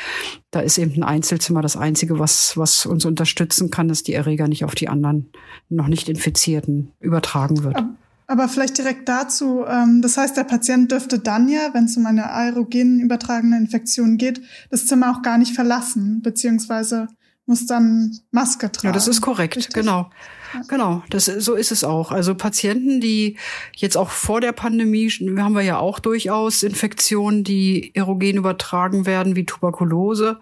da 0.50 0.61
ist 0.61 0.78
eben 0.78 0.94
ein 0.94 1.03
Einzelzimmer 1.03 1.62
das 1.62 1.76
Einzige, 1.76 2.18
was, 2.18 2.57
was 2.57 2.86
uns 2.86 3.05
unterstützen 3.05 3.70
kann, 3.70 3.88
dass 3.88 4.03
die 4.03 4.14
Erreger 4.14 4.48
nicht 4.48 4.64
auf 4.64 4.74
die 4.74 4.88
anderen 4.88 5.30
noch 5.68 5.88
nicht 5.88 6.09
Infizierten 6.09 6.92
übertragen 7.00 7.64
wird. 7.64 7.82
Aber 8.26 8.48
vielleicht 8.48 8.78
direkt 8.78 9.09
dazu, 9.09 9.64
ähm, 9.66 10.00
das 10.00 10.16
heißt, 10.16 10.36
der 10.36 10.44
Patient 10.44 10.90
dürfte 10.90 11.18
dann 11.18 11.48
ja, 11.48 11.70
wenn 11.74 11.84
es 11.84 11.96
um 11.96 12.07
eine 12.07 12.30
aerogen 12.30 13.00
übertragene 13.00 13.59
Infektion 13.59 14.16
geht, 14.16 14.40
das 14.70 14.86
Zimmer 14.86 15.11
auch 15.11 15.22
gar 15.22 15.38
nicht 15.38 15.55
verlassen, 15.55 16.22
beziehungsweise 16.22 17.09
muss 17.46 17.66
dann 17.66 18.18
Maske 18.30 18.70
tragen. 18.70 18.88
Ja, 18.88 18.92
das 18.92 19.09
ist 19.09 19.20
korrekt, 19.20 19.57
Richtig? 19.57 19.74
genau. 19.74 20.09
Genau, 20.68 21.03
das, 21.11 21.26
so 21.26 21.55
ist 21.55 21.72
es 21.72 21.84
auch. 21.84 22.11
Also 22.11 22.34
Patienten, 22.34 23.00
die 23.00 23.36
jetzt 23.76 23.96
auch 23.96 24.11
vor 24.11 24.40
der 24.40 24.53
Pandemie, 24.53 25.09
haben 25.11 25.55
wir 25.55 25.62
ja 25.62 25.78
auch 25.78 25.98
durchaus 25.98 26.62
Infektionen, 26.62 27.44
die 27.44 27.94
erogen 27.94 28.36
übertragen 28.36 29.07
werden, 29.07 29.36
wie 29.36 29.46
Tuberkulose, 29.46 30.38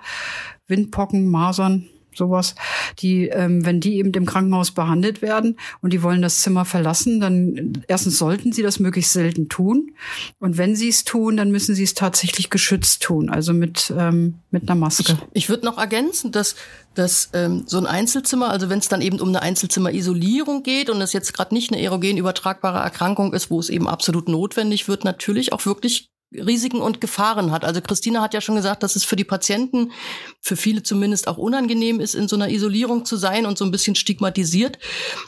Windpocken, 0.66 1.30
Masern, 1.30 1.88
sowas, 2.14 2.54
die, 2.98 3.28
ähm, 3.28 3.64
wenn 3.64 3.80
die 3.80 3.96
eben 3.96 4.12
im 4.12 4.26
Krankenhaus 4.26 4.70
behandelt 4.70 5.22
werden 5.22 5.56
und 5.80 5.92
die 5.92 6.02
wollen 6.02 6.22
das 6.22 6.40
Zimmer 6.40 6.64
verlassen, 6.64 7.20
dann 7.20 7.82
erstens 7.88 8.18
sollten 8.18 8.52
sie 8.52 8.62
das 8.62 8.80
möglichst 8.80 9.12
selten 9.12 9.48
tun. 9.48 9.92
Und 10.38 10.58
wenn 10.58 10.76
sie 10.76 10.88
es 10.88 11.04
tun, 11.04 11.36
dann 11.36 11.50
müssen 11.50 11.74
sie 11.74 11.84
es 11.84 11.94
tatsächlich 11.94 12.50
geschützt 12.50 13.02
tun, 13.02 13.30
also 13.30 13.52
mit, 13.52 13.92
ähm, 13.96 14.34
mit 14.50 14.68
einer 14.68 14.78
Maske. 14.78 15.18
Ich, 15.32 15.44
ich 15.44 15.48
würde 15.48 15.64
noch 15.64 15.78
ergänzen, 15.78 16.32
dass, 16.32 16.56
dass 16.94 17.30
ähm, 17.32 17.64
so 17.66 17.78
ein 17.78 17.86
Einzelzimmer, 17.86 18.50
also 18.50 18.68
wenn 18.68 18.78
es 18.78 18.88
dann 18.88 19.02
eben 19.02 19.20
um 19.20 19.28
eine 19.28 19.42
Einzelzimmerisolierung 19.42 20.62
geht 20.62 20.90
und 20.90 21.00
es 21.00 21.12
jetzt 21.12 21.32
gerade 21.32 21.54
nicht 21.54 21.72
eine 21.72 21.82
erogen 21.82 22.16
übertragbare 22.16 22.78
Erkrankung 22.78 23.32
ist, 23.32 23.50
wo 23.50 23.60
es 23.60 23.68
eben 23.68 23.88
absolut 23.88 24.28
notwendig 24.28 24.88
wird, 24.88 25.04
natürlich 25.04 25.52
auch 25.52 25.64
wirklich 25.66 26.10
Risiken 26.32 26.80
und 26.80 27.00
Gefahren 27.00 27.50
hat. 27.50 27.64
Also 27.64 27.80
Christina 27.80 28.22
hat 28.22 28.34
ja 28.34 28.40
schon 28.40 28.54
gesagt, 28.54 28.82
dass 28.82 28.96
es 28.96 29.04
für 29.04 29.16
die 29.16 29.24
Patienten, 29.24 29.92
für 30.40 30.56
viele 30.56 30.82
zumindest 30.82 31.26
auch 31.28 31.38
unangenehm 31.38 32.00
ist, 32.00 32.14
in 32.14 32.28
so 32.28 32.36
einer 32.36 32.50
Isolierung 32.50 33.04
zu 33.04 33.16
sein 33.16 33.46
und 33.46 33.58
so 33.58 33.64
ein 33.64 33.70
bisschen 33.70 33.96
stigmatisiert. 33.96 34.78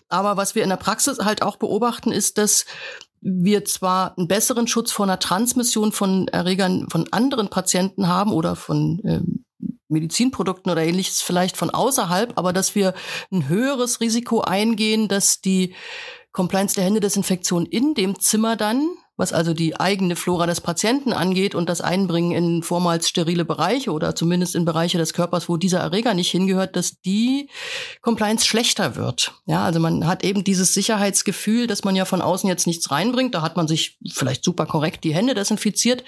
Aber 0.08 0.36
was 0.36 0.54
wir 0.54 0.62
in 0.62 0.68
der 0.68 0.76
Praxis 0.76 1.18
halt 1.18 1.42
auch 1.42 1.56
beobachten, 1.56 2.12
ist, 2.12 2.38
dass 2.38 2.66
wir 3.20 3.64
zwar 3.64 4.16
einen 4.18 4.28
besseren 4.28 4.66
Schutz 4.66 4.90
vor 4.90 5.06
einer 5.06 5.18
Transmission 5.18 5.92
von 5.92 6.28
Erregern 6.28 6.88
von 6.90 7.06
anderen 7.12 7.48
Patienten 7.48 8.08
haben 8.08 8.32
oder 8.32 8.56
von 8.56 9.00
ähm, 9.04 9.44
Medizinprodukten 9.88 10.72
oder 10.72 10.82
ähnliches 10.82 11.20
vielleicht 11.20 11.56
von 11.56 11.70
außerhalb, 11.70 12.36
aber 12.36 12.52
dass 12.52 12.74
wir 12.74 12.94
ein 13.30 13.48
höheres 13.48 14.00
Risiko 14.00 14.40
eingehen, 14.40 15.06
dass 15.06 15.40
die 15.40 15.74
Compliance 16.32 16.74
der 16.74 16.84
Händedesinfektion 16.84 17.66
in 17.66 17.94
dem 17.94 18.18
Zimmer 18.18 18.56
dann 18.56 18.88
was 19.16 19.32
also 19.32 19.52
die 19.52 19.78
eigene 19.78 20.16
Flora 20.16 20.46
des 20.46 20.60
Patienten 20.60 21.12
angeht 21.12 21.54
und 21.54 21.68
das 21.68 21.80
Einbringen 21.80 22.32
in 22.32 22.62
vormals 22.62 23.08
sterile 23.08 23.44
Bereiche 23.44 23.92
oder 23.92 24.14
zumindest 24.14 24.54
in 24.54 24.64
Bereiche 24.64 24.98
des 24.98 25.12
Körpers, 25.12 25.48
wo 25.48 25.56
dieser 25.56 25.80
Erreger 25.80 26.14
nicht 26.14 26.30
hingehört, 26.30 26.76
dass 26.76 27.00
die 27.00 27.48
Compliance 28.00 28.46
schlechter 28.46 28.96
wird. 28.96 29.34
Ja, 29.46 29.64
also 29.64 29.80
man 29.80 30.06
hat 30.06 30.24
eben 30.24 30.44
dieses 30.44 30.72
Sicherheitsgefühl, 30.72 31.66
dass 31.66 31.84
man 31.84 31.94
ja 31.94 32.04
von 32.04 32.22
außen 32.22 32.48
jetzt 32.48 32.66
nichts 32.66 32.90
reinbringt. 32.90 33.34
Da 33.34 33.42
hat 33.42 33.56
man 33.56 33.68
sich 33.68 33.98
vielleicht 34.10 34.44
super 34.44 34.66
korrekt 34.66 35.04
die 35.04 35.14
Hände 35.14 35.34
desinfiziert. 35.34 36.04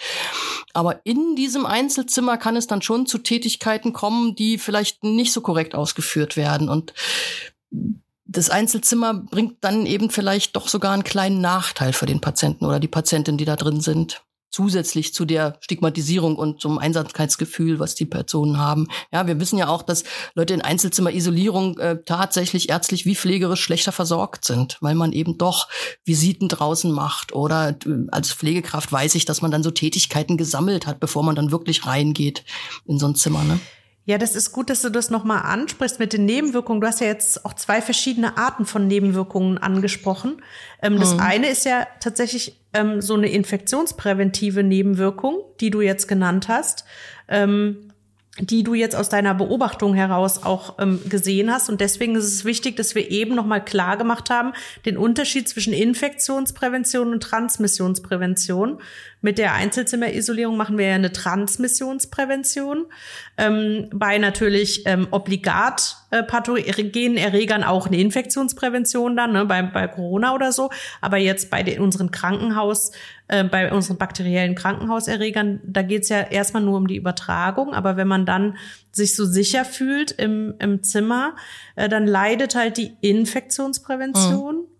Aber 0.73 1.01
in 1.05 1.37
diesem 1.37 1.67
Einzelzimmer 1.67 2.39
kann 2.39 2.57
es 2.57 2.67
dann 2.67 2.83
schon 2.83 3.07
zu 3.07 3.19
Tätigkeiten 3.19 3.93
kommen, 3.93 4.35
die 4.35 4.59
vielleicht 4.59 5.05
nicht 5.05 5.33
so 5.33 5.43
korrekt 5.43 5.75
ausgeführt 5.75 6.37
werden. 6.37 6.69
Und 6.71 6.95
das 8.27 8.51
Einzelzimmer 8.51 9.14
bringt 9.14 9.62
dann 9.62 9.87
eben 9.87 10.11
vielleicht 10.11 10.57
doch 10.57 10.68
sogar 10.68 10.93
einen 10.93 11.05
kleinen 11.05 11.41
Nachteil 11.41 11.93
für 11.93 12.07
den 12.07 12.20
Patienten 12.20 12.64
oder 12.64 12.81
die 12.81 12.89
Patientin, 12.89 13.37
die 13.37 13.45
da 13.45 13.57
drin 13.57 13.81
sind 13.81 14.25
zusätzlich 14.55 15.12
zu 15.12 15.25
der 15.25 15.57
Stigmatisierung 15.61 16.37
und 16.37 16.61
zum 16.61 16.79
Einsamkeitsgefühl, 16.79 17.81
was 17.81 17.97
die 17.97 18.07
Personen 18.07 18.57
haben. 18.57 18.87
Ja, 19.12 19.27
wir 19.27 19.41
wissen 19.41 19.59
ja 19.59 19.66
auch, 19.66 19.83
dass 19.83 20.05
Leute 20.35 20.55
in 20.55 20.62
Einzelzimmerisolierung 20.62 21.77
äh, 21.79 21.99
tatsächlich 22.05 22.68
ärztlich 22.68 23.05
wie 23.05 23.16
pflegerisch 23.16 23.61
schlechter 23.61 23.91
versorgt 23.91 24.45
sind, 24.45 24.79
weil 24.81 24.95
man 24.95 25.12
eben 25.12 25.39
doch 25.39 25.68
Visiten 26.05 26.49
draußen 26.49 26.93
macht 26.93 27.35
oder 27.35 27.70
äh, 27.70 28.07
als 28.12 28.33
Pflegekraft 28.33 28.93
weiß 28.93 29.16
ich, 29.16 29.24
dass 29.24 29.43
man 29.43 29.51
dann 29.51 29.65
so 29.65 29.73
Tätigkeiten 29.73 30.36
gesammelt 30.36 30.86
hat, 30.86 31.01
bevor 31.01 31.24
man 31.24 31.35
dann 31.35 31.51
wirklich 31.51 31.85
reingeht 31.85 32.44
in 32.86 33.01
so 33.01 33.07
ein 33.07 33.16
Zimmer. 33.16 33.43
Ne? 33.43 33.59
Ja, 34.06 34.18
das 34.18 34.36
ist 34.36 34.52
gut, 34.52 34.68
dass 34.68 34.82
du 34.82 34.90
das 34.90 35.09
nochmal 35.09 35.43
ansprichst 35.44 35.98
mit 35.98 36.12
den 36.12 36.26
Nebenwirkungen. 36.26 36.82
Du 36.82 36.86
hast 36.86 37.01
ja 37.01 37.06
jetzt 37.06 37.47
auch 37.47 37.55
zwei 37.55 37.81
verschiedene 37.81 38.36
Arten 38.36 38.66
von 38.66 38.86
Nebenwirkungen 38.86 39.56
angesprochen. 39.56 40.43
Ähm, 40.82 40.98
das 41.01 41.14
mhm. 41.14 41.20
eine 41.20 41.48
ist 41.48 41.64
ja 41.64 41.86
tatsächlich 42.01 42.60
ähm, 42.74 43.01
so 43.01 43.14
eine 43.14 43.31
infektionspräventive 43.31 44.62
Nebenwirkung, 44.62 45.39
die 45.60 45.70
du 45.70 45.81
jetzt 45.81 46.06
genannt 46.06 46.48
hast. 46.48 46.85
Ähm, 47.28 47.90
die 48.40 48.64
du 48.64 48.74
jetzt 48.74 48.97
aus 48.97 49.09
deiner 49.09 49.32
Beobachtung 49.32 49.94
heraus 49.94 50.43
auch 50.43 50.78
ähm, 50.81 51.01
gesehen 51.09 51.52
hast. 51.52 51.68
Und 51.68 51.81
deswegen 51.81 52.16
ist 52.16 52.24
es 52.24 52.44
wichtig, 52.44 52.76
dass 52.76 52.97
wir 52.97 53.10
eben 53.10 53.36
nochmal 53.36 53.64
klar 53.64 53.97
gemacht 53.97 54.28
haben, 54.28 54.52
den 54.85 54.97
Unterschied 54.97 55.48
zwischen 55.48 55.72
Infektionsprävention 55.72 57.12
und 57.12 57.22
Transmissionsprävention. 57.22 58.81
Mit 59.25 59.39
der 59.39 59.55
Einzelzimmerisolierung 59.55 60.59
machen 60.59 60.77
wir 60.77 60.87
ja 60.87 60.97
eine 60.97 61.11
Transmissionsprävention. 61.11 62.85
Ähm, 63.39 63.89
bei 63.91 64.19
natürlich 64.19 64.83
ähm, 64.85 65.09
obligat 65.13 65.97
äh, 66.11 66.23
pathogenen 66.23 67.17
Erregern 67.17 67.65
auch 67.65 67.87
eine 67.87 67.97
Infektionsprävention 67.97 69.17
dann, 69.17 69.33
ne, 69.33 69.47
bei, 69.47 69.63
bei 69.63 69.89
Corona 69.89 70.35
oder 70.35 70.53
so. 70.53 70.69
Aber 71.01 71.17
jetzt 71.17 71.49
bei 71.49 71.63
den, 71.63 71.81
unseren 71.81 72.11
Krankenhaus, 72.11 72.93
äh, 73.29 73.45
bei 73.45 73.73
unseren 73.73 73.97
bakteriellen 73.97 74.55
Krankenhauserregern, 74.55 75.63
da 75.65 75.81
geht's 75.81 76.11
ja 76.11 76.21
erstmal 76.21 76.63
nur 76.63 76.77
um 76.77 76.87
die 76.87 76.97
Übertragung. 76.97 77.73
Aber 77.73 77.97
wenn 77.97 78.09
man 78.09 78.27
dann 78.27 78.59
sich 78.93 79.17
so 79.17 79.25
sicher 79.25 79.65
fühlt 79.65 80.11
im, 80.11 80.53
im 80.59 80.83
Zimmer, 80.83 81.35
äh, 81.77 81.89
dann 81.89 82.07
leidet 82.07 82.57
halt 82.57 82.77
die 82.77 82.95
Infektionsprävention. 83.01 84.57
Mhm 84.57 84.74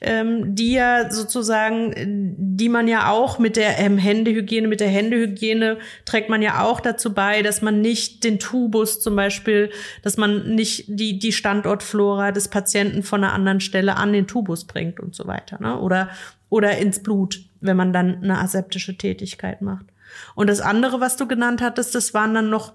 ähm, 0.00 0.54
die 0.54 0.72
ja 0.72 1.10
sozusagen, 1.10 2.36
die 2.38 2.68
man 2.68 2.88
ja 2.88 3.10
auch 3.10 3.38
mit 3.38 3.56
der 3.56 3.78
ähm, 3.78 3.98
Händehygiene, 3.98 4.68
mit 4.68 4.80
der 4.80 4.88
Händehygiene 4.88 5.78
trägt 6.04 6.28
man 6.28 6.42
ja 6.42 6.62
auch 6.62 6.80
dazu 6.80 7.14
bei, 7.14 7.42
dass 7.42 7.62
man 7.62 7.80
nicht 7.80 8.24
den 8.24 8.38
Tubus 8.38 9.00
zum 9.00 9.16
Beispiel, 9.16 9.70
dass 10.02 10.16
man 10.16 10.54
nicht 10.54 10.84
die, 10.88 11.18
die 11.18 11.32
Standortflora 11.32 12.32
des 12.32 12.48
Patienten 12.48 13.02
von 13.02 13.24
einer 13.24 13.32
anderen 13.32 13.60
Stelle 13.60 13.96
an 13.96 14.12
den 14.12 14.26
Tubus 14.26 14.64
bringt 14.66 15.00
und 15.00 15.14
so 15.14 15.26
weiter, 15.26 15.60
ne? 15.60 15.80
Oder, 15.80 16.10
oder 16.48 16.76
ins 16.78 17.02
Blut, 17.02 17.40
wenn 17.60 17.76
man 17.76 17.92
dann 17.92 18.22
eine 18.22 18.38
aseptische 18.38 18.96
Tätigkeit 18.98 19.62
macht. 19.62 19.86
Und 20.34 20.48
das 20.48 20.60
andere, 20.60 21.00
was 21.00 21.16
du 21.16 21.26
genannt 21.26 21.60
hattest, 21.62 21.94
das 21.94 22.14
waren 22.14 22.34
dann 22.34 22.50
noch 22.50 22.72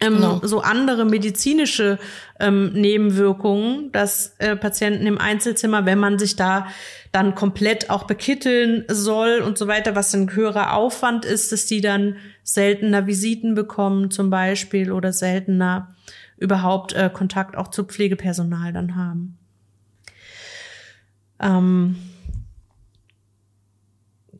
ähm, 0.00 0.16
genau. 0.16 0.40
so 0.42 0.60
andere 0.60 1.04
medizinische 1.04 1.98
ähm, 2.38 2.72
Nebenwirkungen, 2.72 3.90
dass 3.92 4.34
äh, 4.38 4.56
Patienten 4.56 5.06
im 5.06 5.18
Einzelzimmer, 5.18 5.86
wenn 5.86 5.98
man 5.98 6.18
sich 6.18 6.36
da 6.36 6.68
dann 7.10 7.34
komplett 7.34 7.90
auch 7.90 8.04
bekitteln 8.04 8.84
soll 8.88 9.40
und 9.40 9.58
so 9.58 9.66
weiter, 9.66 9.96
was 9.96 10.14
ein 10.14 10.34
höherer 10.34 10.74
Aufwand 10.74 11.24
ist, 11.24 11.52
dass 11.52 11.66
die 11.66 11.80
dann 11.80 12.16
seltener 12.42 13.06
Visiten 13.06 13.54
bekommen 13.54 14.10
zum 14.10 14.30
Beispiel 14.30 14.92
oder 14.92 15.12
seltener 15.12 15.94
überhaupt 16.36 16.92
äh, 16.92 17.10
Kontakt 17.12 17.56
auch 17.56 17.68
zu 17.68 17.84
Pflegepersonal 17.84 18.72
dann 18.72 18.94
haben. 18.94 19.38
Ähm, 21.40 21.96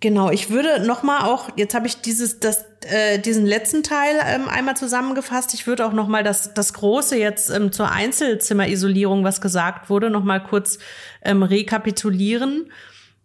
Genau, 0.01 0.31
ich 0.31 0.51
würde 0.51 0.87
noch 0.87 1.03
mal 1.03 1.25
auch, 1.25 1.49
jetzt 1.57 1.75
habe 1.75 1.89
ich 1.89 2.01
dieses, 2.01 2.39
das, 2.39 2.65
äh, 2.83 3.19
diesen 3.19 3.47
letzten 3.47 3.83
Teil 3.83 4.15
ähm, 4.25 4.49
einmal 4.49 4.77
zusammengefasst. 4.77 5.55
Ich 5.55 5.67
würde 5.67 5.85
auch 5.85 5.93
noch 5.93 6.07
mal 6.07 6.23
das, 6.23 6.55
das 6.55 6.73
Große 6.73 7.17
jetzt 7.19 7.51
ähm, 7.51 7.73
zur 7.73 7.91
Einzelzimmerisolierung, 7.91 9.25
was 9.25 9.41
gesagt 9.41 9.91
wurde, 9.91 10.11
noch 10.11 10.23
mal 10.23 10.41
kurz 10.41 10.79
ähm, 11.25 11.43
rekapitulieren. 11.43 12.71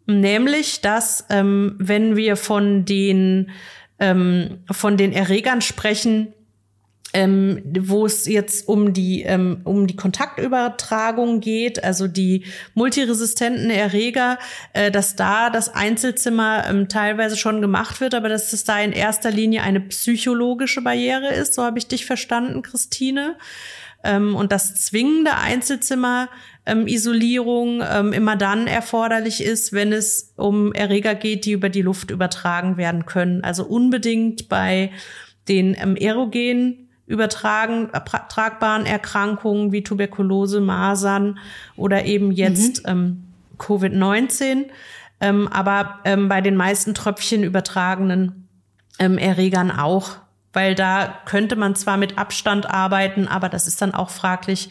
Nämlich, 0.07 0.81
dass 0.81 1.25
ähm, 1.29 1.75
wenn 1.77 2.15
wir 2.15 2.35
von 2.35 2.85
den 2.85 3.51
ähm, 3.99 4.63
von 4.69 4.97
den 4.97 5.13
Erregern 5.13 5.61
sprechen, 5.61 6.33
ähm, 7.14 7.61
wo 7.80 8.06
es 8.07 8.26
jetzt 8.26 8.68
um 8.68 8.91
die 8.91 9.22
ähm, 9.22 9.61
um 9.64 9.85
die 9.85 9.95
Kontaktübertragung 9.95 11.40
geht, 11.40 11.84
also 11.84 12.07
die 12.07 12.45
multiresistenten 12.73 13.69
Erreger, 13.69 14.40
äh, 14.73 14.90
dass 14.90 15.15
da 15.15 15.52
das 15.52 15.73
Einzelzimmer 15.73 16.65
ähm, 16.68 16.90
teilweise 16.90 17.38
schon 17.38 17.61
gemacht 17.61 18.02
wird, 18.02 18.15
aber 18.15 18.30
dass 18.30 18.52
es 18.52 18.64
da 18.64 18.80
in 18.80 18.91
erster 18.91 19.30
Linie 19.30 19.61
eine 19.61 19.80
psychologische 19.80 20.81
Barriere 20.81 21.34
ist. 21.34 21.53
So 21.53 21.64
habe 21.64 21.77
ich 21.77 21.88
dich 21.88 22.06
verstanden, 22.06 22.64
Christine. 22.64 23.38
Ähm, 24.03 24.35
und 24.35 24.52
das 24.52 24.73
zwingende 24.76 25.38
Einzelzimmer 25.38 26.30
ähm, 26.65 26.88
Isolierung 26.88 27.84
ähm, 27.88 28.11
immer 28.11 28.35
dann 28.35 28.65
erforderlich 28.68 29.44
ist, 29.44 29.72
wenn 29.72 29.94
es 29.94 30.34
um 30.35 30.73
Erreger 30.73 31.14
geht, 31.14 31.45
die 31.45 31.52
über 31.52 31.69
die 31.69 31.81
Luft 31.84 32.10
übertragen 32.10 32.77
werden 32.77 33.06
können. 33.06 33.44
Also 33.44 33.65
unbedingt 33.65 34.49
bei 34.49 34.91
den 35.48 35.76
ähm, 35.80 35.95
erogenen 35.95 36.82
übertragen, 37.05 37.89
tragbaren 38.30 38.85
Erkrankungen 38.85 39.71
wie 39.71 39.84
Tuberkulose, 39.84 40.61
Masern 40.61 41.39
oder 41.75 42.05
eben 42.05 42.31
jetzt 42.31 42.85
mhm. 42.85 42.91
ähm, 42.91 43.23
Covid-19. 43.59 44.65
Ähm, 45.19 45.47
aber 45.47 45.99
ähm, 46.05 46.27
bei 46.30 46.41
den 46.41 46.55
meisten 46.55 46.93
Tröpfchen 46.93 47.43
übertragenen 47.43 48.47
ähm, 48.99 49.17
Erregern 49.17 49.71
auch, 49.71 50.17
weil 50.53 50.75
da 50.75 51.13
könnte 51.25 51.55
man 51.55 51.75
zwar 51.75 51.97
mit 51.97 52.17
Abstand 52.17 52.69
arbeiten, 52.69 53.27
aber 53.27 53.49
das 53.49 53.67
ist 53.67 53.81
dann 53.81 53.93
auch 53.93 54.09
fraglich, 54.09 54.69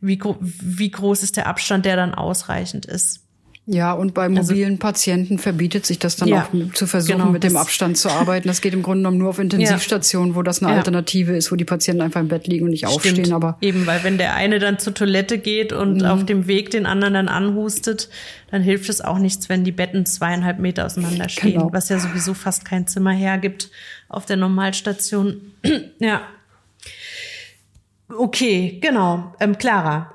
wie, 0.00 0.20
wie 0.40 0.90
groß 0.90 1.22
ist 1.22 1.36
der 1.36 1.46
Abstand, 1.46 1.86
der 1.86 1.96
dann 1.96 2.14
ausreichend 2.14 2.86
ist. 2.86 3.23
Ja, 3.66 3.94
und 3.94 4.12
bei 4.12 4.24
also 4.24 4.42
mobilen 4.42 4.72
also, 4.72 4.80
Patienten 4.80 5.38
verbietet 5.38 5.86
sich 5.86 5.98
das 5.98 6.16
dann 6.16 6.28
ja, 6.28 6.42
auch 6.42 6.72
zu 6.74 6.86
versuchen, 6.86 7.18
genau, 7.18 7.30
mit 7.30 7.44
dem 7.44 7.56
Abstand 7.56 7.96
zu 7.96 8.10
arbeiten. 8.10 8.46
Das 8.46 8.60
geht 8.60 8.74
im 8.74 8.82
Grunde 8.82 8.98
genommen 8.98 9.16
nur 9.16 9.30
auf 9.30 9.38
Intensivstationen, 9.38 10.34
wo 10.34 10.42
das 10.42 10.62
eine. 10.62 10.74
Alternative 10.74 11.34
ist, 11.34 11.50
wo 11.50 11.56
die 11.56 11.64
Patienten 11.64 12.02
einfach 12.02 12.20
im 12.20 12.28
Bett 12.28 12.46
liegen 12.46 12.64
und 12.64 12.72
nicht 12.72 12.86
Stimmt. 12.86 12.94
aufstehen. 12.94 13.32
Aber 13.32 13.56
eben, 13.62 13.86
weil 13.86 14.04
wenn 14.04 14.18
der 14.18 14.34
eine 14.34 14.58
dann 14.58 14.78
zur 14.78 14.92
Toilette 14.92 15.38
geht 15.38 15.72
und 15.72 16.02
mhm. 16.02 16.04
auf 16.04 16.26
dem 16.26 16.46
Weg 16.46 16.70
den 16.72 16.84
anderen 16.84 17.14
dann 17.14 17.28
anhustet, 17.28 18.10
dann 18.50 18.60
hilft 18.60 18.90
es 18.90 19.00
auch 19.00 19.18
nichts, 19.18 19.48
wenn 19.48 19.64
die 19.64 19.72
Betten 19.72 20.04
zweieinhalb 20.04 20.58
Meter 20.58 20.84
auseinander 20.84 21.30
stehen, 21.30 21.54
genau. 21.54 21.72
was 21.72 21.88
ja 21.88 21.98
sowieso 21.98 22.34
fast 22.34 22.66
kein 22.66 22.86
Zimmer 22.86 23.12
hergibt 23.12 23.70
auf 24.10 24.26
der 24.26 24.36
Normalstation. 24.36 25.40
ja. 25.98 26.20
Okay, 28.08 28.78
genau. 28.82 29.34
Ähm, 29.40 29.56
Clara, 29.56 30.14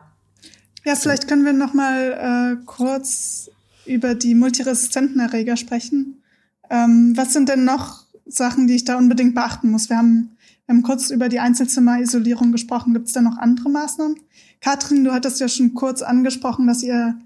ja, 0.89 0.95
vielleicht 0.95 1.27
können 1.27 1.45
wir 1.45 1.53
noch 1.53 1.75
mal 1.75 2.57
äh, 2.57 2.65
kurz 2.65 3.51
über 3.85 4.15
die 4.15 4.33
multiresistenten 4.33 5.19
Erreger 5.19 5.55
sprechen. 5.55 6.23
Ähm, 6.71 7.13
was 7.15 7.31
sind 7.31 7.47
denn 7.47 7.63
noch 7.63 8.05
Sachen, 8.25 8.65
die 8.65 8.73
ich 8.73 8.85
da 8.85 8.97
unbedingt 8.97 9.35
beachten 9.35 9.69
muss? 9.69 9.91
Wir 9.91 9.97
haben, 9.97 10.35
wir 10.65 10.73
haben 10.73 10.81
kurz 10.81 11.11
über 11.11 11.29
die 11.29 11.39
Einzelzimmerisolierung 11.39 12.51
gesprochen. 12.51 12.93
Gibt 12.93 13.05
es 13.05 13.13
da 13.13 13.21
noch 13.21 13.37
andere 13.37 13.69
Maßnahmen? 13.69 14.15
Katrin, 14.61 15.03
du 15.03 15.13
hattest 15.13 15.39
ja 15.39 15.47
schon 15.47 15.75
kurz 15.75 16.01
angesprochen, 16.01 16.65
dass 16.65 16.81
ihr 16.81 17.19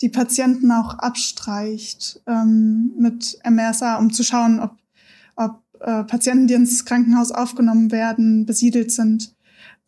die 0.00 0.10
Patienten 0.10 0.70
auch 0.70 0.94
abstreicht 0.94 2.20
ähm, 2.28 2.92
mit 2.96 3.36
MRSA, 3.44 3.96
um 3.96 4.12
zu 4.12 4.22
schauen, 4.22 4.60
ob, 4.60 4.76
ob 5.34 5.60
äh, 5.80 6.04
Patienten, 6.04 6.46
die 6.46 6.54
ins 6.54 6.84
Krankenhaus 6.84 7.32
aufgenommen 7.32 7.90
werden, 7.90 8.46
besiedelt 8.46 8.92
sind. 8.92 9.34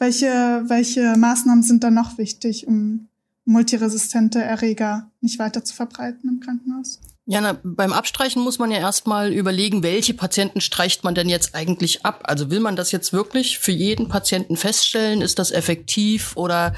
Welche, 0.00 0.64
welche 0.66 1.16
Maßnahmen 1.16 1.62
sind 1.62 1.84
da 1.84 1.92
noch 1.92 2.18
wichtig, 2.18 2.66
um 2.66 3.06
multiresistente 3.50 4.40
Erreger 4.42 5.10
nicht 5.20 5.38
weiter 5.38 5.64
zu 5.64 5.74
verbreiten 5.74 6.28
im 6.28 6.40
Krankenhaus. 6.40 7.00
Ja, 7.26 7.40
na, 7.40 7.60
beim 7.62 7.92
Abstreichen 7.92 8.42
muss 8.42 8.58
man 8.58 8.70
ja 8.70 8.78
erstmal 8.78 9.32
überlegen, 9.32 9.82
welche 9.82 10.14
Patienten 10.14 10.60
streicht 10.60 11.04
man 11.04 11.14
denn 11.14 11.28
jetzt 11.28 11.54
eigentlich 11.54 12.04
ab? 12.04 12.22
Also 12.24 12.50
will 12.50 12.60
man 12.60 12.76
das 12.76 12.92
jetzt 12.92 13.12
wirklich 13.12 13.58
für 13.58 13.72
jeden 13.72 14.08
Patienten 14.08 14.56
feststellen? 14.56 15.20
Ist 15.20 15.38
das 15.38 15.50
effektiv 15.50 16.36
oder 16.36 16.74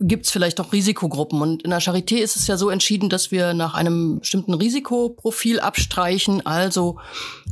gibt 0.00 0.26
es 0.26 0.32
vielleicht 0.32 0.60
auch 0.60 0.72
Risikogruppen? 0.72 1.40
Und 1.40 1.62
in 1.62 1.70
der 1.70 1.80
Charité 1.80 2.16
ist 2.18 2.36
es 2.36 2.46
ja 2.46 2.56
so 2.56 2.70
entschieden, 2.70 3.08
dass 3.08 3.30
wir 3.30 3.54
nach 3.54 3.74
einem 3.74 4.20
bestimmten 4.20 4.54
Risikoprofil 4.54 5.60
abstreichen. 5.60 6.46
Also, 6.46 6.98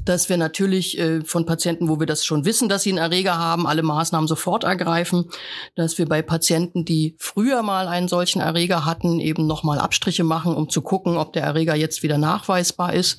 dass 0.04 0.28
wir 0.28 0.36
natürlich 0.36 0.98
äh, 0.98 1.22
von 1.24 1.44
Patienten, 1.44 1.88
wo 1.88 1.98
wir 1.98 2.06
das 2.06 2.24
schon 2.24 2.44
wissen, 2.44 2.68
dass 2.68 2.84
sie 2.84 2.90
einen 2.90 2.98
Erreger 2.98 3.38
haben, 3.38 3.66
alle 3.66 3.82
Maßnahmen 3.82 4.28
sofort 4.28 4.64
ergreifen. 4.64 5.26
Dass 5.74 5.98
wir 5.98 6.06
bei 6.06 6.22
Patienten, 6.22 6.84
die 6.84 7.16
früher 7.18 7.62
mal 7.62 7.88
einen 7.88 8.08
solchen 8.08 8.40
Erreger 8.40 8.84
hatten, 8.84 9.18
eben 9.18 9.46
nochmal 9.46 9.80
Abstriche 9.80 10.24
machen, 10.24 10.54
um 10.54 10.68
zu 10.68 10.82
gucken, 10.82 11.16
ob 11.16 11.32
der 11.32 11.42
Erreger 11.42 11.74
jetzt 11.74 12.02
wieder 12.02 12.18
nachweisbar 12.18 12.94
ist 12.94 13.18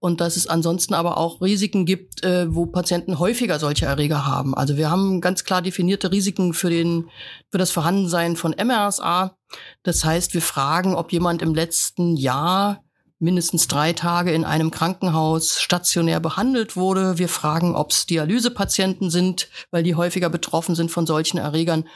und 0.00 0.20
dass 0.20 0.36
es 0.36 0.46
ansonsten 0.46 0.94
aber 0.94 1.18
auch 1.18 1.40
Risiken 1.40 1.84
gibt, 1.84 2.24
äh, 2.24 2.54
wo 2.54 2.66
Patienten 2.66 3.18
häufiger 3.18 3.58
solche 3.58 3.86
Erreger 3.86 4.26
haben. 4.26 4.54
Also 4.54 4.76
wir 4.76 4.90
haben 4.90 5.20
ganz 5.20 5.44
klar 5.44 5.60
definierte 5.60 6.12
Risiken 6.12 6.54
für 6.54 6.70
den 6.70 7.10
für 7.50 7.58
das 7.58 7.70
Vorhandensein 7.70 8.34
von 8.34 8.52
MRSA. 8.62 9.36
Das 9.82 10.04
heißt, 10.04 10.34
wir 10.34 10.42
fragen, 10.42 10.94
ob 10.94 11.12
jemand 11.12 11.42
im 11.42 11.54
letzten 11.54 12.16
Jahr 12.16 12.82
mindestens 13.18 13.68
drei 13.68 13.92
Tage 13.92 14.32
in 14.32 14.44
einem 14.44 14.70
Krankenhaus 14.70 15.60
stationär 15.60 16.20
behandelt 16.20 16.76
wurde. 16.76 17.18
Wir 17.18 17.28
fragen, 17.28 17.74
ob 17.74 17.90
es 17.90 18.06
Dialysepatienten 18.06 19.10
sind, 19.10 19.48
weil 19.70 19.82
die 19.82 19.94
häufiger 19.94 20.28
betroffen 20.28 20.74
sind 20.74 20.90
von 20.90 21.06
solchen 21.06 21.38
Erregern 21.38 21.88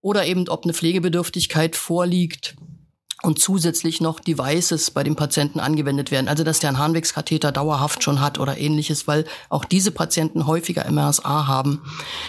oder 0.00 0.26
eben 0.26 0.48
ob 0.48 0.64
eine 0.64 0.74
Pflegebedürftigkeit 0.74 1.76
vorliegt 1.76 2.56
und 3.22 3.38
zusätzlich 3.38 4.00
noch 4.00 4.20
Devices 4.20 4.90
bei 4.90 5.02
dem 5.02 5.16
Patienten 5.16 5.58
angewendet 5.58 6.10
werden. 6.10 6.28
Also 6.28 6.44
dass 6.44 6.60
der 6.60 6.68
einen 6.68 6.78
Harnwegskatheter 6.78 7.50
dauerhaft 7.50 8.02
schon 8.02 8.20
hat 8.20 8.38
oder 8.38 8.58
ähnliches, 8.58 9.08
weil 9.08 9.24
auch 9.48 9.64
diese 9.64 9.90
Patienten 9.90 10.46
häufiger 10.46 10.90
MRSA 10.90 11.46
haben. 11.46 11.82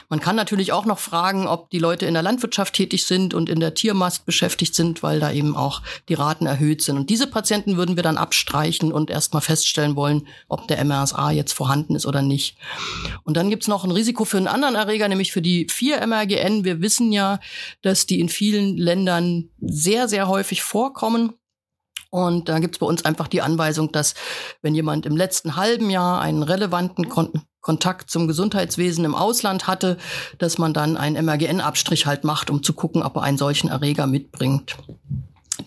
Man 0.08 0.22
kann 0.22 0.38
natürlich 0.38 0.72
auch 0.72 0.86
noch 0.86 1.00
fragen, 1.00 1.46
ob 1.46 1.70
die 1.72 1.80
Leute 1.80 2.06
in 2.06 2.14
der 2.14 2.24
Landwirtschaft 2.24 2.74
tätig 2.74 3.06
sind 3.06 3.34
und 3.34 3.50
in 3.50 3.60
der 3.60 3.74
Tiermast 3.74 4.26
beschäftigt 4.26 4.76
sind, 4.76 5.04
weil 5.04 5.20
da 5.20 5.32
eben 5.32 5.58
auch 5.58 5.82
die 6.08 6.14
Raten 6.14 6.46
erhöht 6.46 6.82
sind. 6.82 6.98
Und 6.98 7.10
diese 7.10 7.28
Patienten 7.28 7.76
würden 7.76 7.98
wir 7.98 8.04
dann 8.04 8.18
abstreichen 8.18 8.94
und 8.94 9.10
erstmal 9.10 9.42
feststellen 9.42 9.98
wollen, 9.98 10.26
ob 10.48 10.70
der 10.70 10.84
MRSA 10.84 11.32
jetzt 11.32 11.52
vorhanden 11.52 11.96
ist 11.96 12.06
oder 12.06 12.22
nicht. 12.22 12.58
Und 13.24 13.36
dann 13.36 13.50
gibt's 13.50 13.68
noch 13.68 13.84
ein 13.84 13.92
Risiko 13.92 14.24
für 14.24 14.38
einen 14.38 14.48
anderen 14.48 14.76
Erreger, 14.76 15.10
nämlich 15.10 15.34
für 15.34 15.42
die 15.42 15.68
4-MRGN. 15.68 16.64
Wir 16.64 16.82
wissen 16.82 17.12
ja, 17.12 17.40
dass 17.82 18.06
die 18.06 18.22
in 18.22 18.30
vielen 18.30 18.78
Ländern 18.78 19.50
sehr, 19.60 20.08
sehr 20.08 20.30
häufig 20.30 20.64
vor 20.64 20.87
vorkommen. 20.88 21.34
Und 22.10 22.48
da 22.48 22.60
gibt 22.60 22.76
es 22.76 22.80
bei 22.80 22.86
uns 22.86 23.04
einfach 23.04 23.28
die 23.28 23.42
Anweisung, 23.42 23.92
dass 23.92 24.16
wenn 24.62 24.74
jemand 24.74 25.06
im 25.06 25.18
letzten 25.18 25.58
halben 25.58 25.90
Jahr 25.90 26.22
einen 26.22 26.44
relevanten 26.44 27.10
Kon 27.10 27.32
Kontakt 27.60 28.10
zum 28.10 28.30
Gesundheitswesen 28.30 29.04
im 29.04 29.14
Ausland 29.14 29.68
hatte, 29.68 29.98
dass 30.38 30.58
man 30.58 30.74
dann 30.74 30.96
einen 30.96 31.26
MRGN-Abstrich 31.26 32.06
halt 32.06 32.24
macht, 32.24 32.50
um 32.50 32.64
zu 32.64 32.72
gucken, 32.72 33.04
ob 33.04 33.18
er 33.18 33.24
einen 33.24 33.38
solchen 33.38 33.68
Erreger 33.68 34.08
mitbringt. 34.08 34.78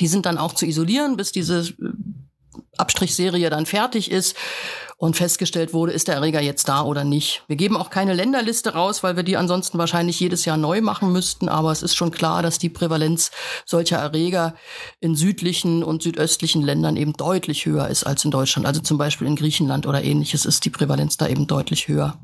Die 0.01 0.07
sind 0.07 0.25
dann 0.25 0.39
auch 0.39 0.55
zu 0.55 0.65
isolieren, 0.65 1.19
bis 1.19 1.31
diese 1.31 1.75
Abstrichserie 2.81 3.51
dann 3.51 3.67
fertig 3.67 4.11
ist 4.11 4.37
und 5.01 5.17
festgestellt 5.17 5.73
wurde, 5.73 5.93
ist 5.93 6.09
der 6.09 6.17
Erreger 6.17 6.43
jetzt 6.43 6.69
da 6.69 6.83
oder 6.83 7.05
nicht. 7.05 7.43
Wir 7.47 7.57
geben 7.57 7.77
auch 7.77 7.89
keine 7.89 8.13
Länderliste 8.13 8.75
raus, 8.75 9.03
weil 9.03 9.17
wir 9.17 9.23
die 9.23 9.39
ansonsten 9.39 9.79
wahrscheinlich 9.79 10.21
jedes 10.21 10.45
Jahr 10.45 10.59
neu 10.59 10.83
machen 10.83 11.11
müssten. 11.11 11.49
Aber 11.49 11.73
es 11.73 11.83
ist 11.83 11.95
schon 11.97 12.11
klar, 12.11 12.43
dass 12.43 12.59
die 12.59 12.69
Prävalenz 12.69 13.31
solcher 13.65 13.97
Erreger 13.97 14.55
in 15.01 15.15
südlichen 15.15 15.83
und 15.83 16.03
südöstlichen 16.03 16.61
Ländern 16.61 16.97
eben 16.97 17.15
deutlich 17.15 17.65
höher 17.65 17.89
ist 17.89 18.05
als 18.05 18.27
in 18.27 18.31
Deutschland. 18.31 18.67
Also 18.67 18.83
zum 18.83 18.99
Beispiel 18.99 19.27
in 19.27 19.37
Griechenland 19.37 19.87
oder 19.87 20.05
ähnliches 20.05 20.45
ist 20.45 20.67
die 20.67 20.71
Prävalenz 20.71 21.17
da 21.17 21.29
eben 21.29 21.47
deutlich 21.47 21.89
höher. 21.89 22.21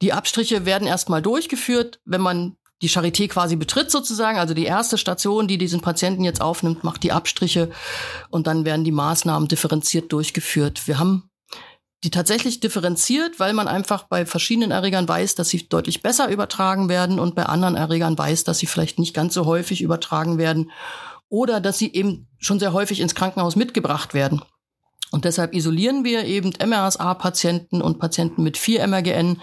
Die 0.00 0.14
Abstriche 0.14 0.64
werden 0.64 0.88
erstmal 0.88 1.20
durchgeführt, 1.20 2.00
wenn 2.06 2.22
man 2.22 2.56
die 2.82 2.90
Charité 2.90 3.28
quasi 3.28 3.56
betritt 3.56 3.90
sozusagen. 3.90 4.38
Also 4.38 4.54
die 4.54 4.64
erste 4.64 4.98
Station, 4.98 5.48
die 5.48 5.56
diesen 5.56 5.80
Patienten 5.80 6.24
jetzt 6.24 6.40
aufnimmt, 6.40 6.84
macht 6.84 7.02
die 7.04 7.12
Abstriche 7.12 7.70
und 8.28 8.46
dann 8.46 8.64
werden 8.64 8.84
die 8.84 8.92
Maßnahmen 8.92 9.48
differenziert 9.48 10.12
durchgeführt. 10.12 10.86
Wir 10.86 10.98
haben 10.98 11.30
die 12.04 12.10
tatsächlich 12.10 12.58
differenziert, 12.58 13.38
weil 13.38 13.52
man 13.52 13.68
einfach 13.68 14.08
bei 14.08 14.26
verschiedenen 14.26 14.72
Erregern 14.72 15.06
weiß, 15.06 15.36
dass 15.36 15.48
sie 15.48 15.68
deutlich 15.68 16.02
besser 16.02 16.28
übertragen 16.28 16.88
werden 16.88 17.20
und 17.20 17.36
bei 17.36 17.46
anderen 17.46 17.76
Erregern 17.76 18.18
weiß, 18.18 18.42
dass 18.42 18.58
sie 18.58 18.66
vielleicht 18.66 18.98
nicht 18.98 19.14
ganz 19.14 19.34
so 19.34 19.46
häufig 19.46 19.82
übertragen 19.82 20.36
werden 20.36 20.72
oder 21.28 21.60
dass 21.60 21.78
sie 21.78 21.92
eben 21.92 22.28
schon 22.38 22.58
sehr 22.58 22.72
häufig 22.72 23.00
ins 23.00 23.14
Krankenhaus 23.14 23.54
mitgebracht 23.54 24.14
werden. 24.14 24.42
Und 25.10 25.26
deshalb 25.26 25.54
isolieren 25.54 26.04
wir 26.04 26.24
eben 26.24 26.52
MRSA-Patienten 26.58 27.82
und 27.82 27.98
Patienten 27.98 28.42
mit 28.42 28.56
4 28.56 28.86
MRGN 28.86 29.40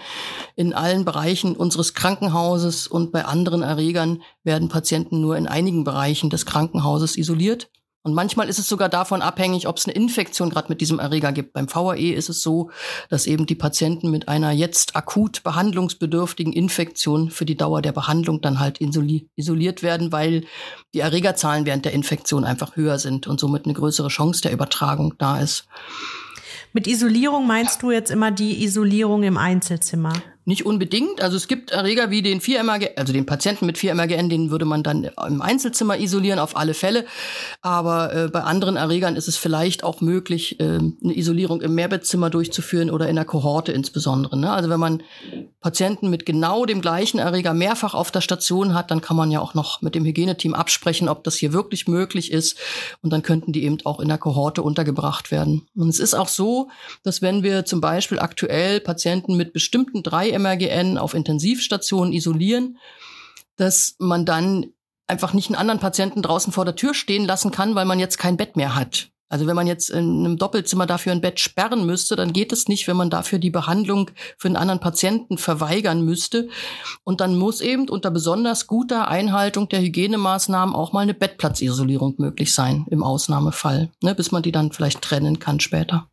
in 0.56 0.74
allen 0.74 1.04
Bereichen 1.04 1.54
unseres 1.54 1.94
Krankenhauses 1.94 2.88
und 2.88 3.12
bei 3.12 3.24
anderen 3.24 3.62
Erregern 3.62 4.22
werden 4.42 4.68
Patienten 4.68 5.20
nur 5.20 5.36
in 5.36 5.46
einigen 5.46 5.84
Bereichen 5.84 6.28
des 6.28 6.44
Krankenhauses 6.44 7.16
isoliert. 7.16 7.70
Und 8.02 8.14
manchmal 8.14 8.48
ist 8.48 8.58
es 8.58 8.66
sogar 8.66 8.88
davon 8.88 9.20
abhängig, 9.20 9.68
ob 9.68 9.76
es 9.76 9.84
eine 9.84 9.94
Infektion 9.94 10.48
gerade 10.48 10.70
mit 10.70 10.80
diesem 10.80 10.98
Erreger 10.98 11.32
gibt. 11.32 11.52
Beim 11.52 11.72
VAE 11.72 12.14
ist 12.14 12.30
es 12.30 12.40
so, 12.40 12.70
dass 13.10 13.26
eben 13.26 13.44
die 13.44 13.54
Patienten 13.54 14.10
mit 14.10 14.26
einer 14.26 14.52
jetzt 14.52 14.96
akut 14.96 15.42
behandlungsbedürftigen 15.42 16.54
Infektion 16.54 17.30
für 17.30 17.44
die 17.44 17.56
Dauer 17.56 17.82
der 17.82 17.92
Behandlung 17.92 18.40
dann 18.40 18.58
halt 18.58 18.80
isoliert 18.80 19.82
werden, 19.82 20.12
weil 20.12 20.44
die 20.94 21.00
Erregerzahlen 21.00 21.66
während 21.66 21.84
der 21.84 21.92
Infektion 21.92 22.44
einfach 22.44 22.74
höher 22.74 22.98
sind 22.98 23.26
und 23.26 23.38
somit 23.38 23.66
eine 23.66 23.74
größere 23.74 24.08
Chance 24.08 24.40
der 24.40 24.52
Übertragung 24.52 25.14
da 25.18 25.38
ist. 25.38 25.66
Mit 26.72 26.86
Isolierung 26.86 27.46
meinst 27.46 27.82
du 27.82 27.90
jetzt 27.90 28.10
immer 28.10 28.30
die 28.30 28.62
Isolierung 28.64 29.24
im 29.24 29.36
Einzelzimmer? 29.36 30.12
Nicht 30.50 30.66
unbedingt. 30.66 31.22
Also 31.22 31.36
es 31.36 31.46
gibt 31.46 31.70
Erreger 31.70 32.10
wie 32.10 32.22
den 32.22 32.40
4-MRGN, 32.40 32.96
also 32.96 33.12
den 33.12 33.24
Patienten 33.24 33.66
mit 33.66 33.78
4-MRGN, 33.78 34.28
den 34.28 34.50
würde 34.50 34.64
man 34.64 34.82
dann 34.82 35.04
im 35.04 35.42
Einzelzimmer 35.42 35.96
isolieren, 35.96 36.40
auf 36.40 36.56
alle 36.56 36.74
Fälle. 36.74 37.04
Aber 37.62 38.12
äh, 38.12 38.28
bei 38.28 38.42
anderen 38.42 38.74
Erregern 38.74 39.14
ist 39.14 39.28
es 39.28 39.36
vielleicht 39.36 39.84
auch 39.84 40.00
möglich, 40.00 40.58
äh, 40.58 40.64
eine 40.64 41.16
Isolierung 41.16 41.60
im 41.60 41.76
Mehrbettzimmer 41.76 42.30
durchzuführen 42.30 42.90
oder 42.90 43.08
in 43.08 43.14
der 43.14 43.26
Kohorte 43.26 43.70
insbesondere. 43.70 44.36
Ne? 44.36 44.50
Also 44.50 44.68
wenn 44.70 44.80
man 44.80 45.04
Patienten 45.60 46.10
mit 46.10 46.26
genau 46.26 46.66
dem 46.66 46.80
gleichen 46.80 47.20
Erreger 47.20 47.54
mehrfach 47.54 47.94
auf 47.94 48.10
der 48.10 48.20
Station 48.20 48.74
hat, 48.74 48.90
dann 48.90 49.00
kann 49.00 49.16
man 49.16 49.30
ja 49.30 49.38
auch 49.38 49.54
noch 49.54 49.82
mit 49.82 49.94
dem 49.94 50.04
Hygieneteam 50.04 50.54
absprechen, 50.54 51.08
ob 51.08 51.22
das 51.22 51.36
hier 51.36 51.52
wirklich 51.52 51.86
möglich 51.86 52.32
ist. 52.32 52.58
Und 53.02 53.12
dann 53.12 53.22
könnten 53.22 53.52
die 53.52 53.62
eben 53.62 53.78
auch 53.84 54.00
in 54.00 54.08
der 54.08 54.18
Kohorte 54.18 54.64
untergebracht 54.64 55.30
werden. 55.30 55.68
Und 55.76 55.90
es 55.90 56.00
ist 56.00 56.14
auch 56.14 56.26
so, 56.26 56.70
dass 57.04 57.22
wenn 57.22 57.44
wir 57.44 57.64
zum 57.66 57.80
Beispiel 57.80 58.18
aktuell 58.18 58.80
Patienten 58.80 59.36
mit 59.36 59.52
bestimmten 59.52 60.02
drei 60.02 60.39
MRGN 60.40 60.98
auf 60.98 61.14
Intensivstationen 61.14 62.12
isolieren, 62.12 62.78
dass 63.56 63.96
man 63.98 64.24
dann 64.24 64.66
einfach 65.06 65.32
nicht 65.32 65.48
einen 65.48 65.56
anderen 65.56 65.80
Patienten 65.80 66.22
draußen 66.22 66.52
vor 66.52 66.64
der 66.64 66.76
Tür 66.76 66.94
stehen 66.94 67.26
lassen 67.26 67.50
kann, 67.50 67.74
weil 67.74 67.84
man 67.84 67.98
jetzt 67.98 68.18
kein 68.18 68.36
Bett 68.36 68.56
mehr 68.56 68.74
hat. 68.74 69.10
Also 69.30 69.46
wenn 69.46 69.54
man 69.54 69.68
jetzt 69.68 69.90
in 69.90 70.24
einem 70.24 70.38
Doppelzimmer 70.38 70.86
dafür 70.86 71.12
ein 71.12 71.20
Bett 71.20 71.38
sperren 71.38 71.86
müsste, 71.86 72.16
dann 72.16 72.32
geht 72.32 72.52
es 72.52 72.66
nicht, 72.66 72.88
wenn 72.88 72.96
man 72.96 73.10
dafür 73.10 73.38
die 73.38 73.50
Behandlung 73.50 74.10
für 74.36 74.48
einen 74.48 74.56
anderen 74.56 74.80
Patienten 74.80 75.38
verweigern 75.38 76.04
müsste. 76.04 76.48
Und 77.04 77.20
dann 77.20 77.38
muss 77.38 77.60
eben 77.60 77.88
unter 77.88 78.10
besonders 78.10 78.66
guter 78.66 79.06
Einhaltung 79.06 79.68
der 79.68 79.82
Hygienemaßnahmen 79.82 80.74
auch 80.74 80.92
mal 80.92 81.02
eine 81.02 81.14
Bettplatzisolierung 81.14 82.16
möglich 82.18 82.52
sein 82.52 82.86
im 82.90 83.04
Ausnahmefall, 83.04 83.90
ne, 84.02 84.16
bis 84.16 84.32
man 84.32 84.42
die 84.42 84.52
dann 84.52 84.72
vielleicht 84.72 85.00
trennen 85.00 85.38
kann 85.38 85.60
später. 85.60 86.08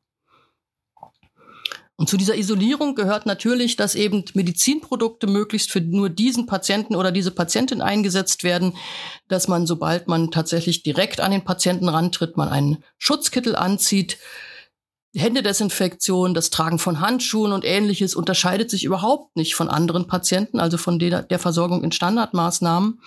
Und 1.99 2.09
zu 2.09 2.15
dieser 2.15 2.37
Isolierung 2.37 2.93
gehört 2.93 3.25
natürlich, 3.25 3.75
dass 3.75 3.95
eben 3.95 4.23
Medizinprodukte 4.35 5.25
möglichst 5.25 5.71
für 5.71 5.81
nur 5.81 6.09
diesen 6.09 6.45
Patienten 6.45 6.95
oder 6.95 7.11
diese 7.11 7.31
Patientin 7.31 7.81
eingesetzt 7.81 8.43
werden, 8.43 8.77
dass 9.27 9.47
man, 9.47 9.65
sobald 9.65 10.07
man 10.07 10.29
tatsächlich 10.29 10.83
direkt 10.83 11.19
an 11.19 11.31
den 11.31 11.43
Patienten 11.43 11.89
rantritt, 11.89 12.37
man 12.37 12.49
einen 12.49 12.83
Schutzkittel 12.99 13.55
anzieht. 13.55 14.19
Händedesinfektion, 15.15 16.35
das 16.35 16.51
Tragen 16.51 16.77
von 16.77 16.99
Handschuhen 16.99 17.51
und 17.51 17.65
ähnliches 17.65 18.13
unterscheidet 18.13 18.69
sich 18.69 18.83
überhaupt 18.83 19.35
nicht 19.35 19.55
von 19.55 19.67
anderen 19.67 20.05
Patienten, 20.05 20.59
also 20.59 20.77
von 20.77 20.99
der, 20.99 21.23
der 21.23 21.39
Versorgung 21.39 21.83
in 21.83 21.91
Standardmaßnahmen. 21.91 23.01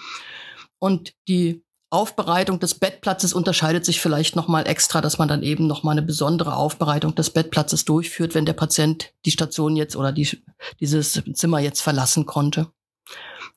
Und 0.81 1.15
die 1.29 1.62
Aufbereitung 1.91 2.61
des 2.61 2.75
Bettplatzes 2.75 3.33
unterscheidet 3.33 3.85
sich 3.85 4.01
vielleicht 4.01 4.37
nochmal 4.37 4.67
extra, 4.69 5.01
dass 5.01 5.19
man 5.19 5.27
dann 5.27 5.43
eben 5.43 5.67
nochmal 5.67 5.93
eine 5.93 6.07
besondere 6.07 6.55
Aufbereitung 6.55 7.17
des 7.17 7.31
Bettplatzes 7.31 7.85
durchführt, 7.85 8.35
wenn 8.37 8.47
der 8.47 8.53
Patient 8.53 9.12
die 9.27 9.33
Station 9.33 9.75
jetzt 9.75 9.97
oder 9.97 10.12
die, 10.12 10.41
dieses 10.79 11.21
Zimmer 11.35 11.59
jetzt 11.59 11.81
verlassen 11.81 12.27
konnte. 12.27 12.69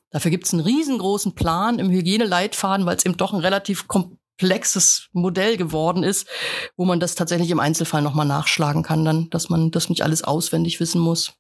Dafür 0.10 0.31
gibt 0.31 0.45
es 0.45 0.53
einen 0.53 0.64
riesengroßen 0.64 1.35
Plan 1.35 1.77
im 1.77 1.91
Hygieneleitfaden, 1.91 2.88
weil 2.88 2.97
es 2.97 3.05
eben 3.05 3.18
doch 3.18 3.34
ein 3.34 3.39
relativ 3.39 3.88
komplexes 3.88 5.10
Modell 5.11 5.55
geworden 5.55 6.03
ist, 6.03 6.27
wo 6.76 6.85
man 6.85 6.99
das 6.99 7.14
tatsächlich 7.14 7.51
im 7.51 7.60
Einzelfall 7.60 8.01
nochmal 8.01 8.26
nachschlagen 8.26 8.81
kann, 8.81 9.05
dann, 9.05 9.30
dass 9.30 9.49
man 9.49 9.69
das 9.69 9.89
nicht 9.89 10.01
alles 10.01 10.23
auswendig 10.23 10.80
wissen 10.80 11.01
muss. 11.01 11.34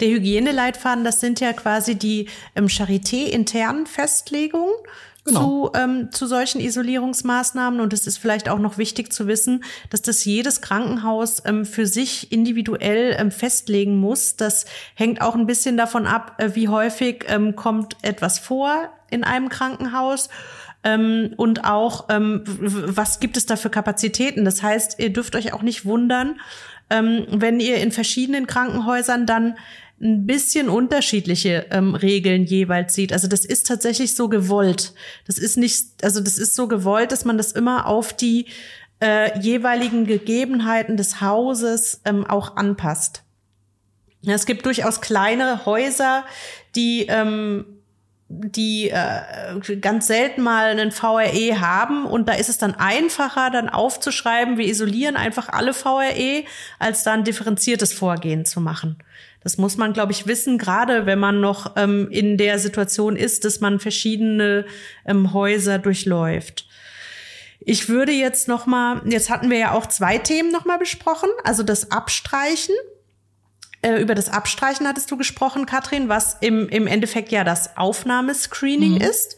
Der 0.00 0.08
Hygieneleitfaden, 0.08 1.04
das 1.04 1.20
sind 1.20 1.40
ja 1.40 1.52
quasi 1.52 1.96
die 1.96 2.28
ähm, 2.54 2.68
Charité-internen 2.68 3.86
Festlegungen 3.86 4.74
genau. 5.24 5.68
zu, 5.68 5.70
ähm, 5.74 6.12
zu 6.12 6.26
solchen 6.26 6.60
Isolierungsmaßnahmen. 6.60 7.80
Und 7.80 7.92
es 7.92 8.06
ist 8.06 8.18
vielleicht 8.18 8.48
auch 8.48 8.58
noch 8.58 8.78
wichtig 8.78 9.12
zu 9.12 9.26
wissen, 9.26 9.64
dass 9.90 10.02
das 10.02 10.24
jedes 10.24 10.60
Krankenhaus 10.60 11.42
ähm, 11.44 11.64
für 11.64 11.86
sich 11.86 12.32
individuell 12.32 13.16
ähm, 13.18 13.30
festlegen 13.30 13.98
muss. 13.98 14.36
Das 14.36 14.66
hängt 14.94 15.20
auch 15.20 15.34
ein 15.34 15.46
bisschen 15.46 15.76
davon 15.76 16.06
ab, 16.06 16.36
äh, 16.38 16.50
wie 16.54 16.68
häufig 16.68 17.24
ähm, 17.28 17.56
kommt 17.56 17.96
etwas 18.02 18.38
vor 18.38 18.90
in 19.10 19.24
einem 19.24 19.48
Krankenhaus. 19.48 20.28
Ähm, 20.82 21.32
und 21.36 21.64
auch, 21.64 22.08
ähm, 22.10 22.42
was 22.46 23.18
gibt 23.18 23.36
es 23.36 23.46
da 23.46 23.56
für 23.56 23.70
Kapazitäten? 23.70 24.44
Das 24.44 24.62
heißt, 24.62 24.98
ihr 24.98 25.10
dürft 25.10 25.34
euch 25.34 25.54
auch 25.54 25.62
nicht 25.62 25.86
wundern, 25.86 26.38
ähm, 26.90 27.26
wenn 27.30 27.58
ihr 27.58 27.78
in 27.78 27.90
verschiedenen 27.90 28.46
Krankenhäusern 28.46 29.24
dann 29.24 29.56
ein 30.00 30.26
bisschen 30.26 30.68
unterschiedliche 30.68 31.66
ähm, 31.70 31.94
Regeln 31.94 32.44
jeweils 32.44 32.94
sieht. 32.94 33.12
Also 33.12 33.28
das 33.28 33.44
ist 33.44 33.66
tatsächlich 33.66 34.14
so 34.14 34.28
gewollt. 34.28 34.92
Das 35.26 35.38
ist 35.38 35.56
nicht, 35.56 36.02
also 36.02 36.20
das 36.20 36.38
ist 36.38 36.54
so 36.54 36.68
gewollt, 36.68 37.12
dass 37.12 37.24
man 37.24 37.38
das 37.38 37.52
immer 37.52 37.86
auf 37.86 38.12
die 38.12 38.46
äh, 39.00 39.38
jeweiligen 39.40 40.06
Gegebenheiten 40.06 40.96
des 40.96 41.20
Hauses 41.20 42.00
ähm, 42.04 42.26
auch 42.26 42.56
anpasst. 42.56 43.22
Es 44.26 44.46
gibt 44.46 44.64
durchaus 44.66 45.00
kleinere 45.00 45.66
Häuser, 45.66 46.24
die 46.74 47.06
ähm, 47.08 47.66
die 48.28 48.90
äh, 48.90 49.78
ganz 49.80 50.06
selten 50.06 50.42
mal 50.42 50.66
einen 50.66 50.92
VRE 50.92 51.60
haben 51.60 52.06
und 52.06 52.28
da 52.28 52.32
ist 52.32 52.48
es 52.48 52.58
dann 52.58 52.74
einfacher, 52.74 53.50
dann 53.50 53.68
aufzuschreiben, 53.68 54.56
wir 54.56 54.66
isolieren 54.66 55.16
einfach 55.16 55.50
alle 55.50 55.74
VRE, 55.74 56.44
als 56.78 57.04
dann 57.04 57.24
differenziertes 57.24 57.92
Vorgehen 57.92 58.44
zu 58.46 58.60
machen. 58.60 58.96
Das 59.44 59.58
muss 59.58 59.76
man, 59.76 59.92
glaube 59.92 60.12
ich, 60.12 60.26
wissen, 60.26 60.58
gerade 60.58 61.06
wenn 61.06 61.18
man 61.18 61.40
noch 61.40 61.76
ähm, 61.76 62.08
in 62.10 62.36
der 62.36 62.58
Situation 62.58 63.14
ist, 63.14 63.44
dass 63.44 63.60
man 63.60 63.78
verschiedene 63.78 64.64
ähm, 65.06 65.32
Häuser 65.32 65.78
durchläuft. 65.78 66.66
Ich 67.60 67.88
würde 67.88 68.12
jetzt 68.12 68.48
noch 68.48 68.66
mal, 68.66 69.02
jetzt 69.06 69.30
hatten 69.30 69.50
wir 69.50 69.58
ja 69.58 69.72
auch 69.72 69.86
zwei 69.86 70.18
Themen 70.18 70.50
noch 70.50 70.64
mal 70.64 70.78
besprochen, 70.78 71.28
also 71.44 71.62
das 71.62 71.90
Abstreichen 71.90 72.74
äh, 73.84 74.00
über 74.00 74.14
das 74.14 74.30
Abstreichen 74.30 74.88
hattest 74.88 75.10
du 75.10 75.18
gesprochen, 75.18 75.66
Katrin, 75.66 76.08
was 76.08 76.38
im, 76.40 76.70
im 76.70 76.86
Endeffekt 76.86 77.30
ja 77.30 77.44
das 77.44 77.76
Aufnahmescreening 77.76 78.94
mhm. 78.94 79.00
ist. 79.02 79.36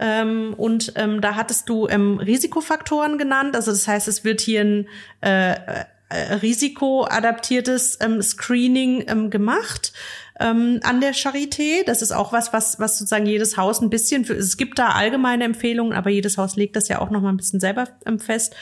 Ähm, 0.00 0.54
und 0.56 0.92
ähm, 0.96 1.20
da 1.20 1.36
hattest 1.36 1.68
du 1.68 1.86
ähm, 1.86 2.18
Risikofaktoren 2.18 3.16
genannt. 3.16 3.54
Also 3.54 3.70
das 3.70 3.86
heißt, 3.86 4.08
es 4.08 4.24
wird 4.24 4.40
hier 4.40 4.62
ein 4.62 4.88
äh, 5.20 5.84
äh, 6.08 6.34
risikoadaptiertes 6.34 7.98
ähm, 8.00 8.22
Screening 8.22 9.04
ähm, 9.08 9.30
gemacht 9.30 9.92
ähm, 10.38 10.80
an 10.82 11.00
der 11.00 11.14
Charité. 11.14 11.84
Das 11.84 12.02
ist 12.02 12.12
auch 12.12 12.32
was, 12.32 12.52
was, 12.52 12.78
was 12.78 12.98
sozusagen 12.98 13.26
jedes 13.26 13.56
Haus 13.56 13.80
ein 13.80 13.90
bisschen, 13.90 14.24
für, 14.24 14.34
es 14.34 14.56
gibt 14.56 14.78
da 14.78 14.90
allgemeine 14.90 15.44
Empfehlungen, 15.44 15.92
aber 15.92 16.10
jedes 16.10 16.38
Haus 16.38 16.56
legt 16.56 16.76
das 16.76 16.88
ja 16.88 17.00
auch 17.00 17.10
noch 17.10 17.22
mal 17.22 17.30
ein 17.30 17.36
bisschen 17.36 17.60
selber 17.60 17.88
ähm, 18.04 18.18
fest. 18.18 18.54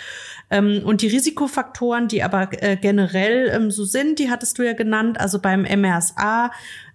Ähm, 0.50 0.82
und 0.84 1.02
die 1.02 1.08
Risikofaktoren, 1.08 2.08
die 2.08 2.22
aber 2.22 2.48
äh, 2.62 2.76
generell 2.76 3.50
ähm, 3.52 3.70
so 3.70 3.84
sind, 3.84 4.18
die 4.18 4.30
hattest 4.30 4.58
du 4.58 4.62
ja 4.62 4.72
genannt, 4.72 5.20
also 5.20 5.38
beim 5.38 5.62
MRSA, 5.62 6.50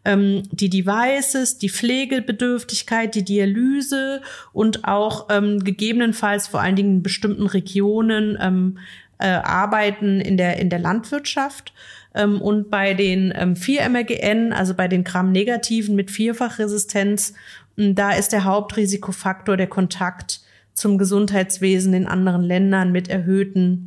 ähm, 0.06 0.44
die 0.52 0.70
Devices, 0.70 1.58
die 1.58 1.70
Pflegebedürftigkeit, 1.70 3.16
die 3.16 3.26
Dialyse 3.26 4.22
und 4.54 4.86
auch 4.86 5.28
ähm, 5.30 5.64
gegebenenfalls 5.64 6.48
vor 6.48 6.62
allen 6.62 6.76
Dingen 6.76 6.98
in 6.98 7.04
bestimmten 7.04 7.48
Regionen 7.48 8.38
ähm, 8.40 8.78
äh, 9.20 9.28
Arbeiten 9.28 10.20
in 10.20 10.38
der, 10.38 10.58
in 10.58 10.70
der 10.70 10.80
Landwirtschaft. 10.80 11.74
Ähm, 12.16 12.42
und 12.42 12.70
bei 12.70 12.94
den 12.94 13.32
ähm, 13.36 13.54
4-MRGN, 13.54 14.54
also 14.54 14.74
bei 14.74 14.88
den 14.88 15.04
Gramm-Negativen 15.04 15.96
mit 15.96 16.10
Vierfachresistenz, 16.10 17.34
da 17.76 18.12
ist 18.12 18.34
der 18.34 18.44
Hauptrisikofaktor 18.44 19.56
der 19.56 19.68
Kontakt 19.68 20.42
zum 20.74 20.98
Gesundheitswesen 20.98 21.94
in 21.94 22.08
anderen 22.08 22.42
Ländern 22.42 22.92
mit 22.92 23.10
erhöhten 23.10 23.86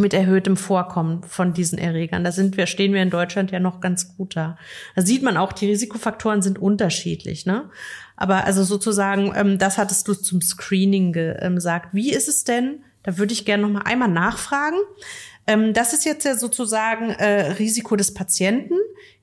mit 0.00 0.14
erhöhtem 0.14 0.56
Vorkommen 0.56 1.24
von 1.24 1.52
diesen 1.52 1.76
Erregern. 1.76 2.22
Da 2.22 2.30
sind 2.30 2.56
wir, 2.56 2.66
stehen 2.66 2.94
wir 2.94 3.02
in 3.02 3.10
Deutschland 3.10 3.50
ja 3.50 3.58
noch 3.58 3.80
ganz 3.80 4.16
gut 4.16 4.36
da. 4.36 4.56
Da 4.94 5.02
sieht 5.02 5.24
man 5.24 5.36
auch, 5.36 5.52
die 5.52 5.66
Risikofaktoren 5.66 6.40
sind 6.40 6.58
unterschiedlich, 6.58 7.46
ne? 7.46 7.68
Aber 8.16 8.44
also 8.44 8.62
sozusagen, 8.62 9.32
ähm, 9.34 9.58
das 9.58 9.76
hattest 9.76 10.06
du 10.06 10.14
zum 10.14 10.40
Screening 10.40 11.14
ähm, 11.16 11.56
gesagt. 11.56 11.94
Wie 11.94 12.12
ist 12.12 12.28
es 12.28 12.44
denn? 12.44 12.84
Da 13.08 13.16
würde 13.16 13.32
ich 13.32 13.46
gerne 13.46 13.62
noch 13.62 13.70
mal 13.70 13.86
einmal 13.86 14.10
nachfragen. 14.10 14.76
Ähm, 15.46 15.72
das 15.72 15.94
ist 15.94 16.04
jetzt 16.04 16.26
ja 16.26 16.34
sozusagen 16.34 17.08
äh, 17.08 17.52
Risiko 17.52 17.96
des 17.96 18.12
Patienten. 18.12 18.74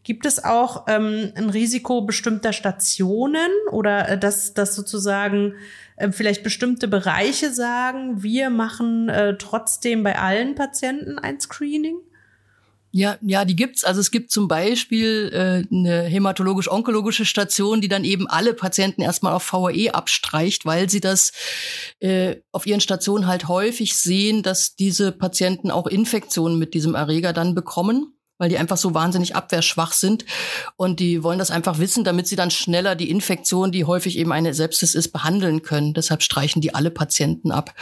Gibt 0.02 0.26
es 0.26 0.44
auch 0.44 0.88
ähm, 0.88 1.32
ein 1.36 1.52
Risiko 1.52 2.02
bestimmter 2.02 2.52
Stationen 2.52 3.52
oder 3.70 4.10
äh, 4.10 4.18
dass, 4.18 4.56
dass 4.56 4.74
sozusagen 4.74 5.54
äh, 5.98 6.12
vielleicht 6.12 6.42
bestimmte 6.42 6.88
Bereiche 6.88 7.54
sagen, 7.54 8.24
wir 8.24 8.50
machen 8.50 9.08
äh, 9.10 9.38
trotzdem 9.38 10.02
bei 10.02 10.18
allen 10.18 10.56
Patienten 10.56 11.20
ein 11.20 11.40
Screening? 11.40 11.98
Ja, 12.98 13.18
ja, 13.22 13.44
die 13.44 13.58
gibt's. 13.58 13.84
Also 13.84 14.00
es 14.00 14.10
gibt 14.10 14.32
zum 14.32 14.48
Beispiel 14.48 15.30
äh, 15.34 15.76
eine 15.76 16.04
hämatologisch-onkologische 16.04 17.26
Station, 17.26 17.82
die 17.82 17.90
dann 17.90 18.06
eben 18.06 18.26
alle 18.26 18.54
Patienten 18.54 19.02
erstmal 19.02 19.34
auf 19.34 19.52
VAE 19.52 19.94
abstreicht, 19.94 20.66
weil 20.66 20.90
sie 20.90 21.02
das 21.02 21.34
äh, 22.00 22.38
auf 22.54 22.66
ihren 22.66 22.80
Stationen 22.80 23.28
halt 23.28 23.50
häufig 23.50 23.98
sehen, 23.98 24.44
dass 24.44 24.78
diese 24.78 25.12
Patienten 25.12 25.72
auch 25.72 25.88
Infektionen 25.88 26.58
mit 26.58 26.74
diesem 26.74 26.96
Erreger 26.96 27.34
dann 27.34 27.54
bekommen 27.54 28.15
weil 28.38 28.50
die 28.50 28.58
einfach 28.58 28.78
so 28.78 28.94
wahnsinnig 28.94 29.36
abwehrschwach 29.36 29.94
sind 29.94 30.26
und 30.76 31.00
die 31.00 31.24
wollen 31.24 31.40
das 31.40 31.52
einfach 31.52 31.80
wissen, 31.80 32.04
damit 32.04 32.28
sie 32.28 32.36
dann 32.36 32.52
schneller 32.52 32.96
die 32.96 33.10
Infektion, 33.10 33.72
die 33.72 33.86
häufig 33.86 34.18
eben 34.18 34.32
eine 34.32 34.54
Sepsis 34.54 34.96
ist, 34.96 35.14
behandeln 35.14 35.62
können. 35.62 35.94
Deshalb 35.94 36.22
streichen 36.22 36.62
die 36.62 36.74
alle 36.74 36.92
Patienten 36.92 37.52
ab. 37.52 37.74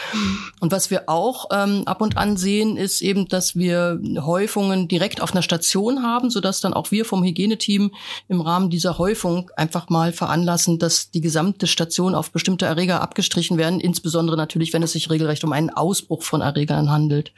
Und 0.60 0.72
was 0.72 0.92
wir 0.92 1.10
auch 1.10 1.48
ähm, 1.52 1.84
ab 1.86 2.02
und 2.02 2.18
an 2.18 2.38
sehen, 2.38 2.78
ist 2.78 3.02
eben, 3.02 3.28
dass 3.28 3.56
wir 3.56 4.00
Häufungen 4.20 4.88
direkt 4.88 5.22
auf 5.22 5.32
einer 5.32 5.42
Station 5.42 6.04
haben, 6.04 6.30
sodass 6.30 6.62
dann 6.62 6.74
auch 6.74 6.92
wir 6.92 7.06
vom 7.06 7.24
Hygieneteam 7.24 7.92
im 8.28 8.42
Rahmen 8.42 8.70
dieser 8.70 8.98
Häufung 8.98 9.50
einfach 9.56 9.90
mal 9.90 10.14
veranlassen, 10.14 10.78
dass 10.78 11.10
die 11.10 11.22
gesamte 11.22 11.66
Station 11.66 12.14
auf 12.14 12.32
bestimmte 12.32 12.66
Erreger 12.66 13.02
abgestrichen 13.02 13.58
werden, 13.58 13.80
insbesondere 13.80 14.38
natürlich, 14.38 14.74
wenn 14.74 14.84
es 14.84 14.94
sich 14.94 15.10
regelrecht 15.10 15.44
um 15.44 15.52
einen 15.52 15.72
Ausbruch 15.72 16.22
von 16.24 16.42
Erregern 16.42 16.92
handelt. 16.92 17.32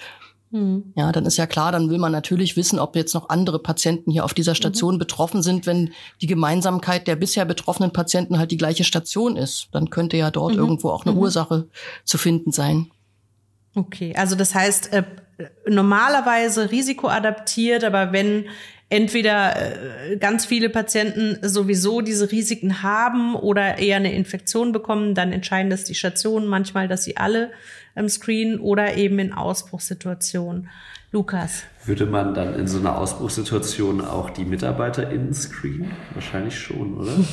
Mhm. 0.56 0.94
Ja, 0.96 1.12
dann 1.12 1.26
ist 1.26 1.36
ja 1.36 1.48
klar, 1.48 1.74
dann 1.74 1.90
will 1.90 1.98
man 1.98 2.14
natürlich 2.14 2.56
wissen, 2.56 2.80
ob 2.80 2.96
jetzt 2.96 3.14
noch 3.14 3.28
andere 3.28 3.60
Patienten 3.60 4.10
hier 4.10 4.24
auf 4.24 4.34
dieser 4.34 4.56
Station 4.56 4.96
mhm. 4.96 5.00
betroffen 5.00 5.44
sind, 5.44 5.66
wenn 5.66 5.92
die 6.22 6.28
Gemeinsamkeit 6.28 7.08
der 7.08 7.18
bisher 7.18 7.44
betroffenen 7.44 7.92
Patienten 7.92 8.40
halt 8.40 8.52
die 8.52 8.58
gleiche 8.58 8.86
Station 8.86 9.36
ist. 9.36 9.68
Dann 9.74 9.90
könnte 9.90 10.16
ja 10.16 10.32
dort 10.32 10.54
mhm. 10.54 10.60
irgendwo 10.60 10.92
auch 10.92 11.06
eine 11.06 11.14
mhm. 11.14 11.20
Ursache 11.20 11.68
zu 12.06 12.18
finden 12.18 12.54
sein. 12.54 12.88
Okay, 13.76 14.16
also 14.16 14.38
das 14.38 14.56
heißt, 14.56 14.94
äh, 14.94 15.04
normalerweise 15.68 16.72
risikoadaptiert, 16.72 17.84
aber 17.84 18.14
wenn 18.14 18.46
entweder 18.88 20.12
äh, 20.12 20.16
ganz 20.16 20.46
viele 20.46 20.70
Patienten 20.70 21.38
sowieso 21.42 22.00
diese 22.00 22.32
Risiken 22.32 22.82
haben 22.82 23.36
oder 23.36 23.78
eher 23.78 23.98
eine 23.98 24.14
Infektion 24.14 24.72
bekommen, 24.72 25.16
dann 25.16 25.34
entscheiden 25.34 25.70
das 25.70 25.84
die 25.84 25.96
Stationen 25.96 26.48
manchmal, 26.48 26.88
dass 26.88 27.04
sie 27.04 27.18
alle 27.18 27.52
ähm, 27.96 28.10
screenen 28.10 28.60
oder 28.60 28.96
eben 28.96 29.20
in 29.20 29.34
Ausbruchssituationen. 29.34 30.70
Lukas. 31.12 31.64
Würde 31.86 32.06
man 32.06 32.34
dann 32.34 32.56
in 32.56 32.68
so 32.68 32.80
einer 32.80 32.98
Ausbruchssituation 32.98 34.02
auch 34.02 34.30
die 34.30 34.44
MitarbeiterInnen 34.44 35.34
screenen? 35.34 35.92
Wahrscheinlich 36.14 36.60
schon, 36.60 36.98
oder? 36.98 37.14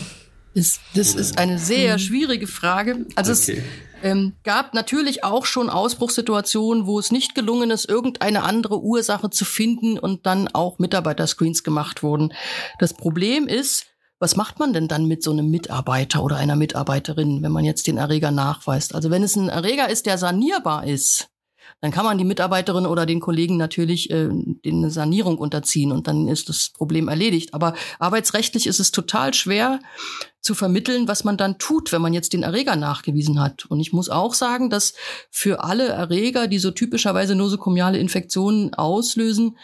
Das, 0.54 0.80
das 0.94 1.14
ist 1.14 1.38
eine 1.38 1.58
sehr 1.58 1.98
schwierige 1.98 2.46
Frage. 2.46 3.06
Also 3.16 3.32
okay. 3.32 3.62
es 4.02 4.04
ähm, 4.04 4.34
gab 4.44 4.74
natürlich 4.74 5.24
auch 5.24 5.46
schon 5.46 5.70
Ausbruchssituationen, 5.70 6.86
wo 6.86 6.98
es 6.98 7.10
nicht 7.10 7.34
gelungen 7.34 7.70
ist, 7.70 7.88
irgendeine 7.88 8.42
andere 8.42 8.82
Ursache 8.82 9.30
zu 9.30 9.46
finden 9.46 9.98
und 9.98 10.26
dann 10.26 10.48
auch 10.48 10.78
Mitarbeiterscreens 10.78 11.62
gemacht 11.62 12.02
wurden. 12.02 12.34
Das 12.78 12.92
Problem 12.92 13.48
ist, 13.48 13.86
was 14.22 14.36
macht 14.36 14.60
man 14.60 14.72
denn 14.72 14.86
dann 14.86 15.06
mit 15.06 15.24
so 15.24 15.32
einem 15.32 15.50
Mitarbeiter 15.50 16.22
oder 16.22 16.36
einer 16.36 16.54
Mitarbeiterin, 16.54 17.42
wenn 17.42 17.50
man 17.50 17.64
jetzt 17.64 17.88
den 17.88 17.96
Erreger 17.96 18.30
nachweist? 18.30 18.94
Also 18.94 19.10
wenn 19.10 19.24
es 19.24 19.34
ein 19.34 19.48
Erreger 19.48 19.90
ist, 19.90 20.06
der 20.06 20.16
sanierbar 20.16 20.86
ist, 20.86 21.28
dann 21.80 21.90
kann 21.90 22.04
man 22.04 22.18
die 22.18 22.24
Mitarbeiterin 22.24 22.86
oder 22.86 23.04
den 23.04 23.18
Kollegen 23.18 23.56
natürlich 23.56 24.10
äh, 24.10 24.28
eine 24.64 24.90
Sanierung 24.92 25.38
unterziehen 25.38 25.90
und 25.90 26.06
dann 26.06 26.28
ist 26.28 26.48
das 26.48 26.70
Problem 26.70 27.08
erledigt. 27.08 27.52
Aber 27.52 27.74
arbeitsrechtlich 27.98 28.68
ist 28.68 28.78
es 28.78 28.92
total 28.92 29.34
schwer 29.34 29.80
zu 30.40 30.54
vermitteln, 30.54 31.08
was 31.08 31.24
man 31.24 31.36
dann 31.36 31.58
tut, 31.58 31.90
wenn 31.90 32.02
man 32.02 32.14
jetzt 32.14 32.32
den 32.32 32.44
Erreger 32.44 32.76
nachgewiesen 32.76 33.40
hat. 33.40 33.64
Und 33.66 33.80
ich 33.80 33.92
muss 33.92 34.08
auch 34.08 34.34
sagen, 34.34 34.70
dass 34.70 34.94
für 35.30 35.64
alle 35.64 35.88
Erreger, 35.88 36.46
die 36.46 36.60
so 36.60 36.70
typischerweise 36.70 37.34
nosokomiale 37.34 37.98
Infektionen 37.98 38.72
auslösen, 38.74 39.56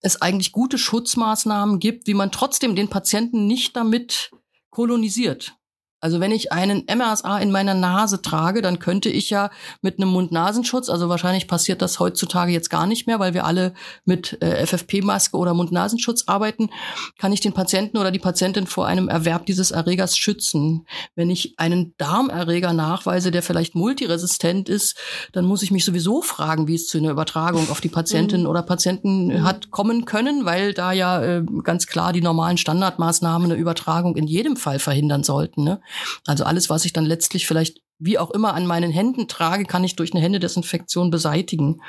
es 0.00 0.20
eigentlich 0.22 0.52
gute 0.52 0.78
Schutzmaßnahmen 0.78 1.78
gibt, 1.78 2.06
wie 2.06 2.14
man 2.14 2.32
trotzdem 2.32 2.76
den 2.76 2.88
Patienten 2.88 3.46
nicht 3.46 3.76
damit 3.76 4.30
kolonisiert. 4.70 5.56
Also 6.06 6.20
wenn 6.20 6.30
ich 6.30 6.52
einen 6.52 6.84
MRSA 6.86 7.38
in 7.38 7.50
meiner 7.50 7.74
Nase 7.74 8.22
trage, 8.22 8.62
dann 8.62 8.78
könnte 8.78 9.08
ich 9.08 9.28
ja 9.28 9.50
mit 9.82 9.98
einem 9.98 10.08
Mund-Nasenschutz, 10.10 10.88
also 10.88 11.08
wahrscheinlich 11.08 11.48
passiert 11.48 11.82
das 11.82 11.98
heutzutage 11.98 12.52
jetzt 12.52 12.70
gar 12.70 12.86
nicht 12.86 13.08
mehr, 13.08 13.18
weil 13.18 13.34
wir 13.34 13.44
alle 13.44 13.74
mit 14.04 14.40
äh, 14.40 14.64
FFP-Maske 14.64 15.36
oder 15.36 15.52
Mund-Nasenschutz 15.52 16.28
arbeiten, 16.28 16.70
kann 17.18 17.32
ich 17.32 17.40
den 17.40 17.54
Patienten 17.54 17.98
oder 17.98 18.12
die 18.12 18.20
Patientin 18.20 18.68
vor 18.68 18.86
einem 18.86 19.08
Erwerb 19.08 19.46
dieses 19.46 19.72
Erregers 19.72 20.16
schützen. 20.16 20.86
Wenn 21.16 21.28
ich 21.28 21.58
einen 21.58 21.92
Darmerreger 21.98 22.72
nachweise, 22.72 23.32
der 23.32 23.42
vielleicht 23.42 23.74
multiresistent 23.74 24.68
ist, 24.68 24.96
dann 25.32 25.44
muss 25.44 25.64
ich 25.64 25.72
mich 25.72 25.84
sowieso 25.84 26.22
fragen, 26.22 26.68
wie 26.68 26.76
es 26.76 26.86
zu 26.86 26.98
einer 26.98 27.10
Übertragung 27.10 27.68
auf 27.68 27.80
die 27.80 27.88
Patientin 27.88 28.42
mhm. 28.42 28.46
oder 28.46 28.62
Patienten 28.62 29.26
mhm. 29.26 29.42
hat 29.42 29.72
kommen 29.72 30.04
können, 30.04 30.44
weil 30.44 30.72
da 30.72 30.92
ja 30.92 31.20
äh, 31.20 31.42
ganz 31.64 31.88
klar 31.88 32.12
die 32.12 32.22
normalen 32.22 32.58
Standardmaßnahmen 32.58 33.50
eine 33.50 33.60
Übertragung 33.60 34.14
in 34.14 34.28
jedem 34.28 34.54
Fall 34.54 34.78
verhindern 34.78 35.24
sollten. 35.24 35.64
Ne? 35.64 35.80
Also 36.26 36.44
alles, 36.44 36.70
was 36.70 36.84
ich 36.84 36.92
dann 36.92 37.04
letztlich 37.04 37.46
vielleicht 37.46 37.80
wie 37.98 38.18
auch 38.18 38.30
immer 38.30 38.54
an 38.54 38.66
meinen 38.66 38.90
Händen 38.90 39.26
trage, 39.26 39.64
kann 39.64 39.84
ich 39.84 39.96
durch 39.96 40.12
eine 40.12 40.22
Händedesinfektion 40.22 41.10
beseitigen. 41.10 41.80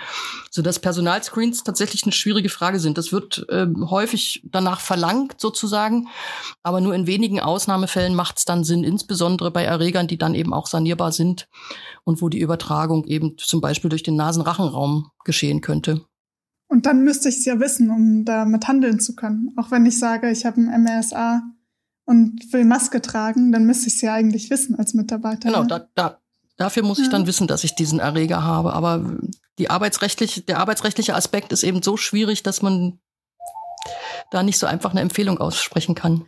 So 0.49 0.61
dass 0.61 0.79
Personalscreens 0.79 1.63
tatsächlich 1.63 2.03
eine 2.03 2.13
schwierige 2.13 2.49
Frage 2.49 2.79
sind. 2.79 2.97
Das 2.97 3.11
wird 3.11 3.45
äh, 3.49 3.67
häufig 3.89 4.41
danach 4.45 4.79
verlangt 4.79 5.35
sozusagen, 5.39 6.07
aber 6.63 6.81
nur 6.81 6.95
in 6.95 7.07
wenigen 7.07 7.39
Ausnahmefällen 7.39 8.15
macht 8.15 8.37
es 8.37 8.45
dann 8.45 8.63
Sinn, 8.63 8.83
insbesondere 8.83 9.51
bei 9.51 9.63
Erregern, 9.63 10.07
die 10.07 10.17
dann 10.17 10.35
eben 10.35 10.53
auch 10.53 10.67
sanierbar 10.67 11.11
sind 11.11 11.49
und 12.05 12.21
wo 12.21 12.29
die 12.29 12.39
Übertragung 12.39 13.05
eben 13.05 13.37
zum 13.37 13.59
Beispiel 13.59 13.89
durch 13.89 14.03
den 14.03 14.15
Nasenrachenraum 14.15 15.11
geschehen 15.25 15.61
könnte. 15.61 16.05
Und 16.69 16.85
dann 16.85 17.03
müsste 17.03 17.29
ich 17.29 17.37
es 17.37 17.45
ja 17.45 17.59
wissen, 17.59 17.89
um 17.89 18.25
damit 18.25 18.67
handeln 18.67 18.99
zu 18.99 19.15
können. 19.15 19.53
Auch 19.57 19.71
wenn 19.71 19.85
ich 19.85 19.99
sage, 19.99 20.29
ich 20.29 20.45
habe 20.45 20.59
ein 20.59 20.83
MRSA 20.83 21.41
und 22.07 22.41
will 22.53 22.63
Maske 22.63 23.01
tragen, 23.01 23.51
dann 23.51 23.65
müsste 23.65 23.87
ich 23.87 23.95
es 23.95 24.01
ja 24.01 24.13
eigentlich 24.13 24.49
wissen 24.49 24.79
als 24.79 24.93
Mitarbeiter. 24.93 25.49
Genau, 25.49 25.61
ne? 25.63 25.67
da, 25.67 25.87
da, 25.93 26.17
dafür 26.55 26.83
muss 26.83 26.99
ich 26.99 27.09
dann 27.09 27.27
wissen, 27.27 27.47
dass 27.47 27.65
ich 27.65 27.75
diesen 27.75 27.99
Erreger 27.99 28.43
habe. 28.43 28.73
Aber 28.73 29.17
die 29.59 29.69
arbeitsrechtliche, 29.69 30.41
der 30.41 30.59
arbeitsrechtliche 30.59 31.15
Aspekt 31.15 31.51
ist 31.51 31.63
eben 31.63 31.83
so 31.83 31.97
schwierig, 31.97 32.43
dass 32.43 32.61
man 32.61 32.99
da 34.31 34.41
nicht 34.41 34.57
so 34.57 34.67
einfach 34.67 34.91
eine 34.91 35.01
Empfehlung 35.01 35.37
aussprechen 35.37 35.95
kann. 35.95 36.25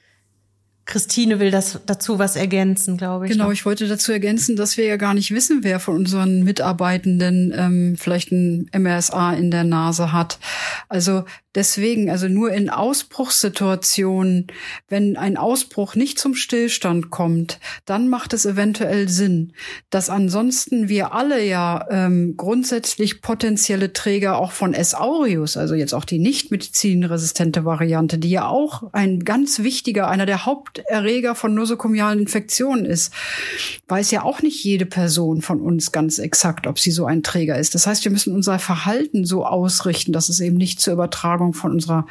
Christine 0.89 1.39
will 1.39 1.51
das 1.51 1.79
dazu 1.85 2.17
was 2.17 2.35
ergänzen, 2.35 2.97
glaube 2.97 3.25
ich. 3.25 3.31
Genau, 3.31 3.45
noch. 3.45 3.51
ich 3.51 3.63
wollte 3.63 3.87
dazu 3.87 4.11
ergänzen, 4.11 4.55
dass 4.55 4.75
wir 4.75 4.85
ja 4.85 4.97
gar 4.97 5.13
nicht 5.13 5.31
wissen, 5.31 5.59
wer 5.63 5.79
von 5.79 5.95
unseren 5.95 6.43
Mitarbeitenden 6.43 7.53
ähm, 7.55 7.95
vielleicht 7.95 8.31
ein 8.31 8.69
MRSA 8.75 9.33
in 9.33 9.51
der 9.51 9.63
Nase 9.63 10.11
hat. 10.11 10.39
Also 10.89 11.25
deswegen, 11.55 12.09
also 12.09 12.27
nur 12.27 12.51
in 12.51 12.69
Ausbruchssituationen, 12.69 14.47
wenn 14.87 15.17
ein 15.17 15.35
Ausbruch 15.35 15.95
nicht 15.95 16.19
zum 16.19 16.35
Stillstand 16.35 17.09
kommt, 17.09 17.59
dann 17.85 18.07
macht 18.07 18.33
es 18.33 18.45
eventuell 18.45 19.09
Sinn, 19.09 19.53
dass 19.89 20.09
ansonsten 20.09 20.89
wir 20.89 21.13
alle 21.13 21.43
ja 21.43 21.87
ähm, 21.89 22.35
grundsätzlich 22.37 23.21
potenzielle 23.21 23.93
Träger 23.93 24.37
auch 24.37 24.51
von 24.51 24.73
S. 24.73 24.93
aureus, 24.93 25.57
also 25.57 25.73
jetzt 25.73 25.93
auch 25.93 26.05
die 26.05 26.19
nicht 26.19 26.51
medizinresistente 26.51 27.65
Variante, 27.65 28.19
die 28.19 28.29
ja 28.29 28.47
auch 28.47 28.93
ein 28.93 29.21
ganz 29.21 29.59
wichtiger, 29.59 30.07
einer 30.07 30.27
der 30.27 30.45
Haupterreger 30.45 31.33
von 31.33 31.55
nosokomialen 31.55 32.19
Infektionen 32.19 32.85
ist, 32.85 33.11
weiß 33.87 34.11
ja 34.11 34.23
auch 34.23 34.43
nicht 34.43 34.63
jede 34.63 34.85
Person 34.85 35.41
von 35.41 35.61
uns 35.61 35.91
ganz 35.91 36.19
exakt, 36.19 36.67
ob 36.67 36.77
sie 36.77 36.91
so 36.91 37.05
ein 37.05 37.23
Träger 37.23 37.57
ist. 37.57 37.73
Das 37.73 37.87
heißt, 37.87 38.03
wir 38.05 38.11
müssen 38.11 38.35
unser 38.35 38.59
Verhalten 38.59 39.25
so 39.25 39.45
ausrichten, 39.45 40.11
dass 40.11 40.29
es 40.29 40.39
eben 40.39 40.57
nicht 40.57 40.79
zur 40.79 40.93
Übertragung 40.93 41.38
von 41.53 41.71
unserer 41.71 42.05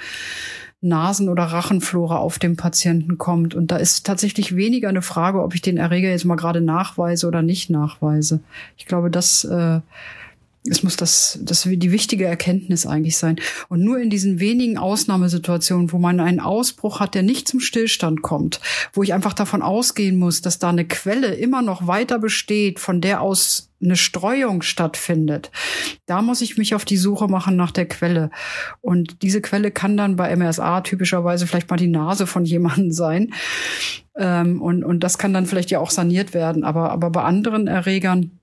Nasen- 0.80 1.28
oder 1.28 1.44
Rachenflora 1.44 2.16
auf 2.16 2.38
den 2.38 2.56
Patienten 2.56 3.18
kommt. 3.18 3.54
Und 3.54 3.70
da 3.70 3.76
ist 3.76 4.06
tatsächlich 4.06 4.54
weniger 4.54 4.88
eine 4.88 5.02
Frage, 5.02 5.42
ob 5.42 5.54
ich 5.54 5.62
den 5.62 5.76
Erreger 5.76 6.08
jetzt 6.08 6.24
mal 6.24 6.36
gerade 6.36 6.60
nachweise 6.60 7.26
oder 7.26 7.42
nicht 7.42 7.68
nachweise. 7.68 8.40
Ich 8.76 8.86
glaube, 8.86 9.10
das 9.10 9.44
äh, 9.44 9.80
es 10.70 10.82
muss 10.82 10.96
das, 10.96 11.38
das 11.42 11.62
die 11.62 11.92
wichtige 11.92 12.26
Erkenntnis 12.26 12.86
eigentlich 12.86 13.16
sein. 13.16 13.36
Und 13.68 13.82
nur 13.82 13.98
in 13.98 14.10
diesen 14.10 14.40
wenigen 14.40 14.78
Ausnahmesituationen, 14.78 15.92
wo 15.92 15.98
man 15.98 16.20
einen 16.20 16.40
Ausbruch 16.40 17.00
hat, 17.00 17.14
der 17.14 17.22
nicht 17.22 17.48
zum 17.48 17.60
Stillstand 17.60 18.22
kommt, 18.22 18.60
wo 18.92 19.02
ich 19.02 19.14
einfach 19.14 19.32
davon 19.32 19.62
ausgehen 19.62 20.16
muss, 20.18 20.40
dass 20.42 20.58
da 20.58 20.68
eine 20.70 20.86
Quelle 20.86 21.34
immer 21.34 21.62
noch 21.62 21.86
weiter 21.86 22.18
besteht, 22.18 22.80
von 22.80 23.00
der 23.00 23.20
aus 23.20 23.68
eine 23.80 23.96
Streuung 23.96 24.62
stattfindet, 24.62 25.50
da 26.06 26.20
muss 26.20 26.40
ich 26.40 26.58
mich 26.58 26.74
auf 26.74 26.84
die 26.84 26.96
Suche 26.96 27.28
machen 27.28 27.56
nach 27.56 27.70
der 27.70 27.86
Quelle. 27.86 28.30
Und 28.80 29.22
diese 29.22 29.40
Quelle 29.40 29.70
kann 29.70 29.96
dann 29.96 30.16
bei 30.16 30.34
MRSA 30.34 30.80
typischerweise 30.80 31.46
vielleicht 31.46 31.70
mal 31.70 31.76
die 31.76 31.86
Nase 31.86 32.26
von 32.26 32.44
jemandem 32.44 32.90
sein. 32.90 33.32
Ähm, 34.16 34.60
und, 34.60 34.82
und 34.82 35.04
das 35.04 35.16
kann 35.16 35.32
dann 35.32 35.46
vielleicht 35.46 35.70
ja 35.70 35.78
auch 35.78 35.90
saniert 35.90 36.34
werden. 36.34 36.64
Aber, 36.64 36.90
aber 36.90 37.10
bei 37.10 37.22
anderen 37.22 37.68
Erregern, 37.68 38.37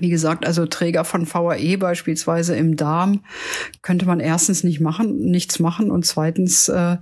wie 0.00 0.10
gesagt, 0.10 0.46
also 0.46 0.66
Träger 0.66 1.04
von 1.04 1.26
VAE 1.26 1.76
beispielsweise 1.78 2.56
im 2.56 2.76
Darm 2.76 3.20
könnte 3.82 4.06
man 4.06 4.20
erstens 4.20 4.64
nicht 4.64 4.80
machen, 4.80 5.18
nichts 5.18 5.58
machen 5.58 5.90
und 5.90 6.04
zweitens 6.04 6.68
äh, 6.68 6.96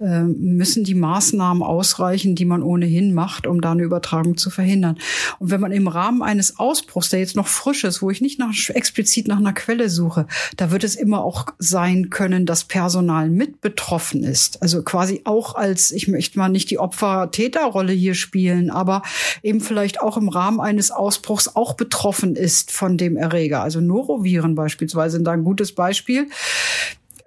äh, 0.00 0.22
müssen 0.22 0.84
die 0.84 0.94
Maßnahmen 0.94 1.62
ausreichen, 1.62 2.34
die 2.34 2.44
man 2.44 2.62
ohnehin 2.62 3.14
macht, 3.14 3.46
um 3.46 3.60
da 3.60 3.72
eine 3.72 3.82
Übertragung 3.82 4.36
zu 4.36 4.50
verhindern. 4.50 4.98
Und 5.38 5.50
wenn 5.50 5.60
man 5.60 5.72
im 5.72 5.88
Rahmen 5.88 6.22
eines 6.22 6.58
Ausbruchs, 6.58 7.10
der 7.10 7.20
jetzt 7.20 7.36
noch 7.36 7.48
frisch 7.48 7.84
ist, 7.84 8.02
wo 8.02 8.10
ich 8.10 8.20
nicht 8.20 8.38
nach, 8.38 8.52
explizit 8.70 9.28
nach 9.28 9.38
einer 9.38 9.52
Quelle 9.52 9.88
suche, 9.88 10.26
da 10.56 10.70
wird 10.70 10.84
es 10.84 10.94
immer 10.94 11.24
auch 11.24 11.46
sein 11.58 12.10
können, 12.10 12.46
dass 12.46 12.64
Personal 12.64 13.30
mit 13.30 13.60
betroffen 13.60 14.24
ist. 14.24 14.62
Also 14.62 14.82
quasi 14.82 15.22
auch 15.24 15.54
als, 15.54 15.92
ich 15.92 16.08
möchte 16.08 16.38
mal 16.38 16.48
nicht 16.48 16.70
die 16.70 16.78
Opfer-Täter-Rolle 16.78 17.92
hier 17.92 18.14
spielen, 18.14 18.70
aber 18.70 19.02
eben 19.42 19.60
vielleicht 19.60 20.00
auch 20.00 20.16
im 20.16 20.28
Rahmen 20.28 20.60
eines 20.60 20.90
Ausbruchs 20.90 21.54
auch 21.54 21.74
betroffen 21.74 22.33
ist 22.36 22.70
von 22.70 22.96
dem 22.96 23.16
Erreger. 23.16 23.62
Also 23.62 23.80
Noroviren 23.80 24.54
beispielsweise 24.54 25.16
sind 25.16 25.24
da 25.24 25.32
ein 25.32 25.44
gutes 25.44 25.74
Beispiel. 25.74 26.28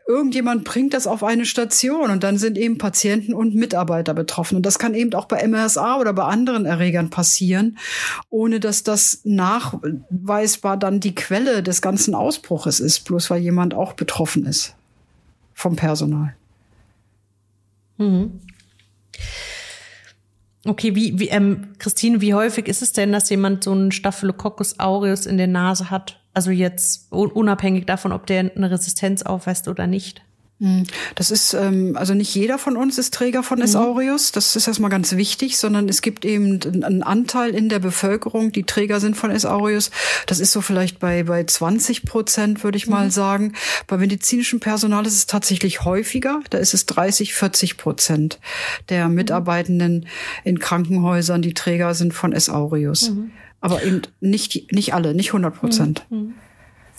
Irgendjemand 0.08 0.64
bringt 0.64 0.94
das 0.94 1.06
auf 1.06 1.22
eine 1.22 1.46
Station 1.46 2.10
und 2.10 2.24
dann 2.24 2.38
sind 2.38 2.58
eben 2.58 2.78
Patienten 2.78 3.34
und 3.34 3.56
Mitarbeiter 3.56 4.14
betroffen. 4.14 4.56
Und 4.56 4.66
das 4.66 4.80
kann 4.80 4.94
eben 4.94 5.14
auch 5.14 5.26
bei 5.26 5.46
MRSA 5.46 6.00
oder 6.00 6.14
bei 6.14 6.24
anderen 6.24 6.66
Erregern 6.66 7.10
passieren, 7.10 7.78
ohne 8.30 8.62
dass 8.62 8.84
das 8.84 9.20
nachweisbar 9.26 10.78
dann 10.78 11.02
die 11.02 11.14
Quelle 11.14 11.62
des 11.62 11.82
ganzen 11.82 12.16
Ausbruches 12.16 12.80
ist, 12.80 13.02
bloß 13.02 13.30
weil 13.30 13.42
jemand 13.42 13.74
auch 13.74 13.94
betroffen 13.94 14.46
ist 14.46 14.76
vom 15.54 15.76
Personal. 15.76 16.36
Mhm. 17.98 18.40
Okay, 20.68 20.96
wie, 20.96 21.18
wie 21.18 21.30
ähm, 21.30 21.70
Christine, 21.80 22.20
wie 22.20 22.34
häufig 22.34 22.68
ist 22.68 22.82
es 22.82 22.92
denn, 22.92 23.14
dass 23.14 23.30
jemand 23.30 23.64
so 23.64 23.72
einen 23.72 23.92
Staphylococcus 23.92 24.80
aureus 24.80 25.26
in 25.26 25.38
der 25.38 25.48
Nase 25.48 25.90
hat? 25.90 26.20
Also 26.34 26.52
jetzt 26.52 27.12
unabhängig 27.12 27.86
davon, 27.86 28.12
ob 28.12 28.26
der 28.28 28.52
eine 28.54 28.70
Resistenz 28.70 29.24
aufweist 29.24 29.68
oder 29.68 29.88
nicht. 29.88 30.22
Hm. 30.60 30.88
Das 31.14 31.30
ist, 31.30 31.54
ähm, 31.54 31.96
also 31.96 32.16
nicht 32.16 32.34
jeder 32.34 32.58
von 32.58 32.78
uns 32.78 32.98
ist 32.98 33.14
Träger 33.14 33.44
von 33.44 33.62
S. 33.62 33.76
aureus. 33.76 34.32
Das 34.32 34.56
ist 34.56 34.68
erstmal 34.68 34.90
ganz 34.90 35.16
wichtig, 35.16 35.58
sondern 35.58 35.88
es 35.88 36.02
gibt 36.02 36.26
eben 36.26 36.60
einen 36.84 37.04
Anteil 37.04 37.52
in 37.52 37.70
der 37.70 37.78
Bevölkerung, 37.78 38.52
die 38.52 38.64
Träger 38.64 39.00
sind 39.00 39.16
von 39.16 39.30
S. 39.30 39.46
aureus. 39.46 39.92
Das 40.26 40.40
ist 40.40 40.52
so 40.52 40.62
vielleicht 40.62 41.00
bei, 41.00 41.24
bei 41.24 41.44
20 41.44 42.06
Prozent, 42.06 42.64
würde 42.64 42.78
ich 42.78 42.88
mal 42.88 43.06
mhm. 43.06 43.12
sagen. 43.12 43.54
Bei 43.86 43.98
medizinischem 43.98 44.60
Personal 44.60 45.06
ist 45.06 45.14
es 45.14 45.28
tatsächlich 45.28 45.86
häufiger. 45.86 46.42
Da 46.50 46.58
ist 46.58 46.74
es 46.74 46.88
30, 46.88 47.36
40 47.36 47.78
Prozent 47.78 48.40
der 48.90 49.10
Mitarbeitenden 49.10 50.08
in 50.44 50.58
Krankenhäusern, 50.58 51.44
die 51.44 51.54
Träger 51.54 51.94
sind 51.94 52.16
von 52.16 52.34
S. 52.34 52.50
aureus. 52.50 53.12
Mhm. 53.12 53.32
Aber 53.62 53.84
eben 53.84 54.02
nicht, 54.22 54.72
nicht 54.72 54.96
alle, 54.96 55.14
nicht 55.14 55.30
100 55.30 55.56
Prozent. 55.56 56.06
Mhm. 56.10 56.34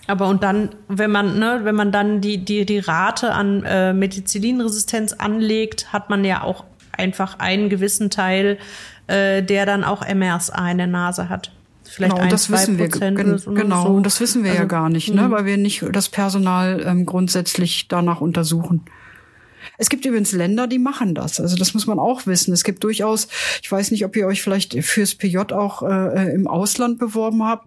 Aber 0.08 0.28
und 0.28 0.42
dann, 0.42 0.70
wenn 0.88 1.10
man, 1.10 1.38
ne, 1.38 1.60
wenn 1.64 1.74
man 1.74 1.92
dann 1.92 2.22
die, 2.22 2.44
die, 2.44 2.64
die 2.64 2.78
Rate 2.78 3.32
an 3.32 3.62
äh, 3.64 3.92
Methicillinresistenz 3.92 5.12
anlegt, 5.12 5.92
hat 5.92 6.08
man 6.08 6.24
ja 6.24 6.42
auch 6.42 6.64
einfach 6.92 7.38
einen 7.38 7.68
gewissen 7.68 8.08
Teil, 8.08 8.58
äh, 9.06 9.42
der 9.42 9.66
dann 9.66 9.84
auch 9.84 10.02
MRSA 10.02 10.70
in 10.70 10.78
der 10.78 10.86
Nase 10.86 11.28
hat. 11.28 11.52
Vielleicht 11.84 12.12
genau, 12.12 12.24
ein, 12.24 12.30
das 12.30 12.50
wissen 12.50 12.78
wir 12.78 12.88
gen 12.88 13.14
genau, 13.14 13.86
so. 13.86 14.00
das 14.00 14.20
wissen 14.20 14.44
wir 14.44 14.50
also, 14.52 14.62
ja 14.62 14.66
gar 14.66 14.88
nicht, 14.88 15.12
ne, 15.12 15.22
mhm. 15.22 15.30
weil 15.30 15.44
wir 15.44 15.58
nicht 15.58 15.84
das 15.92 16.08
Personal 16.08 16.82
ähm, 16.86 17.04
grundsätzlich 17.04 17.88
danach 17.88 18.22
untersuchen. 18.22 18.84
Es 19.78 19.88
gibt 19.88 20.04
übrigens 20.04 20.32
Länder, 20.32 20.66
die 20.66 20.80
machen 20.80 21.14
das. 21.14 21.40
Also 21.40 21.56
das 21.56 21.72
muss 21.72 21.86
man 21.86 22.00
auch 22.00 22.26
wissen. 22.26 22.52
Es 22.52 22.64
gibt 22.64 22.82
durchaus, 22.82 23.28
ich 23.62 23.70
weiß 23.70 23.92
nicht, 23.92 24.04
ob 24.04 24.16
ihr 24.16 24.26
euch 24.26 24.42
vielleicht 24.42 24.74
fürs 24.84 25.14
PJ 25.14 25.38
auch 25.52 25.82
äh, 25.82 26.34
im 26.34 26.48
Ausland 26.48 26.98
beworben 26.98 27.44
habt. 27.44 27.66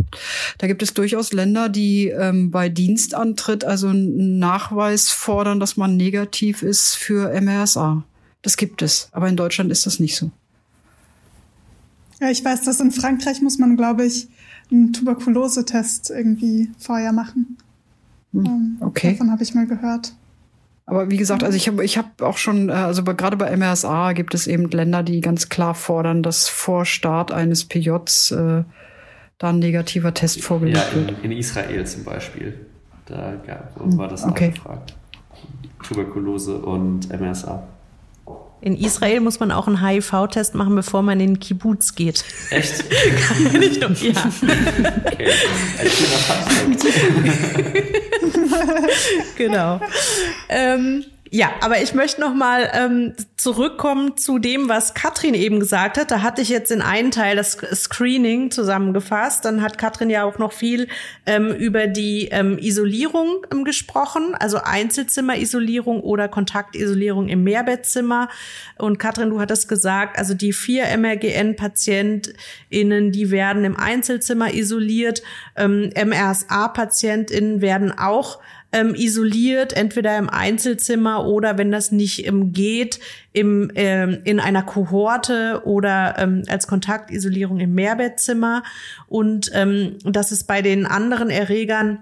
Da 0.58 0.68
gibt 0.68 0.84
es 0.84 0.94
durchaus 0.94 1.32
Länder, 1.32 1.70
die 1.70 2.10
ähm, 2.10 2.52
bei 2.52 2.68
Dienstantritt 2.68 3.64
also 3.64 3.88
einen 3.88 4.40
Nachweis 4.40 5.10
fordern, 5.10 5.62
dass 5.62 5.78
man 5.78 5.96
negativ 5.96 6.64
ist 6.64 6.96
für 6.96 7.32
MRSA. 7.40 8.04
Das 8.42 8.58
gibt 8.58 8.82
es. 8.82 9.08
Aber 9.14 9.30
in 9.30 9.38
Deutschland 9.38 9.72
ist 9.72 9.86
das 9.86 10.00
nicht 10.00 10.18
so. 10.18 10.32
Ja, 12.20 12.30
ich 12.30 12.44
weiß, 12.44 12.64
dass 12.64 12.80
in 12.82 12.92
Frankreich 12.92 13.42
muss 13.42 13.58
man, 13.58 13.78
glaube 13.78 14.06
ich, 14.06 14.28
einen 14.70 14.94
Tuberkulosetest 14.94 16.10
irgendwie 16.10 16.70
vorher 16.78 17.14
machen. 17.14 17.58
Hm, 18.34 18.46
ähm, 18.46 18.78
okay. 18.82 19.14
Davon 19.14 19.32
habe 19.32 19.44
ich 19.44 19.54
mal 19.56 19.66
gehört. 19.66 20.14
Aber 20.92 21.10
wie 21.10 21.16
gesagt, 21.16 21.42
also 21.42 21.56
ich 21.56 21.70
habe 21.70 21.86
ich 21.86 21.98
hab 21.98 22.22
auch 22.22 22.36
schon, 22.36 22.68
äh, 22.68 22.74
also 22.74 23.02
gerade 23.06 23.38
bei 23.38 23.56
MRSA 23.56 24.12
gibt 24.12 24.34
es 24.34 24.46
eben 24.46 24.70
Länder, 24.70 25.04
die 25.04 25.22
ganz 25.22 25.48
klar 25.48 25.74
fordern, 25.74 26.22
dass 26.22 26.50
vor 26.50 26.84
Start 26.84 27.32
eines 27.32 27.64
PJs 27.64 28.32
äh, 28.32 28.64
da 29.38 29.50
ein 29.50 29.60
negativer 29.60 30.14
Test 30.14 30.44
vorgelegt 30.44 30.78
ja, 30.94 31.00
in, 31.00 31.08
wird. 31.08 31.24
In 31.24 31.32
Israel 31.32 31.88
zum 31.88 32.04
Beispiel. 32.04 32.66
Da 33.06 33.36
gab, 33.48 33.72
war 33.78 34.10
das 34.10 34.26
okay. 34.26 34.50
gefragt. 34.50 34.94
Tuberkulose 35.82 36.58
und 36.58 37.10
MRSA. 37.10 37.64
In 38.62 38.78
Israel 38.78 39.22
muss 39.22 39.40
man 39.40 39.52
auch 39.52 39.68
einen 39.68 39.84
HIV-Test 39.84 40.54
machen, 40.54 40.76
bevor 40.76 41.02
man 41.02 41.20
in 41.20 41.34
den 41.34 41.40
Kibbutz 41.40 41.96
geht. 41.96 42.24
Echt? 42.52 42.86
Kann 43.28 43.62
ich 43.62 43.80
doch, 43.80 43.90
ja. 44.00 44.12
Okay. 45.06 45.32
Ein 45.80 45.90
schöner 45.90 46.18
genau. 49.38 49.82
Ähm, 50.50 51.06
ja, 51.34 51.50
aber 51.62 51.82
ich 51.82 51.94
möchte 51.94 52.20
noch 52.20 52.34
mal 52.34 52.70
ähm, 52.74 53.14
zurückkommen 53.38 54.18
zu 54.18 54.38
dem, 54.38 54.68
was 54.68 54.94
Katrin 54.94 55.34
eben 55.34 55.62
gesagt 55.62 55.98
hat. 55.98 56.12
Da 56.12 56.22
hatte 56.22 56.42
ich 56.42 56.50
jetzt 56.50 56.72
in 56.72 56.82
einen 56.82 57.12
Teil 57.12 57.38
das 57.38 57.54
Screening 57.54 58.52
zusammengefasst. 58.52 59.46
Dann 59.46 59.62
hat 59.62 59.78
Katrin 59.78 60.10
ja 60.10 60.26
auch 60.26 60.40
noch 60.40 60.52
viel 60.52 60.90
ähm, 61.26 61.56
über 61.56 61.88
die 61.88 62.28
ähm, 62.32 62.58
Isolierung 62.60 63.46
ähm, 63.50 63.64
gesprochen, 63.64 64.36
also 64.38 64.58
Einzelzimmerisolierung 64.58 66.02
oder 66.02 66.28
Kontaktisolierung 66.28 67.30
im 67.30 67.46
Mehrbettzimmer. 67.46 68.28
Und 68.78 69.00
Katrin, 69.00 69.30
du 69.30 69.40
hattest 69.40 69.70
gesagt, 69.70 70.20
also 70.20 70.34
die 70.34 70.52
vier 70.52 70.88
MRGN-PatientInnen, 70.98 73.14
die 73.14 73.32
werden 73.32 73.64
im 73.64 73.78
Einzelzimmer 73.78 74.54
isoliert. 74.54 75.24
Ähm, 75.56 75.92
MRSA-PatientInnen 75.96 77.62
werden 77.62 77.98
auch 77.98 78.40
ähm, 78.72 78.96
isoliert, 78.96 79.74
entweder 79.74 80.18
im 80.18 80.30
Einzelzimmer 80.30 81.26
oder 81.26 81.58
wenn 81.58 81.72
das 81.72 81.92
nicht 81.92 82.26
ähm, 82.26 82.54
geht, 82.54 83.00
im, 83.34 83.72
ähm, 83.76 84.20
in 84.24 84.40
einer 84.40 84.64
Kohorte 84.64 85.62
oder 85.66 86.16
ähm, 86.18 86.44
als 86.48 86.68
Kontaktisolierung 86.68 87.60
im 87.60 87.74
Mehrbettzimmer. 87.74 88.64
Und 89.08 89.52
ähm, 89.54 89.98
das 90.04 90.32
ist 90.32 90.46
bei 90.48 90.62
den 90.62 90.86
anderen 90.86 91.30
Erregern 91.30 92.00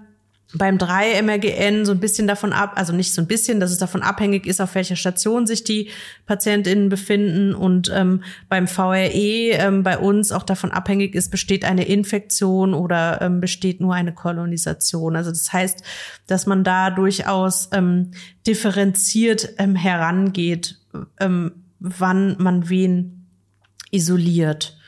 beim 0.52 0.78
3-MRGN 0.78 1.84
so 1.84 1.92
ein 1.92 2.00
bisschen 2.00 2.26
davon 2.26 2.52
ab, 2.52 2.72
also 2.74 2.92
nicht 2.92 3.14
so 3.14 3.22
ein 3.22 3.28
bisschen, 3.28 3.60
dass 3.60 3.70
es 3.70 3.78
davon 3.78 4.02
abhängig 4.02 4.46
ist, 4.46 4.60
auf 4.60 4.74
welcher 4.74 4.96
Station 4.96 5.46
sich 5.46 5.62
die 5.62 5.90
PatientInnen 6.26 6.88
befinden 6.88 7.54
und 7.54 7.90
ähm, 7.94 8.24
beim 8.48 8.66
VRE 8.66 9.10
ähm, 9.10 9.82
bei 9.84 9.96
uns 9.98 10.32
auch 10.32 10.42
davon 10.42 10.72
abhängig 10.72 11.14
ist, 11.14 11.30
besteht 11.30 11.64
eine 11.64 11.86
Infektion 11.86 12.74
oder 12.74 13.20
ähm, 13.22 13.40
besteht 13.40 13.80
nur 13.80 13.94
eine 13.94 14.12
Kolonisation. 14.12 15.14
Also 15.14 15.30
das 15.30 15.52
heißt, 15.52 15.84
dass 16.26 16.46
man 16.46 16.64
da 16.64 16.90
durchaus 16.90 17.68
ähm, 17.72 18.10
differenziert 18.46 19.50
ähm, 19.58 19.76
herangeht, 19.76 20.78
ähm, 21.20 21.52
wann 21.78 22.36
man 22.38 22.68
wen 22.68 23.28
isoliert. 23.92 24.79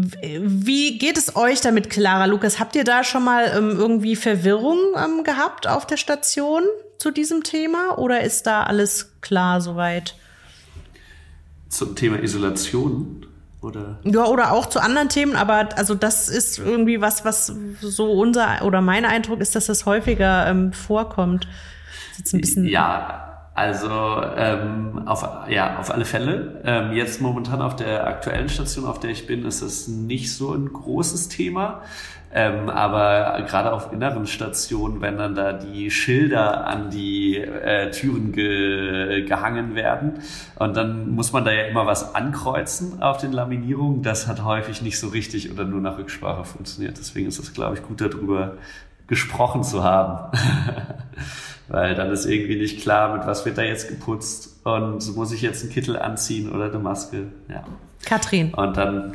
Wie 0.00 0.98
geht 0.98 1.18
es 1.18 1.36
euch 1.36 1.60
damit, 1.60 1.90
Clara 1.90 2.26
Lukas? 2.26 2.60
Habt 2.60 2.76
ihr 2.76 2.84
da 2.84 3.04
schon 3.04 3.24
mal 3.24 3.52
ähm, 3.56 3.70
irgendwie 3.70 4.16
Verwirrung 4.16 4.78
ähm, 4.96 5.24
gehabt 5.24 5.66
auf 5.66 5.86
der 5.86 5.96
Station 5.96 6.62
zu 6.98 7.10
diesem 7.10 7.42
Thema 7.42 7.98
oder 7.98 8.22
ist 8.22 8.46
da 8.46 8.64
alles 8.64 9.12
klar 9.20 9.60
soweit? 9.60 10.14
Zum 11.68 11.96
Thema 11.96 12.22
Isolation 12.22 13.26
oder? 13.60 13.98
Ja, 14.04 14.26
oder 14.26 14.52
auch 14.52 14.66
zu 14.66 14.80
anderen 14.80 15.08
Themen, 15.08 15.34
aber 15.34 15.70
also 15.76 15.94
das 15.94 16.28
ist 16.28 16.58
irgendwie 16.58 17.00
was, 17.00 17.24
was 17.24 17.52
so 17.80 18.12
unser 18.12 18.64
oder 18.64 18.80
mein 18.80 19.04
Eindruck 19.04 19.40
ist, 19.40 19.56
dass 19.56 19.66
das 19.66 19.84
häufiger 19.84 20.46
ähm, 20.46 20.72
vorkommt. 20.72 21.48
Ja, 22.56 23.27
also 23.58 24.22
ähm, 24.36 25.02
auf, 25.06 25.28
ja, 25.48 25.78
auf 25.78 25.90
alle 25.90 26.04
Fälle. 26.04 26.60
Ähm, 26.64 26.92
jetzt 26.92 27.20
momentan 27.20 27.60
auf 27.60 27.74
der 27.74 28.06
aktuellen 28.06 28.48
Station, 28.48 28.84
auf 28.84 29.00
der 29.00 29.10
ich 29.10 29.26
bin, 29.26 29.44
ist 29.44 29.62
das 29.62 29.88
nicht 29.88 30.32
so 30.32 30.54
ein 30.54 30.72
großes 30.72 31.28
Thema. 31.28 31.82
Ähm, 32.32 32.68
aber 32.68 33.42
gerade 33.48 33.72
auf 33.72 33.92
inneren 33.92 34.26
Stationen, 34.26 35.00
wenn 35.00 35.16
dann 35.16 35.34
da 35.34 35.54
die 35.54 35.90
Schilder 35.90 36.66
an 36.66 36.90
die 36.90 37.38
äh, 37.38 37.90
Türen 37.90 38.32
ge 38.32 39.24
gehangen 39.24 39.74
werden 39.74 40.20
und 40.56 40.76
dann 40.76 41.10
muss 41.10 41.32
man 41.32 41.44
da 41.46 41.50
ja 41.50 41.62
immer 41.62 41.86
was 41.86 42.14
ankreuzen 42.14 43.02
auf 43.02 43.16
den 43.16 43.32
Laminierungen, 43.32 44.02
das 44.02 44.28
hat 44.28 44.44
häufig 44.44 44.82
nicht 44.82 45.00
so 45.00 45.08
richtig 45.08 45.50
oder 45.50 45.64
nur 45.64 45.80
nach 45.80 45.96
Rücksprache 45.96 46.44
funktioniert. 46.44 46.98
Deswegen 46.98 47.28
ist 47.28 47.38
es, 47.38 47.54
glaube 47.54 47.76
ich, 47.76 47.82
gut 47.82 48.02
darüber 48.02 48.58
gesprochen 49.06 49.64
zu 49.64 49.82
haben. 49.82 50.30
Weil 51.68 51.94
dann 51.94 52.10
ist 52.10 52.24
irgendwie 52.24 52.56
nicht 52.56 52.80
klar, 52.80 53.16
mit 53.16 53.26
was 53.26 53.44
wird 53.44 53.58
da 53.58 53.62
jetzt 53.62 53.88
geputzt 53.88 54.60
und 54.64 55.14
muss 55.16 55.32
ich 55.32 55.42
jetzt 55.42 55.62
einen 55.62 55.72
Kittel 55.72 55.98
anziehen 55.98 56.50
oder 56.50 56.66
eine 56.66 56.78
Maske. 56.78 57.26
Ja. 57.48 57.64
Katrin. 58.06 58.54
Und 58.54 58.76
dann, 58.76 59.14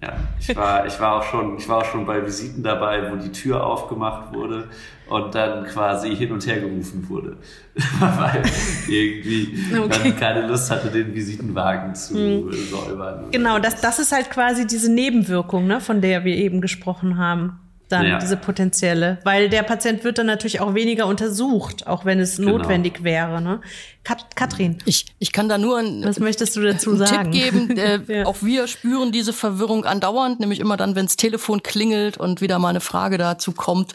ja, 0.00 0.12
ich 0.38 0.54
war, 0.54 0.86
ich 0.86 1.00
war 1.00 1.16
auch 1.16 1.24
schon, 1.24 1.58
ich 1.58 1.68
war 1.68 1.78
auch 1.78 1.84
schon 1.84 2.06
bei 2.06 2.24
Visiten 2.24 2.62
dabei, 2.62 3.10
wo 3.10 3.16
die 3.16 3.32
Tür 3.32 3.66
aufgemacht 3.66 4.32
wurde 4.32 4.68
und 5.08 5.34
dann 5.34 5.64
quasi 5.64 6.14
hin 6.14 6.30
und 6.30 6.46
her 6.46 6.60
gerufen 6.60 7.08
wurde. 7.08 7.36
Weil 7.98 8.42
irgendwie 8.86 9.58
okay. 9.76 10.10
man 10.10 10.16
keine 10.16 10.46
Lust 10.46 10.70
hatte, 10.70 10.88
den 10.88 11.12
Visitenwagen 11.14 11.96
zu 11.96 12.14
hm. 12.14 12.52
säubern. 12.52 13.24
Genau, 13.32 13.58
das, 13.58 13.80
das 13.80 13.98
ist 13.98 14.12
halt 14.12 14.30
quasi 14.30 14.68
diese 14.68 14.92
Nebenwirkung, 14.92 15.66
ne, 15.66 15.80
von 15.80 16.00
der 16.00 16.24
wir 16.24 16.36
eben 16.36 16.60
gesprochen 16.60 17.18
haben 17.18 17.58
dann 17.88 18.06
ja. 18.06 18.18
diese 18.18 18.36
potenzielle, 18.36 19.18
weil 19.24 19.48
der 19.48 19.62
Patient 19.62 20.04
wird 20.04 20.18
dann 20.18 20.26
natürlich 20.26 20.60
auch 20.60 20.74
weniger 20.74 21.06
untersucht, 21.06 21.86
auch 21.86 22.04
wenn 22.04 22.20
es 22.20 22.36
genau. 22.36 22.58
notwendig 22.58 23.02
wäre. 23.02 23.40
Ne? 23.40 23.60
Kat 24.08 24.36
Katrin. 24.36 24.78
Ich, 24.86 25.06
ich 25.18 25.32
kann 25.32 25.50
da 25.50 25.58
nur 25.58 25.78
ein, 25.78 26.02
Was 26.02 26.18
möchtest 26.18 26.56
du 26.56 26.62
dazu 26.62 26.96
sagen? 26.96 27.30
Tipp 27.30 27.42
geben. 27.42 27.68
Äh, 27.78 28.00
ja. 28.08 28.26
Auch 28.26 28.42
wir 28.42 28.66
spüren 28.66 29.12
diese 29.12 29.32
Verwirrung 29.32 29.84
andauernd, 29.84 30.40
nämlich 30.40 30.58
immer 30.58 30.76
dann, 30.76 30.96
wenns 30.96 31.16
Telefon 31.16 31.62
klingelt 31.62 32.18
und 32.18 32.40
wieder 32.40 32.58
mal 32.58 32.70
eine 32.70 32.80
Frage 32.80 33.18
dazu 33.18 33.52
kommt. 33.52 33.92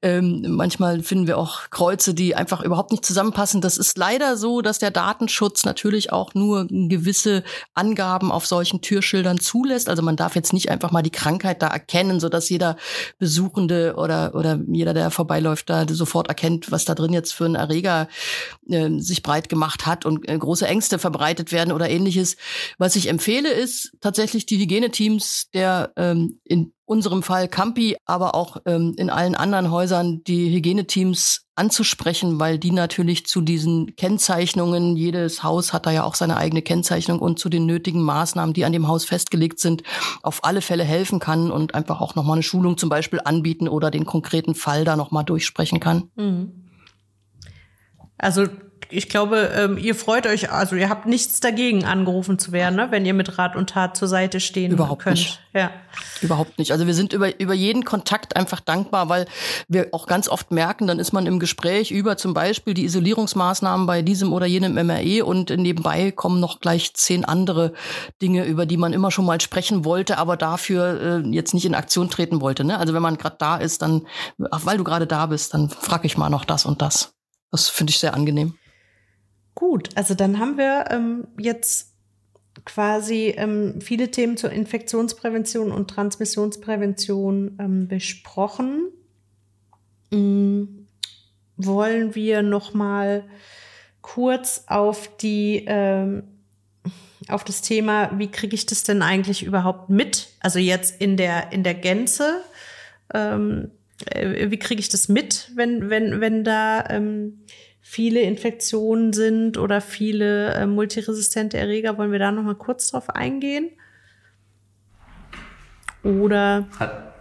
Ähm, 0.00 0.44
manchmal 0.48 1.02
finden 1.02 1.26
wir 1.26 1.38
auch 1.38 1.70
Kreuze, 1.70 2.14
die 2.14 2.36
einfach 2.36 2.62
überhaupt 2.62 2.92
nicht 2.92 3.04
zusammenpassen. 3.04 3.60
Das 3.60 3.78
ist 3.78 3.98
leider 3.98 4.36
so, 4.36 4.60
dass 4.60 4.78
der 4.78 4.92
Datenschutz 4.92 5.64
natürlich 5.64 6.12
auch 6.12 6.34
nur 6.34 6.66
gewisse 6.68 7.42
Angaben 7.74 8.30
auf 8.30 8.46
solchen 8.46 8.80
Türschildern 8.80 9.40
zulässt. 9.40 9.88
Also 9.88 10.02
man 10.02 10.16
darf 10.16 10.36
jetzt 10.36 10.52
nicht 10.52 10.70
einfach 10.70 10.92
mal 10.92 11.02
die 11.02 11.10
Krankheit 11.10 11.62
da 11.62 11.68
erkennen, 11.68 12.20
so 12.20 12.28
dass 12.28 12.48
jeder 12.48 12.76
Besuchende 13.26 13.96
oder, 13.96 14.36
oder 14.36 14.60
jeder, 14.68 14.94
der 14.94 15.10
vorbeiläuft, 15.10 15.68
da 15.68 15.84
sofort 15.88 16.28
erkennt, 16.28 16.70
was 16.70 16.84
da 16.84 16.94
drin 16.94 17.12
jetzt 17.12 17.34
für 17.34 17.46
ein 17.46 17.56
Erreger 17.56 18.06
äh, 18.68 18.88
sich 19.00 19.24
breit 19.24 19.48
gemacht 19.48 19.84
hat 19.84 20.06
und 20.06 20.28
äh, 20.28 20.38
große 20.38 20.64
Ängste 20.64 21.00
verbreitet 21.00 21.50
werden 21.50 21.72
oder 21.72 21.90
ähnliches. 21.90 22.36
Was 22.78 22.94
ich 22.94 23.08
empfehle, 23.08 23.50
ist 23.50 23.96
tatsächlich 24.00 24.46
die 24.46 24.58
Hygieneteams 24.58 25.50
der 25.52 25.90
ähm, 25.96 26.38
in 26.44 26.72
unserem 26.86 27.22
Fall 27.22 27.48
Campi, 27.48 27.96
aber 28.06 28.34
auch 28.34 28.58
ähm, 28.64 28.94
in 28.96 29.10
allen 29.10 29.34
anderen 29.34 29.70
Häusern 29.70 30.22
die 30.24 30.54
Hygieneteams 30.54 31.46
anzusprechen, 31.56 32.38
weil 32.38 32.58
die 32.58 32.70
natürlich 32.70 33.26
zu 33.26 33.40
diesen 33.40 33.96
Kennzeichnungen, 33.96 34.96
jedes 34.96 35.42
Haus 35.42 35.72
hat 35.72 35.86
da 35.86 35.90
ja 35.90 36.04
auch 36.04 36.14
seine 36.14 36.36
eigene 36.36 36.62
Kennzeichnung 36.62 37.18
und 37.18 37.38
zu 37.38 37.48
den 37.48 37.66
nötigen 37.66 38.02
Maßnahmen, 38.02 38.54
die 38.54 38.64
an 38.64 38.72
dem 38.72 38.88
Haus 38.88 39.04
festgelegt 39.04 39.58
sind, 39.58 39.82
auf 40.22 40.44
alle 40.44 40.62
Fälle 40.62 40.84
helfen 40.84 41.18
kann 41.18 41.50
und 41.50 41.74
einfach 41.74 42.00
auch 42.00 42.14
nochmal 42.14 42.36
eine 42.36 42.42
Schulung 42.42 42.78
zum 42.78 42.88
Beispiel 42.88 43.20
anbieten 43.24 43.68
oder 43.68 43.90
den 43.90 44.06
konkreten 44.06 44.54
Fall 44.54 44.84
da 44.84 44.96
nochmal 44.96 45.24
durchsprechen 45.24 45.80
kann. 45.80 46.10
Mhm. 46.14 46.66
Also 48.18 48.46
ich 48.90 49.08
glaube, 49.08 49.50
ähm, 49.56 49.78
ihr 49.78 49.94
freut 49.94 50.26
euch, 50.26 50.50
also 50.50 50.76
ihr 50.76 50.88
habt 50.88 51.06
nichts 51.06 51.40
dagegen, 51.40 51.84
angerufen 51.84 52.38
zu 52.38 52.52
werden, 52.52 52.76
ne? 52.76 52.88
wenn 52.90 53.04
ihr 53.04 53.14
mit 53.14 53.38
Rat 53.38 53.56
und 53.56 53.70
Tat 53.70 53.96
zur 53.96 54.08
Seite 54.08 54.40
stehen 54.40 54.72
Überhaupt 54.72 55.02
könnt. 55.02 55.16
Nicht. 55.16 55.40
Ja. 55.52 55.70
Überhaupt 56.20 56.58
nicht. 56.58 56.72
Also 56.72 56.86
wir 56.86 56.94
sind 56.94 57.12
über, 57.12 57.40
über 57.40 57.54
jeden 57.54 57.84
Kontakt 57.84 58.36
einfach 58.36 58.60
dankbar, 58.60 59.08
weil 59.08 59.26
wir 59.68 59.88
auch 59.92 60.06
ganz 60.06 60.28
oft 60.28 60.50
merken, 60.50 60.86
dann 60.86 60.98
ist 60.98 61.12
man 61.12 61.26
im 61.26 61.38
Gespräch 61.38 61.90
über 61.90 62.16
zum 62.16 62.34
Beispiel 62.34 62.74
die 62.74 62.84
Isolierungsmaßnahmen 62.84 63.86
bei 63.86 64.02
diesem 64.02 64.32
oder 64.32 64.46
jenem 64.46 64.74
MRE 64.74 65.24
und 65.24 65.50
nebenbei 65.50 66.12
kommen 66.12 66.40
noch 66.40 66.60
gleich 66.60 66.94
zehn 66.94 67.24
andere 67.24 67.72
Dinge, 68.20 68.44
über 68.44 68.66
die 68.66 68.76
man 68.76 68.92
immer 68.92 69.10
schon 69.10 69.24
mal 69.24 69.40
sprechen 69.40 69.84
wollte, 69.84 70.18
aber 70.18 70.36
dafür 70.36 71.24
äh, 71.24 71.28
jetzt 71.30 71.54
nicht 71.54 71.64
in 71.64 71.74
Aktion 71.74 72.10
treten 72.10 72.40
wollte. 72.40 72.64
Ne? 72.64 72.78
Also 72.78 72.94
wenn 72.94 73.02
man 73.02 73.16
gerade 73.16 73.36
da 73.38 73.56
ist, 73.56 73.82
dann, 73.82 74.06
ach, 74.50 74.64
weil 74.64 74.78
du 74.78 74.84
gerade 74.84 75.06
da 75.06 75.26
bist, 75.26 75.54
dann 75.54 75.70
frage 75.70 76.06
ich 76.06 76.16
mal 76.16 76.30
noch 76.30 76.44
das 76.44 76.66
und 76.66 76.82
das. 76.82 77.14
Das 77.50 77.68
finde 77.68 77.90
ich 77.90 77.98
sehr 77.98 78.14
angenehm. 78.14 78.54
Gut, 79.56 79.88
also 79.94 80.14
dann 80.14 80.38
haben 80.38 80.58
wir 80.58 80.84
ähm, 80.90 81.28
jetzt 81.40 81.94
quasi 82.66 83.34
ähm, 83.38 83.80
viele 83.80 84.10
Themen 84.10 84.36
zur 84.36 84.50
Infektionsprävention 84.50 85.72
und 85.72 85.88
Transmissionsprävention 85.88 87.56
ähm, 87.58 87.88
besprochen. 87.88 88.90
Mhm. 90.10 90.86
Wollen 91.56 92.14
wir 92.14 92.42
noch 92.42 92.74
mal 92.74 93.24
kurz 94.02 94.64
auf 94.66 95.16
die 95.16 95.64
ähm, 95.66 96.24
auf 97.28 97.42
das 97.42 97.62
Thema, 97.62 98.10
wie 98.18 98.30
kriege 98.30 98.54
ich 98.54 98.66
das 98.66 98.82
denn 98.82 99.00
eigentlich 99.00 99.42
überhaupt 99.42 99.88
mit? 99.88 100.28
Also 100.40 100.58
jetzt 100.58 101.00
in 101.00 101.16
der 101.16 101.50
in 101.50 101.62
der 101.62 101.74
Gänze. 101.74 102.42
Ähm, 103.14 103.70
äh, 104.04 104.50
wie 104.50 104.58
kriege 104.58 104.80
ich 104.80 104.90
das 104.90 105.08
mit, 105.08 105.50
wenn 105.54 105.88
wenn 105.88 106.20
wenn 106.20 106.44
da 106.44 106.84
ähm, 106.90 107.40
viele 107.88 108.20
Infektionen 108.22 109.12
sind 109.12 109.58
oder 109.58 109.80
viele 109.80 110.54
äh, 110.54 110.66
multiresistente 110.66 111.56
Erreger. 111.56 111.96
Wollen 111.96 112.10
wir 112.10 112.18
da 112.18 112.32
noch 112.32 112.42
mal 112.42 112.56
kurz 112.56 112.90
drauf 112.90 113.10
eingehen? 113.10 113.70
Oder 116.02 116.66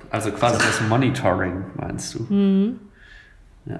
also 0.09 0.31
quasi 0.31 0.57
das 0.57 0.81
Monitoring 0.89 1.65
meinst 1.75 2.15
du? 2.15 2.33
Mhm. 2.33 2.79
Ja. 3.65 3.79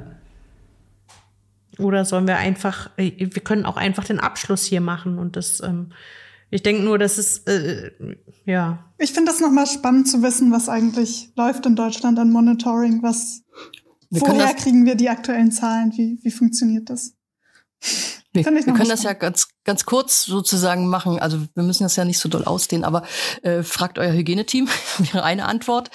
Oder 1.80 2.06
sollen 2.06 2.28
wir 2.28 2.38
einfach, 2.38 2.92
äh, 2.98 3.12
wir 3.18 3.44
können 3.44 3.66
auch 3.66 3.78
einfach 3.78 4.04
den 4.04 4.20
Abschluss 4.20 4.64
hier 4.64 4.80
machen 4.80 5.18
und 5.18 5.36
das, 5.36 5.62
ähm, 5.62 5.92
ich 6.52 6.62
denke 6.62 6.84
nur, 6.84 7.00
dass 7.00 7.18
es, 7.18 7.40
äh, 7.40 7.92
ja. 8.46 8.86
Ich 9.00 9.12
finde 9.12 9.32
das 9.32 9.42
nochmal 9.42 9.66
spannend 9.66 10.08
zu 10.08 10.22
wissen, 10.22 10.52
was 10.52 10.70
eigentlich 10.70 11.34
läuft 11.36 11.66
in 11.66 11.76
Deutschland 11.76 12.20
an 12.20 12.32
Monitoring, 12.32 13.02
was 13.02 13.45
wir 14.10 14.22
Woher 14.22 14.54
kriegen 14.54 14.86
wir 14.86 14.96
die 14.96 15.10
aktuellen 15.10 15.52
Zahlen? 15.52 15.92
Wie, 15.96 16.20
wie 16.22 16.32
funktioniert 16.32 16.90
das? 16.90 17.14
Wir, 18.34 18.46
wir 18.46 18.64
können 18.64 18.90
das 18.90 19.04
ja 19.04 19.14
ganz, 19.14 19.48
ganz 19.66 19.86
kurz 19.86 20.24
sozusagen 20.26 20.88
machen. 20.88 21.20
Also 21.20 21.40
wir 21.56 21.64
müssen 21.64 21.84
das 21.84 21.96
ja 21.96 22.06
nicht 22.06 22.20
so 22.20 22.30
doll 22.30 22.46
ausdehnen, 22.46 22.86
aber 22.86 23.04
äh, 23.42 23.64
fragt 23.64 23.98
euer 24.00 24.14
Hygieneteam, 24.14 24.70
wäre 25.00 25.24
eine 25.24 25.46
Antwort. 25.46 25.90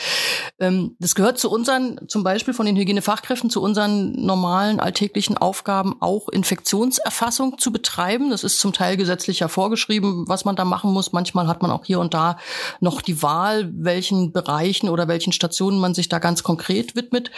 Ähm, 0.58 0.96
das 0.98 1.14
gehört 1.14 1.38
zu 1.38 1.50
unseren, 1.50 2.00
zum 2.08 2.24
Beispiel 2.24 2.52
von 2.52 2.66
den 2.66 2.76
Hygienefachkräften, 2.76 3.48
zu 3.48 3.62
unseren 3.62 4.12
normalen 4.12 4.80
alltäglichen 4.80 5.38
Aufgaben, 5.38 5.96
auch 6.00 6.28
Infektionserfassung 6.28 7.58
zu 7.58 7.70
betreiben. 7.70 8.30
Das 8.30 8.44
ist 8.44 8.58
zum 8.58 8.72
Teil 8.72 8.96
gesetzlich 8.96 9.38
ja 9.38 9.48
vorgeschrieben, 9.48 10.24
was 10.26 10.44
man 10.44 10.56
da 10.56 10.64
machen 10.64 10.92
muss. 10.92 11.12
Manchmal 11.12 11.46
hat 11.46 11.62
man 11.62 11.70
auch 11.70 11.84
hier 11.84 12.00
und 12.00 12.12
da 12.12 12.38
noch 12.80 13.00
die 13.00 13.22
Wahl, 13.22 13.70
welchen 13.72 14.32
Bereichen 14.32 14.88
oder 14.88 15.06
welchen 15.06 15.32
Stationen 15.32 15.78
man 15.78 15.94
sich 15.94 16.08
da 16.08 16.18
ganz 16.18 16.42
konkret 16.42 16.96
widmet. 16.96 17.30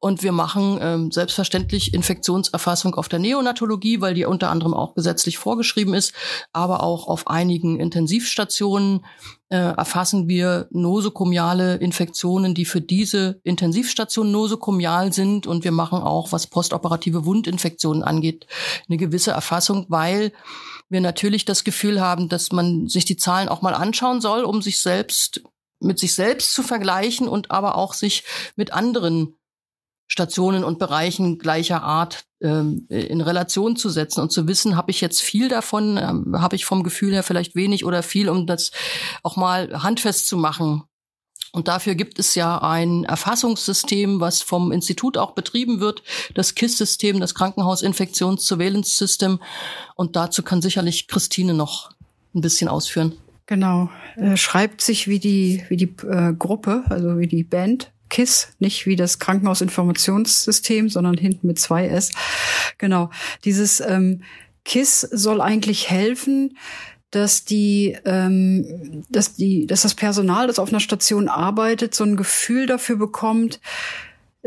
Und 0.00 0.24
wir 0.24 0.32
machen 0.32 0.78
ähm, 0.82 1.12
selbstverständlich 1.12 1.94
Infektionserfassung 1.94 2.96
auf 2.96 3.08
der 3.08 3.20
Neonatologie, 3.20 4.00
weil 4.00 4.14
die 4.14 4.24
unter 4.24 4.50
anderem 4.50 4.74
auch 4.74 4.96
gesetzlich 4.96 5.38
vorgeschrieben 5.38 5.75
ist, 5.76 6.14
aber 6.52 6.82
auch 6.82 7.08
auf 7.08 7.26
einigen 7.26 7.78
Intensivstationen 7.78 9.04
äh, 9.48 9.56
erfassen 9.56 10.28
wir 10.28 10.68
nosokomiale 10.70 11.76
Infektionen, 11.76 12.54
die 12.54 12.64
für 12.64 12.80
diese 12.80 13.40
Intensivstation 13.44 14.30
nosokomial 14.32 15.12
sind. 15.12 15.46
Und 15.46 15.64
wir 15.64 15.72
machen 15.72 15.98
auch, 16.00 16.32
was 16.32 16.46
postoperative 16.46 17.24
Wundinfektionen 17.24 18.02
angeht, 18.02 18.46
eine 18.88 18.96
gewisse 18.96 19.30
Erfassung, 19.30 19.86
weil 19.88 20.32
wir 20.88 21.00
natürlich 21.00 21.44
das 21.44 21.64
Gefühl 21.64 22.00
haben, 22.00 22.28
dass 22.28 22.52
man 22.52 22.88
sich 22.88 23.04
die 23.04 23.16
Zahlen 23.16 23.48
auch 23.48 23.62
mal 23.62 23.74
anschauen 23.74 24.20
soll, 24.20 24.44
um 24.44 24.62
sich 24.62 24.80
selbst 24.80 25.42
mit 25.78 25.98
sich 25.98 26.14
selbst 26.14 26.54
zu 26.54 26.62
vergleichen 26.62 27.28
und 27.28 27.50
aber 27.50 27.76
auch 27.76 27.92
sich 27.92 28.24
mit 28.56 28.72
anderen 28.72 29.36
Stationen 30.08 30.64
und 30.64 30.78
Bereichen 30.78 31.38
gleicher 31.38 31.82
Art 31.82 32.24
ähm, 32.40 32.86
in 32.88 33.20
Relation 33.20 33.76
zu 33.76 33.88
setzen 33.88 34.20
und 34.20 34.30
zu 34.30 34.46
wissen, 34.46 34.76
habe 34.76 34.90
ich 34.90 35.00
jetzt 35.00 35.20
viel 35.20 35.48
davon, 35.48 35.96
ähm, 35.96 36.40
habe 36.40 36.56
ich 36.56 36.64
vom 36.64 36.82
Gefühl 36.82 37.12
her 37.12 37.22
vielleicht 37.22 37.54
wenig 37.54 37.84
oder 37.84 38.02
viel, 38.02 38.28
um 38.28 38.46
das 38.46 38.70
auch 39.22 39.36
mal 39.36 39.82
handfest 39.82 40.26
zu 40.26 40.36
machen. 40.36 40.82
Und 41.52 41.68
dafür 41.68 41.94
gibt 41.94 42.18
es 42.18 42.34
ja 42.34 42.58
ein 42.58 43.04
Erfassungssystem, 43.04 44.20
was 44.20 44.42
vom 44.42 44.72
Institut 44.72 45.16
auch 45.16 45.30
betrieben 45.30 45.80
wird, 45.80 46.02
das 46.34 46.54
KISS-System, 46.54 47.18
das 47.18 47.34
Krankenhausinfektions-Surveillance-System. 47.34 49.40
Und 49.94 50.16
dazu 50.16 50.42
kann 50.42 50.60
sicherlich 50.60 51.08
Christine 51.08 51.54
noch 51.54 51.92
ein 52.34 52.42
bisschen 52.42 52.68
ausführen. 52.68 53.14
Genau, 53.46 53.88
äh, 54.16 54.36
schreibt 54.36 54.82
sich 54.82 55.08
wie 55.08 55.20
die 55.20 55.64
wie 55.68 55.76
die 55.76 55.94
äh, 56.06 56.34
Gruppe, 56.34 56.84
also 56.90 57.18
wie 57.18 57.28
die 57.28 57.44
Band 57.44 57.92
KISS, 58.08 58.48
nicht 58.58 58.86
wie 58.86 58.96
das 58.96 59.18
Krankenhausinformationssystem, 59.18 60.88
sondern 60.88 61.16
hinten 61.16 61.46
mit 61.46 61.58
zwei 61.58 61.86
S. 61.86 62.10
Genau. 62.78 63.10
Dieses 63.44 63.80
ähm, 63.80 64.22
KISS 64.64 65.00
soll 65.00 65.40
eigentlich 65.40 65.90
helfen, 65.90 66.56
dass 67.10 67.44
die, 67.44 67.96
ähm, 68.04 69.04
dass 69.08 69.34
die, 69.34 69.66
dass 69.66 69.82
das 69.82 69.94
Personal, 69.94 70.46
das 70.46 70.58
auf 70.58 70.68
einer 70.68 70.80
Station 70.80 71.28
arbeitet, 71.28 71.94
so 71.94 72.04
ein 72.04 72.16
Gefühl 72.16 72.66
dafür 72.66 72.96
bekommt, 72.96 73.60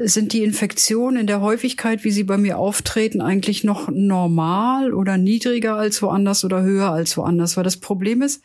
sind 0.02 0.34
die 0.34 0.44
Infektionen 0.44 1.18
in 1.18 1.28
der 1.28 1.42
Häufigkeit, 1.42 2.04
wie 2.04 2.12
sie 2.12 2.24
bei 2.24 2.38
mir 2.38 2.58
auftreten, 2.58 3.22
eigentlich 3.22 3.64
noch 3.64 3.90
normal 3.90 4.94
oder 4.94 5.18
niedriger 5.18 5.76
als 5.76 6.02
woanders 6.02 6.46
oder 6.46 6.62
höher 6.62 6.92
als 6.92 7.18
woanders? 7.18 7.58
Weil 7.58 7.64
das 7.64 7.78
Problem 7.78 8.22
ist, 8.22 8.44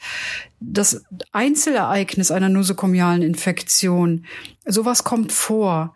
das 0.60 1.04
Einzelereignis 1.32 2.30
einer 2.30 2.48
nosokomialen 2.48 3.22
Infektion, 3.22 4.24
sowas 4.64 5.04
kommt 5.04 5.32
vor. 5.32 5.94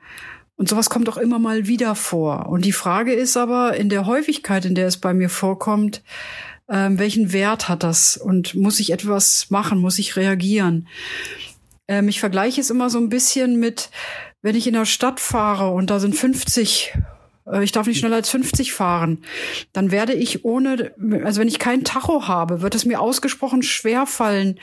Und 0.57 0.69
sowas 0.69 0.91
kommt 0.91 1.09
auch 1.09 1.17
immer 1.17 1.39
mal 1.39 1.69
wieder 1.69 1.95
vor. 1.95 2.49
Und 2.49 2.65
die 2.65 2.73
Frage 2.73 3.13
ist 3.13 3.37
aber 3.37 3.77
in 3.77 3.89
der 3.89 4.07
Häufigkeit, 4.07 4.65
in 4.65 4.75
der 4.75 4.89
es 4.89 4.97
bei 4.97 5.15
mir 5.15 5.29
vorkommt, 5.29 6.03
ähm, 6.69 6.99
welchen 6.99 7.33
Wert 7.33 7.69
hat 7.69 7.83
das? 7.85 8.17
Und 8.17 8.55
muss 8.55 8.81
ich 8.81 8.93
etwas 8.93 9.51
machen? 9.51 9.79
Muss 9.79 9.99
ich 9.99 10.17
reagieren? 10.17 10.89
Ähm, 11.87 12.09
ich 12.09 12.21
vergleiche 12.21 12.61
es 12.61 12.71
immer 12.71 12.91
so 12.91 12.99
ein 12.99 13.09
bisschen 13.09 13.59
mit, 13.59 13.91
wenn 14.43 14.56
ich 14.56 14.66
in 14.66 14.74
der 14.74 14.85
Stadt 14.86 15.20
fahre 15.20 15.70
und 15.70 15.90
da 15.90 15.98
sind 15.98 16.15
50 16.15 16.94
äh, 16.94 17.18
ich 17.62 17.73
darf 17.73 17.87
nicht 17.87 17.99
schneller 17.99 18.16
als 18.16 18.31
50 18.31 18.73
fahren, 18.73 19.19
dann 19.73 19.91
werde 19.91 20.15
ich 20.15 20.45
ohne, 20.45 20.93
also 21.25 21.41
wenn 21.41 21.49
ich 21.49 21.59
kein 21.59 21.85
Tacho 21.85 22.29
habe, 22.29 22.62
wird 22.62 22.75
es 22.75 22.85
mir 22.85 23.01
ausgesprochen 23.01 23.62
schwer 23.62 24.07
fallen, 24.07 24.59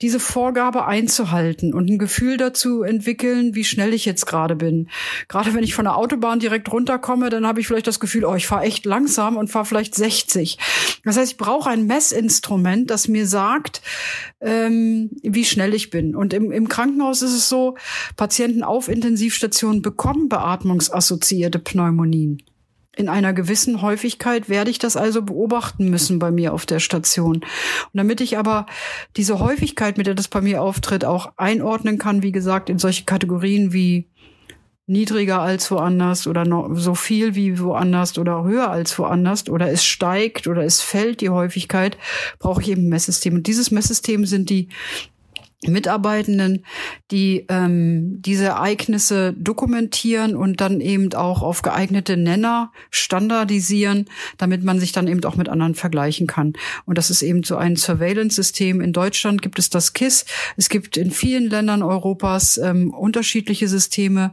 diese 0.00 0.20
Vorgabe 0.20 0.86
einzuhalten 0.86 1.74
und 1.74 1.90
ein 1.90 1.98
Gefühl 1.98 2.36
dazu 2.36 2.82
entwickeln, 2.82 3.54
wie 3.54 3.64
schnell 3.64 3.94
ich 3.94 4.04
jetzt 4.04 4.26
gerade 4.26 4.56
bin. 4.56 4.88
Gerade 5.28 5.54
wenn 5.54 5.64
ich 5.64 5.74
von 5.74 5.84
der 5.84 5.96
Autobahn 5.96 6.40
direkt 6.40 6.70
runterkomme, 6.72 7.30
dann 7.30 7.46
habe 7.46 7.60
ich 7.60 7.66
vielleicht 7.66 7.86
das 7.86 8.00
Gefühl, 8.00 8.24
oh, 8.24 8.34
ich 8.34 8.46
fahre 8.46 8.64
echt 8.64 8.84
langsam 8.84 9.36
und 9.36 9.48
fahre 9.48 9.66
vielleicht 9.66 9.94
60. 9.94 10.58
Das 11.04 11.16
heißt, 11.16 11.32
ich 11.32 11.38
brauche 11.38 11.70
ein 11.70 11.86
Messinstrument, 11.86 12.90
das 12.90 13.08
mir 13.08 13.26
sagt, 13.26 13.82
ähm, 14.40 15.10
wie 15.22 15.44
schnell 15.44 15.74
ich 15.74 15.90
bin. 15.90 16.14
Und 16.14 16.32
im, 16.32 16.50
im 16.50 16.68
Krankenhaus 16.68 17.22
ist 17.22 17.34
es 17.34 17.48
so, 17.48 17.76
Patienten 18.16 18.62
auf 18.62 18.88
Intensivstationen 18.88 19.82
bekommen 19.82 20.28
beatmungsassoziierte 20.28 21.58
Pneumonien. 21.58 22.29
In 22.96 23.08
einer 23.08 23.32
gewissen 23.32 23.82
Häufigkeit 23.82 24.48
werde 24.48 24.70
ich 24.70 24.78
das 24.78 24.96
also 24.96 25.22
beobachten 25.22 25.90
müssen 25.90 26.18
bei 26.18 26.30
mir 26.32 26.52
auf 26.52 26.66
der 26.66 26.80
Station. 26.80 27.36
Und 27.36 27.44
damit 27.94 28.20
ich 28.20 28.36
aber 28.36 28.66
diese 29.16 29.38
Häufigkeit, 29.38 29.96
mit 29.96 30.08
der 30.08 30.14
das 30.14 30.28
bei 30.28 30.40
mir 30.40 30.60
auftritt, 30.60 31.04
auch 31.04 31.32
einordnen 31.36 31.98
kann, 31.98 32.22
wie 32.22 32.32
gesagt, 32.32 32.68
in 32.68 32.78
solche 32.78 33.04
Kategorien 33.04 33.72
wie 33.72 34.08
niedriger 34.90 35.40
als 35.40 35.70
woanders 35.70 36.26
oder 36.26 36.44
so 36.74 36.96
viel 36.96 37.36
wie 37.36 37.60
woanders 37.60 38.18
oder 38.18 38.42
höher 38.42 38.70
als 38.70 38.98
woanders 38.98 39.48
oder 39.48 39.70
es 39.70 39.84
steigt 39.84 40.48
oder 40.48 40.64
es 40.64 40.80
fällt 40.80 41.20
die 41.20 41.30
Häufigkeit, 41.30 41.96
brauche 42.40 42.60
ich 42.60 42.70
eben 42.70 42.86
ein 42.86 42.88
Messsystem. 42.88 43.34
Und 43.34 43.46
dieses 43.46 43.70
Messsystem 43.70 44.26
sind 44.26 44.50
die 44.50 44.68
Mitarbeitenden, 45.66 46.64
die 47.10 47.44
ähm, 47.50 48.22
diese 48.22 48.46
Ereignisse 48.46 49.34
dokumentieren 49.34 50.34
und 50.34 50.60
dann 50.62 50.80
eben 50.80 51.12
auch 51.12 51.42
auf 51.42 51.60
geeignete 51.60 52.16
Nenner 52.16 52.72
standardisieren, 52.90 54.06
damit 54.38 54.64
man 54.64 54.80
sich 54.80 54.92
dann 54.92 55.06
eben 55.06 55.22
auch 55.24 55.36
mit 55.36 55.50
anderen 55.50 55.74
vergleichen 55.74 56.26
kann. 56.26 56.54
Und 56.86 56.96
das 56.96 57.10
ist 57.10 57.20
eben 57.20 57.42
so 57.44 57.56
ein 57.56 57.76
Surveillance-System. 57.76 58.80
In 58.80 58.94
Deutschland 58.94 59.42
gibt 59.42 59.58
es 59.58 59.68
das 59.68 59.92
KISS. 59.92 60.24
Es 60.56 60.70
gibt 60.70 60.96
in 60.96 61.10
vielen 61.10 61.50
Ländern 61.50 61.82
Europas 61.82 62.56
ähm, 62.56 62.94
unterschiedliche 62.94 63.68
Systeme. 63.68 64.32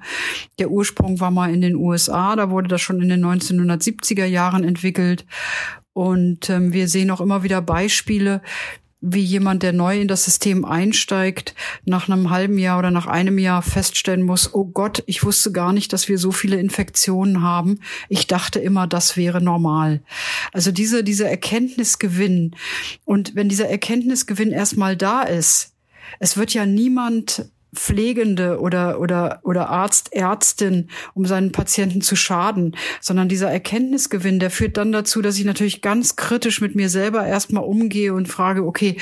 Der 0.59 0.71
Ursprung 0.71 1.19
war 1.19 1.31
mal 1.31 1.53
in 1.53 1.59
den 1.59 1.75
USA. 1.75 2.37
Da 2.37 2.49
wurde 2.49 2.69
das 2.69 2.79
schon 2.79 3.01
in 3.01 3.09
den 3.09 3.25
1970er 3.25 4.25
Jahren 4.25 4.63
entwickelt. 4.63 5.25
Und 5.91 6.49
ähm, 6.49 6.73
wir 6.73 6.87
sehen 6.87 7.11
auch 7.11 7.21
immer 7.21 7.43
wieder 7.43 7.61
Beispiele, 7.61 8.41
wie 8.99 9.21
jemand, 9.21 9.61
der 9.61 9.73
neu 9.73 10.01
in 10.01 10.07
das 10.07 10.25
System 10.25 10.65
einsteigt, 10.65 11.53
nach 11.85 12.09
einem 12.09 12.29
halben 12.31 12.57
Jahr 12.57 12.79
oder 12.79 12.89
nach 12.89 13.05
einem 13.05 13.37
Jahr 13.37 13.61
feststellen 13.61 14.23
muss, 14.23 14.53
oh 14.53 14.65
Gott, 14.65 15.03
ich 15.05 15.23
wusste 15.23 15.51
gar 15.51 15.71
nicht, 15.71 15.93
dass 15.93 16.09
wir 16.09 16.17
so 16.17 16.31
viele 16.31 16.57
Infektionen 16.57 17.43
haben. 17.43 17.79
Ich 18.09 18.25
dachte 18.25 18.59
immer, 18.59 18.87
das 18.87 19.15
wäre 19.15 19.41
normal. 19.41 20.01
Also 20.51 20.71
diese, 20.71 21.03
dieser 21.03 21.29
Erkenntnisgewinn. 21.29 22.55
Und 23.05 23.35
wenn 23.35 23.49
dieser 23.49 23.69
Erkenntnisgewinn 23.69 24.51
erstmal 24.51 24.97
da 24.97 25.21
ist, 25.21 25.73
es 26.19 26.37
wird 26.37 26.53
ja 26.53 26.65
niemand 26.65 27.49
Pflegende 27.77 28.59
oder, 28.59 28.99
oder, 28.99 29.39
oder 29.43 29.69
Arzt, 29.69 30.11
Ärztin, 30.13 30.89
um 31.13 31.25
seinen 31.25 31.51
Patienten 31.51 32.01
zu 32.01 32.15
schaden, 32.15 32.75
sondern 33.01 33.29
dieser 33.29 33.51
Erkenntnisgewinn, 33.51 34.39
der 34.39 34.49
führt 34.49 34.77
dann 34.77 34.91
dazu, 34.91 35.21
dass 35.21 35.37
ich 35.37 35.45
natürlich 35.45 35.81
ganz 35.81 36.15
kritisch 36.15 36.59
mit 36.59 36.75
mir 36.75 36.89
selber 36.89 37.25
erstmal 37.25 37.63
umgehe 37.63 38.13
und 38.13 38.27
frage, 38.27 38.65
okay, 38.65 38.97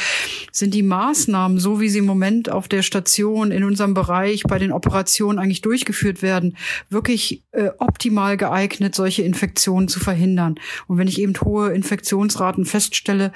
sind 0.52 0.74
die 0.74 0.84
Maßnahmen, 0.84 1.58
so 1.58 1.80
wie 1.80 1.90
sie 1.90 2.00
im 2.00 2.06
Moment 2.06 2.50
auf 2.50 2.68
der 2.68 2.82
Station, 2.82 3.52
in 3.52 3.64
unserem 3.64 3.94
Bereich, 3.94 4.44
bei 4.44 4.60
den 4.60 4.72
Operationen 4.72 5.40
eigentlich 5.40 5.62
durchgeführt 5.62 6.22
werden, 6.22 6.58
wirklich 6.90 7.44
äh, 7.52 7.70
optimal 7.80 8.38
geeignet, 8.38 8.94
solche 8.94 9.24
Infektionen 9.24 9.88
zu 9.88 10.00
verhindern? 10.00 10.56
Und 10.88 10.98
wenn 10.98 11.08
ich 11.08 11.20
eben 11.20 11.34
hohe 11.44 11.74
Infektionsraten 11.74 12.66
feststelle, 12.66 13.32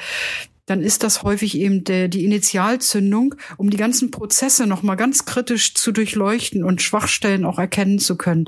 dann 0.70 0.82
ist 0.82 1.04
das 1.04 1.24
häufig 1.24 1.58
eben 1.58 1.84
der, 1.84 2.08
die 2.08 2.26
Initialzündung, 2.26 3.36
um 3.58 3.70
die 3.70 3.78
ganzen 3.78 4.12
Prozesse 4.12 4.68
nochmal 4.68 4.98
ganz 4.98 5.26
kritisch 5.26 5.74
zu 5.74 5.92
durchleuchten 5.92 6.64
und 6.64 6.82
Schwachstellen 6.82 7.46
auch 7.46 7.60
erkennen 7.60 8.00
zu 8.00 8.18
können. 8.18 8.46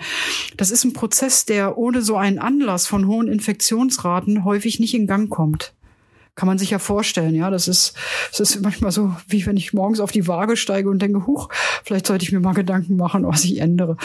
Das 0.58 0.72
ist 0.72 0.84
ein 0.84 0.94
Prozess, 0.94 1.46
der 1.46 1.78
ohne 1.78 2.02
so 2.02 2.18
einen 2.18 2.40
Anlass 2.40 2.88
von 2.88 3.08
hohen 3.08 3.28
Infektionsraten 3.28 4.46
häufig 4.46 4.80
nicht 4.80 4.94
in 4.94 5.08
Gang 5.08 5.30
kommt 5.30 5.74
kann 6.36 6.48
man 6.48 6.58
sich 6.58 6.72
ja 6.72 6.80
vorstellen, 6.80 7.36
ja. 7.36 7.50
Das 7.50 7.68
ist, 7.68 7.94
das 8.32 8.40
ist 8.40 8.62
manchmal 8.62 8.92
so, 8.92 9.16
wie 9.28 9.46
wenn 9.46 9.58
ich 9.58 9.74
morgens 9.74 10.00
auf 10.00 10.12
die 10.12 10.28
Waage 10.28 10.56
steige 10.56 10.90
und 10.90 11.00
denke, 11.02 11.28
huch, 11.28 11.50
vielleicht 11.84 12.08
sollte 12.08 12.24
ich 12.24 12.32
mir 12.32 12.40
mal 12.40 12.54
Gedanken 12.54 12.96
machen, 12.96 13.28
was 13.28 13.44
ich 13.44 13.60
ändere. 13.60 13.98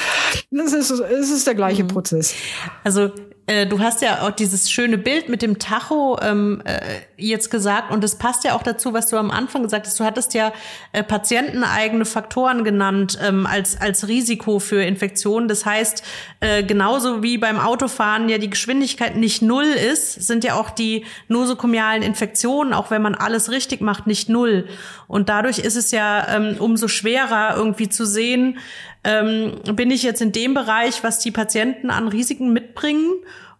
Das 0.50 0.72
ist, 0.72 0.90
es 0.90 1.30
ist 1.30 1.46
der 1.46 1.54
gleiche 1.54 1.84
mhm. 1.84 1.88
Prozess. 1.88 2.34
Also, 2.82 3.10
äh, 3.46 3.66
du 3.66 3.78
hast 3.78 4.02
ja 4.02 4.26
auch 4.26 4.32
dieses 4.32 4.70
schöne 4.70 4.98
Bild 4.98 5.28
mit 5.28 5.40
dem 5.40 5.58
Tacho, 5.58 6.18
ähm, 6.20 6.60
äh, 6.64 6.80
jetzt 7.16 7.50
gesagt 7.50 7.90
und 7.90 8.04
es 8.04 8.16
passt 8.16 8.44
ja 8.44 8.54
auch 8.54 8.62
dazu, 8.62 8.92
was 8.92 9.06
du 9.06 9.16
am 9.16 9.30
Anfang 9.30 9.62
gesagt 9.62 9.86
hast. 9.86 9.98
Du 9.98 10.04
hattest 10.04 10.34
ja 10.34 10.52
äh, 10.92 11.02
patienteneigene 11.02 12.04
Faktoren 12.04 12.62
genannt 12.62 13.18
ähm, 13.22 13.46
als 13.46 13.80
als 13.80 14.08
Risiko 14.08 14.58
für 14.58 14.82
Infektionen. 14.82 15.48
Das 15.48 15.64
heißt, 15.64 16.02
äh, 16.40 16.62
genauso 16.62 17.22
wie 17.22 17.38
beim 17.38 17.58
Autofahren 17.58 18.28
ja 18.28 18.38
die 18.38 18.50
Geschwindigkeit 18.50 19.16
nicht 19.16 19.40
null 19.42 19.64
ist, 19.64 20.26
sind 20.26 20.44
ja 20.44 20.54
auch 20.54 20.70
die 20.70 21.06
nosokomialen 21.28 22.02
Infektionen, 22.02 22.72
auch 22.72 22.90
wenn 22.90 23.02
man 23.02 23.14
alles 23.14 23.50
richtig 23.50 23.80
macht, 23.80 24.06
nicht 24.06 24.28
null. 24.28 24.68
Und 25.08 25.28
dadurch 25.28 25.58
ist 25.58 25.76
es 25.76 25.90
ja 25.92 26.26
ähm, 26.28 26.56
umso 26.58 26.88
schwerer 26.88 27.56
irgendwie 27.56 27.88
zu 27.88 28.04
sehen, 28.04 28.58
ähm, 29.04 29.60
bin 29.74 29.90
ich 29.90 30.02
jetzt 30.02 30.20
in 30.20 30.32
dem 30.32 30.52
Bereich, 30.52 31.02
was 31.02 31.20
die 31.20 31.30
Patienten 31.30 31.90
an 31.90 32.08
Risiken 32.08 32.52
mitbringen 32.52 33.12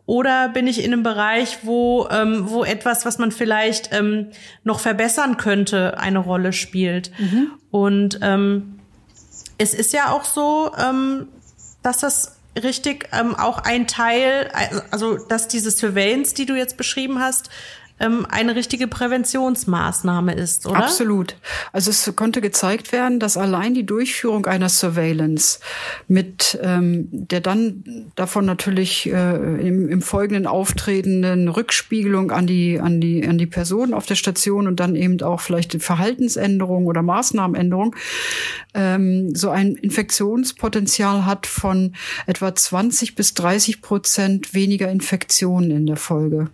oder 0.07 0.49
bin 0.49 0.69
ich 0.69 0.83
in 0.83 0.93
einem 0.93 1.03
Bereich, 1.03 1.59
wo, 1.63 2.09
ähm, 2.11 2.49
wo 2.49 2.65
etwas, 2.65 3.05
was 3.05 3.19
man 3.19 3.33
vielleicht 3.33 3.93
ähm, 3.93 4.29
noch 4.63 4.79
verbessern 4.79 5.37
könnte, 5.37 5.99
eine 5.99 6.21
Rolle 6.21 6.53
spielt? 6.53 7.11
Mhm. 7.19 7.51
Und 7.73 8.21
ähm, 8.23 8.79
es 9.59 9.75
ist 9.75 9.93
ja 9.93 10.11
auch 10.13 10.25
so, 10.25 10.71
ähm, 10.79 11.29
dass 11.83 11.99
das 11.99 12.37
richtig 12.63 13.09
ähm, 13.13 13.35
auch 13.35 13.59
ein 13.59 13.87
Teil, 13.87 14.51
also 14.91 15.17
dass 15.17 15.49
diese 15.49 15.71
Surveillance, 15.71 16.35
die 16.35 16.47
du 16.47 16.55
jetzt 16.55 16.77
beschrieben 16.77 17.21
hast, 17.21 17.51
ähm, 17.99 18.27
eine 18.29 18.55
richtige 18.55 18.87
Präventionsmaßnahme 18.87 20.35
ist, 20.35 20.67
oder? 20.67 20.85
Absolut. 20.85 21.37
Also 21.73 21.91
es 21.91 22.13
konnte 22.17 22.41
gezeigt 22.41 22.93
werden, 22.93 23.21
dass 23.21 23.37
allein 23.37 23.75
die 23.75 23.87
Durchführung 23.87 24.47
einer 24.47 24.69
Surveillance 24.69 25.61
mit 26.09 26.59
ähm, 26.63 27.09
der 27.11 27.41
dann 27.41 28.11
davon 28.15 28.45
natürlich 28.45 29.11
äh, 29.11 29.67
im, 29.67 29.89
im 29.89 30.03
folgenden 30.03 30.47
auftretenden 30.47 31.49
Rückspiegelung 31.49 32.31
an 32.31 32.47
die 32.47 32.81
an 32.81 33.01
die 33.01 33.27
an 33.27 33.39
die 33.39 33.47
Person 33.47 33.95
auf 33.95 34.07
der 34.07 34.15
Station 34.15 34.67
und 34.67 34.81
dann 34.81 34.97
eben 34.97 35.21
auch 35.23 35.41
vielleicht 35.41 35.73
die 35.73 35.79
Verhaltensänderung 35.79 36.87
oder 36.87 37.03
Maßnahmenänderung 37.03 37.97
ähm, 38.75 39.35
so 39.35 39.51
ein 39.51 39.75
Infektionspotenzial 39.75 41.25
hat 41.25 41.47
von 41.47 41.95
etwa 42.27 42.55
20 42.55 43.15
bis 43.15 43.35
30 43.35 43.81
Prozent 43.81 44.55
weniger 44.55 44.91
Infektionen 44.91 45.71
in 45.71 45.87
der 45.87 45.97
Folge. 45.97 46.51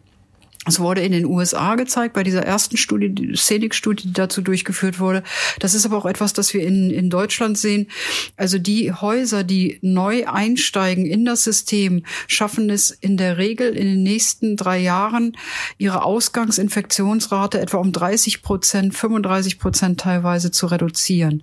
Es 0.65 0.79
wurde 0.79 1.01
in 1.01 1.11
den 1.11 1.27
USA 1.27 1.75
gezeigt, 1.75 2.15
bei 2.15 2.23
dieser 2.23 2.45
ersten 2.45 2.77
Studie, 2.77 3.09
die 3.09 3.37
Scenic-Studie, 3.37 4.05
die 4.05 4.13
dazu 4.13 4.43
durchgeführt 4.43 5.01
wurde. 5.01 5.25
Das 5.59 5.75
ist 5.75 5.85
aber 5.85 5.99
auch 5.99 6.07
etwas, 6.07 6.35
das 6.35 6.55
wir 6.55 6.63
in, 6.63 6.91
in 6.91 7.11
Deutschland 7.11 7.59
sehen. 7.59 7.89
Also 8.37 8.59
die 8.59 8.93
Häuser, 8.93 9.43
die 9.43 9.81
neu 9.83 10.25
einsteigen 10.29 11.05
in 11.05 11.25
das 11.25 11.43
System, 11.43 12.05
schaffen 12.29 12.71
es 12.71 12.93
in 12.93 13.17
der 13.17 13.39
Regel 13.39 13.77
in 13.77 13.87
den 13.87 14.05
nächsten 14.05 14.57
drei 14.57 14.79
Jahren, 14.79 15.37
ihre 15.79 16.05
Ausgangsinfektionsrate 16.05 17.61
etwa 17.61 17.79
um 17.79 17.91
30 17.91 18.43
Prozent, 18.43 18.95
35 18.95 19.59
Prozent 19.59 19.99
teilweise 19.99 20.53
zu 20.53 20.67
reduzieren. 20.67 21.43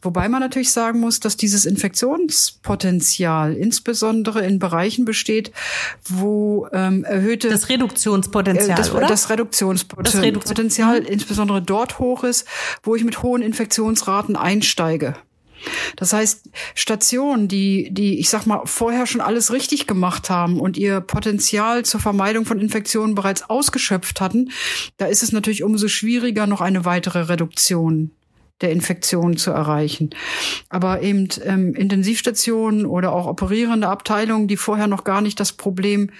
Wobei 0.00 0.28
man 0.28 0.42
natürlich 0.42 0.70
sagen 0.70 1.00
muss, 1.00 1.18
dass 1.18 1.36
dieses 1.36 1.64
Infektionspotenzial 1.64 3.54
insbesondere 3.54 4.46
in 4.46 4.60
Bereichen 4.60 5.04
besteht, 5.04 5.50
wo 6.04 6.68
ähm, 6.72 7.02
erhöhte... 7.02 7.48
Das 7.48 7.68
Reduktionspotenzial 7.68 8.59
Reduktionspotenzial, 8.60 8.76
das, 8.76 8.94
oder? 8.94 9.06
Das 9.06 9.30
Reduktionspotenzial, 9.30 10.12
das 10.12 10.22
Reduktionspotenzial 10.22 10.98
insbesondere 10.98 11.62
dort 11.62 11.98
hoch 11.98 12.24
ist, 12.24 12.46
wo 12.82 12.94
ich 12.94 13.04
mit 13.04 13.22
hohen 13.22 13.42
Infektionsraten 13.42 14.36
einsteige. 14.36 15.14
Das 15.96 16.12
heißt, 16.12 16.48
Stationen, 16.74 17.48
die, 17.48 17.90
die, 17.92 18.18
ich 18.18 18.30
sag 18.30 18.46
mal, 18.46 18.62
vorher 18.64 19.06
schon 19.06 19.20
alles 19.20 19.52
richtig 19.52 19.86
gemacht 19.86 20.30
haben 20.30 20.60
und 20.60 20.76
ihr 20.76 21.00
Potenzial 21.00 21.84
zur 21.84 22.00
Vermeidung 22.00 22.46
von 22.46 22.60
Infektionen 22.60 23.14
bereits 23.14 23.48
ausgeschöpft 23.48 24.20
hatten, 24.20 24.50
da 24.96 25.06
ist 25.06 25.22
es 25.22 25.32
natürlich 25.32 25.62
umso 25.62 25.88
schwieriger, 25.88 26.46
noch 26.46 26.60
eine 26.60 26.84
weitere 26.84 27.20
Reduktion 27.20 28.12
der 28.60 28.72
Infektion 28.72 29.36
zu 29.36 29.50
erreichen. 29.50 30.10
Aber 30.68 31.02
eben 31.02 31.28
ähm, 31.44 31.74
Intensivstationen 31.74 32.86
oder 32.86 33.12
auch 33.12 33.26
operierende 33.26 33.88
Abteilungen, 33.88 34.48
die 34.48 34.56
vorher 34.56 34.86
noch 34.86 35.04
gar 35.04 35.20
nicht 35.20 35.40
das 35.40 35.52
Problem 35.52 36.10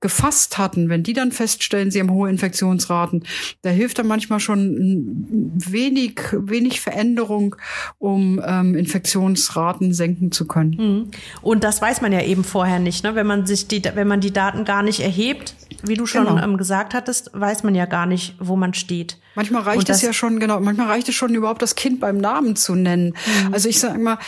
gefasst 0.00 0.58
hatten, 0.58 0.88
wenn 0.88 1.02
die 1.02 1.14
dann 1.14 1.32
feststellen, 1.32 1.90
sie 1.90 2.00
haben 2.00 2.10
hohe 2.10 2.28
Infektionsraten, 2.28 3.24
da 3.62 3.70
hilft 3.70 3.98
dann 3.98 4.06
manchmal 4.06 4.40
schon 4.40 5.54
wenig, 5.54 6.20
wenig 6.32 6.80
Veränderung, 6.80 7.56
um 7.98 8.40
ähm, 8.44 8.76
Infektionsraten 8.76 9.94
senken 9.94 10.32
zu 10.32 10.46
können. 10.46 10.76
Mhm. 10.78 11.10
Und 11.40 11.64
das 11.64 11.80
weiß 11.80 12.02
man 12.02 12.12
ja 12.12 12.22
eben 12.22 12.44
vorher 12.44 12.78
nicht, 12.78 13.04
ne? 13.04 13.14
Wenn 13.14 13.26
man 13.26 13.46
sich 13.46 13.68
die, 13.68 13.82
wenn 13.94 14.06
man 14.06 14.20
die 14.20 14.32
Daten 14.32 14.64
gar 14.64 14.82
nicht 14.82 15.00
erhebt, 15.00 15.54
wie 15.82 15.94
du 15.94 16.06
schon 16.06 16.26
genau. 16.26 16.42
ähm, 16.42 16.56
gesagt 16.56 16.92
hattest, 16.92 17.30
weiß 17.32 17.62
man 17.62 17.74
ja 17.74 17.86
gar 17.86 18.06
nicht, 18.06 18.34
wo 18.38 18.56
man 18.56 18.74
steht. 18.74 19.18
Manchmal 19.36 19.62
reicht 19.62 19.88
es 19.88 20.02
ja 20.02 20.12
schon, 20.12 20.40
genau, 20.40 20.58
manchmal 20.60 20.88
reicht 20.88 21.08
es 21.08 21.14
schon 21.14 21.34
überhaupt 21.34 21.62
das 21.62 21.74
Kind 21.74 22.00
beim 22.00 22.16
Namen 22.16 22.56
zu 22.56 22.74
nennen. 22.74 23.14
Mhm. 23.44 23.54
Also 23.54 23.68
ich 23.68 23.78
sage 23.78 23.98
mal, 23.98 24.18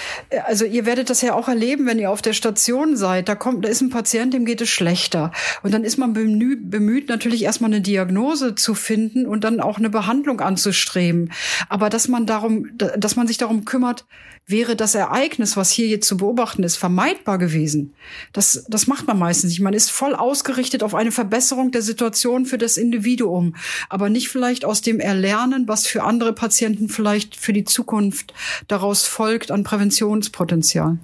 also 0.47 0.65
ihr 0.65 0.87
werdet 0.87 1.11
das 1.11 1.23
ja 1.23 1.35
auch 1.35 1.49
erleben, 1.49 1.87
wenn 1.87 1.99
ihr 1.99 2.11
auf 2.11 2.23
der 2.23 2.35
Station 2.35 2.97
seid. 2.97 3.29
Da 3.29 3.35
kommt, 3.35 3.65
da 3.65 3.69
ist 3.69 3.81
ein 3.81 3.91
Patient, 3.91 4.35
dem 4.35 4.45
geht 4.45 4.61
es 4.61 4.69
schlechter. 4.69 5.33
Und 5.63 5.73
dann 5.73 5.83
ist 5.83 5.97
man 5.97 6.13
bemüht, 6.13 7.09
natürlich 7.09 7.43
erstmal 7.43 7.71
eine 7.71 7.81
Diagnose 7.81 8.55
zu 8.55 8.75
finden 8.75 9.27
und 9.27 9.45
dann 9.45 9.61
auch 9.61 9.79
eine 9.79 9.91
Behandlung 9.91 10.41
anzustreben. 10.41 11.33
Aber 11.69 11.89
dass 11.89 12.07
man 12.09 12.27
darum, 12.27 12.69
dass 12.77 13.17
man 13.17 13.27
sich 13.27 13.39
darum 13.39 13.65
kümmert, 13.65 14.05
wäre 14.49 14.77
das 14.77 14.95
Ereignis, 14.95 15.59
was 15.59 15.71
hier 15.71 15.89
jetzt 15.89 16.09
zu 16.09 16.17
beobachten 16.17 16.63
ist, 16.63 16.77
vermeidbar 16.77 17.37
gewesen. 17.37 17.95
Das, 18.33 18.65
das 18.69 18.87
macht 18.87 19.07
man 19.07 19.19
meistens 19.19 19.51
nicht. 19.51 19.61
Man 19.61 19.75
ist 19.75 19.91
voll 19.91 20.15
ausgerichtet 20.15 20.83
auf 20.83 20.95
eine 20.95 21.13
Verbesserung 21.13 21.71
der 21.71 21.83
Situation 21.83 22.47
für 22.47 22.57
das 22.57 22.79
Individuum, 22.79 23.55
aber 23.91 24.09
nicht 24.09 24.31
vielleicht 24.31 24.65
aus 24.65 24.81
dem 24.81 24.98
Erlernen, 25.01 25.69
was 25.69 25.87
für 25.87 26.03
andere 26.03 26.33
Patienten 26.33 26.89
vielleicht 26.89 27.37
für 27.37 27.53
die 27.53 27.65
Zukunft 27.65 28.35
daraus 28.67 29.07
folgt 29.07 29.51
an 29.51 29.65
Präventionspotenzial. 29.65 30.99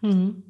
Mhm. 0.00 0.42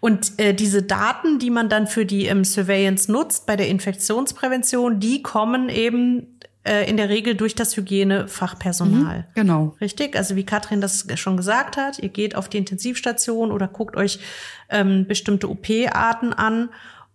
Und 0.00 0.38
äh, 0.38 0.54
diese 0.54 0.82
Daten, 0.82 1.38
die 1.38 1.50
man 1.50 1.68
dann 1.68 1.86
für 1.86 2.04
die 2.04 2.26
ähm, 2.26 2.44
Surveillance 2.44 3.10
nutzt 3.10 3.46
bei 3.46 3.56
der 3.56 3.68
Infektionsprävention, 3.68 5.00
die 5.00 5.22
kommen 5.22 5.68
eben 5.68 6.38
äh, 6.64 6.88
in 6.88 6.96
der 6.96 7.08
Regel 7.08 7.34
durch 7.34 7.54
das 7.54 7.76
Hygienefachpersonal. 7.76 9.18
Mhm, 9.18 9.24
genau. 9.34 9.76
Richtig? 9.80 10.16
Also 10.16 10.36
wie 10.36 10.44
Katrin 10.44 10.80
das 10.80 11.06
schon 11.14 11.36
gesagt 11.36 11.76
hat, 11.76 11.98
ihr 11.98 12.10
geht 12.10 12.36
auf 12.36 12.48
die 12.48 12.58
Intensivstation 12.58 13.50
oder 13.50 13.68
guckt 13.68 13.96
euch 13.96 14.20
ähm, 14.68 15.06
bestimmte 15.06 15.48
OP-Arten 15.48 16.32
an 16.32 16.68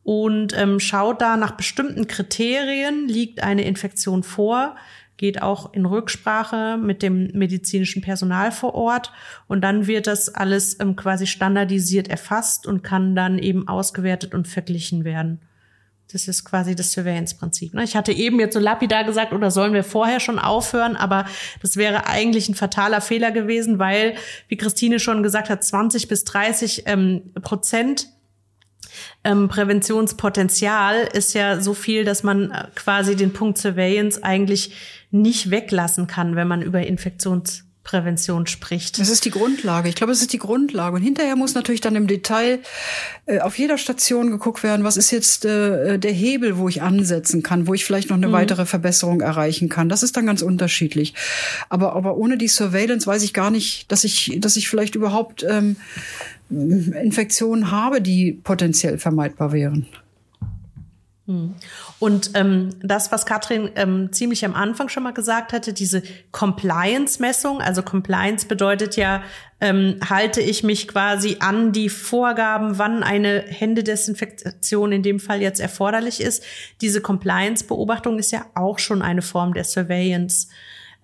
und 0.03 0.57
ähm, 0.57 0.79
schaut 0.79 1.21
da 1.21 1.37
nach 1.37 1.51
bestimmten 1.51 2.07
Kriterien, 2.07 3.07
liegt 3.07 3.41
eine 3.41 3.63
Infektion 3.63 4.23
vor 4.23 4.75
geht 5.17 5.41
auch 5.41 5.73
in 5.73 5.85
Rücksprache 5.85 6.77
mit 6.77 7.03
dem 7.03 7.29
medizinischen 7.33 8.01
Personal 8.01 8.51
vor 8.51 8.73
Ort 8.73 9.11
und 9.47 9.61
dann 9.61 9.87
wird 9.87 10.07
das 10.07 10.29
alles 10.29 10.79
ähm, 10.79 10.95
quasi 10.95 11.27
standardisiert 11.27 12.07
erfasst 12.07 12.67
und 12.67 12.83
kann 12.83 13.15
dann 13.15 13.37
eben 13.39 13.67
ausgewertet 13.67 14.33
und 14.33 14.47
verglichen 14.47 15.03
werden. 15.03 15.39
Das 16.11 16.27
ist 16.27 16.43
quasi 16.43 16.75
das 16.75 16.91
Surveillance-Prinzip. 16.91 17.73
Ne? 17.73 17.83
Ich 17.83 17.95
hatte 17.95 18.11
eben 18.11 18.39
jetzt 18.39 18.53
so 18.53 18.59
lapidar 18.59 19.03
gesagt, 19.03 19.33
oder 19.33 19.49
sollen 19.49 19.73
wir 19.73 19.83
vorher 19.83 20.19
schon 20.19 20.37
aufhören, 20.37 20.95
aber 20.95 21.25
das 21.61 21.77
wäre 21.77 22.07
eigentlich 22.07 22.49
ein 22.49 22.55
fataler 22.55 22.99
Fehler 22.99 23.31
gewesen, 23.31 23.79
weil, 23.79 24.15
wie 24.47 24.57
Christine 24.57 24.99
schon 24.99 25.23
gesagt 25.23 25.49
hat, 25.49 25.63
20 25.63 26.07
bis 26.07 26.23
30 26.25 26.83
ähm, 26.85 27.31
Prozent 27.41 28.09
ähm, 29.23 29.47
Präventionspotenzial 29.47 31.07
ist 31.13 31.33
ja 31.33 31.61
so 31.61 31.73
viel, 31.73 32.03
dass 32.03 32.23
man 32.23 32.51
äh, 32.51 32.67
quasi 32.75 33.15
den 33.15 33.33
Punkt 33.33 33.57
Surveillance 33.57 34.23
eigentlich 34.23 34.73
nicht 35.11 35.51
weglassen 35.51 36.07
kann, 36.07 36.35
wenn 36.35 36.47
man 36.47 36.61
über 36.61 36.81
Infektionsprävention 36.81 38.47
spricht. 38.47 38.99
Das 38.99 39.09
ist 39.09 39.25
die 39.25 39.29
Grundlage. 39.31 39.87
Ich 39.87 39.95
glaube, 39.95 40.11
es 40.11 40.21
ist 40.21 40.33
die 40.33 40.39
Grundlage. 40.39 40.95
Und 40.95 41.03
hinterher 41.03 41.35
muss 41.35 41.53
natürlich 41.53 41.81
dann 41.81 41.95
im 41.95 42.07
Detail 42.07 42.59
äh, 43.27 43.39
auf 43.39 43.57
jeder 43.57 43.77
Station 43.77 44.31
geguckt 44.31 44.63
werden, 44.63 44.83
was 44.83 44.97
ist 44.97 45.11
jetzt 45.11 45.45
äh, 45.45 45.99
der 45.99 46.11
Hebel, 46.11 46.57
wo 46.57 46.67
ich 46.67 46.81
ansetzen 46.81 47.43
kann, 47.43 47.67
wo 47.67 47.75
ich 47.75 47.85
vielleicht 47.85 48.09
noch 48.09 48.17
eine 48.17 48.29
mhm. 48.29 48.33
weitere 48.33 48.65
Verbesserung 48.65 49.21
erreichen 49.21 49.69
kann. 49.69 49.87
Das 49.87 50.01
ist 50.01 50.17
dann 50.17 50.25
ganz 50.25 50.41
unterschiedlich. 50.41 51.13
Aber, 51.69 51.95
aber 51.95 52.17
ohne 52.17 52.37
die 52.37 52.47
Surveillance 52.47 53.05
weiß 53.05 53.21
ich 53.23 53.33
gar 53.33 53.51
nicht, 53.51 53.91
dass 53.91 54.03
ich, 54.03 54.35
dass 54.39 54.57
ich 54.57 54.67
vielleicht 54.67 54.95
überhaupt 54.95 55.45
ähm, 55.47 55.75
Infektionen 56.53 57.71
habe, 57.71 58.01
die 58.01 58.33
potenziell 58.33 58.97
vermeidbar 58.97 59.51
wären. 59.51 59.87
Hm. 61.25 61.55
Und 61.99 62.31
ähm, 62.33 62.71
das, 62.81 63.13
was 63.13 63.25
Katrin 63.25 63.69
ähm, 63.75 64.11
ziemlich 64.11 64.43
am 64.43 64.55
Anfang 64.55 64.89
schon 64.89 65.03
mal 65.03 65.13
gesagt 65.13 65.53
hatte, 65.53 65.71
diese 65.71 66.03
Compliance-Messung, 66.33 67.61
also 67.61 67.81
Compliance 67.81 68.45
bedeutet 68.45 68.97
ja, 68.97 69.23
ähm, 69.61 69.99
halte 70.09 70.41
ich 70.41 70.63
mich 70.63 70.89
quasi 70.89 71.37
an 71.39 71.71
die 71.71 71.87
Vorgaben, 71.87 72.77
wann 72.77 73.03
eine 73.03 73.45
Händedesinfektion 73.47 74.91
in 74.91 75.01
dem 75.01 75.21
Fall 75.21 75.41
jetzt 75.41 75.61
erforderlich 75.61 76.19
ist. 76.19 76.43
Diese 76.81 76.99
Compliance-Beobachtung 76.99 78.19
ist 78.19 78.31
ja 78.33 78.45
auch 78.53 78.79
schon 78.79 79.01
eine 79.01 79.21
Form 79.21 79.53
der 79.53 79.63
Surveillance. 79.63 80.49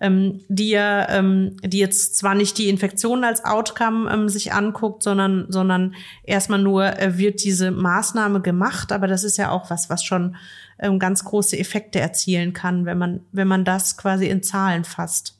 Ähm, 0.00 0.40
die 0.48 0.70
ja, 0.70 1.08
ähm, 1.10 1.56
die 1.62 1.78
jetzt 1.78 2.16
zwar 2.16 2.34
nicht 2.34 2.56
die 2.58 2.68
Infektion 2.68 3.22
als 3.22 3.44
Outcome 3.44 4.10
ähm, 4.10 4.28
sich 4.28 4.52
anguckt, 4.52 5.02
sondern, 5.02 5.46
sondern 5.48 5.94
erstmal 6.24 6.60
nur 6.60 6.98
äh, 6.98 7.18
wird 7.18 7.44
diese 7.44 7.70
Maßnahme 7.70 8.40
gemacht, 8.40 8.92
aber 8.92 9.06
das 9.06 9.24
ist 9.24 9.36
ja 9.36 9.50
auch 9.50 9.70
was, 9.70 9.90
was 9.90 10.02
schon 10.02 10.36
ähm, 10.78 10.98
ganz 10.98 11.24
große 11.24 11.58
Effekte 11.58 12.00
erzielen 12.00 12.52
kann, 12.52 12.86
wenn 12.86 12.98
man, 12.98 13.20
wenn 13.32 13.48
man 13.48 13.64
das 13.64 13.96
quasi 13.96 14.26
in 14.26 14.42
Zahlen 14.42 14.84
fasst. 14.84 15.39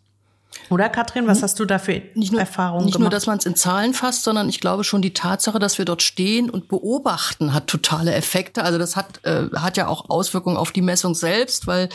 Oder 0.71 0.89
Katrin, 0.89 1.27
was 1.27 1.39
hm? 1.39 1.43
hast 1.43 1.59
du 1.59 1.65
da 1.65 1.81
für 1.81 2.01
nicht 2.15 2.31
nur, 2.31 2.41
Erfahrungen 2.41 2.85
nicht 2.85 2.95
gemacht? 2.95 3.01
Nicht 3.01 3.01
nur, 3.01 3.11
dass 3.11 3.27
man 3.27 3.39
es 3.39 3.47
in 3.47 3.57
Zahlen 3.57 3.93
fasst, 3.93 4.23
sondern 4.23 4.49
ich 4.49 4.61
glaube 4.61 4.85
schon 4.85 5.03
die 5.03 5.13
Tatsache, 5.13 5.59
dass 5.59 5.79
wir 5.79 5.85
dort 5.85 6.01
stehen 6.01 6.49
und 6.49 6.69
beobachten, 6.69 7.53
hat 7.53 7.67
totale 7.67 8.15
Effekte. 8.15 8.63
Also 8.63 8.79
das 8.79 8.95
hat, 8.95 9.25
äh, 9.25 9.49
hat 9.57 9.77
ja 9.77 9.89
auch 9.89 10.09
Auswirkungen 10.09 10.57
auf 10.57 10.71
die 10.71 10.81
Messung 10.81 11.17
selbst, 11.17 11.67
weil 11.67 11.89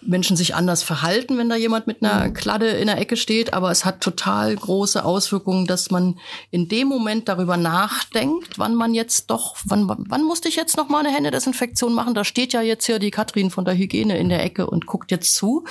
Menschen 0.00 0.36
sich 0.36 0.56
anders 0.56 0.82
verhalten, 0.82 1.38
wenn 1.38 1.48
da 1.48 1.54
jemand 1.54 1.86
mit 1.86 2.02
einer 2.02 2.24
hm. 2.24 2.34
Kladde 2.34 2.66
in 2.66 2.88
der 2.88 2.98
Ecke 2.98 3.16
steht. 3.16 3.54
Aber 3.54 3.70
es 3.70 3.84
hat 3.84 4.00
total 4.00 4.56
große 4.56 5.04
Auswirkungen, 5.04 5.68
dass 5.68 5.92
man 5.92 6.18
in 6.50 6.68
dem 6.68 6.88
Moment 6.88 7.28
darüber 7.28 7.56
nachdenkt, 7.56 8.58
wann 8.58 8.74
man 8.74 8.94
jetzt 8.94 9.30
doch, 9.30 9.56
wann, 9.64 9.88
wann 9.88 10.24
musste 10.24 10.48
ich 10.48 10.56
jetzt 10.56 10.76
noch 10.76 10.88
mal 10.88 11.06
eine 11.06 11.14
Händedesinfektion 11.14 11.94
machen? 11.94 12.14
Da 12.14 12.24
steht 12.24 12.52
ja 12.52 12.62
jetzt 12.62 12.84
hier 12.86 12.98
die 12.98 13.12
Katrin 13.12 13.52
von 13.52 13.64
der 13.64 13.76
Hygiene 13.76 14.18
in 14.18 14.28
der 14.28 14.42
Ecke 14.44 14.66
und 14.66 14.86
guckt 14.86 15.12
jetzt 15.12 15.36
zu. 15.36 15.64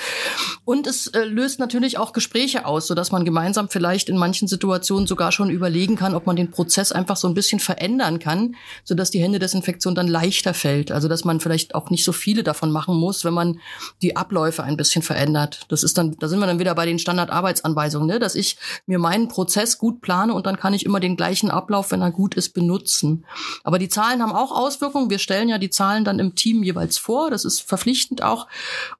Und 0.64 0.86
es 0.86 1.08
äh, 1.08 1.24
löst 1.24 1.60
natürlich 1.60 1.98
auch 1.98 2.14
Gespräche 2.14 2.37
aus, 2.64 2.86
sodass 2.86 3.10
man 3.10 3.24
gemeinsam 3.24 3.68
vielleicht 3.68 4.08
in 4.08 4.16
manchen 4.16 4.48
Situationen 4.48 5.06
sogar 5.06 5.32
schon 5.32 5.50
überlegen 5.50 5.96
kann, 5.96 6.14
ob 6.14 6.26
man 6.26 6.36
den 6.36 6.50
Prozess 6.50 6.92
einfach 6.92 7.16
so 7.16 7.28
ein 7.28 7.34
bisschen 7.34 7.60
verändern 7.60 8.18
kann, 8.18 8.54
sodass 8.84 9.10
die 9.10 9.20
Händedesinfektion 9.20 9.94
dann 9.94 10.08
leichter 10.08 10.54
fällt. 10.54 10.92
Also 10.92 11.08
dass 11.08 11.24
man 11.24 11.40
vielleicht 11.40 11.74
auch 11.74 11.90
nicht 11.90 12.04
so 12.04 12.12
viele 12.12 12.42
davon 12.42 12.70
machen 12.70 12.96
muss, 12.96 13.24
wenn 13.24 13.34
man 13.34 13.60
die 14.02 14.16
Abläufe 14.16 14.62
ein 14.62 14.76
bisschen 14.76 15.02
verändert. 15.02 15.66
Das 15.68 15.82
ist 15.82 15.98
dann, 15.98 16.16
da 16.18 16.28
sind 16.28 16.38
wir 16.38 16.46
dann 16.46 16.58
wieder 16.58 16.74
bei 16.74 16.86
den 16.86 16.98
Standardarbeitsanweisungen, 16.98 18.06
ne? 18.06 18.18
dass 18.18 18.34
ich 18.34 18.56
mir 18.86 18.98
meinen 18.98 19.28
Prozess 19.28 19.78
gut 19.78 20.00
plane 20.00 20.32
und 20.32 20.46
dann 20.46 20.58
kann 20.58 20.74
ich 20.74 20.86
immer 20.86 21.00
den 21.00 21.16
gleichen 21.16 21.50
Ablauf, 21.50 21.90
wenn 21.90 22.02
er 22.02 22.12
gut 22.12 22.34
ist, 22.34 22.50
benutzen. 22.54 23.24
Aber 23.64 23.78
die 23.78 23.88
Zahlen 23.88 24.22
haben 24.22 24.32
auch 24.32 24.52
Auswirkungen. 24.52 25.10
Wir 25.10 25.18
stellen 25.18 25.48
ja 25.48 25.58
die 25.58 25.70
Zahlen 25.70 26.04
dann 26.04 26.18
im 26.18 26.34
Team 26.34 26.62
jeweils 26.62 26.98
vor. 26.98 27.30
Das 27.30 27.44
ist 27.44 27.60
verpflichtend 27.60 28.22
auch. 28.22 28.46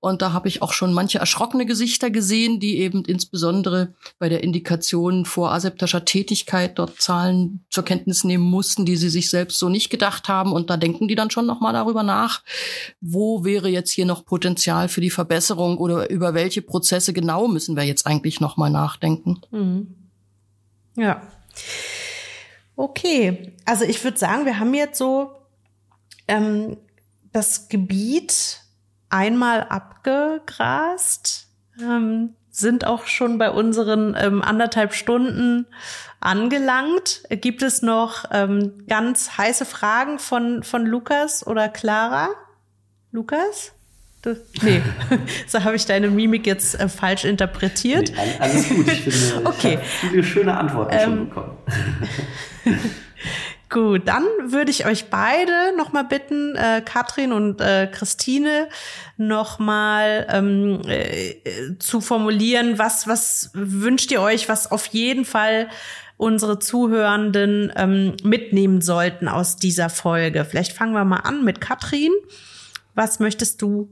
Und 0.00 0.22
da 0.22 0.32
habe 0.32 0.48
ich 0.48 0.62
auch 0.62 0.72
schon 0.72 0.92
manche 0.92 1.18
erschrockene 1.18 1.66
Gesichter 1.66 2.10
gesehen, 2.10 2.60
die 2.60 2.78
eben 2.78 3.04
insbesondere 3.28 3.92
bei 4.18 4.30
der 4.30 4.42
Indikation 4.42 5.26
vor 5.26 5.52
aseptischer 5.52 6.06
Tätigkeit 6.06 6.78
dort 6.78 7.00
Zahlen 7.00 7.64
zur 7.68 7.84
Kenntnis 7.84 8.24
nehmen 8.24 8.44
mussten, 8.44 8.86
die 8.86 8.96
sie 8.96 9.10
sich 9.10 9.28
selbst 9.28 9.58
so 9.58 9.68
nicht 9.68 9.90
gedacht 9.90 10.28
haben. 10.28 10.52
Und 10.52 10.70
da 10.70 10.78
denken 10.78 11.08
die 11.08 11.14
dann 11.14 11.30
schon 11.30 11.44
nochmal 11.44 11.74
darüber 11.74 12.02
nach, 12.02 12.42
wo 13.02 13.44
wäre 13.44 13.68
jetzt 13.68 13.90
hier 13.90 14.06
noch 14.06 14.24
Potenzial 14.24 14.88
für 14.88 15.02
die 15.02 15.10
Verbesserung 15.10 15.76
oder 15.76 16.08
über 16.08 16.32
welche 16.32 16.62
Prozesse 16.62 17.12
genau 17.12 17.48
müssen 17.48 17.76
wir 17.76 17.82
jetzt 17.84 18.06
eigentlich 18.06 18.40
nochmal 18.40 18.70
nachdenken. 18.70 19.40
Mhm. 19.50 19.94
Ja. 20.96 21.20
Okay, 22.76 23.54
also 23.66 23.84
ich 23.84 24.02
würde 24.02 24.16
sagen, 24.16 24.46
wir 24.46 24.58
haben 24.58 24.72
jetzt 24.72 24.96
so 24.96 25.32
ähm, 26.28 26.78
das 27.32 27.68
Gebiet 27.68 28.62
einmal 29.10 29.64
abgegrast. 29.64 31.48
Ähm, 31.80 32.34
sind 32.58 32.86
auch 32.86 33.06
schon 33.06 33.38
bei 33.38 33.50
unseren 33.50 34.16
ähm, 34.18 34.42
anderthalb 34.42 34.92
Stunden 34.92 35.66
angelangt. 36.20 37.22
Gibt 37.30 37.62
es 37.62 37.82
noch 37.82 38.24
ähm, 38.32 38.84
ganz 38.88 39.38
heiße 39.38 39.64
Fragen 39.64 40.18
von, 40.18 40.62
von 40.62 40.84
Lukas 40.84 41.46
oder 41.46 41.68
Clara? 41.68 42.30
Lukas? 43.12 43.72
Du, 44.22 44.36
nee, 44.62 44.82
so 45.46 45.62
habe 45.62 45.76
ich 45.76 45.86
deine 45.86 46.08
Mimik 46.08 46.46
jetzt 46.46 46.78
äh, 46.78 46.88
falsch 46.88 47.24
interpretiert. 47.24 48.10
Nee, 48.10 48.36
alles 48.40 48.68
gut, 48.68 48.88
ich 48.88 49.02
finde, 49.02 49.46
okay. 49.48 49.78
ich 49.80 49.88
viele 50.10 50.24
schöne 50.24 50.56
Antworten 50.56 50.94
ähm, 50.94 51.00
schon 51.04 51.28
bekommen. 51.28 51.58
Gut, 53.70 54.08
dann 54.08 54.24
würde 54.46 54.70
ich 54.70 54.86
euch 54.86 55.10
beide 55.10 55.76
nochmal 55.76 56.04
bitten, 56.04 56.54
äh, 56.56 56.82
Katrin 56.82 57.32
und 57.32 57.60
äh, 57.60 57.86
Christine, 57.86 58.68
nochmal 59.18 60.26
ähm, 60.30 60.80
äh, 60.86 61.34
zu 61.78 62.00
formulieren, 62.00 62.78
was, 62.78 63.06
was 63.06 63.50
wünscht 63.52 64.10
ihr 64.10 64.22
euch, 64.22 64.48
was 64.48 64.70
auf 64.70 64.86
jeden 64.86 65.26
Fall 65.26 65.68
unsere 66.16 66.58
Zuhörenden 66.58 67.72
ähm, 67.76 68.16
mitnehmen 68.22 68.80
sollten 68.80 69.28
aus 69.28 69.56
dieser 69.56 69.90
Folge. 69.90 70.44
Vielleicht 70.44 70.72
fangen 70.72 70.92
wir 70.92 71.04
mal 71.04 71.20
an 71.20 71.44
mit 71.44 71.60
Katrin. 71.60 72.12
Was 72.94 73.20
möchtest 73.20 73.60
du 73.62 73.88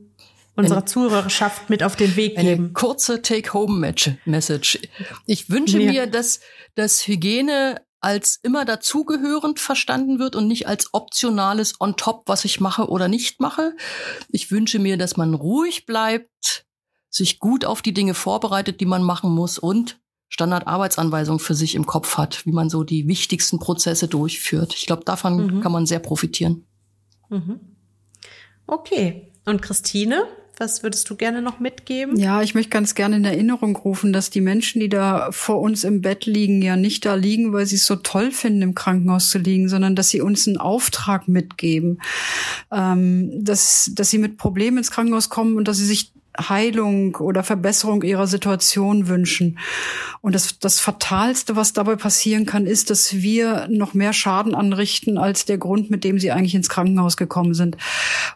unserer 0.57 0.79
eine, 0.79 0.87
Zuhörerschaft 0.87 1.71
mit 1.71 1.83
auf 1.83 1.97
den 1.97 2.17
Weg 2.17 2.37
geben? 2.37 2.49
Eine 2.49 2.69
kurze 2.71 3.23
Take-Home-Message. 3.23 4.81
Ich 5.27 5.51
wünsche 5.51 5.79
ja. 5.79 5.93
mir, 5.93 6.07
dass, 6.07 6.41
dass 6.75 7.07
Hygiene 7.07 7.81
als 8.07 8.39
immer 8.45 8.65
dazugehörend 8.65 9.59
verstanden 9.59 10.21
wird 10.21 10.37
und 10.37 10.47
nicht 10.47 10.69
als 10.69 10.95
optionales 10.95 11.81
on 11.81 11.97
top, 11.97 12.23
was 12.27 12.45
ich 12.45 12.61
mache 12.61 12.89
oder 12.89 13.09
nicht 13.09 13.41
mache. 13.41 13.75
Ich 14.29 14.53
wünsche 14.53 14.79
mir, 14.79 14.97
dass 14.97 15.17
man 15.17 15.35
ruhig 15.35 15.87
bleibt, 15.87 16.65
sich 17.11 17.41
gut 17.41 17.65
auf 17.65 17.83
die 17.83 17.93
Dinge 17.93 18.15
vorbereitet, 18.15 18.81
die 18.81 18.87
man 18.87 19.03
machen 19.03 19.35
muss 19.35 19.59
und 19.59 19.99
Standardarbeitsanweisungen 20.29 21.41
für 21.41 21.57
sich 21.57 21.75
im 21.75 21.85
Kopf 21.85 22.17
hat, 22.17 22.47
wie 22.47 22.53
man 22.53 22.71
so 22.71 22.85
die 22.85 23.09
wichtigsten 23.09 23.59
Prozesse 23.59 24.07
durchführt. 24.07 24.73
Ich 24.77 24.87
glaube, 24.87 25.03
davon 25.05 25.57
mhm. 25.57 25.61
kann 25.61 25.73
man 25.73 25.85
sehr 25.85 25.99
profitieren. 25.99 26.65
Mhm. 27.29 27.59
Okay. 28.69 29.33
Und 29.47 29.63
Christine? 29.63 30.29
Was 30.59 30.83
würdest 30.83 31.11
du 31.11 31.17
gerne 31.17 31.43
noch 31.43 31.61
mitgeben? 31.61 32.17
Ja, 32.17 32.41
ich 32.41 32.55
möchte 32.55 32.71
ganz 32.71 32.95
gerne 32.95 33.17
in 33.17 33.25
Erinnerung 33.27 33.77
rufen, 33.77 34.15
dass 34.15 34.31
die 34.31 34.41
Menschen, 34.41 34.81
die 34.81 34.89
da 34.89 35.31
vor 35.31 35.61
uns 35.61 35.85
im 35.85 36.01
Bett 36.01 36.25
liegen, 36.25 36.63
ja 36.63 36.77
nicht 36.77 37.05
da 37.05 37.15
liegen, 37.15 37.53
weil 37.53 37.67
sie 37.67 37.77
es 37.77 37.85
so 37.85 37.97
toll 37.97 38.31
finden, 38.31 38.63
im 38.63 38.75
Krankenhaus 38.75 39.29
zu 39.29 39.39
liegen, 39.39 39.69
sondern 39.69 39.95
dass 39.95 40.09
sie 40.09 40.23
uns 40.23 40.47
einen 40.47 40.57
Auftrag 40.57 41.29
mitgeben, 41.29 42.01
ähm, 42.73 43.45
dass, 43.45 43.91
dass 43.95 44.09
sie 44.09 44.19
mit 44.19 44.39
Problemen 44.39 44.79
ins 44.79 44.91
Krankenhaus 44.91 45.29
kommen 45.29 45.57
und 45.57 45.69
dass 45.69 45.77
sie 45.77 45.85
sich 45.85 46.13
Heilung 46.39 47.17
oder 47.17 47.43
Verbesserung 47.43 48.03
ihrer 48.03 48.27
Situation 48.27 49.09
wünschen. 49.09 49.59
Und 50.21 50.35
das, 50.35 50.59
das 50.59 50.81
Fatalste, 50.81 51.57
was 51.57 51.73
dabei 51.73 51.97
passieren 51.97 52.47
kann, 52.47 52.67
ist, 52.67 52.91
dass 52.91 53.15
wir 53.15 53.69
noch 53.69 53.95
mehr 53.95 54.13
Schaden 54.13 54.55
anrichten 54.55 55.19
als 55.19 55.45
der 55.45 55.59
Grund, 55.59 55.91
mit 55.91 56.05
dem 56.05 56.19
sie 56.19 56.33
eigentlich 56.33 56.55
ins 56.55 56.69
Krankenhaus 56.69 57.17
gekommen 57.17 57.55
sind. 57.55 57.77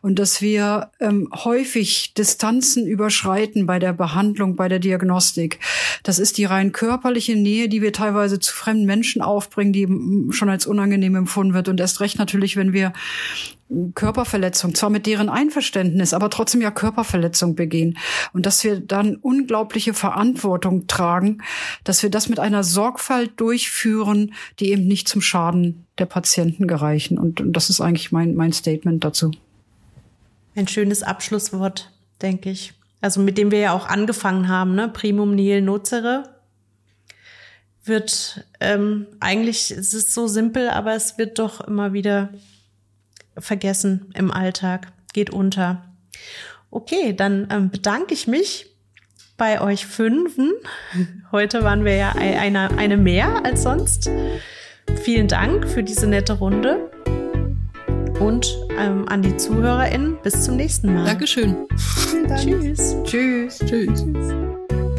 Und 0.03 0.19
dass 0.19 0.41
wir 0.41 0.91
ähm, 1.01 1.29
häufig 1.33 2.15
Distanzen 2.15 2.87
überschreiten 2.87 3.67
bei 3.67 3.79
der 3.79 3.93
Behandlung, 3.93 4.57
bei 4.57 4.69
der 4.69 4.79
Diagnostik. 4.79 5.59
Das 6.03 6.19
ist 6.19 6.39
die 6.39 6.45
rein 6.45 6.73
körperliche 6.73 7.37
Nähe, 7.37 7.69
die 7.69 7.83
wir 7.83 7.93
teilweise 7.93 8.39
zu 8.39 8.55
fremden 8.55 8.87
Menschen 8.87 9.23
aufbringen, 9.23 9.73
die 9.73 10.33
schon 10.33 10.49
als 10.49 10.67
unangenehm 10.67 11.17
empfunden 11.17 11.55
wird. 11.55 11.69
Und 11.69 11.81
erst 11.81 12.01
recht 12.01 12.19
natürlich, 12.19 12.57
wenn 12.57 12.73
wir 12.73 12.93
Körperverletzung, 13.95 14.75
zwar 14.75 14.91
mit 14.91 15.07
deren 15.07 15.29
Einverständnis, 15.29 16.13
aber 16.13 16.31
trotzdem 16.31 16.61
ja 16.61 16.71
Körperverletzung 16.71 17.55
begehen. 17.55 17.99
Und 18.33 18.47
dass 18.47 18.65
wir 18.65 18.81
dann 18.81 19.17
unglaubliche 19.17 19.95
Verantwortung 19.95 20.87
tragen, 20.87 21.43
dass 21.85 22.03
wir 22.03 22.11
das 22.11 22.29
mit 22.29 22.41
einer 22.41 22.65
Sorgfalt 22.65 23.33
durchführen, 23.37 24.35
die 24.59 24.71
eben 24.71 24.87
nicht 24.87 25.09
zum 25.09 25.21
Schaden 25.21 25.87
der 25.99 26.07
Patienten 26.07 26.67
gereichen. 26.67 27.19
Und, 27.19 27.41
und 27.41 27.53
das 27.53 27.71
ist 27.71 27.81
eigentlich 27.81 28.13
mein, 28.13 28.35
mein 28.35 28.53
Statement 28.53 29.05
dazu. 29.05 29.31
Ein 30.57 30.67
schönes 30.67 31.03
Abschlusswort, 31.03 31.93
denke 32.23 32.51
ich. 32.51 32.75
Also 33.01 33.21
mit 33.21 33.39
dem 33.39 33.51
wir 33.51 33.61
ja 33.61 33.73
auch 33.73 33.87
angefangen 33.87 34.49
haben, 34.49 34.75
ne? 34.75 34.89
Primum 34.89 35.35
nihil 35.35 35.63
nocere 35.63 36.25
wird 37.85 38.45
ähm, 38.61 39.07
eigentlich, 39.21 39.71
es 39.71 39.95
ist 39.95 40.13
so 40.13 40.27
simpel, 40.27 40.69
aber 40.69 40.95
es 40.95 41.17
wird 41.17 41.39
doch 41.39 41.61
immer 41.63 41.93
wieder 41.93 42.31
vergessen 43.41 44.13
im 44.15 44.31
Alltag, 44.31 44.89
geht 45.13 45.31
unter. 45.31 45.85
Okay, 46.71 47.15
dann 47.15 47.49
ähm, 47.51 47.71
bedanke 47.71 48.15
ich 48.15 48.27
mich 48.27 48.67
bei 49.37 49.61
euch 49.61 49.87
Fünfen. 49.87 50.53
Heute 51.33 51.65
waren 51.65 51.85
wir 51.85 51.97
ja 51.97 52.13
eine, 52.13 52.71
eine 52.77 52.97
mehr 52.97 53.45
als 53.45 53.63
sonst. 53.63 54.11
Vielen 55.03 55.29
Dank 55.29 55.69
für 55.69 55.83
diese 55.83 56.07
nette 56.07 56.35
Runde. 56.35 56.91
Und 58.21 58.55
ähm, 58.79 59.09
an 59.09 59.23
die 59.23 59.35
ZuhörerInnen, 59.35 60.19
bis 60.23 60.45
zum 60.45 60.57
nächsten 60.57 60.95
Mal. 60.95 61.07
Dankeschön. 61.07 61.67
Dank. 62.29 62.41
Tschüss. 62.41 62.97
Tschüss. 63.05 63.59
Tschüss. 63.61 63.99
Tschüss. 63.99 64.90